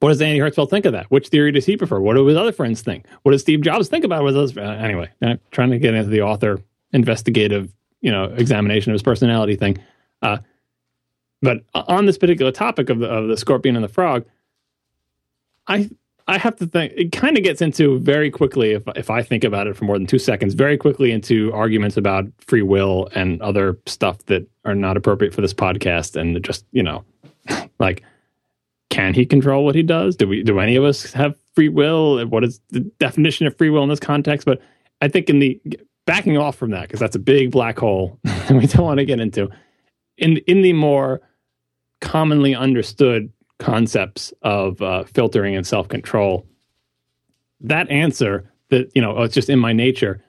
What 0.00 0.10
does 0.10 0.22
Andy 0.22 0.38
Hertzfeld 0.38 0.70
think 0.70 0.84
of 0.84 0.92
that? 0.92 1.10
Which 1.10 1.28
theory 1.28 1.50
does 1.50 1.66
he 1.66 1.76
prefer? 1.76 1.98
What 1.98 2.14
do 2.14 2.24
his 2.26 2.36
other 2.36 2.52
friends 2.52 2.82
think? 2.82 3.06
What 3.22 3.32
does 3.32 3.40
Steve 3.40 3.62
Jobs 3.62 3.88
think 3.88 4.04
about 4.04 4.24
his 4.24 4.56
uh, 4.56 4.60
anyway? 4.60 5.10
I'm 5.22 5.40
trying 5.50 5.70
to 5.70 5.78
get 5.78 5.94
into 5.94 6.10
the 6.10 6.22
author 6.22 6.60
investigative, 6.92 7.72
you 8.00 8.12
know, 8.12 8.24
examination 8.24 8.92
of 8.92 8.94
his 8.94 9.02
personality 9.02 9.56
thing. 9.56 9.78
Uh, 10.22 10.38
but 11.42 11.64
on 11.74 12.06
this 12.06 12.18
particular 12.18 12.52
topic 12.52 12.90
of 12.90 13.00
the 13.00 13.06
of 13.06 13.28
the 13.28 13.36
scorpion 13.36 13.76
and 13.76 13.84
the 13.84 13.88
frog, 13.88 14.24
I 15.66 15.90
I 16.28 16.38
have 16.38 16.56
to 16.56 16.66
think 16.66 16.92
it 16.96 17.10
kind 17.10 17.36
of 17.36 17.42
gets 17.42 17.62
into 17.62 17.98
very 18.00 18.30
quickly 18.30 18.72
if 18.72 18.82
if 18.94 19.10
I 19.10 19.22
think 19.22 19.44
about 19.44 19.66
it 19.66 19.76
for 19.76 19.84
more 19.84 19.98
than 19.98 20.06
two 20.06 20.18
seconds, 20.18 20.54
very 20.54 20.76
quickly 20.76 21.10
into 21.10 21.52
arguments 21.52 21.96
about 21.96 22.26
free 22.40 22.62
will 22.62 23.08
and 23.14 23.40
other 23.42 23.78
stuff 23.86 24.18
that 24.26 24.48
are 24.64 24.74
not 24.74 24.96
appropriate 24.96 25.34
for 25.34 25.40
this 25.40 25.54
podcast, 25.54 26.16
and 26.16 26.42
just 26.44 26.64
you 26.72 26.82
know, 26.82 27.04
like 27.78 28.02
can 28.90 29.14
he 29.14 29.26
control 29.26 29.64
what 29.64 29.74
he 29.74 29.82
does? 29.82 30.16
Do 30.16 30.26
we 30.26 30.42
do 30.42 30.58
any 30.60 30.76
of 30.76 30.84
us 30.84 31.12
have 31.12 31.36
free 31.54 31.68
will? 31.68 32.24
What 32.26 32.44
is 32.44 32.60
the 32.70 32.80
definition 32.80 33.46
of 33.46 33.56
free 33.56 33.70
will 33.70 33.82
in 33.82 33.88
this 33.88 34.00
context? 34.00 34.46
But 34.46 34.60
I 35.00 35.08
think 35.08 35.28
in 35.28 35.38
the 35.38 35.60
backing 36.06 36.38
off 36.38 36.56
from 36.56 36.70
that, 36.70 36.82
because 36.82 37.00
that's 37.00 37.16
a 37.16 37.20
big 37.20 37.50
black 37.50 37.78
hole 37.78 38.18
we 38.50 38.66
don't 38.66 38.84
want 38.84 38.98
to 38.98 39.04
get 39.04 39.20
into. 39.20 39.48
In 40.16 40.38
in 40.46 40.62
the 40.62 40.72
more 40.72 41.20
commonly 42.00 42.54
understood 42.54 43.32
concepts 43.58 44.32
of 44.42 44.80
uh, 44.80 45.04
filtering 45.04 45.54
and 45.54 45.66
self 45.66 45.88
control, 45.88 46.46
that 47.60 47.90
answer 47.90 48.50
that 48.70 48.90
you 48.94 49.02
know 49.02 49.16
oh, 49.16 49.24
it's 49.24 49.34
just 49.34 49.50
in 49.50 49.58
my 49.58 49.72
nature 49.72 50.22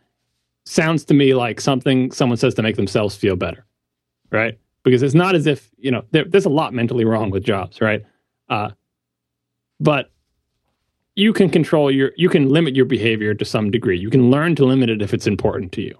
sounds 0.65 1.03
to 1.05 1.13
me 1.13 1.33
like 1.33 1.59
something 1.61 2.11
someone 2.11 2.37
says 2.37 2.53
to 2.55 2.61
make 2.61 2.75
themselves 2.75 3.15
feel 3.15 3.35
better, 3.35 3.65
right? 4.31 4.59
because 4.83 5.03
it's 5.03 5.15
not 5.15 5.35
as 5.35 5.47
if 5.47 5.69
you 5.77 5.91
know 5.91 6.03
there, 6.11 6.25
there's 6.25 6.45
a 6.45 6.49
lot 6.49 6.73
mentally 6.73 7.05
wrong 7.05 7.29
with 7.29 7.43
Jobs, 7.43 7.81
right? 7.81 8.03
Uh, 8.49 8.71
but 9.79 10.11
you 11.15 11.33
can 11.33 11.49
control 11.49 11.91
your 11.91 12.11
you 12.15 12.29
can 12.29 12.49
limit 12.49 12.75
your 12.75 12.85
behavior 12.85 13.33
to 13.33 13.45
some 13.45 13.71
degree. 13.71 13.97
You 13.97 14.09
can 14.09 14.31
learn 14.31 14.55
to 14.55 14.65
limit 14.65 14.89
it 14.89 15.01
if 15.01 15.13
it's 15.13 15.27
important 15.27 15.71
to 15.73 15.81
you. 15.81 15.97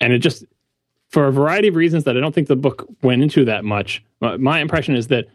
And 0.00 0.12
it 0.12 0.18
just 0.18 0.44
for 1.08 1.26
a 1.26 1.32
variety 1.32 1.68
of 1.68 1.74
reasons 1.74 2.04
that 2.04 2.16
I 2.16 2.20
don't 2.20 2.34
think 2.34 2.48
the 2.48 2.56
book 2.56 2.86
went 3.02 3.22
into 3.22 3.44
that 3.46 3.64
much. 3.64 4.04
My 4.20 4.60
impression 4.60 4.94
is 4.94 5.08
that 5.08 5.26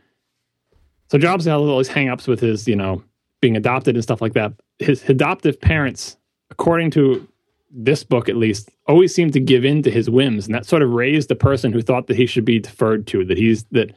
so 1.10 1.18
Jobs 1.18 1.46
has 1.46 1.54
all 1.54 1.78
these 1.78 1.90
hangups 1.90 2.28
with 2.28 2.40
his, 2.40 2.68
you 2.68 2.76
know, 2.76 3.04
being 3.42 3.58
adopted 3.58 3.96
and 3.96 4.04
stuff 4.04 4.22
like 4.22 4.34
that. 4.34 4.54
His 4.80 5.08
adoptive 5.10 5.60
parents, 5.60 6.18
according 6.50 6.92
to 6.92 7.28
this 7.70 8.04
book 8.04 8.30
at 8.30 8.38
least, 8.38 8.70
always 8.88 9.14
seemed 9.14 9.34
to 9.34 9.40
give 9.40 9.66
in 9.66 9.82
to 9.84 9.92
his 9.92 10.10
whims, 10.10 10.46
and 10.46 10.56
that 10.56 10.66
sort 10.66 10.82
of 10.82 10.92
raised 10.92 11.30
the 11.30 11.36
person 11.36 11.72
who 11.72 11.82
thought 11.82 12.08
that 12.08 12.18
he 12.18 12.26
should 12.26 12.46
be 12.46 12.60
deferred 12.60 13.06
to. 13.08 13.26
That 13.26 13.38
he's 13.38 13.64
that 13.72 13.94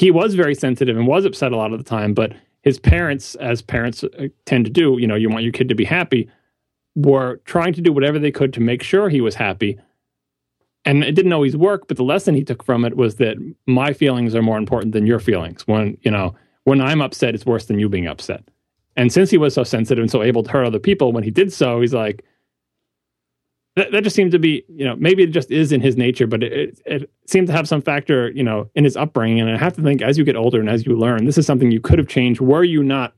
he 0.00 0.10
was 0.10 0.34
very 0.34 0.54
sensitive 0.54 0.96
and 0.96 1.06
was 1.06 1.26
upset 1.26 1.52
a 1.52 1.56
lot 1.58 1.74
of 1.74 1.78
the 1.78 1.84
time, 1.84 2.14
but 2.14 2.32
his 2.62 2.78
parents, 2.78 3.34
as 3.34 3.60
parents 3.60 4.02
uh, 4.02 4.28
tend 4.46 4.64
to 4.64 4.70
do, 4.70 4.96
you 4.98 5.06
know, 5.06 5.14
you 5.14 5.28
want 5.28 5.44
your 5.44 5.52
kid 5.52 5.68
to 5.68 5.74
be 5.74 5.84
happy, 5.84 6.26
were 6.94 7.42
trying 7.44 7.74
to 7.74 7.82
do 7.82 7.92
whatever 7.92 8.18
they 8.18 8.30
could 8.30 8.54
to 8.54 8.60
make 8.62 8.82
sure 8.82 9.10
he 9.10 9.20
was 9.20 9.34
happy. 9.34 9.78
And 10.86 11.04
it 11.04 11.12
didn't 11.12 11.34
always 11.34 11.54
work 11.54 11.86
but 11.86 11.98
the 11.98 12.02
lesson 12.02 12.34
he 12.34 12.44
took 12.44 12.64
from 12.64 12.86
it 12.86 12.96
was 12.96 13.16
that 13.16 13.36
my 13.66 13.92
feelings 13.92 14.34
are 14.34 14.40
more 14.40 14.56
important 14.56 14.94
than 14.94 15.06
your 15.06 15.18
feelings. 15.18 15.66
When 15.66 15.98
you 16.00 16.10
know 16.10 16.34
when 16.64 16.80
i'm 16.80 17.02
upset 17.02 17.34
it's 17.34 17.44
worse 17.44 17.66
than 17.66 17.78
you 17.78 17.90
being 17.90 18.06
upset. 18.06 18.42
And 18.96 19.12
since 19.12 19.28
he 19.28 19.36
was 19.36 19.52
so 19.52 19.64
sensitive 19.64 20.00
and 20.00 20.10
so 20.10 20.22
able 20.22 20.42
to 20.42 20.50
hurt 20.50 20.64
other 20.64 20.78
people 20.78 21.12
when 21.12 21.24
he 21.24 21.30
did 21.30 21.52
so 21.52 21.82
he's 21.82 21.92
like 21.92 22.24
that, 23.76 23.92
that 23.92 24.02
just 24.02 24.16
seemed 24.16 24.32
to 24.32 24.38
be 24.38 24.64
you 24.68 24.84
know 24.84 24.96
maybe 24.96 25.22
it 25.22 25.28
just 25.28 25.50
is 25.50 25.72
in 25.72 25.80
his 25.80 25.96
nature 25.96 26.26
but 26.26 26.42
it, 26.42 26.52
it, 26.52 26.80
it 27.02 27.10
seemed 27.26 27.46
to 27.46 27.52
have 27.52 27.68
some 27.68 27.80
factor 27.80 28.30
you 28.32 28.42
know 28.42 28.68
in 28.74 28.84
his 28.84 28.96
upbringing 28.96 29.40
and 29.40 29.50
i 29.50 29.56
have 29.56 29.74
to 29.74 29.82
think 29.82 30.02
as 30.02 30.18
you 30.18 30.24
get 30.24 30.36
older 30.36 30.60
and 30.60 30.68
as 30.68 30.86
you 30.86 30.96
learn 30.96 31.24
this 31.24 31.38
is 31.38 31.46
something 31.46 31.70
you 31.70 31.80
could 31.80 31.98
have 31.98 32.08
changed 32.08 32.40
were 32.40 32.64
you 32.64 32.82
not 32.82 33.14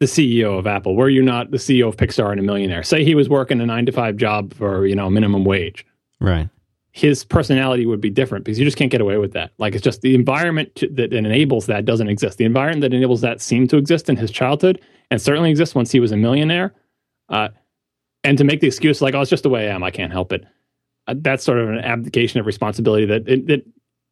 the 0.00 0.06
CEO 0.06 0.58
of 0.58 0.66
Apple? 0.66 0.96
Were 0.96 1.08
you 1.08 1.22
not 1.22 1.52
the 1.52 1.58
CEO 1.58 1.86
of 1.86 1.96
Pixar 1.96 2.32
and 2.32 2.40
a 2.40 2.42
millionaire? 2.42 2.82
Say 2.82 3.04
he 3.04 3.14
was 3.14 3.28
working 3.28 3.60
a 3.60 3.66
nine 3.66 3.86
to 3.86 3.92
five 3.92 4.16
job 4.16 4.52
for 4.52 4.84
you 4.84 4.96
know 4.96 5.08
minimum 5.08 5.44
wage. 5.44 5.86
Right 6.18 6.48
his 6.92 7.24
personality 7.24 7.86
would 7.86 8.00
be 8.00 8.10
different 8.10 8.44
because 8.44 8.58
you 8.58 8.64
just 8.66 8.76
can't 8.76 8.90
get 8.90 9.00
away 9.00 9.16
with 9.16 9.32
that. 9.32 9.52
Like 9.58 9.74
it's 9.74 9.82
just 9.82 10.02
the 10.02 10.14
environment 10.14 10.74
to, 10.76 10.88
that 10.88 11.12
enables 11.12 11.66
that 11.66 11.86
doesn't 11.86 12.08
exist. 12.08 12.36
The 12.36 12.44
environment 12.44 12.82
that 12.82 12.94
enables 12.94 13.22
that 13.22 13.40
seemed 13.40 13.70
to 13.70 13.78
exist 13.78 14.10
in 14.10 14.16
his 14.16 14.30
childhood 14.30 14.80
and 15.10 15.20
certainly 15.20 15.50
exists 15.50 15.74
once 15.74 15.90
he 15.90 16.00
was 16.00 16.12
a 16.12 16.16
millionaire. 16.18 16.74
Uh, 17.30 17.48
and 18.24 18.38
to 18.38 18.44
make 18.44 18.60
the 18.60 18.66
excuse 18.66 19.02
like, 19.02 19.14
"Oh, 19.14 19.20
it's 19.20 19.30
just 19.30 19.42
the 19.42 19.50
way 19.50 19.68
I 19.68 19.74
am. 19.74 19.82
I 19.82 19.90
can't 19.90 20.12
help 20.12 20.32
it." 20.32 20.44
Uh, 21.06 21.14
that's 21.18 21.44
sort 21.44 21.58
of 21.58 21.68
an 21.68 21.78
abdication 21.78 22.40
of 22.40 22.46
responsibility 22.46 23.06
that 23.06 23.24
that 23.24 23.64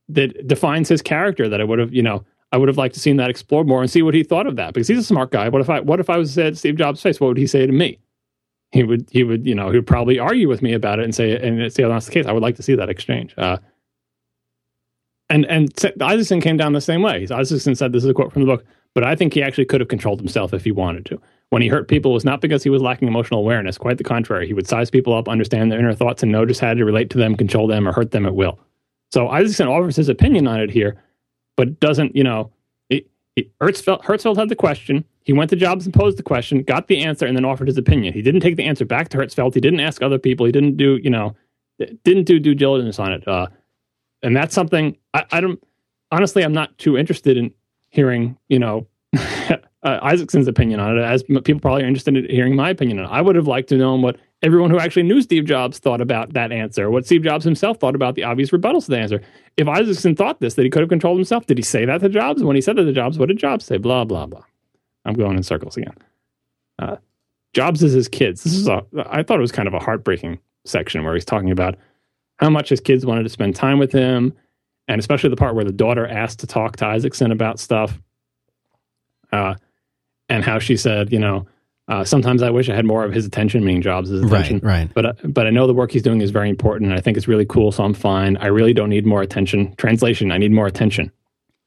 that 0.08 0.46
defines 0.46 0.88
his 0.88 1.02
character. 1.02 1.48
That 1.48 1.60
I 1.60 1.64
would 1.64 1.78
have, 1.78 1.92
you 1.92 2.02
know, 2.02 2.24
I 2.52 2.56
would 2.56 2.68
have 2.68 2.78
liked 2.78 2.94
to 2.94 3.00
seen 3.00 3.16
that 3.16 3.30
explored 3.30 3.66
more 3.66 3.80
and 3.80 3.90
see 3.90 4.02
what 4.02 4.14
he 4.14 4.22
thought 4.22 4.46
of 4.46 4.56
that 4.56 4.74
because 4.74 4.88
he's 4.88 4.98
a 4.98 5.04
smart 5.04 5.30
guy. 5.30 5.48
What 5.48 5.60
if 5.60 5.70
I 5.70 5.80
what 5.80 6.00
if 6.00 6.10
I 6.10 6.16
was 6.16 6.36
at 6.38 6.56
Steve 6.56 6.76
Jobs' 6.76 7.02
face? 7.02 7.20
What 7.20 7.28
would 7.28 7.38
he 7.38 7.46
say 7.46 7.66
to 7.66 7.72
me? 7.72 7.98
he 8.72 8.84
would 8.84 9.08
he 9.10 9.24
would 9.24 9.46
you 9.46 9.54
know 9.54 9.70
he 9.70 9.76
would 9.76 9.86
probably 9.86 10.18
argue 10.18 10.48
with 10.48 10.62
me 10.62 10.72
about 10.72 10.98
it 10.98 11.04
and 11.04 11.14
say 11.14 11.36
and 11.36 11.72
say 11.72 11.82
oh, 11.82 11.88
that's 11.88 12.06
the 12.06 12.12
case. 12.12 12.26
I 12.26 12.32
would 12.32 12.42
like 12.42 12.56
to 12.56 12.62
see 12.62 12.74
that 12.74 12.88
exchange. 12.88 13.34
Uh, 13.36 13.58
and 15.28 15.44
and 15.46 15.72
Isaacson 16.00 16.40
came 16.40 16.56
down 16.56 16.72
the 16.72 16.80
same 16.80 17.02
way. 17.02 17.26
Isaacson 17.30 17.74
said 17.74 17.92
this 17.92 18.04
is 18.04 18.10
a 18.10 18.14
quote 18.14 18.32
from 18.32 18.42
the 18.42 18.46
book, 18.46 18.64
but 18.94 19.04
I 19.04 19.16
think 19.16 19.34
he 19.34 19.42
actually 19.42 19.64
could 19.64 19.80
have 19.80 19.88
controlled 19.88 20.20
himself 20.20 20.54
if 20.54 20.64
he 20.64 20.72
wanted 20.72 21.06
to. 21.06 21.20
When 21.50 21.62
he 21.62 21.68
hurt 21.68 21.88
people, 21.88 22.12
it 22.12 22.14
was 22.14 22.24
not 22.24 22.40
because 22.40 22.62
he 22.62 22.70
was 22.70 22.80
lacking 22.80 23.08
emotional 23.08 23.40
awareness. 23.40 23.76
Quite 23.76 23.98
the 23.98 24.04
contrary. 24.04 24.46
He 24.46 24.54
would 24.54 24.68
size 24.68 24.90
people 24.90 25.12
up, 25.14 25.28
understand 25.28 25.70
their 25.70 25.78
inner 25.78 25.94
thoughts, 25.94 26.22
and 26.22 26.30
notice 26.30 26.60
how 26.60 26.74
to 26.74 26.84
relate 26.84 27.10
to 27.10 27.18
them, 27.18 27.36
control 27.36 27.66
them, 27.66 27.88
or 27.88 27.92
hurt 27.92 28.12
them 28.12 28.24
at 28.24 28.34
will. 28.34 28.58
So 29.10 29.28
Isaacson 29.28 29.66
offers 29.66 29.96
his 29.96 30.08
opinion 30.08 30.46
on 30.46 30.60
it 30.60 30.70
here, 30.70 31.02
but 31.56 31.80
doesn't 31.80 32.14
you 32.14 32.24
know? 32.24 32.50
Hertzfeld, 33.60 34.02
Hertzfeld 34.02 34.36
had 34.36 34.48
the 34.48 34.56
question. 34.56 35.04
He 35.24 35.32
went 35.32 35.50
to 35.50 35.56
Jobs 35.56 35.86
and 35.86 35.94
posed 35.94 36.18
the 36.18 36.22
question, 36.22 36.62
got 36.62 36.88
the 36.88 37.02
answer, 37.02 37.26
and 37.26 37.36
then 37.36 37.44
offered 37.44 37.68
his 37.68 37.78
opinion. 37.78 38.12
He 38.12 38.22
didn't 38.22 38.40
take 38.40 38.56
the 38.56 38.64
answer 38.64 38.84
back 38.84 39.08
to 39.10 39.18
Hertzfeld. 39.18 39.54
He 39.54 39.60
didn't 39.60 39.80
ask 39.80 40.02
other 40.02 40.18
people. 40.18 40.46
He 40.46 40.52
didn't 40.52 40.76
do, 40.76 40.98
you 41.02 41.10
know, 41.10 41.36
didn't 42.04 42.24
do 42.24 42.38
due 42.38 42.54
diligence 42.54 42.98
on 42.98 43.12
it. 43.12 43.26
Uh, 43.26 43.46
and 44.22 44.36
that's 44.36 44.54
something 44.54 44.96
I, 45.14 45.24
I, 45.30 45.40
don't. 45.40 45.62
Honestly, 46.10 46.42
I'm 46.42 46.52
not 46.52 46.76
too 46.78 46.96
interested 46.98 47.36
in 47.36 47.52
hearing, 47.88 48.36
you 48.48 48.58
know, 48.58 48.86
uh, 49.82 49.98
Isaacson's 50.02 50.48
opinion 50.48 50.80
on 50.80 50.98
it, 50.98 51.02
as 51.02 51.22
people 51.22 51.60
probably 51.60 51.84
are 51.84 51.86
interested 51.86 52.16
in 52.16 52.28
hearing 52.28 52.54
my 52.54 52.70
opinion 52.70 52.98
on 52.98 53.06
it. 53.06 53.08
I 53.08 53.20
would 53.22 53.36
have 53.36 53.46
liked 53.46 53.68
to 53.70 53.76
know 53.76 53.94
what 53.96 54.16
everyone 54.42 54.70
who 54.70 54.78
actually 54.78 55.04
knew 55.04 55.22
Steve 55.22 55.44
Jobs 55.44 55.78
thought 55.78 56.00
about 56.00 56.32
that 56.34 56.52
answer, 56.52 56.90
what 56.90 57.06
Steve 57.06 57.22
Jobs 57.22 57.44
himself 57.44 57.78
thought 57.78 57.94
about 57.94 58.14
the 58.14 58.24
obvious 58.24 58.50
rebuttals 58.50 58.84
to 58.84 58.90
the 58.90 58.98
answer. 58.98 59.22
If 59.56 59.68
Isaacson 59.68 60.16
thought 60.16 60.40
this, 60.40 60.54
that 60.54 60.64
he 60.64 60.70
could 60.70 60.80
have 60.80 60.88
controlled 60.88 61.18
himself, 61.18 61.46
did 61.46 61.58
he 61.58 61.62
say 61.62 61.84
that 61.86 62.00
to 62.02 62.08
Jobs? 62.08 62.42
When 62.42 62.56
he 62.56 62.62
said 62.62 62.76
that 62.76 62.84
to 62.84 62.92
Jobs, 62.92 63.18
what 63.18 63.28
did 63.28 63.38
Jobs 63.38 63.64
say? 63.64 63.78
Blah, 63.78 64.04
blah, 64.04 64.26
blah. 64.26 64.44
I'm 65.04 65.14
going 65.14 65.36
in 65.36 65.42
circles 65.42 65.76
again. 65.76 65.94
Uh, 66.78 66.96
Jobs 67.52 67.82
is 67.82 67.92
his 67.92 68.08
kids. 68.08 68.44
This 68.44 68.54
is 68.54 68.68
a. 68.68 68.84
I 69.06 69.22
thought 69.22 69.38
it 69.38 69.42
was 69.42 69.52
kind 69.52 69.66
of 69.66 69.74
a 69.74 69.80
heartbreaking 69.80 70.38
section 70.64 71.04
where 71.04 71.14
he's 71.14 71.24
talking 71.24 71.50
about 71.50 71.76
how 72.36 72.50
much 72.50 72.68
his 72.68 72.80
kids 72.80 73.04
wanted 73.04 73.22
to 73.24 73.28
spend 73.28 73.56
time 73.56 73.78
with 73.78 73.92
him, 73.92 74.32
and 74.88 74.98
especially 74.98 75.30
the 75.30 75.36
part 75.36 75.54
where 75.54 75.64
the 75.64 75.72
daughter 75.72 76.06
asked 76.06 76.38
to 76.40 76.46
talk 76.46 76.76
to 76.76 76.86
Isaacson 76.86 77.32
about 77.32 77.58
stuff, 77.58 78.00
uh, 79.32 79.54
and 80.30 80.44
how 80.44 80.58
she 80.58 80.76
said, 80.76 81.12
you 81.12 81.18
know, 81.18 81.46
uh, 81.88 82.04
sometimes 82.04 82.40
I 82.40 82.50
wish 82.50 82.68
I 82.68 82.74
had 82.76 82.84
more 82.84 83.04
of 83.04 83.12
his 83.12 83.26
attention, 83.26 83.64
meaning 83.64 83.82
Jobs' 83.82 84.12
attention. 84.12 84.60
Right, 84.62 84.78
right. 84.78 84.94
But 84.94 85.06
uh, 85.06 85.12
but 85.24 85.46
I 85.48 85.50
know 85.50 85.66
the 85.66 85.74
work 85.74 85.90
he's 85.90 86.02
doing 86.02 86.20
is 86.20 86.30
very 86.30 86.48
important, 86.48 86.90
and 86.90 86.98
I 86.98 87.02
think 87.02 87.16
it's 87.16 87.26
really 87.26 87.44
cool. 87.44 87.72
So 87.72 87.82
I'm 87.82 87.94
fine. 87.94 88.36
I 88.36 88.46
really 88.46 88.72
don't 88.72 88.90
need 88.90 89.04
more 89.04 89.22
attention. 89.22 89.74
Translation: 89.74 90.30
I 90.30 90.38
need 90.38 90.52
more 90.52 90.68
attention. 90.68 91.10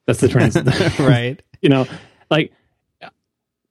That's 0.06 0.20
the 0.20 0.28
trans. 0.28 0.56
right. 0.98 1.42
you 1.60 1.68
know, 1.68 1.86
like 2.30 2.52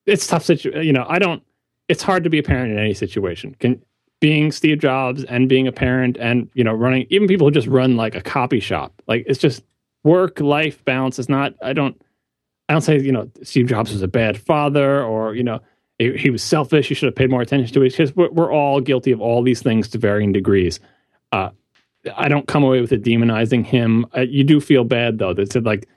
it's 0.06 0.28
tough 0.28 0.44
situation. 0.44 0.84
You 0.84 0.94
know, 0.94 1.06
I 1.10 1.18
don't. 1.18 1.42
It's 1.90 2.04
hard 2.04 2.24
to 2.24 2.30
be 2.30 2.38
a 2.38 2.44
parent 2.44 2.72
in 2.72 2.78
any 2.78 2.94
situation. 2.94 3.56
Can 3.60 3.82
being 4.20 4.54
Steve 4.54 4.80
Jobs 4.80 5.24
and 5.26 5.50
being 5.50 5.68
a 5.68 5.72
parent 5.72 6.18
and 6.18 6.50
you 6.54 6.64
know 6.64 6.74
running 6.74 7.08
even 7.10 7.28
people 7.28 7.48
who 7.48 7.52
just 7.52 7.68
run 7.68 7.98
like 7.98 8.16
a 8.16 8.22
copy 8.22 8.60
shop. 8.60 9.02
Like 9.08 9.26
it's 9.28 9.40
just 9.40 9.64
work 10.04 10.40
life 10.40 10.86
balance 10.86 11.18
is 11.18 11.30
not. 11.30 11.56
I 11.64 11.74
don't. 11.74 12.00
I 12.70 12.74
don't 12.74 12.82
say 12.82 13.00
you 13.00 13.12
know 13.12 13.30
Steve 13.44 13.68
Jobs 13.68 13.92
was 13.92 14.02
a 14.02 14.08
bad 14.08 14.38
father 14.38 15.04
or 15.04 15.36
you 15.36 15.44
know 15.44 15.60
he, 16.00 16.18
he 16.18 16.30
was 16.30 16.44
selfish. 16.44 16.90
You 16.90 16.96
should 16.96 17.08
have 17.08 17.16
paid 17.16 17.30
more 17.30 17.42
attention 17.42 17.74
to 17.74 17.82
it. 17.84 17.92
Because 17.92 18.16
we're, 18.16 18.32
we're, 18.32 18.52
all 18.52 18.82
guilty 18.82 19.12
of 19.12 19.22
all 19.22 19.44
these 19.44 19.62
things 19.62 19.88
to 19.90 19.98
varying 19.98 20.32
degrees. 20.32 20.80
Uh, 21.32 21.50
I 22.16 22.28
don't 22.28 22.48
come 22.48 22.64
away 22.64 22.82
with 22.82 22.92
it 22.92 23.04
demonizing 23.04 23.66
him. 23.66 24.06
Uh, 24.16 24.22
you 24.22 24.44
do 24.44 24.60
feel 24.60 24.84
bad 24.84 25.20
though. 25.20 25.34
That 25.34 25.52
said 25.52 25.66
like 25.66 25.88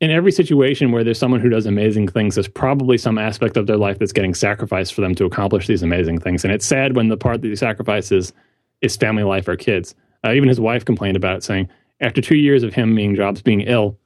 in 0.00 0.10
every 0.10 0.32
situation 0.32 0.92
where 0.92 1.04
there's 1.04 1.18
someone 1.18 1.40
who 1.40 1.48
does 1.48 1.66
amazing 1.66 2.08
things, 2.08 2.34
there's 2.34 2.48
probably 2.48 2.98
some 2.98 3.18
aspect 3.18 3.56
of 3.56 3.66
their 3.66 3.76
life 3.76 3.98
that's 3.98 4.12
getting 4.12 4.34
sacrificed 4.34 4.92
for 4.92 5.00
them 5.00 5.14
to 5.14 5.24
accomplish 5.24 5.66
these 5.66 5.82
amazing 5.82 6.18
things. 6.20 6.44
And 6.44 6.52
it's 6.52 6.66
sad 6.66 6.96
when 6.96 7.08
the 7.08 7.16
part 7.16 7.42
that 7.42 7.48
he 7.48 7.56
sacrifices 7.56 8.32
is 8.80 8.96
family 8.96 9.22
life 9.22 9.46
or 9.46 9.56
kids. 9.56 9.94
Uh, 10.24 10.32
even 10.32 10.48
his 10.48 10.60
wife 10.60 10.84
complained 10.84 11.16
about 11.16 11.36
it, 11.36 11.44
saying 11.44 11.68
after 12.00 12.20
two 12.20 12.36
years 12.36 12.62
of 12.62 12.74
him 12.74 12.94
being 12.94 13.14
Jobs 13.14 13.40
being 13.40 13.60
ill, 13.62 13.98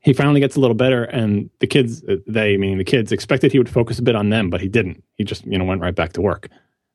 he 0.00 0.12
finally 0.12 0.40
gets 0.40 0.56
a 0.56 0.60
little 0.60 0.74
better, 0.76 1.04
and 1.04 1.50
the 1.58 1.66
kids, 1.66 2.04
uh, 2.04 2.16
they 2.26 2.56
meaning 2.56 2.78
the 2.78 2.84
kids, 2.84 3.12
expected 3.12 3.52
he 3.52 3.58
would 3.58 3.68
focus 3.68 3.98
a 3.98 4.02
bit 4.02 4.14
on 4.14 4.30
them, 4.30 4.50
but 4.50 4.60
he 4.60 4.68
didn't. 4.68 5.02
He 5.16 5.24
just 5.24 5.44
you 5.46 5.58
know 5.58 5.64
went 5.64 5.80
right 5.80 5.94
back 5.94 6.12
to 6.14 6.20
work. 6.20 6.48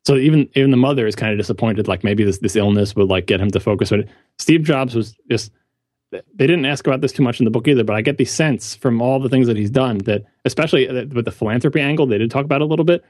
So 0.06 0.16
even 0.16 0.50
even 0.56 0.72
the 0.72 0.78
mother 0.78 1.08
is 1.08 1.16
kind 1.16 1.32
of 1.32 1.38
disappointed, 1.38 1.88
like 1.88 2.04
maybe 2.04 2.24
this 2.24 2.40
this 2.40 2.56
illness 2.56 2.96
would 2.96 3.10
like 3.10 3.26
get 3.26 3.42
him 3.42 3.52
to 3.52 3.60
focus 3.60 3.92
it. 3.92 4.10
Steve 4.38 4.64
Jobs 4.64 4.96
was 4.96 5.16
just 5.30 5.52
they 6.12 6.48
didn't 6.48 6.66
ask 6.66 6.86
about 6.86 7.02
this 7.02 7.12
too 7.12 7.24
much 7.24 7.40
in 7.40 7.46
the 7.46 7.52
book 7.52 7.68
either, 7.68 7.84
but 7.84 7.96
I 7.96 8.02
get 8.02 8.18
the 8.18 8.26
sense 8.26 8.76
from 8.76 9.02
all 9.02 9.20
the 9.20 9.30
things 9.30 9.48
that 9.48 9.58
he's 9.58 9.72
done 9.72 10.00
that, 10.00 10.24
especially 10.46 10.88
with 10.88 11.26
the 11.26 11.32
philanthropy 11.32 11.80
angle, 11.80 12.06
they 12.06 12.18
did 12.18 12.30
talk 12.30 12.46
about 12.46 12.62
a 12.62 12.66
little 12.66 12.86
bit. 12.86 13.04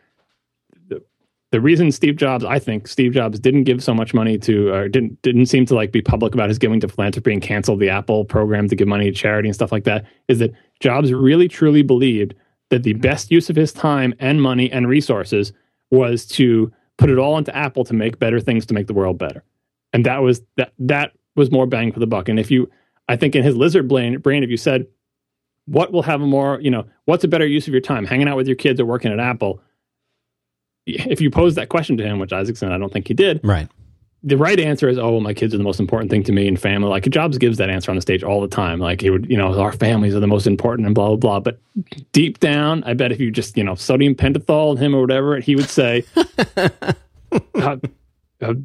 The, 1.53 1.61
reason 1.61 1.91
Steve 1.91 2.15
Jobs, 2.15 2.43
I 2.43 2.57
think 2.57 2.87
Steve 2.87 3.13
Jobs 3.13 3.39
didn't 3.39 3.65
give 3.65 3.83
so 3.83 3.93
much 3.93 4.11
money 4.11 4.39
to, 4.39 4.73
or 4.73 4.89
didn't 4.89 5.21
didn't 5.21 5.45
seem 5.45 5.67
to 5.67 5.75
like 5.75 5.91
be 5.91 6.01
public 6.01 6.33
about 6.33 6.49
his 6.49 6.57
giving 6.57 6.79
to 6.79 6.87
philanthropy 6.87 7.31
and 7.31 7.43
canceled 7.43 7.79
the 7.79 7.89
Apple 7.89 8.25
program 8.25 8.67
to 8.69 8.75
give 8.75 8.87
money 8.87 9.05
to 9.05 9.15
charity 9.15 9.49
and 9.49 9.53
stuff 9.55 9.71
like 9.71 9.83
that, 9.83 10.03
is 10.27 10.39
that 10.39 10.51
Jobs 10.79 11.13
really 11.13 11.47
truly 11.47 11.83
believed 11.83 12.33
that 12.71 12.81
the 12.81 12.93
best 12.93 13.29
use 13.29 13.51
of 13.51 13.55
his 13.55 13.71
time 13.71 14.15
and 14.17 14.41
money 14.41 14.71
and 14.71 14.87
resources 14.87 15.53
was 15.91 16.25
to 16.25 16.71
put 16.97 17.11
it 17.11 17.19
all 17.19 17.37
into 17.37 17.55
Apple 17.55 17.85
to 17.85 17.93
make 17.93 18.17
better 18.17 18.39
things 18.39 18.65
to 18.65 18.73
make 18.73 18.87
the 18.87 18.93
world 18.95 19.19
better, 19.19 19.43
and 19.93 20.07
that 20.07 20.23
was 20.23 20.41
that 20.57 20.73
that 20.79 21.11
was 21.35 21.51
more 21.51 21.67
bang 21.67 21.91
for 21.91 21.99
the 21.99 22.07
buck. 22.07 22.29
And 22.29 22.39
if 22.39 22.49
you 22.49 22.67
I 23.07 23.15
think 23.15 23.35
in 23.35 23.43
his 23.43 23.55
lizard 23.55 23.87
brain, 23.87 24.17
brain, 24.17 24.43
if 24.43 24.49
you 24.49 24.57
said, 24.57 24.87
what 25.65 25.93
will 25.93 26.01
have 26.01 26.21
a 26.21 26.25
more, 26.25 26.59
you 26.61 26.71
know, 26.71 26.85
what's 27.05 27.23
a 27.23 27.27
better 27.27 27.45
use 27.45 27.67
of 27.67 27.73
your 27.73 27.81
time, 27.81 28.05
hanging 28.05 28.27
out 28.27 28.37
with 28.37 28.47
your 28.47 28.55
kids 28.55 28.79
or 28.79 28.85
working 28.85 29.11
at 29.11 29.19
Apple? 29.19 29.61
If 30.85 31.21
you 31.21 31.29
pose 31.29 31.55
that 31.55 31.69
question 31.69 31.97
to 31.97 32.03
him, 32.03 32.19
which 32.19 32.33
Isaacson, 32.33 32.71
I 32.71 32.77
don't 32.77 32.91
think 32.91 33.07
he 33.07 33.13
did, 33.13 33.39
right? 33.43 33.69
The 34.25 34.37
right 34.37 34.57
answer 34.57 34.87
is, 34.87 34.97
oh, 34.97 35.11
well, 35.11 35.19
my 35.19 35.33
kids 35.33 35.53
are 35.53 35.57
the 35.57 35.65
most 35.65 35.81
important 35.81 36.09
thing 36.09 36.23
to 36.23 36.31
me 36.31 36.47
and 36.47 36.59
family. 36.59 36.87
Like 36.87 37.03
Jobs 37.09 37.37
gives 37.37 37.57
that 37.57 37.69
answer 37.69 37.91
on 37.91 37.95
the 37.95 38.01
stage 38.01 38.23
all 38.23 38.39
the 38.39 38.47
time. 38.47 38.79
Like 38.79 39.01
he 39.01 39.09
would, 39.09 39.29
you 39.29 39.37
know, 39.37 39.59
our 39.59 39.73
families 39.73 40.15
are 40.15 40.21
the 40.21 40.27
most 40.27 40.47
important 40.47 40.85
and 40.85 40.95
blah 40.95 41.09
blah 41.09 41.17
blah. 41.17 41.39
But 41.39 41.59
deep 42.13 42.39
down, 42.39 42.83
I 42.85 42.93
bet 42.93 43.11
if 43.11 43.19
you 43.19 43.31
just, 43.31 43.57
you 43.57 43.63
know, 43.63 43.75
sodium 43.75 44.15
pentothal 44.15 44.77
him 44.77 44.95
or 44.95 45.01
whatever, 45.01 45.39
he 45.39 45.55
would 45.55 45.69
say, 45.69 46.05
uh, 47.55 47.77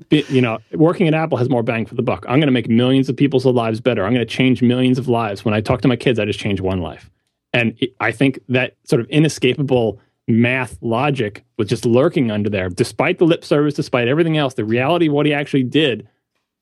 bit, 0.09 0.29
you 0.31 0.41
know, 0.41 0.59
working 0.73 1.09
at 1.09 1.15
Apple 1.15 1.39
has 1.39 1.49
more 1.49 1.63
bang 1.63 1.87
for 1.87 1.95
the 1.95 2.03
buck. 2.03 2.25
I'm 2.29 2.39
going 2.39 2.49
to 2.49 2.53
make 2.53 2.69
millions 2.69 3.09
of 3.09 3.17
people's 3.17 3.47
lives 3.47 3.81
better. 3.81 4.05
I'm 4.05 4.13
going 4.13 4.27
to 4.27 4.33
change 4.33 4.63
millions 4.63 4.99
of 4.99 5.09
lives. 5.09 5.45
When 5.45 5.55
I 5.55 5.61
talk 5.61 5.81
to 5.83 5.89
my 5.89 5.97
kids, 5.97 6.19
I 6.19 6.25
just 6.25 6.39
change 6.39 6.61
one 6.61 6.81
life. 6.81 7.11
And 7.53 7.75
it, 7.79 7.95
I 8.01 8.13
think 8.13 8.41
that 8.49 8.77
sort 8.85 9.01
of 9.01 9.09
inescapable 9.09 10.01
math 10.29 10.79
logic 10.81 11.45
was 11.57 11.69
just 11.69 11.85
lurking 11.85 12.31
under 12.31 12.51
there, 12.51 12.69
despite 12.69 13.19
the 13.19 13.25
lip 13.25 13.45
service, 13.45 13.75
despite 13.75 14.09
everything 14.09 14.37
else. 14.37 14.55
The 14.55 14.65
reality 14.65 15.09
of 15.09 15.15
what 15.15 15.27
he 15.27 15.33
actually 15.33 15.65
did, 15.65 16.07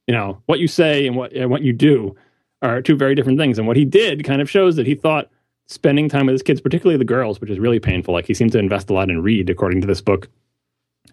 you 0.06 0.14
know, 0.14 0.40
what 0.46 0.60
you 0.60 0.68
say 0.68 1.06
and 1.06 1.16
what 1.16 1.32
and 1.32 1.50
what 1.50 1.62
you 1.62 1.72
do 1.72 2.16
are 2.62 2.80
two 2.80 2.96
very 2.96 3.14
different 3.14 3.38
things. 3.38 3.58
And 3.58 3.66
what 3.66 3.76
he 3.76 3.84
did 3.84 4.24
kind 4.24 4.40
of 4.40 4.48
shows 4.48 4.76
that 4.76 4.86
he 4.86 4.94
thought 4.94 5.30
spending 5.66 6.08
time 6.08 6.26
with 6.26 6.32
his 6.34 6.42
kids, 6.42 6.60
particularly 6.60 6.96
the 6.96 7.04
girls, 7.04 7.40
which 7.40 7.50
is 7.50 7.58
really 7.58 7.80
painful. 7.80 8.14
Like 8.14 8.26
he 8.26 8.34
seemed 8.34 8.52
to 8.52 8.58
invest 8.58 8.88
a 8.88 8.94
lot 8.94 9.10
in 9.10 9.22
Reed, 9.22 9.50
according 9.50 9.80
to 9.80 9.86
this 9.86 10.00
book 10.00 10.28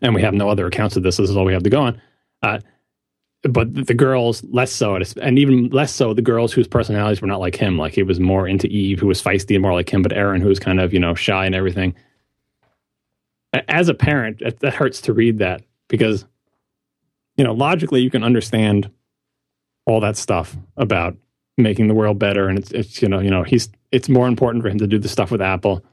and 0.02 0.14
we 0.14 0.22
have 0.22 0.34
no 0.34 0.50
other 0.50 0.68
accounts 0.68 0.96
of 0.96 1.04
this. 1.04 1.18
This 1.18 1.30
is 1.30 1.38
all 1.38 1.46
we 1.46 1.54
have 1.54 1.64
to 1.64 1.70
go 1.70 1.82
on. 1.82 2.02
Uh, 2.42 2.60
but 3.44 3.88
the 3.88 3.94
girls 3.94 4.44
less 4.46 4.72
so, 4.72 4.98
and 5.22 5.38
even 5.38 5.70
less 5.70 5.94
so 5.94 6.14
the 6.14 6.22
girls 6.22 6.54
whose 6.54 6.68
personalities 6.68 7.22
were 7.22 7.28
not 7.28 7.42
like 7.42 7.56
him. 7.56 7.78
Like 7.78 7.94
he 7.94 8.04
was 8.04 8.20
more 8.20 8.48
into 8.48 8.68
Eve, 8.68 9.00
who 9.00 9.08
was 9.08 9.22
feisty 9.22 9.56
and 9.56 9.62
more 9.62 9.74
like 9.74 9.92
him, 9.92 10.02
but 10.02 10.14
Erin, 10.14 10.42
who 10.42 10.48
was 10.48 10.60
kind 10.60 10.80
of 10.80 10.94
you 10.94 11.00
know 11.00 11.14
shy 11.14 11.46
and 11.46 11.56
everything. 11.56 11.94
As 13.68 13.88
a 13.88 13.94
parent, 13.94 14.42
that 14.60 14.74
hurts 14.74 15.02
to 15.02 15.14
read 15.14 15.38
that 15.40 15.62
because 15.88 16.26
you 17.38 17.44
know 17.44 17.54
logically 17.54 18.02
you 18.02 18.10
can 18.10 18.24
understand 18.24 18.90
all 19.86 20.00
that 20.00 20.18
stuff 20.18 20.56
about 20.78 21.16
making 21.58 21.88
the 21.88 21.94
world 21.94 22.18
better, 22.18 22.48
and 22.48 22.58
it's 22.58 22.72
it's 22.72 23.02
you 23.02 23.08
know 23.08 23.20
you 23.20 23.30
know 23.30 23.44
he's 23.44 23.70
it's 23.92 24.10
more 24.10 24.28
important 24.28 24.64
for 24.64 24.70
him 24.70 24.80
to 24.80 24.88
do 24.88 24.98
the 24.98 25.08
stuff 25.08 25.32
with 25.32 25.42
Apple. 25.42 25.84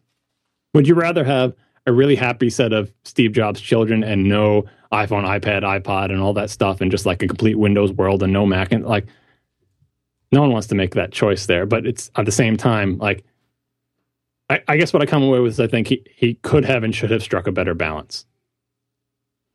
Would 0.74 0.89
you 0.89 0.95
rather 0.95 1.24
have 1.24 1.55
a 1.87 1.93
really 1.93 2.16
happy 2.16 2.51
set 2.51 2.73
of 2.73 2.93
Steve 3.05 3.32
Jobs 3.32 3.61
children 3.61 4.05
and 4.05 4.24
no 4.24 4.65
iPhone, 4.93 5.24
iPad, 5.24 5.62
iPod, 5.62 6.07
and 6.07 6.20
all 6.20 6.32
that 6.35 6.51
stuff, 6.51 6.81
and 6.81 6.91
just 6.91 7.07
like 7.07 7.23
a 7.23 7.28
complete 7.28 7.59
Windows 7.59 7.93
world 7.93 8.23
and 8.23 8.32
no 8.32 8.47
Mac, 8.47 8.73
and 8.73 8.87
like 8.87 9.07
no 10.32 10.41
one 10.41 10.53
wants 10.53 10.69
to 10.69 10.74
make 10.74 10.95
that 10.95 11.12
choice 11.12 11.47
there. 11.47 11.66
But 11.66 11.87
it's 11.87 12.11
at 12.16 12.24
the 12.24 12.32
same 12.32 12.57
time, 12.57 12.99
like 12.99 13.24
I, 14.51 14.60
I 14.66 14.77
guess 14.77 14.93
what 14.93 15.01
I 15.01 15.06
come 15.06 15.22
away 15.22 15.39
with 15.39 15.52
is 15.52 15.60
I 15.60 15.68
think 15.68 15.86
he 15.86 16.05
he 16.14 16.35
could 16.35 16.64
have 16.64 16.82
and 16.82 16.94
should 16.94 17.10
have 17.10 17.22
struck 17.22 17.47
a 17.47 17.52
better 17.52 17.74
balance. 17.74 18.27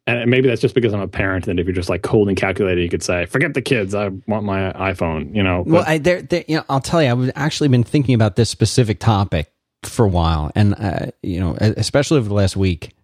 And 0.08 0.30
maybe 0.30 0.48
that's 0.48 0.62
just 0.62 0.76
because 0.76 0.94
I'm 0.94 1.02
a 1.02 1.08
parent. 1.08 1.48
And 1.48 1.60
if 1.60 1.66
you're 1.66 1.76
just 1.76 1.90
like 1.90 2.04
cold 2.04 2.30
and 2.30 2.38
calculated, 2.38 2.82
you 2.82 2.90
could 2.90 3.04
say, 3.04 3.26
"Forget 3.26 3.54
the 3.54 3.62
kids. 3.62 3.94
I 3.94 4.10
want 4.28 4.46
my 4.46 4.72
iPhone." 4.74 5.36
You 5.36 5.44
know. 5.44 5.64
But, 5.64 5.74
well, 5.74 5.84
I, 5.86 5.98
there, 5.98 6.22
there, 6.22 6.46
you 6.48 6.58
know, 6.58 6.64
I'll 6.70 6.80
tell 6.80 7.04
you, 7.04 7.10
I've 7.10 7.32
actually 7.36 7.68
been 7.68 7.84
thinking 7.84 8.16
about 8.16 8.36
this 8.36 8.50
specific 8.50 9.00
topic 9.00 9.52
for 9.84 10.06
a 10.06 10.10
while, 10.10 10.52
and 10.56 10.76
uh, 10.76 11.08
you 11.22 11.40
know, 11.40 11.58
especially 11.60 12.20
over 12.20 12.30
the 12.30 12.36
last 12.36 12.56
week. 12.56 12.96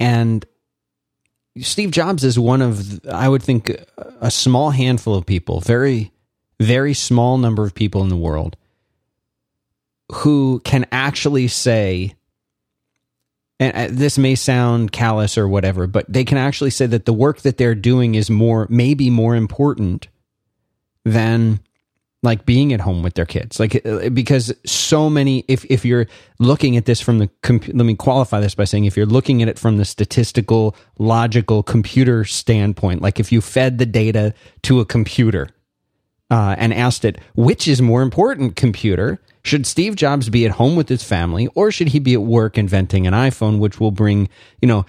And 0.00 0.46
Steve 1.58 1.90
Jobs 1.90 2.24
is 2.24 2.38
one 2.38 2.62
of, 2.62 3.04
I 3.06 3.28
would 3.28 3.42
think, 3.42 3.76
a 4.20 4.30
small 4.30 4.70
handful 4.70 5.16
of 5.16 5.26
people, 5.26 5.60
very, 5.60 6.12
very 6.60 6.94
small 6.94 7.36
number 7.36 7.64
of 7.64 7.74
people 7.74 8.02
in 8.02 8.08
the 8.08 8.16
world 8.16 8.56
who 10.12 10.60
can 10.64 10.86
actually 10.90 11.48
say, 11.48 12.14
and 13.60 13.76
uh, 13.76 13.88
this 13.90 14.18
may 14.18 14.34
sound 14.34 14.92
callous 14.92 15.36
or 15.36 15.48
whatever, 15.48 15.86
but 15.86 16.06
they 16.08 16.24
can 16.24 16.38
actually 16.38 16.70
say 16.70 16.86
that 16.86 17.04
the 17.04 17.12
work 17.12 17.40
that 17.40 17.56
they're 17.56 17.74
doing 17.74 18.14
is 18.14 18.30
more, 18.30 18.66
maybe 18.70 19.10
more 19.10 19.34
important 19.34 20.08
than 21.04 21.60
like 22.22 22.44
being 22.44 22.72
at 22.72 22.80
home 22.80 23.02
with 23.02 23.14
their 23.14 23.26
kids. 23.26 23.60
Like 23.60 23.84
uh, 23.86 24.08
because 24.10 24.52
so 24.66 25.08
many 25.08 25.44
if 25.48 25.64
if 25.66 25.84
you're 25.84 26.06
looking 26.38 26.76
at 26.76 26.84
this 26.84 27.00
from 27.00 27.18
the 27.18 27.30
let 27.48 27.86
me 27.86 27.94
qualify 27.94 28.40
this 28.40 28.54
by 28.54 28.64
saying 28.64 28.86
if 28.86 28.96
you're 28.96 29.06
looking 29.06 29.42
at 29.42 29.48
it 29.48 29.58
from 29.58 29.76
the 29.76 29.84
statistical 29.84 30.74
logical 30.98 31.62
computer 31.62 32.24
standpoint 32.24 33.02
like 33.02 33.20
if 33.20 33.30
you 33.30 33.40
fed 33.40 33.78
the 33.78 33.86
data 33.86 34.34
to 34.62 34.80
a 34.80 34.84
computer 34.84 35.48
uh, 36.30 36.56
and 36.58 36.74
asked 36.74 37.04
it 37.04 37.18
which 37.34 37.68
is 37.68 37.80
more 37.80 38.02
important 38.02 38.56
computer 38.56 39.20
should 39.44 39.66
steve 39.66 39.96
jobs 39.96 40.28
be 40.28 40.44
at 40.44 40.52
home 40.52 40.76
with 40.76 40.88
his 40.88 41.02
family 41.02 41.46
or 41.54 41.70
should 41.70 41.88
he 41.88 41.98
be 41.98 42.14
at 42.14 42.22
work 42.22 42.58
inventing 42.58 43.06
an 43.06 43.14
iphone 43.14 43.58
which 43.58 43.80
will 43.80 43.90
bring 43.90 44.28
you 44.60 44.68
know 44.68 44.84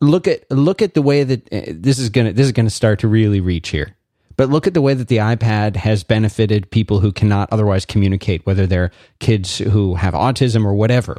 look 0.00 0.26
at 0.26 0.50
look 0.50 0.82
at 0.82 0.94
the 0.94 1.02
way 1.02 1.24
that 1.24 1.52
uh, 1.52 1.60
this 1.68 1.98
is 1.98 2.10
gonna 2.10 2.32
this 2.32 2.46
is 2.46 2.52
gonna 2.52 2.70
start 2.70 2.98
to 2.98 3.08
really 3.08 3.40
reach 3.40 3.68
here 3.68 3.96
but 4.40 4.48
look 4.48 4.66
at 4.66 4.72
the 4.72 4.80
way 4.80 4.94
that 4.94 5.08
the 5.08 5.18
iPad 5.18 5.76
has 5.76 6.02
benefited 6.02 6.70
people 6.70 7.00
who 7.00 7.12
cannot 7.12 7.50
otherwise 7.52 7.84
communicate, 7.84 8.46
whether 8.46 8.66
they're 8.66 8.90
kids 9.18 9.58
who 9.58 9.96
have 9.96 10.14
autism 10.14 10.64
or 10.64 10.72
whatever. 10.72 11.18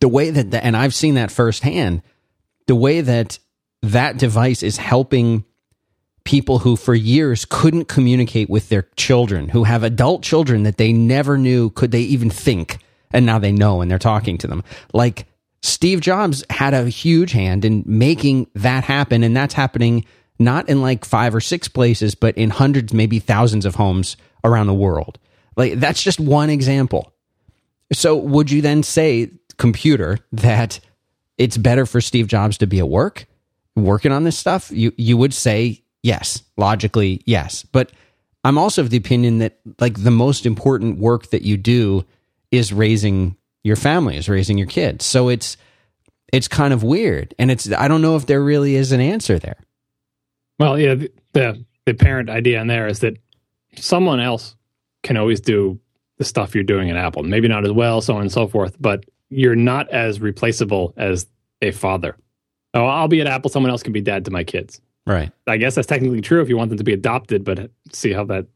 The 0.00 0.08
way 0.08 0.28
that, 0.28 0.50
the, 0.50 0.62
and 0.62 0.76
I've 0.76 0.94
seen 0.94 1.14
that 1.14 1.30
firsthand, 1.30 2.02
the 2.66 2.74
way 2.74 3.00
that 3.00 3.38
that 3.80 4.18
device 4.18 4.62
is 4.62 4.76
helping 4.76 5.46
people 6.24 6.60
who 6.60 6.76
for 6.76 6.94
years 6.94 7.44
couldn't 7.44 7.86
communicate 7.86 8.48
with 8.48 8.68
their 8.68 8.82
children, 8.96 9.48
who 9.48 9.64
have 9.64 9.82
adult 9.82 10.22
children 10.22 10.62
that 10.62 10.76
they 10.76 10.92
never 10.92 11.36
knew 11.36 11.70
could 11.70 11.90
they 11.90 12.00
even 12.00 12.30
think, 12.30 12.78
and 13.12 13.26
now 13.26 13.38
they 13.38 13.52
know 13.52 13.80
and 13.80 13.90
they're 13.90 13.98
talking 13.98 14.38
to 14.38 14.46
them. 14.46 14.62
Like 14.92 15.26
Steve 15.62 16.00
Jobs 16.00 16.44
had 16.50 16.74
a 16.74 16.88
huge 16.88 17.32
hand 17.32 17.64
in 17.64 17.82
making 17.86 18.48
that 18.54 18.84
happen, 18.84 19.22
and 19.22 19.36
that's 19.36 19.54
happening 19.54 20.04
not 20.38 20.68
in 20.68 20.82
like 20.82 21.04
five 21.04 21.34
or 21.34 21.40
six 21.40 21.68
places, 21.68 22.14
but 22.14 22.36
in 22.36 22.50
hundreds, 22.50 22.92
maybe 22.92 23.18
thousands 23.18 23.64
of 23.64 23.76
homes 23.76 24.16
around 24.44 24.66
the 24.66 24.74
world. 24.74 25.18
Like 25.56 25.74
that's 25.74 26.02
just 26.02 26.18
one 26.20 26.50
example. 26.50 27.12
So 27.92 28.16
would 28.16 28.50
you 28.50 28.62
then 28.62 28.82
say, 28.82 29.30
computer, 29.58 30.18
that 30.32 30.80
it's 31.38 31.56
better 31.56 31.86
for 31.86 32.00
Steve 32.00 32.26
Jobs 32.26 32.58
to 32.58 32.66
be 32.66 32.78
at 32.78 32.88
work 32.88 33.26
working 33.76 34.12
on 34.12 34.24
this 34.24 34.38
stuff? 34.38 34.70
You 34.70 34.92
you 34.96 35.16
would 35.16 35.34
say 35.34 35.81
yes, 36.02 36.42
logically 36.56 37.22
yes. 37.24 37.64
But 37.64 37.92
I'm 38.44 38.58
also 38.58 38.82
of 38.82 38.90
the 38.90 38.96
opinion 38.96 39.38
that 39.38 39.58
like 39.80 40.02
the 40.02 40.10
most 40.10 40.46
important 40.46 40.98
work 40.98 41.28
that 41.30 41.42
you 41.42 41.56
do 41.56 42.04
is 42.50 42.72
raising 42.72 43.36
your 43.64 43.76
family, 43.76 44.16
is 44.16 44.28
raising 44.28 44.58
your 44.58 44.66
kids. 44.66 45.04
So 45.04 45.28
it's 45.28 45.56
it's 46.32 46.48
kind 46.48 46.72
of 46.72 46.82
weird. 46.82 47.34
And 47.38 47.50
it's 47.50 47.70
I 47.72 47.88
don't 47.88 48.02
know 48.02 48.16
if 48.16 48.26
there 48.26 48.42
really 48.42 48.74
is 48.74 48.92
an 48.92 49.00
answer 49.00 49.38
there. 49.38 49.58
Well, 50.58 50.78
yeah, 50.78 50.94
the, 51.32 51.64
the, 51.86 51.94
parent 51.94 52.30
idea 52.30 52.60
in 52.60 52.68
there 52.68 52.86
is 52.86 53.00
that 53.00 53.16
someone 53.76 54.20
else 54.20 54.54
can 55.02 55.16
always 55.16 55.40
do 55.40 55.80
the 56.18 56.24
stuff 56.24 56.54
you're 56.54 56.62
doing 56.62 56.90
at 56.90 56.96
Apple. 56.96 57.22
Maybe 57.24 57.48
not 57.48 57.64
as 57.64 57.72
well, 57.72 58.00
so 58.00 58.14
on 58.14 58.20
and 58.22 58.30
so 58.30 58.46
forth, 58.46 58.76
but 58.78 59.04
you're 59.28 59.56
not 59.56 59.88
as 59.90 60.20
replaceable 60.20 60.94
as 60.96 61.26
a 61.62 61.72
father. 61.72 62.16
Oh, 62.74 62.84
I'll 62.84 63.08
be 63.08 63.20
at 63.20 63.26
Apple. 63.26 63.50
Someone 63.50 63.70
else 63.70 63.82
can 63.82 63.92
be 63.92 64.00
dad 64.00 64.24
to 64.26 64.30
my 64.30 64.44
kids. 64.44 64.80
Right. 65.06 65.32
I 65.46 65.56
guess 65.56 65.74
that's 65.74 65.86
technically 65.86 66.20
true 66.20 66.40
if 66.42 66.48
you 66.48 66.56
want 66.56 66.70
them 66.70 66.78
to 66.78 66.84
be 66.84 66.92
adopted, 66.92 67.44
but 67.44 67.70
see 67.92 68.12
how 68.12 68.24
that 68.24 68.46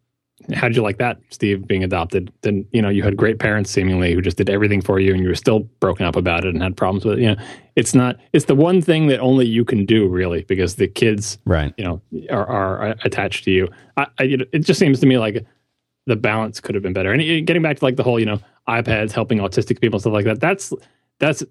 how 0.55 0.69
did 0.69 0.77
you 0.77 0.83
like 0.83 0.99
that, 0.99 1.19
Steve, 1.31 1.67
being 1.67 1.83
adopted? 1.83 2.31
Then 2.43 2.67
you 2.71 2.83
know 2.83 2.91
you 2.91 3.03
had 3.03 3.17
great 3.17 3.39
parents 3.39 3.71
seemingly 3.71 4.13
who 4.13 4.21
just 4.21 4.37
did 4.37 4.51
everything 4.51 4.83
for 4.83 5.01
you, 5.01 5.15
and 5.15 5.23
you 5.23 5.29
were 5.29 5.35
still 5.35 5.61
broken 5.81 6.05
up 6.05 6.15
about 6.15 6.45
it 6.45 6.53
and 6.53 6.63
had 6.63 6.77
problems 6.77 7.05
with 7.05 7.19
it. 7.19 7.23
You 7.23 7.35
know, 7.35 7.43
it's 7.75 7.95
not. 7.95 8.17
It's 8.33 8.45
the 8.45 8.55
one 8.55 8.83
thing 8.83 9.07
that 9.07 9.19
only 9.21 9.47
you 9.47 9.65
can 9.65 9.87
do, 9.87 10.07
really, 10.07 10.43
because 10.43 10.77
the 10.77 10.89
kids, 10.89 11.39
right? 11.47 11.73
You 11.79 11.85
know, 11.85 12.03
are, 12.31 12.47
are 12.47 12.97
attached 13.03 13.45
to 13.45 13.51
you. 13.51 13.69
I, 13.97 14.07
I, 14.19 14.25
it 14.53 14.61
just 14.61 14.79
seems 14.79 15.01
to 15.01 15.07
me 15.07 15.17
like 15.17 15.45
the 16.07 16.17
balance 16.17 16.61
could 16.61 16.75
have 16.75 16.83
been 16.83 16.93
better. 16.93 17.13
And 17.13 17.47
getting 17.47 17.63
back 17.63 17.79
to 17.79 17.85
like 17.85 17.97
the 17.97 18.03
whole, 18.03 18.21
you 18.21 18.27
know, 18.27 18.39
iPads 18.69 19.13
helping 19.13 19.39
autistic 19.39 19.81
people 19.81 19.97
and 19.97 20.03
stuff 20.03 20.13
like 20.13 20.27
that. 20.27 20.41
That's 20.41 20.73
that's 21.19 21.43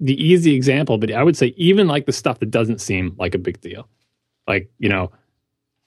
the 0.00 0.14
easy 0.22 0.54
example, 0.54 0.96
but 0.96 1.12
I 1.12 1.22
would 1.22 1.36
say 1.36 1.48
even 1.56 1.88
like 1.88 2.06
the 2.06 2.12
stuff 2.12 2.38
that 2.38 2.50
doesn't 2.50 2.80
seem 2.80 3.14
like 3.18 3.34
a 3.34 3.38
big 3.38 3.60
deal, 3.60 3.88
like 4.48 4.70
you 4.78 4.88
know 4.88 5.12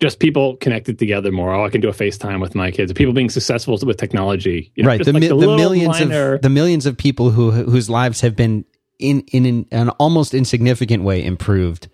just 0.02 0.20
people 0.20 0.58
connected 0.58 0.98
together 0.98 1.32
more. 1.32 1.54
Oh, 1.54 1.64
I 1.64 1.70
can 1.70 1.80
do 1.80 1.88
a 1.88 1.94
FaceTime 1.94 2.42
with 2.42 2.56
my 2.56 2.72
kids. 2.72 2.92
People 2.92 3.14
being 3.14 3.30
successful 3.30 3.78
with 3.84 3.98
technology, 3.98 4.72
you 4.76 4.84
know, 4.84 4.90
right? 4.90 5.04
The, 5.04 5.14
like 5.14 5.22
the, 5.22 5.30
the 5.30 5.56
millions 5.56 6.00
minor... 6.00 6.34
of 6.34 6.42
the 6.42 6.50
millions 6.50 6.86
of 6.86 6.98
people 6.98 7.30
who 7.30 7.52
whose 7.52 7.90
lives 7.90 8.22
have 8.22 8.36
been 8.36 8.66
in 8.98 9.22
in 9.32 9.68
an 9.72 9.90
almost 9.90 10.34
insignificant 10.34 11.04
way 11.04 11.24
improved 11.24 11.88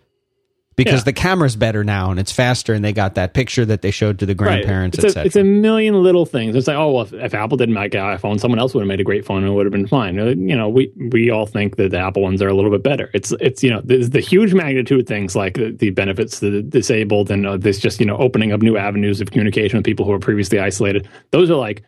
because 0.78 1.02
yeah. 1.02 1.06
the 1.06 1.14
camera's 1.14 1.56
better 1.56 1.84
now 1.84 2.12
and 2.12 2.20
it's 2.20 2.32
faster 2.32 2.74
and 2.74 2.86
they 2.86 2.94
got 2.94 3.16
that 3.16 3.34
picture 3.34 3.66
that 3.66 3.82
they 3.82 3.90
showed 3.92 4.20
to 4.20 4.26
the 4.28 4.36
grandparents 4.36 4.98
right. 4.98 5.06
it's, 5.06 5.16
a, 5.16 5.26
it's 5.26 5.36
a 5.36 5.44
million 5.44 6.04
little 6.04 6.26
things. 6.26 6.56
It's 6.56 6.68
like 6.68 6.78
oh 6.78 6.92
well 6.92 7.04
if, 7.04 7.14
if, 7.14 7.34
apple 7.34 7.58
didn't 7.58 7.74
make 7.74 7.94
an 7.96 8.02
iphone 8.02 8.40
someone 8.40 8.60
else 8.60 8.74
would 8.74 8.82
have 8.82 8.88
made 8.88 9.02
a 9.02 9.04
great 9.04 9.26
phone 9.26 9.44
and 9.44 9.48
it 9.48 9.56
would 9.56 9.66
have 9.66 9.74
been 9.74 9.88
fine. 9.88 10.18
Uh, 10.18 10.26
you 10.28 10.56
know 10.56 10.70
we 10.70 10.92
we 11.12 11.30
all 11.32 11.48
think 11.48 11.76
that 11.76 11.92
the 11.92 12.00
apple 12.00 12.22
ones 12.22 12.42
are 12.42 12.48
a 12.48 12.54
little 12.54 12.72
bit 12.72 12.84
better. 12.84 13.10
It's 13.14 13.34
it's 13.42 13.64
you 13.64 13.72
know 13.72 13.82
the 13.82 14.22
huge 14.22 14.54
magnitude 14.54 15.08
things 15.08 15.36
like 15.36 15.56
the, 15.56 15.72
the 15.72 15.90
benefits 15.90 16.40
to 16.40 16.50
the 16.52 16.62
disabled 16.62 17.32
and 17.32 17.46
uh, 17.46 17.58
this 17.58 17.80
just 17.80 18.00
you 18.00 18.06
know 18.06 18.18
opening 18.18 18.54
up 18.54 18.62
new 18.62 18.78
avenues 18.78 19.20
of 19.20 19.32
communication 19.32 19.78
with 19.78 19.86
people 19.86 20.06
who 20.06 20.12
are 20.12 20.20
previously 20.20 20.60
isolated. 20.60 21.10
Those 21.32 21.50
are 21.50 21.56
like 21.56 21.84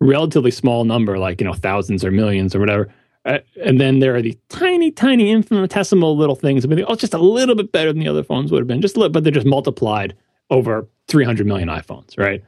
relatively 0.00 0.50
small 0.50 0.84
number 0.84 1.18
like 1.18 1.40
you 1.40 1.46
know 1.46 1.54
thousands 1.54 2.04
or 2.04 2.10
millions 2.10 2.54
or 2.54 2.60
whatever 2.60 2.92
uh, 3.28 3.40
and 3.62 3.78
then 3.78 3.98
there 3.98 4.16
are 4.16 4.22
the 4.22 4.38
tiny, 4.48 4.90
tiny, 4.90 5.30
infinitesimal 5.30 6.16
little 6.16 6.34
things. 6.34 6.64
I 6.64 6.68
mean, 6.68 6.82
oh, 6.88 6.94
just 6.94 7.12
a 7.12 7.18
little 7.18 7.54
bit 7.54 7.72
better 7.72 7.92
than 7.92 8.00
the 8.00 8.08
other 8.08 8.24
phones 8.24 8.50
would 8.50 8.60
have 8.60 8.66
been, 8.66 8.80
just 8.80 8.96
a 8.96 9.00
little, 9.00 9.12
but 9.12 9.22
they're 9.22 9.30
just 9.30 9.46
multiplied 9.46 10.16
over 10.48 10.88
300 11.08 11.46
million 11.46 11.68
iPhones, 11.68 12.16
right? 12.16 12.42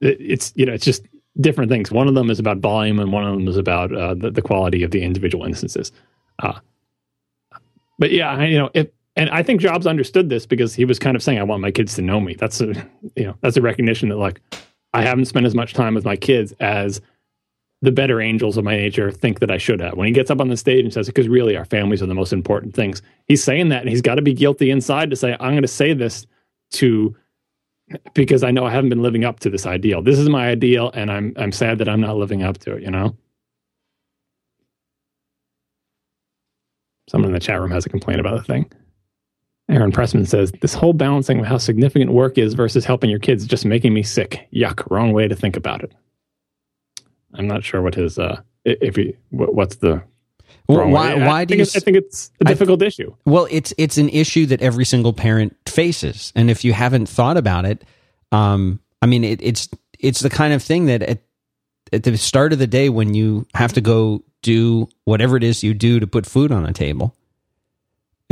It, 0.00 0.16
it's 0.20 0.52
you 0.56 0.66
know, 0.66 0.72
it's 0.72 0.84
just 0.84 1.06
different 1.40 1.70
things. 1.70 1.92
One 1.92 2.08
of 2.08 2.14
them 2.14 2.30
is 2.30 2.40
about 2.40 2.58
volume, 2.58 2.98
and 2.98 3.12
one 3.12 3.24
of 3.24 3.32
them 3.32 3.46
is 3.46 3.56
about 3.56 3.94
uh, 3.94 4.14
the, 4.14 4.32
the, 4.32 4.42
quality 4.42 4.82
of 4.82 4.90
the 4.90 5.02
individual 5.02 5.44
instances. 5.44 5.92
Uh, 6.40 6.58
but 8.00 8.10
yeah, 8.10 8.42
you 8.42 8.58
know, 8.58 8.70
if 8.74 8.88
and 9.14 9.30
I 9.30 9.44
think 9.44 9.60
Jobs 9.60 9.86
understood 9.86 10.30
this 10.30 10.46
because 10.46 10.74
he 10.74 10.84
was 10.84 10.98
kind 10.98 11.14
of 11.14 11.22
saying, 11.22 11.38
"I 11.38 11.44
want 11.44 11.62
my 11.62 11.70
kids 11.70 11.94
to 11.94 12.02
know 12.02 12.20
me." 12.20 12.34
That's 12.34 12.60
a 12.60 12.74
you 13.14 13.24
know 13.24 13.36
that's 13.40 13.56
a 13.56 13.62
recognition 13.62 14.08
that 14.08 14.16
like 14.16 14.40
I 14.94 15.02
haven't 15.02 15.26
spent 15.26 15.46
as 15.46 15.54
much 15.54 15.74
time 15.74 15.94
with 15.94 16.04
my 16.04 16.16
kids 16.16 16.52
as 16.58 17.00
the 17.82 17.92
better 17.92 18.20
angels 18.20 18.56
of 18.56 18.64
my 18.64 18.76
nature 18.76 19.10
think 19.10 19.40
that 19.40 19.50
I 19.50 19.58
should 19.58 19.80
have. 19.80 19.94
When 19.94 20.06
he 20.06 20.12
gets 20.12 20.30
up 20.30 20.40
on 20.40 20.48
the 20.48 20.56
stage 20.56 20.84
and 20.84 20.92
says, 20.92 21.06
"Because 21.06 21.28
really, 21.28 21.56
our 21.56 21.64
families 21.64 22.02
are 22.02 22.06
the 22.06 22.14
most 22.14 22.32
important 22.32 22.74
things," 22.74 23.02
he's 23.26 23.42
saying 23.44 23.68
that, 23.70 23.82
and 23.82 23.90
he's 23.90 24.02
got 24.02 24.14
to 24.14 24.22
be 24.22 24.32
guilty 24.32 24.70
inside 24.70 25.10
to 25.10 25.16
say, 25.16 25.36
"I'm 25.38 25.52
going 25.52 25.62
to 25.62 25.68
say 25.68 25.92
this 25.92 26.26
to." 26.72 27.14
Because 28.14 28.42
I 28.42 28.52
know 28.52 28.64
I 28.64 28.70
haven't 28.70 28.88
been 28.88 29.02
living 29.02 29.24
up 29.24 29.40
to 29.40 29.50
this 29.50 29.66
ideal. 29.66 30.00
This 30.00 30.18
is 30.18 30.28
my 30.28 30.48
ideal, 30.48 30.90
and 30.94 31.10
I'm 31.10 31.34
I'm 31.36 31.52
sad 31.52 31.78
that 31.78 31.88
I'm 31.88 32.00
not 32.00 32.16
living 32.16 32.42
up 32.42 32.58
to 32.58 32.76
it. 32.76 32.82
You 32.82 32.90
know. 32.90 33.16
Someone 37.08 37.28
in 37.28 37.34
the 37.34 37.40
chat 37.40 37.60
room 37.60 37.70
has 37.72 37.84
a 37.84 37.90
complaint 37.90 38.20
about 38.20 38.38
the 38.38 38.44
thing. 38.44 38.70
Aaron 39.68 39.92
Pressman 39.92 40.26
says, 40.26 40.52
This 40.60 40.74
whole 40.74 40.92
balancing 40.92 41.40
of 41.40 41.46
how 41.46 41.58
significant 41.58 42.12
work 42.12 42.38
is 42.38 42.54
versus 42.54 42.84
helping 42.84 43.10
your 43.10 43.18
kids 43.18 43.42
is 43.42 43.48
just 43.48 43.64
making 43.64 43.94
me 43.94 44.02
sick. 44.02 44.48
Yuck, 44.54 44.88
wrong 44.90 45.12
way 45.12 45.28
to 45.28 45.34
think 45.34 45.56
about 45.56 45.82
it. 45.82 45.92
I'm 47.34 47.46
not 47.46 47.64
sure 47.64 47.82
what 47.82 47.94
his, 47.94 48.18
uh, 48.18 48.40
if 48.64 48.96
he, 48.96 49.16
what's 49.30 49.76
the. 49.76 50.02
Well, 50.68 50.88
why? 50.88 51.14
Way. 51.14 51.26
Why 51.26 51.40
I 51.40 51.44
do 51.44 51.56
you? 51.56 51.62
I 51.62 51.64
think 51.64 51.96
it's 51.96 52.30
a 52.40 52.44
difficult 52.44 52.82
issue. 52.82 53.14
Well, 53.24 53.48
it's 53.50 53.74
it's 53.78 53.98
an 53.98 54.08
issue 54.08 54.46
that 54.46 54.62
every 54.62 54.84
single 54.84 55.12
parent 55.12 55.56
faces, 55.66 56.32
and 56.36 56.50
if 56.50 56.64
you 56.64 56.72
haven't 56.72 57.08
thought 57.08 57.36
about 57.36 57.64
it, 57.64 57.84
um, 58.30 58.80
I 59.00 59.06
mean, 59.06 59.24
it, 59.24 59.40
it's 59.42 59.68
it's 59.98 60.20
the 60.20 60.30
kind 60.30 60.52
of 60.52 60.62
thing 60.62 60.86
that 60.86 61.02
at, 61.02 61.22
at 61.92 62.04
the 62.04 62.16
start 62.16 62.52
of 62.52 62.58
the 62.58 62.66
day 62.66 62.88
when 62.88 63.14
you 63.14 63.46
have 63.54 63.72
to 63.72 63.80
go 63.80 64.22
do 64.42 64.88
whatever 65.04 65.36
it 65.36 65.42
is 65.42 65.62
you 65.62 65.74
do 65.74 66.00
to 66.00 66.06
put 66.06 66.26
food 66.26 66.52
on 66.52 66.66
a 66.66 66.72
table, 66.72 67.14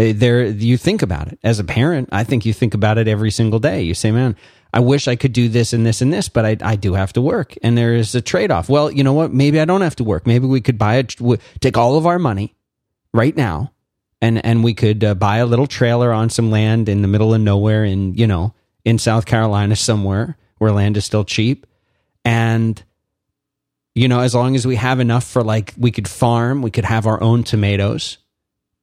uh, 0.00 0.12
there 0.14 0.44
you 0.44 0.76
think 0.76 1.02
about 1.02 1.28
it 1.28 1.38
as 1.42 1.58
a 1.58 1.64
parent 1.64 2.08
i 2.10 2.24
think 2.24 2.46
you 2.46 2.52
think 2.54 2.74
about 2.74 2.96
it 2.96 3.06
every 3.06 3.30
single 3.30 3.58
day 3.58 3.82
you 3.82 3.92
say 3.92 4.10
man 4.10 4.34
i 4.72 4.80
wish 4.80 5.08
i 5.08 5.16
could 5.16 5.32
do 5.32 5.48
this 5.48 5.72
and 5.72 5.84
this 5.86 6.00
and 6.00 6.12
this 6.12 6.28
but 6.28 6.44
i, 6.44 6.56
I 6.62 6.76
do 6.76 6.94
have 6.94 7.12
to 7.14 7.22
work. 7.22 7.54
And 7.62 7.76
there 7.76 7.94
is 7.94 8.14
a 8.14 8.20
trade-off. 8.20 8.68
Well 8.68 8.90
you 8.90 9.04
know 9.04 9.12
what? 9.12 9.32
Maybe 9.32 9.60
i 9.60 9.64
don't 9.64 9.80
have 9.82 9.96
to 9.96 10.04
work. 10.04 10.26
Maybe 10.26 10.46
we 10.46 10.60
could 10.60 10.78
buy 10.78 10.96
it 10.96 11.16
take 11.60 11.76
all 11.76 11.96
of 11.96 12.06
our 12.06 12.18
money 12.18 12.54
right 13.12 13.36
now 13.36 13.72
and 14.20 14.44
and 14.44 14.62
we 14.62 14.74
could 14.74 15.02
uh, 15.02 15.14
buy 15.14 15.38
a 15.38 15.46
little 15.46 15.66
trailer 15.66 16.12
on 16.12 16.30
some 16.30 16.50
land 16.50 16.88
in 16.88 17.02
the 17.02 17.08
middle 17.08 17.34
of 17.34 17.40
nowhere 17.40 17.84
in 17.84 18.14
you 18.14 18.26
know 18.26 18.54
in 18.84 18.98
south 18.98 19.26
carolina 19.26 19.76
somewhere 19.76 20.36
where 20.58 20.72
land 20.72 20.96
is 20.96 21.04
still 21.04 21.24
cheap. 21.24 21.66
And 22.24 22.82
you 23.94 24.08
know 24.08 24.20
as 24.20 24.34
long 24.34 24.54
as 24.56 24.66
we 24.66 24.76
have 24.76 25.00
enough 25.00 25.24
for 25.24 25.42
like 25.42 25.74
we 25.76 25.90
could 25.90 26.08
farm 26.08 26.62
we 26.62 26.70
could 26.70 26.84
have 26.84 27.06
our 27.06 27.22
own 27.22 27.44
tomatoes 27.44 28.18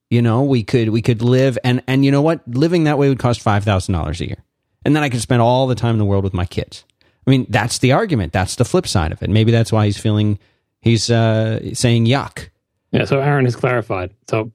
you 0.09 0.21
know, 0.21 0.43
we 0.43 0.63
could 0.63 0.89
we 0.89 1.01
could 1.01 1.21
live. 1.21 1.57
And 1.63 1.83
and 1.87 2.05
you 2.05 2.11
know 2.11 2.21
what? 2.21 2.47
Living 2.47 2.85
that 2.85 2.97
way 2.97 3.09
would 3.09 3.19
cost 3.19 3.41
five 3.41 3.63
thousand 3.63 3.93
dollars 3.93 4.21
a 4.21 4.27
year, 4.27 4.43
and 4.87 4.95
then 4.95 5.03
I 5.03 5.09
could 5.09 5.21
spend 5.21 5.41
all 5.41 5.67
the 5.67 5.75
time 5.75 5.93
in 5.93 5.99
the 5.99 6.05
world 6.05 6.23
with 6.23 6.33
my 6.33 6.45
kids. 6.45 6.85
I 7.27 7.29
mean, 7.29 7.45
that's 7.49 7.79
the 7.79 7.91
argument. 7.91 8.33
That's 8.33 8.55
the 8.55 8.65
flip 8.65 8.87
side 8.87 9.11
of 9.11 9.21
it. 9.21 9.29
Maybe 9.29 9.51
that's 9.51 9.71
why 9.71 9.85
he's 9.85 9.97
feeling 9.97 10.39
he's 10.79 11.11
uh, 11.11 11.75
saying 11.75 12.05
yuck. 12.05 12.49
Yeah. 12.91 13.03
So 13.05 13.19
Aaron 13.19 13.45
has 13.45 13.55
clarified. 13.55 14.15
So 14.29 14.51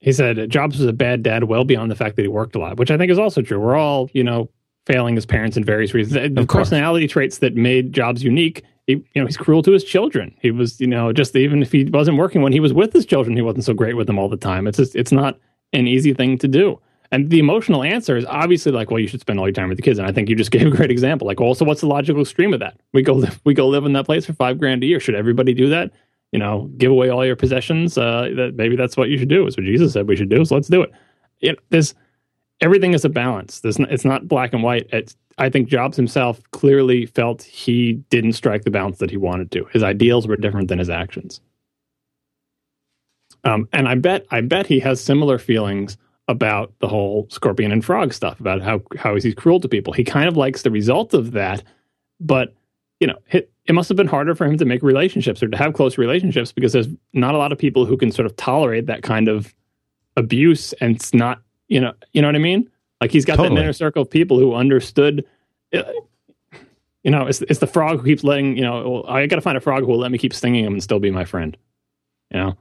he 0.00 0.12
said 0.12 0.50
Jobs 0.50 0.78
was 0.78 0.88
a 0.88 0.94
bad 0.94 1.22
dad, 1.22 1.44
well 1.44 1.64
beyond 1.64 1.90
the 1.90 1.94
fact 1.94 2.16
that 2.16 2.22
he 2.22 2.28
worked 2.28 2.56
a 2.56 2.58
lot, 2.58 2.78
which 2.78 2.90
I 2.90 2.96
think 2.96 3.12
is 3.12 3.18
also 3.18 3.42
true. 3.42 3.60
We're 3.60 3.76
all 3.76 4.10
you 4.14 4.24
know 4.24 4.48
failing 4.86 5.16
as 5.16 5.26
parents 5.26 5.56
in 5.56 5.64
various 5.64 5.94
reasons. 5.94 6.34
The 6.34 6.46
personality 6.46 7.06
traits 7.06 7.38
that 7.38 7.54
made 7.54 7.92
Jobs 7.92 8.24
unique 8.24 8.64
he, 8.86 8.92
you 8.92 9.04
know, 9.16 9.26
he's 9.26 9.36
cruel 9.36 9.62
to 9.62 9.72
his 9.72 9.84
children. 9.84 10.34
He 10.40 10.50
was, 10.50 10.80
you 10.80 10.86
know, 10.86 11.12
just 11.12 11.34
even 11.36 11.62
if 11.62 11.72
he 11.72 11.84
wasn't 11.84 12.18
working 12.18 12.42
when 12.42 12.52
he 12.52 12.60
was 12.60 12.72
with 12.72 12.92
his 12.92 13.06
children, 13.06 13.34
he 13.36 13.42
wasn't 13.42 13.64
so 13.64 13.72
great 13.72 13.96
with 13.96 14.06
them 14.06 14.18
all 14.18 14.28
the 14.28 14.36
time. 14.36 14.66
It's 14.66 14.76
just, 14.76 14.94
it's 14.94 15.12
not 15.12 15.38
an 15.72 15.86
easy 15.86 16.12
thing 16.12 16.36
to 16.38 16.48
do. 16.48 16.78
And 17.14 17.30
the 17.30 17.38
emotional 17.38 17.84
answer 17.84 18.16
is 18.16 18.24
obviously 18.24 18.72
like, 18.72 18.90
well, 18.90 18.98
you 18.98 19.06
should 19.06 19.20
spend 19.20 19.38
all 19.38 19.46
your 19.46 19.52
time 19.52 19.68
with 19.68 19.78
the 19.78 19.82
kids. 19.82 20.00
And 20.00 20.08
I 20.08 20.10
think 20.10 20.28
you 20.28 20.34
just 20.34 20.50
gave 20.50 20.66
a 20.66 20.70
great 20.70 20.90
example. 20.90 21.28
Like, 21.28 21.40
also, 21.40 21.64
what's 21.64 21.80
the 21.80 21.86
logical 21.86 22.24
stream 22.24 22.52
of 22.52 22.58
that? 22.58 22.76
We 22.92 23.02
go 23.02 23.12
live, 23.12 23.40
we 23.44 23.54
go 23.54 23.68
live 23.68 23.84
in 23.84 23.92
that 23.92 24.04
place 24.04 24.26
for 24.26 24.32
five 24.32 24.58
grand 24.58 24.82
a 24.82 24.86
year. 24.86 24.98
Should 24.98 25.14
everybody 25.14 25.54
do 25.54 25.68
that? 25.68 25.92
You 26.32 26.40
know, 26.40 26.68
give 26.76 26.90
away 26.90 27.10
all 27.10 27.24
your 27.24 27.36
possessions. 27.36 27.96
Uh, 27.96 28.30
that 28.34 28.54
maybe 28.56 28.74
that's 28.74 28.96
what 28.96 29.10
you 29.10 29.16
should 29.16 29.28
do. 29.28 29.46
Is 29.46 29.56
what 29.56 29.64
Jesus 29.64 29.92
said 29.92 30.08
we 30.08 30.16
should 30.16 30.28
do. 30.28 30.44
So 30.44 30.56
let's 30.56 30.66
do 30.66 30.82
it. 30.82 30.90
it 31.40 31.58
there's 31.70 31.94
everything 32.60 32.94
is 32.94 33.04
a 33.04 33.08
balance. 33.08 33.60
There's, 33.60 33.78
it's 33.78 34.04
not 34.04 34.26
black 34.26 34.52
and 34.52 34.64
white. 34.64 34.88
It's 34.90 35.14
I 35.38 35.50
think 35.50 35.68
Jobs 35.68 35.96
himself 35.96 36.40
clearly 36.50 37.06
felt 37.06 37.44
he 37.44 37.92
didn't 38.10 38.32
strike 38.32 38.64
the 38.64 38.72
balance 38.72 38.98
that 38.98 39.12
he 39.12 39.16
wanted 39.18 39.52
to. 39.52 39.66
His 39.66 39.84
ideals 39.84 40.26
were 40.26 40.36
different 40.36 40.66
than 40.66 40.80
his 40.80 40.90
actions. 40.90 41.40
Um, 43.44 43.68
and 43.72 43.86
I 43.86 43.94
bet 43.94 44.26
I 44.32 44.40
bet 44.40 44.66
he 44.66 44.80
has 44.80 45.00
similar 45.00 45.38
feelings 45.38 45.96
about 46.28 46.72
the 46.78 46.88
whole 46.88 47.26
scorpion 47.30 47.70
and 47.70 47.84
frog 47.84 48.12
stuff, 48.12 48.40
about 48.40 48.62
how 48.62 48.80
how 48.96 49.14
he's 49.14 49.34
cruel 49.34 49.60
to 49.60 49.68
people. 49.68 49.92
He 49.92 50.04
kind 50.04 50.28
of 50.28 50.36
likes 50.36 50.62
the 50.62 50.70
result 50.70 51.14
of 51.14 51.32
that, 51.32 51.62
but 52.20 52.54
you 53.00 53.06
know, 53.06 53.18
it, 53.30 53.50
it 53.66 53.74
must 53.74 53.88
have 53.88 53.96
been 53.96 54.06
harder 54.06 54.34
for 54.34 54.46
him 54.46 54.56
to 54.58 54.64
make 54.64 54.82
relationships 54.82 55.42
or 55.42 55.48
to 55.48 55.56
have 55.56 55.74
close 55.74 55.98
relationships 55.98 56.52
because 56.52 56.72
there's 56.72 56.88
not 57.12 57.34
a 57.34 57.38
lot 57.38 57.52
of 57.52 57.58
people 57.58 57.84
who 57.84 57.96
can 57.96 58.10
sort 58.10 58.26
of 58.26 58.36
tolerate 58.36 58.86
that 58.86 59.02
kind 59.02 59.28
of 59.28 59.54
abuse 60.16 60.72
and 60.74 60.96
it's 60.96 61.12
not, 61.12 61.42
you 61.68 61.80
know, 61.80 61.92
you 62.12 62.22
know 62.22 62.28
what 62.28 62.36
I 62.36 62.38
mean? 62.38 62.70
Like 63.00 63.10
he's 63.10 63.24
got 63.24 63.36
totally. 63.36 63.56
that 63.56 63.62
inner 63.62 63.72
circle 63.72 64.02
of 64.02 64.10
people 64.10 64.38
who 64.38 64.54
understood. 64.54 65.24
Uh, 65.72 65.82
you 67.02 67.10
know, 67.10 67.26
it's 67.26 67.42
it's 67.42 67.58
the 67.58 67.66
frog 67.66 67.98
who 67.98 68.06
keeps 68.06 68.24
letting 68.24 68.56
you 68.56 68.62
know. 68.62 68.88
Well, 68.88 69.06
I 69.06 69.26
got 69.26 69.36
to 69.36 69.42
find 69.42 69.58
a 69.58 69.60
frog 69.60 69.82
who 69.82 69.88
will 69.88 69.98
let 69.98 70.10
me 70.10 70.16
keep 70.16 70.32
stinging 70.32 70.64
him 70.64 70.72
and 70.72 70.82
still 70.82 71.00
be 71.00 71.10
my 71.10 71.24
friend. 71.24 71.56
You 72.30 72.38
know. 72.38 72.56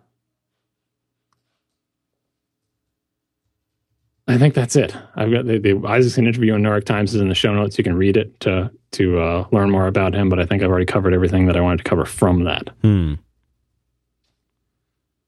I 4.27 4.37
think 4.37 4.53
that's 4.53 4.75
it. 4.75 4.95
I've 5.15 5.31
got 5.31 5.45
the, 5.45 5.57
the 5.57 5.81
Isaacson 5.85 6.25
interview 6.27 6.53
in 6.55 6.63
New 6.63 6.69
York 6.69 6.85
Times 6.85 7.13
is 7.13 7.21
in 7.21 7.27
the 7.27 7.35
show 7.35 7.53
notes. 7.53 7.77
You 7.77 7.83
can 7.83 7.95
read 7.95 8.15
it 8.15 8.39
to 8.41 8.71
to 8.93 9.19
uh, 9.19 9.47
learn 9.51 9.69
more 9.69 9.87
about 9.87 10.13
him. 10.13 10.29
But 10.29 10.39
I 10.39 10.45
think 10.45 10.63
I've 10.63 10.69
already 10.69 10.85
covered 10.85 11.13
everything 11.13 11.47
that 11.47 11.57
I 11.57 11.61
wanted 11.61 11.77
to 11.77 11.83
cover 11.83 12.05
from 12.05 12.45
that. 12.45 12.69
Hmm. 12.81 13.15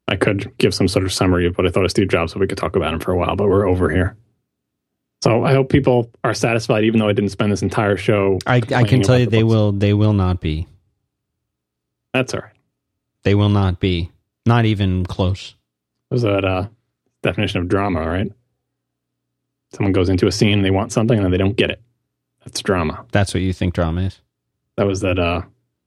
I 0.08 0.16
could 0.16 0.56
give 0.58 0.74
some 0.74 0.88
sort 0.88 1.04
of 1.04 1.12
summary 1.12 1.48
of 1.48 1.58
what 1.58 1.66
I 1.68 1.72
thought 1.72 1.84
of 1.84 1.92
Steve 1.92 2.10
Jobs, 2.10 2.32
so 2.32 2.40
we 2.40 2.48
could 2.48 2.58
talk 2.58 2.76
about 2.76 2.94
him 2.94 3.00
for 3.00 3.12
a 3.12 3.18
while. 3.18 3.36
But 3.36 3.50
we're 3.50 3.68
over 3.68 3.90
here. 3.90 4.16
So 5.24 5.44
I 5.44 5.54
hope 5.54 5.70
people 5.70 6.12
are 6.24 6.34
satisfied, 6.36 6.84
even 6.84 7.00
though 7.00 7.08
I 7.10 7.14
didn't 7.14 7.32
spend 7.32 7.52
this 7.52 7.64
entire 7.64 7.98
show. 7.98 8.38
I, 8.46 8.58
I 8.58 8.84
can 8.84 9.02
tell 9.02 9.18
you, 9.18 9.26
the 9.26 9.32
they 9.32 9.42
books. 9.42 9.52
will. 9.52 9.72
They 9.72 9.94
will 9.94 10.14
not 10.14 10.40
be. 10.40 10.68
That's 12.14 12.34
all 12.34 12.42
right. 12.42 12.54
They 13.24 13.36
will 13.36 13.50
not 13.50 13.80
be. 13.80 14.12
Not 14.46 14.66
even 14.66 15.06
close. 15.06 15.56
Was 16.12 16.22
that 16.22 16.46
uh, 16.46 16.68
definition 17.24 17.62
of 17.62 17.68
drama? 17.68 18.08
Right. 18.08 18.32
Someone 19.76 19.92
goes 19.92 20.08
into 20.08 20.26
a 20.26 20.32
scene, 20.32 20.62
they 20.62 20.72
want 20.72 20.94
something, 20.94 21.20
and 21.20 21.34
they 21.34 21.38
don't 21.38 21.58
get 21.58 21.70
it. 21.70 21.82
That's 22.46 22.62
drama. 22.62 23.06
That's 23.12 23.34
what 23.34 23.44
you 23.44 23.52
think 23.52 23.74
drama 23.74 24.04
is. 24.04 24.22
That 24.78 24.88
was 24.88 25.02
that 25.02 25.20
uh, 25.20 25.42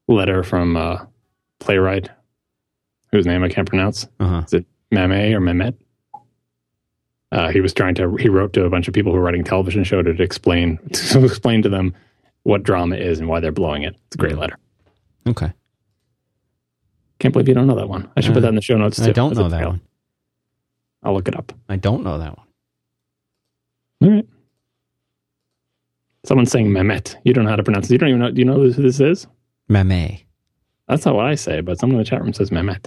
letter 0.09 0.43
from 0.43 0.77
uh, 0.77 0.98
playwright 1.59 2.10
whose 3.12 3.24
name 3.27 3.43
I 3.43 3.48
can't 3.48 3.66
pronounce. 3.66 4.06
Uh-huh. 4.20 4.43
Is 4.47 4.52
it 4.52 4.66
Mame 4.90 5.35
or 5.35 5.40
Mehmet? 5.40 5.74
Uh, 7.32 7.48
he 7.48 7.60
was 7.60 7.73
trying 7.73 7.94
to 7.94 8.16
he 8.16 8.28
wrote 8.28 8.52
to 8.55 8.65
a 8.65 8.70
bunch 8.70 8.89
of 8.89 8.94
people 8.94 9.12
who 9.12 9.19
were 9.19 9.24
writing 9.24 9.44
television 9.44 9.85
show 9.85 10.02
to 10.02 10.10
explain 10.23 10.78
to 10.93 11.24
explain 11.24 11.62
to 11.62 11.70
them 11.70 11.94
what 12.43 12.62
drama 12.62 12.97
is 12.97 13.20
and 13.20 13.28
why 13.28 13.40
they're 13.40 13.52
blowing 13.52 13.82
it. 13.82 13.94
It's 14.06 14.16
a 14.16 14.19
great 14.19 14.36
letter. 14.36 14.59
Okay. 15.27 15.52
Can't 17.20 17.32
believe 17.32 17.48
you 17.48 17.55
don't 17.55 17.66
know 17.66 17.77
that 17.77 17.89
one. 17.89 18.10
I 18.16 18.20
should 18.20 18.32
uh, 18.32 18.35
put 18.35 18.40
that 18.40 18.48
in 18.48 18.55
the 18.55 18.62
show 18.62 18.77
notes 18.77 18.98
too. 18.98 19.05
I 19.05 19.12
don't 19.12 19.35
know 19.35 19.48
that 19.48 19.66
one. 19.66 19.81
I'll 21.02 21.15
look 21.15 21.28
it 21.28 21.36
up. 21.36 21.52
I 21.70 21.77
don't 21.77 22.02
know 22.02 22.19
that 22.19 22.36
one. 22.36 22.48
All 24.03 24.11
right. 24.11 24.27
Someone's 26.25 26.51
saying 26.51 26.69
Mehmet. 26.69 27.16
You 27.25 27.33
don't 27.33 27.45
know 27.45 27.51
how 27.51 27.57
to 27.57 27.62
pronounce 27.62 27.87
it. 27.89 27.93
You 27.93 27.99
don't 27.99 28.09
even 28.11 28.20
know. 28.20 28.31
Do 28.31 28.39
you 28.41 28.45
know 28.45 28.55
who 28.55 28.70
this 28.70 29.01
is? 29.01 29.27
Mehmet. 29.70 30.25
That's 30.89 31.05
not 31.05 31.15
what 31.15 31.27
I 31.27 31.35
say, 31.35 31.61
but 31.61 31.79
someone 31.79 31.97
in 31.97 32.05
the 32.05 32.09
chat 32.09 32.23
room 32.23 32.33
says 32.33 32.51
Mehmet. 32.51 32.87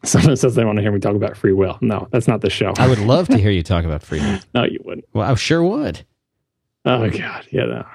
Someone 0.04 0.36
says 0.36 0.54
they 0.54 0.64
want 0.64 0.76
to 0.76 0.82
hear 0.82 0.92
me 0.92 1.00
talk 1.00 1.16
about 1.16 1.36
free 1.36 1.52
will. 1.52 1.76
No, 1.80 2.06
that's 2.12 2.28
not 2.28 2.40
the 2.40 2.50
show. 2.50 2.72
I 2.78 2.86
would 2.86 3.00
love 3.00 3.26
to 3.28 3.36
hear 3.42 3.50
you 3.50 3.64
talk 3.64 3.84
about 3.84 4.00
free 4.00 4.20
will. 4.20 4.38
no, 4.54 4.62
you 4.64 4.78
wouldn't. 4.84 5.04
Well, 5.12 5.28
I 5.28 5.34
sure 5.34 5.62
would. 5.62 6.04
Oh 6.84 7.10
God, 7.10 7.46
yeah. 7.50 7.64
No. 7.64 7.86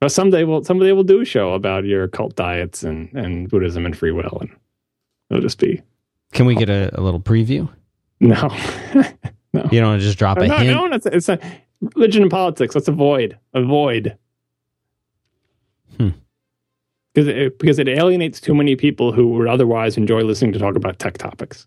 Well, 0.00 0.10
someday 0.10 0.42
we'll 0.42 0.64
someday 0.64 0.90
we'll 0.90 1.04
do 1.04 1.20
a 1.20 1.24
show 1.24 1.52
about 1.54 1.84
your 1.84 2.08
cult 2.08 2.34
diets 2.34 2.82
and 2.82 3.12
and 3.14 3.48
Buddhism 3.48 3.86
and 3.86 3.96
free 3.96 4.10
will, 4.10 4.38
and 4.40 4.50
it'll 5.30 5.40
just 5.40 5.58
be. 5.60 5.80
Can 6.32 6.46
we 6.46 6.56
get 6.56 6.68
a, 6.68 6.90
a 6.98 7.00
little 7.00 7.20
preview? 7.20 7.68
No, 8.18 8.48
no. 9.52 9.68
You 9.70 9.80
don't 9.80 10.00
just 10.00 10.18
drop 10.18 10.38
a 10.38 10.46
no, 10.46 10.56
hint. 10.56 10.70
No, 10.70 10.86
it's, 10.86 11.06
it's 11.06 11.28
a 11.28 11.38
religion 11.94 12.22
and 12.22 12.30
politics. 12.30 12.74
Let's 12.74 12.88
avoid 12.88 13.38
avoid. 13.54 14.16
Hmm 15.96 16.10
because 17.14 17.28
it, 17.28 17.58
because 17.58 17.78
it 17.78 17.88
alienates 17.88 18.40
too 18.40 18.54
many 18.54 18.76
people 18.76 19.12
who 19.12 19.28
would 19.28 19.48
otherwise 19.48 19.96
enjoy 19.96 20.22
listening 20.22 20.52
to 20.52 20.58
talk 20.58 20.76
about 20.76 20.98
tech 20.98 21.18
topics. 21.18 21.66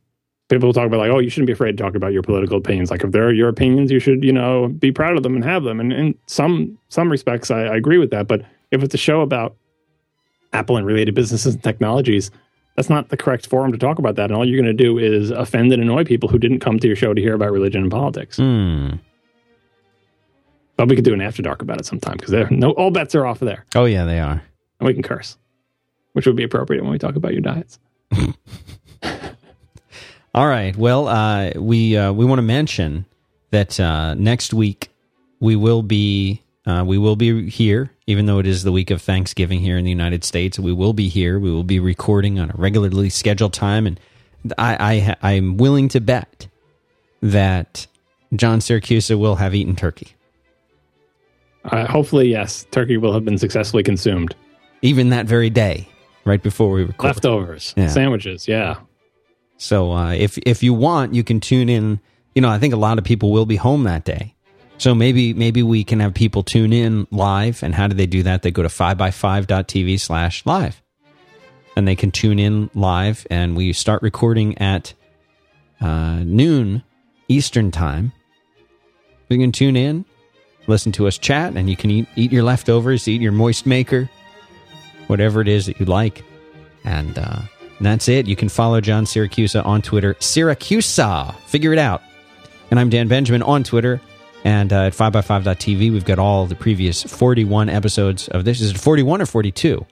People 0.49 0.73
talk 0.73 0.87
about 0.87 0.99
like, 0.99 1.09
oh, 1.09 1.19
you 1.19 1.29
shouldn't 1.29 1.47
be 1.47 1.53
afraid 1.53 1.77
to 1.77 1.83
talk 1.83 1.95
about 1.95 2.13
your 2.13 2.21
political 2.21 2.57
opinions. 2.57 2.91
Like, 2.91 3.03
if 3.03 3.11
they're 3.11 3.33
your 3.33 3.49
opinions, 3.49 3.91
you 3.91 3.99
should, 3.99 4.23
you 4.23 4.31
know, 4.31 4.67
be 4.67 4.91
proud 4.91 5.17
of 5.17 5.23
them 5.23 5.35
and 5.35 5.43
have 5.43 5.63
them. 5.63 5.79
And 5.79 5.91
in 5.91 6.15
some 6.27 6.77
some 6.89 7.09
respects, 7.09 7.49
I, 7.49 7.63
I 7.63 7.75
agree 7.75 7.97
with 7.97 8.11
that. 8.11 8.27
But 8.27 8.45
if 8.71 8.83
it's 8.83 8.93
a 8.93 8.97
show 8.97 9.21
about 9.21 9.55
Apple 10.51 10.77
and 10.77 10.85
related 10.85 11.15
businesses 11.15 11.55
and 11.55 11.63
technologies, 11.63 12.29
that's 12.75 12.89
not 12.89 13.09
the 13.09 13.17
correct 13.17 13.47
forum 13.47 13.71
to 13.71 13.77
talk 13.77 13.99
about 13.99 14.15
that. 14.15 14.25
And 14.25 14.33
all 14.33 14.45
you're 14.47 14.61
going 14.61 14.75
to 14.75 14.83
do 14.83 14.97
is 14.97 15.29
offend 15.31 15.71
and 15.71 15.81
annoy 15.81 16.03
people 16.05 16.29
who 16.29 16.37
didn't 16.39 16.59
come 16.59 16.79
to 16.79 16.87
your 16.87 16.95
show 16.95 17.13
to 17.13 17.21
hear 17.21 17.35
about 17.35 17.51
religion 17.51 17.81
and 17.83 17.91
politics. 17.91 18.37
Hmm. 18.37 18.89
But 20.75 20.89
we 20.89 20.95
could 20.95 21.05
do 21.05 21.13
an 21.13 21.21
after 21.21 21.41
dark 21.43 21.61
about 21.61 21.79
it 21.79 21.85
sometime 21.85 22.17
because 22.17 22.49
no 22.51 22.71
all 22.71 22.89
bets 22.89 23.13
are 23.13 23.25
off 23.27 23.39
there, 23.39 23.63
Oh 23.75 23.85
yeah, 23.85 24.05
they 24.05 24.19
are. 24.19 24.41
and 24.79 24.87
we 24.87 24.93
can 24.93 25.03
curse, 25.03 25.37
which 26.13 26.25
would 26.25 26.35
be 26.35 26.43
appropriate 26.43 26.81
when 26.81 26.91
we 26.91 26.97
talk 26.97 27.15
about 27.15 27.31
your 27.33 27.41
diets. 27.41 27.79
All 30.35 30.47
right. 30.47 30.75
Well, 30.75 31.07
uh, 31.07 31.51
we 31.57 31.95
uh, 31.95 32.11
we 32.11 32.25
want 32.25 32.39
to 32.39 32.43
mention 32.43 33.05
that 33.51 33.79
uh, 33.79 34.15
next 34.15 34.51
week 34.53 34.89
we 35.39 35.55
will 35.55 35.83
be 35.83 36.41
uh, 36.65 36.83
we 36.85 36.97
will 36.97 37.15
be 37.15 37.49
here, 37.49 37.91
even 38.07 38.25
though 38.25 38.39
it 38.39 38.47
is 38.47 38.63
the 38.63 38.71
week 38.71 38.89
of 38.91 39.01
Thanksgiving 39.01 39.59
here 39.59 39.77
in 39.77 39.83
the 39.83 39.89
United 39.89 40.23
States. 40.23 40.57
We 40.59 40.71
will 40.73 40.93
be 40.93 41.09
here. 41.09 41.39
We 41.39 41.51
will 41.51 41.63
be 41.63 41.79
recording 41.79 42.39
on 42.39 42.49
a 42.49 42.53
regularly 42.55 43.09
scheduled 43.09 43.53
time, 43.53 43.85
and 43.87 43.99
I, 44.57 45.15
I 45.21 45.31
I'm 45.33 45.57
willing 45.57 45.89
to 45.89 45.99
bet 46.01 46.47
that 47.21 47.87
John 48.35 48.59
Siracusa 48.59 49.17
will 49.19 49.35
have 49.35 49.53
eaten 49.55 49.75
turkey, 49.75 50.07
Uh, 51.65 51.85
hopefully, 51.87 52.29
yes, 52.29 52.65
turkey 52.71 52.97
will 52.97 53.13
have 53.13 53.23
been 53.23 53.37
successfully 53.37 53.83
consumed. 53.83 54.35
even 54.81 55.09
that 55.11 55.25
very 55.25 55.49
day, 55.49 55.87
right 56.25 56.43
before 56.43 56.69
we 56.71 56.83
record. 56.83 57.07
Leftovers, 57.07 57.73
Yeah. 57.77 57.87
sandwiches, 57.87 58.47
yeah. 58.49 58.75
So 59.57 59.93
uh, 59.93 60.11
if 60.13 60.37
if 60.39 60.61
you 60.63 60.73
want, 60.73 61.13
you 61.13 61.23
can 61.23 61.39
tune 61.39 61.69
in. 61.69 61.99
You 62.35 62.41
know, 62.41 62.49
I 62.49 62.57
think 62.59 62.73
a 62.73 62.77
lot 62.77 62.97
of 62.97 63.03
people 63.05 63.31
will 63.31 63.45
be 63.45 63.55
home 63.55 63.83
that 63.83 64.03
day. 64.03 64.33
So 64.77 64.93
maybe 64.93 65.33
maybe 65.33 65.63
we 65.63 65.83
can 65.83 65.99
have 65.99 66.13
people 66.13 66.43
tune 66.43 66.73
in 66.73 67.07
live. 67.11 67.63
And 67.63 67.73
how 67.75 67.87
do 67.87 67.95
they 67.95 68.05
do 68.05 68.23
that? 68.23 68.41
They 68.41 68.51
go 68.51 68.63
to 68.63 68.69
5by5.tv 68.69 69.99
slash 69.99 70.45
live. 70.45 70.81
And 71.75 71.87
they 71.87 71.95
can 71.95 72.11
tune 72.11 72.39
in 72.39 72.69
live. 72.73 73.25
And 73.29 73.55
we 73.55 73.73
start 73.73 74.01
recording 74.01 74.57
at 74.57 74.93
uh, 75.81 76.19
noon 76.23 76.83
Eastern 77.27 77.71
time. 77.71 78.11
You 79.29 79.39
can 79.39 79.51
tune 79.51 79.75
in, 79.75 80.05
listen 80.67 80.91
to 80.93 81.07
us 81.07 81.17
chat, 81.17 81.55
and 81.55 81.69
you 81.69 81.75
can 81.75 81.89
eat, 81.89 82.07
eat 82.15 82.31
your 82.31 82.43
leftovers, 82.43 83.07
eat 83.07 83.21
your 83.21 83.31
moist 83.31 83.65
maker, 83.65 84.09
whatever 85.07 85.41
it 85.41 85.47
is 85.47 85.65
that 85.65 85.79
you 85.79 85.87
like. 85.87 86.23
And 86.83 87.17
uh, 87.17 87.41
that's 87.81 88.07
it. 88.07 88.27
You 88.27 88.35
can 88.35 88.49
follow 88.49 88.79
John 88.81 89.05
Siracusa 89.05 89.65
on 89.65 89.81
Twitter, 89.81 90.13
Siracusa. 90.15 91.35
Figure 91.47 91.73
it 91.73 91.79
out. 91.79 92.03
And 92.69 92.79
I'm 92.79 92.89
Dan 92.89 93.07
Benjamin 93.07 93.41
on 93.41 93.63
Twitter. 93.63 93.99
And 94.43 94.73
uh, 94.73 94.83
at 94.83 94.93
5by5.tv, 94.93 95.91
we've 95.91 96.05
got 96.05 96.19
all 96.19 96.45
the 96.45 96.55
previous 96.55 97.03
41 97.03 97.69
episodes 97.69 98.27
of 98.27 98.43
this. 98.43 98.59
Is 98.59 98.71
it 98.71 98.77
41 98.77 99.21
or 99.21 99.25
42? 99.25 99.85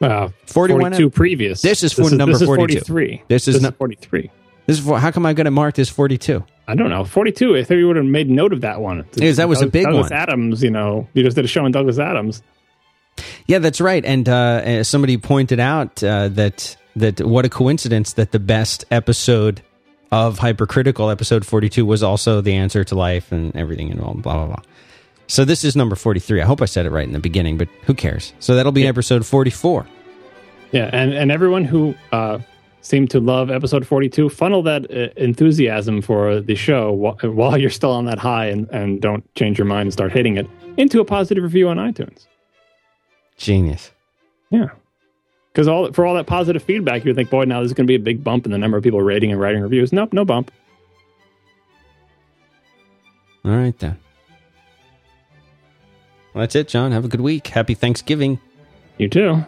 Uh, 0.00 0.28
41 0.46 0.92
42 0.92 1.10
previous. 1.10 1.62
This 1.62 1.82
is 1.82 1.92
for 1.92 2.10
number 2.10 2.32
this 2.32 2.42
is 2.42 2.46
42. 2.46 2.80
43. 2.80 3.22
This 3.28 3.48
is 3.48 3.54
this 3.54 3.62
no- 3.62 3.68
is 3.68 3.74
43. 3.76 4.30
This 4.66 4.78
is 4.78 4.84
for, 4.84 4.98
how 4.98 5.10
come 5.10 5.24
I 5.26 5.34
got 5.34 5.46
it 5.46 5.50
marked 5.50 5.78
as 5.78 5.88
42? 5.88 6.44
I 6.66 6.74
don't 6.74 6.88
know. 6.88 7.04
42. 7.04 7.56
I 7.56 7.64
thought 7.64 7.74
you 7.74 7.86
would 7.86 7.96
have 7.96 8.04
made 8.04 8.30
note 8.30 8.52
of 8.52 8.62
that 8.62 8.80
one. 8.80 9.06
Yes, 9.14 9.36
that 9.36 9.48
was 9.48 9.60
a 9.62 9.66
big 9.66 9.84
Douglas 9.84 10.10
one. 10.10 10.18
Adams, 10.18 10.62
you 10.62 10.70
know, 10.70 11.08
you 11.12 11.22
just 11.22 11.36
did 11.36 11.44
a 11.44 11.48
show 11.48 11.64
on 11.64 11.72
Douglas 11.72 11.98
Adams. 11.98 12.42
Yeah, 13.46 13.58
that's 13.58 13.80
right. 13.80 14.04
And 14.04 14.28
uh, 14.28 14.82
somebody 14.82 15.18
pointed 15.18 15.60
out 15.60 16.02
uh, 16.02 16.28
that 16.28 16.76
that 16.96 17.20
what 17.20 17.44
a 17.44 17.48
coincidence 17.48 18.14
that 18.14 18.32
the 18.32 18.38
best 18.38 18.84
episode 18.90 19.62
of 20.14 20.38
Hypercritical, 20.38 21.10
episode 21.10 21.44
forty-two, 21.44 21.84
was 21.84 22.02
also 22.02 22.40
the 22.40 22.54
answer 22.54 22.84
to 22.84 22.94
life 22.94 23.32
and 23.32 23.54
everything 23.56 23.98
all 24.00 24.14
blah 24.14 24.34
blah 24.34 24.46
blah. 24.46 24.62
So 25.26 25.44
this 25.44 25.64
is 25.64 25.74
number 25.74 25.96
forty-three. 25.96 26.40
I 26.40 26.44
hope 26.46 26.62
I 26.62 26.66
said 26.66 26.86
it 26.86 26.90
right 26.90 27.06
in 27.06 27.12
the 27.12 27.18
beginning, 27.20 27.58
but 27.58 27.68
who 27.86 27.94
cares? 27.94 28.32
So 28.38 28.54
that'll 28.54 28.72
be 28.72 28.82
Yeah. 28.82 28.88
episode 28.90 29.26
forty-four. 29.26 29.86
Yeah, 30.72 30.90
and, 30.92 31.12
and 31.12 31.30
everyone 31.32 31.64
who 31.64 31.94
uh, 32.12 32.38
seemed 32.80 33.08
to 33.10 33.20
love 33.20 33.48
episode 33.48 33.86
42, 33.86 34.28
funnel 34.28 34.60
that 34.64 34.90
uh, 34.90 35.08
enthusiasm 35.16 36.02
for 36.02 36.40
the 36.40 36.56
show 36.56 36.90
while, 36.92 37.16
while 37.22 37.56
you're 37.56 37.70
still 37.70 37.92
on 37.92 38.06
that 38.06 38.18
high 38.18 38.46
and, 38.46 38.68
and 38.70 39.00
don't 39.00 39.22
change 39.36 39.56
your 39.56 39.66
mind 39.66 39.82
and 39.82 39.92
start 39.92 40.10
hating 40.10 40.36
it 40.36 40.46
into 40.76 41.00
a 41.00 41.04
positive 41.04 41.44
review 41.44 41.68
on 41.68 41.76
iTunes. 41.76 42.26
Genius. 43.36 43.92
Yeah. 44.50 44.68
Because 45.54 45.68
all 45.68 45.92
for 45.92 46.04
all 46.04 46.16
that 46.16 46.26
positive 46.26 46.64
feedback, 46.64 47.04
you 47.04 47.10
would 47.10 47.16
think, 47.16 47.30
boy, 47.30 47.44
now 47.44 47.60
there's 47.60 47.72
going 47.72 47.86
to 47.86 47.90
be 47.90 47.94
a 47.94 48.00
big 48.00 48.24
bump 48.24 48.44
in 48.44 48.50
the 48.50 48.58
number 48.58 48.76
of 48.76 48.82
people 48.82 49.00
rating 49.00 49.30
and 49.30 49.40
writing 49.40 49.62
reviews. 49.62 49.92
Nope, 49.92 50.12
no 50.12 50.24
bump. 50.24 50.50
All 53.44 53.52
right 53.52 53.78
then. 53.78 53.96
Well, 56.32 56.42
that's 56.42 56.56
it, 56.56 56.66
John. 56.66 56.90
Have 56.90 57.04
a 57.04 57.08
good 57.08 57.20
week. 57.20 57.46
Happy 57.46 57.74
Thanksgiving. 57.74 58.40
You 58.98 59.08
too. 59.08 59.44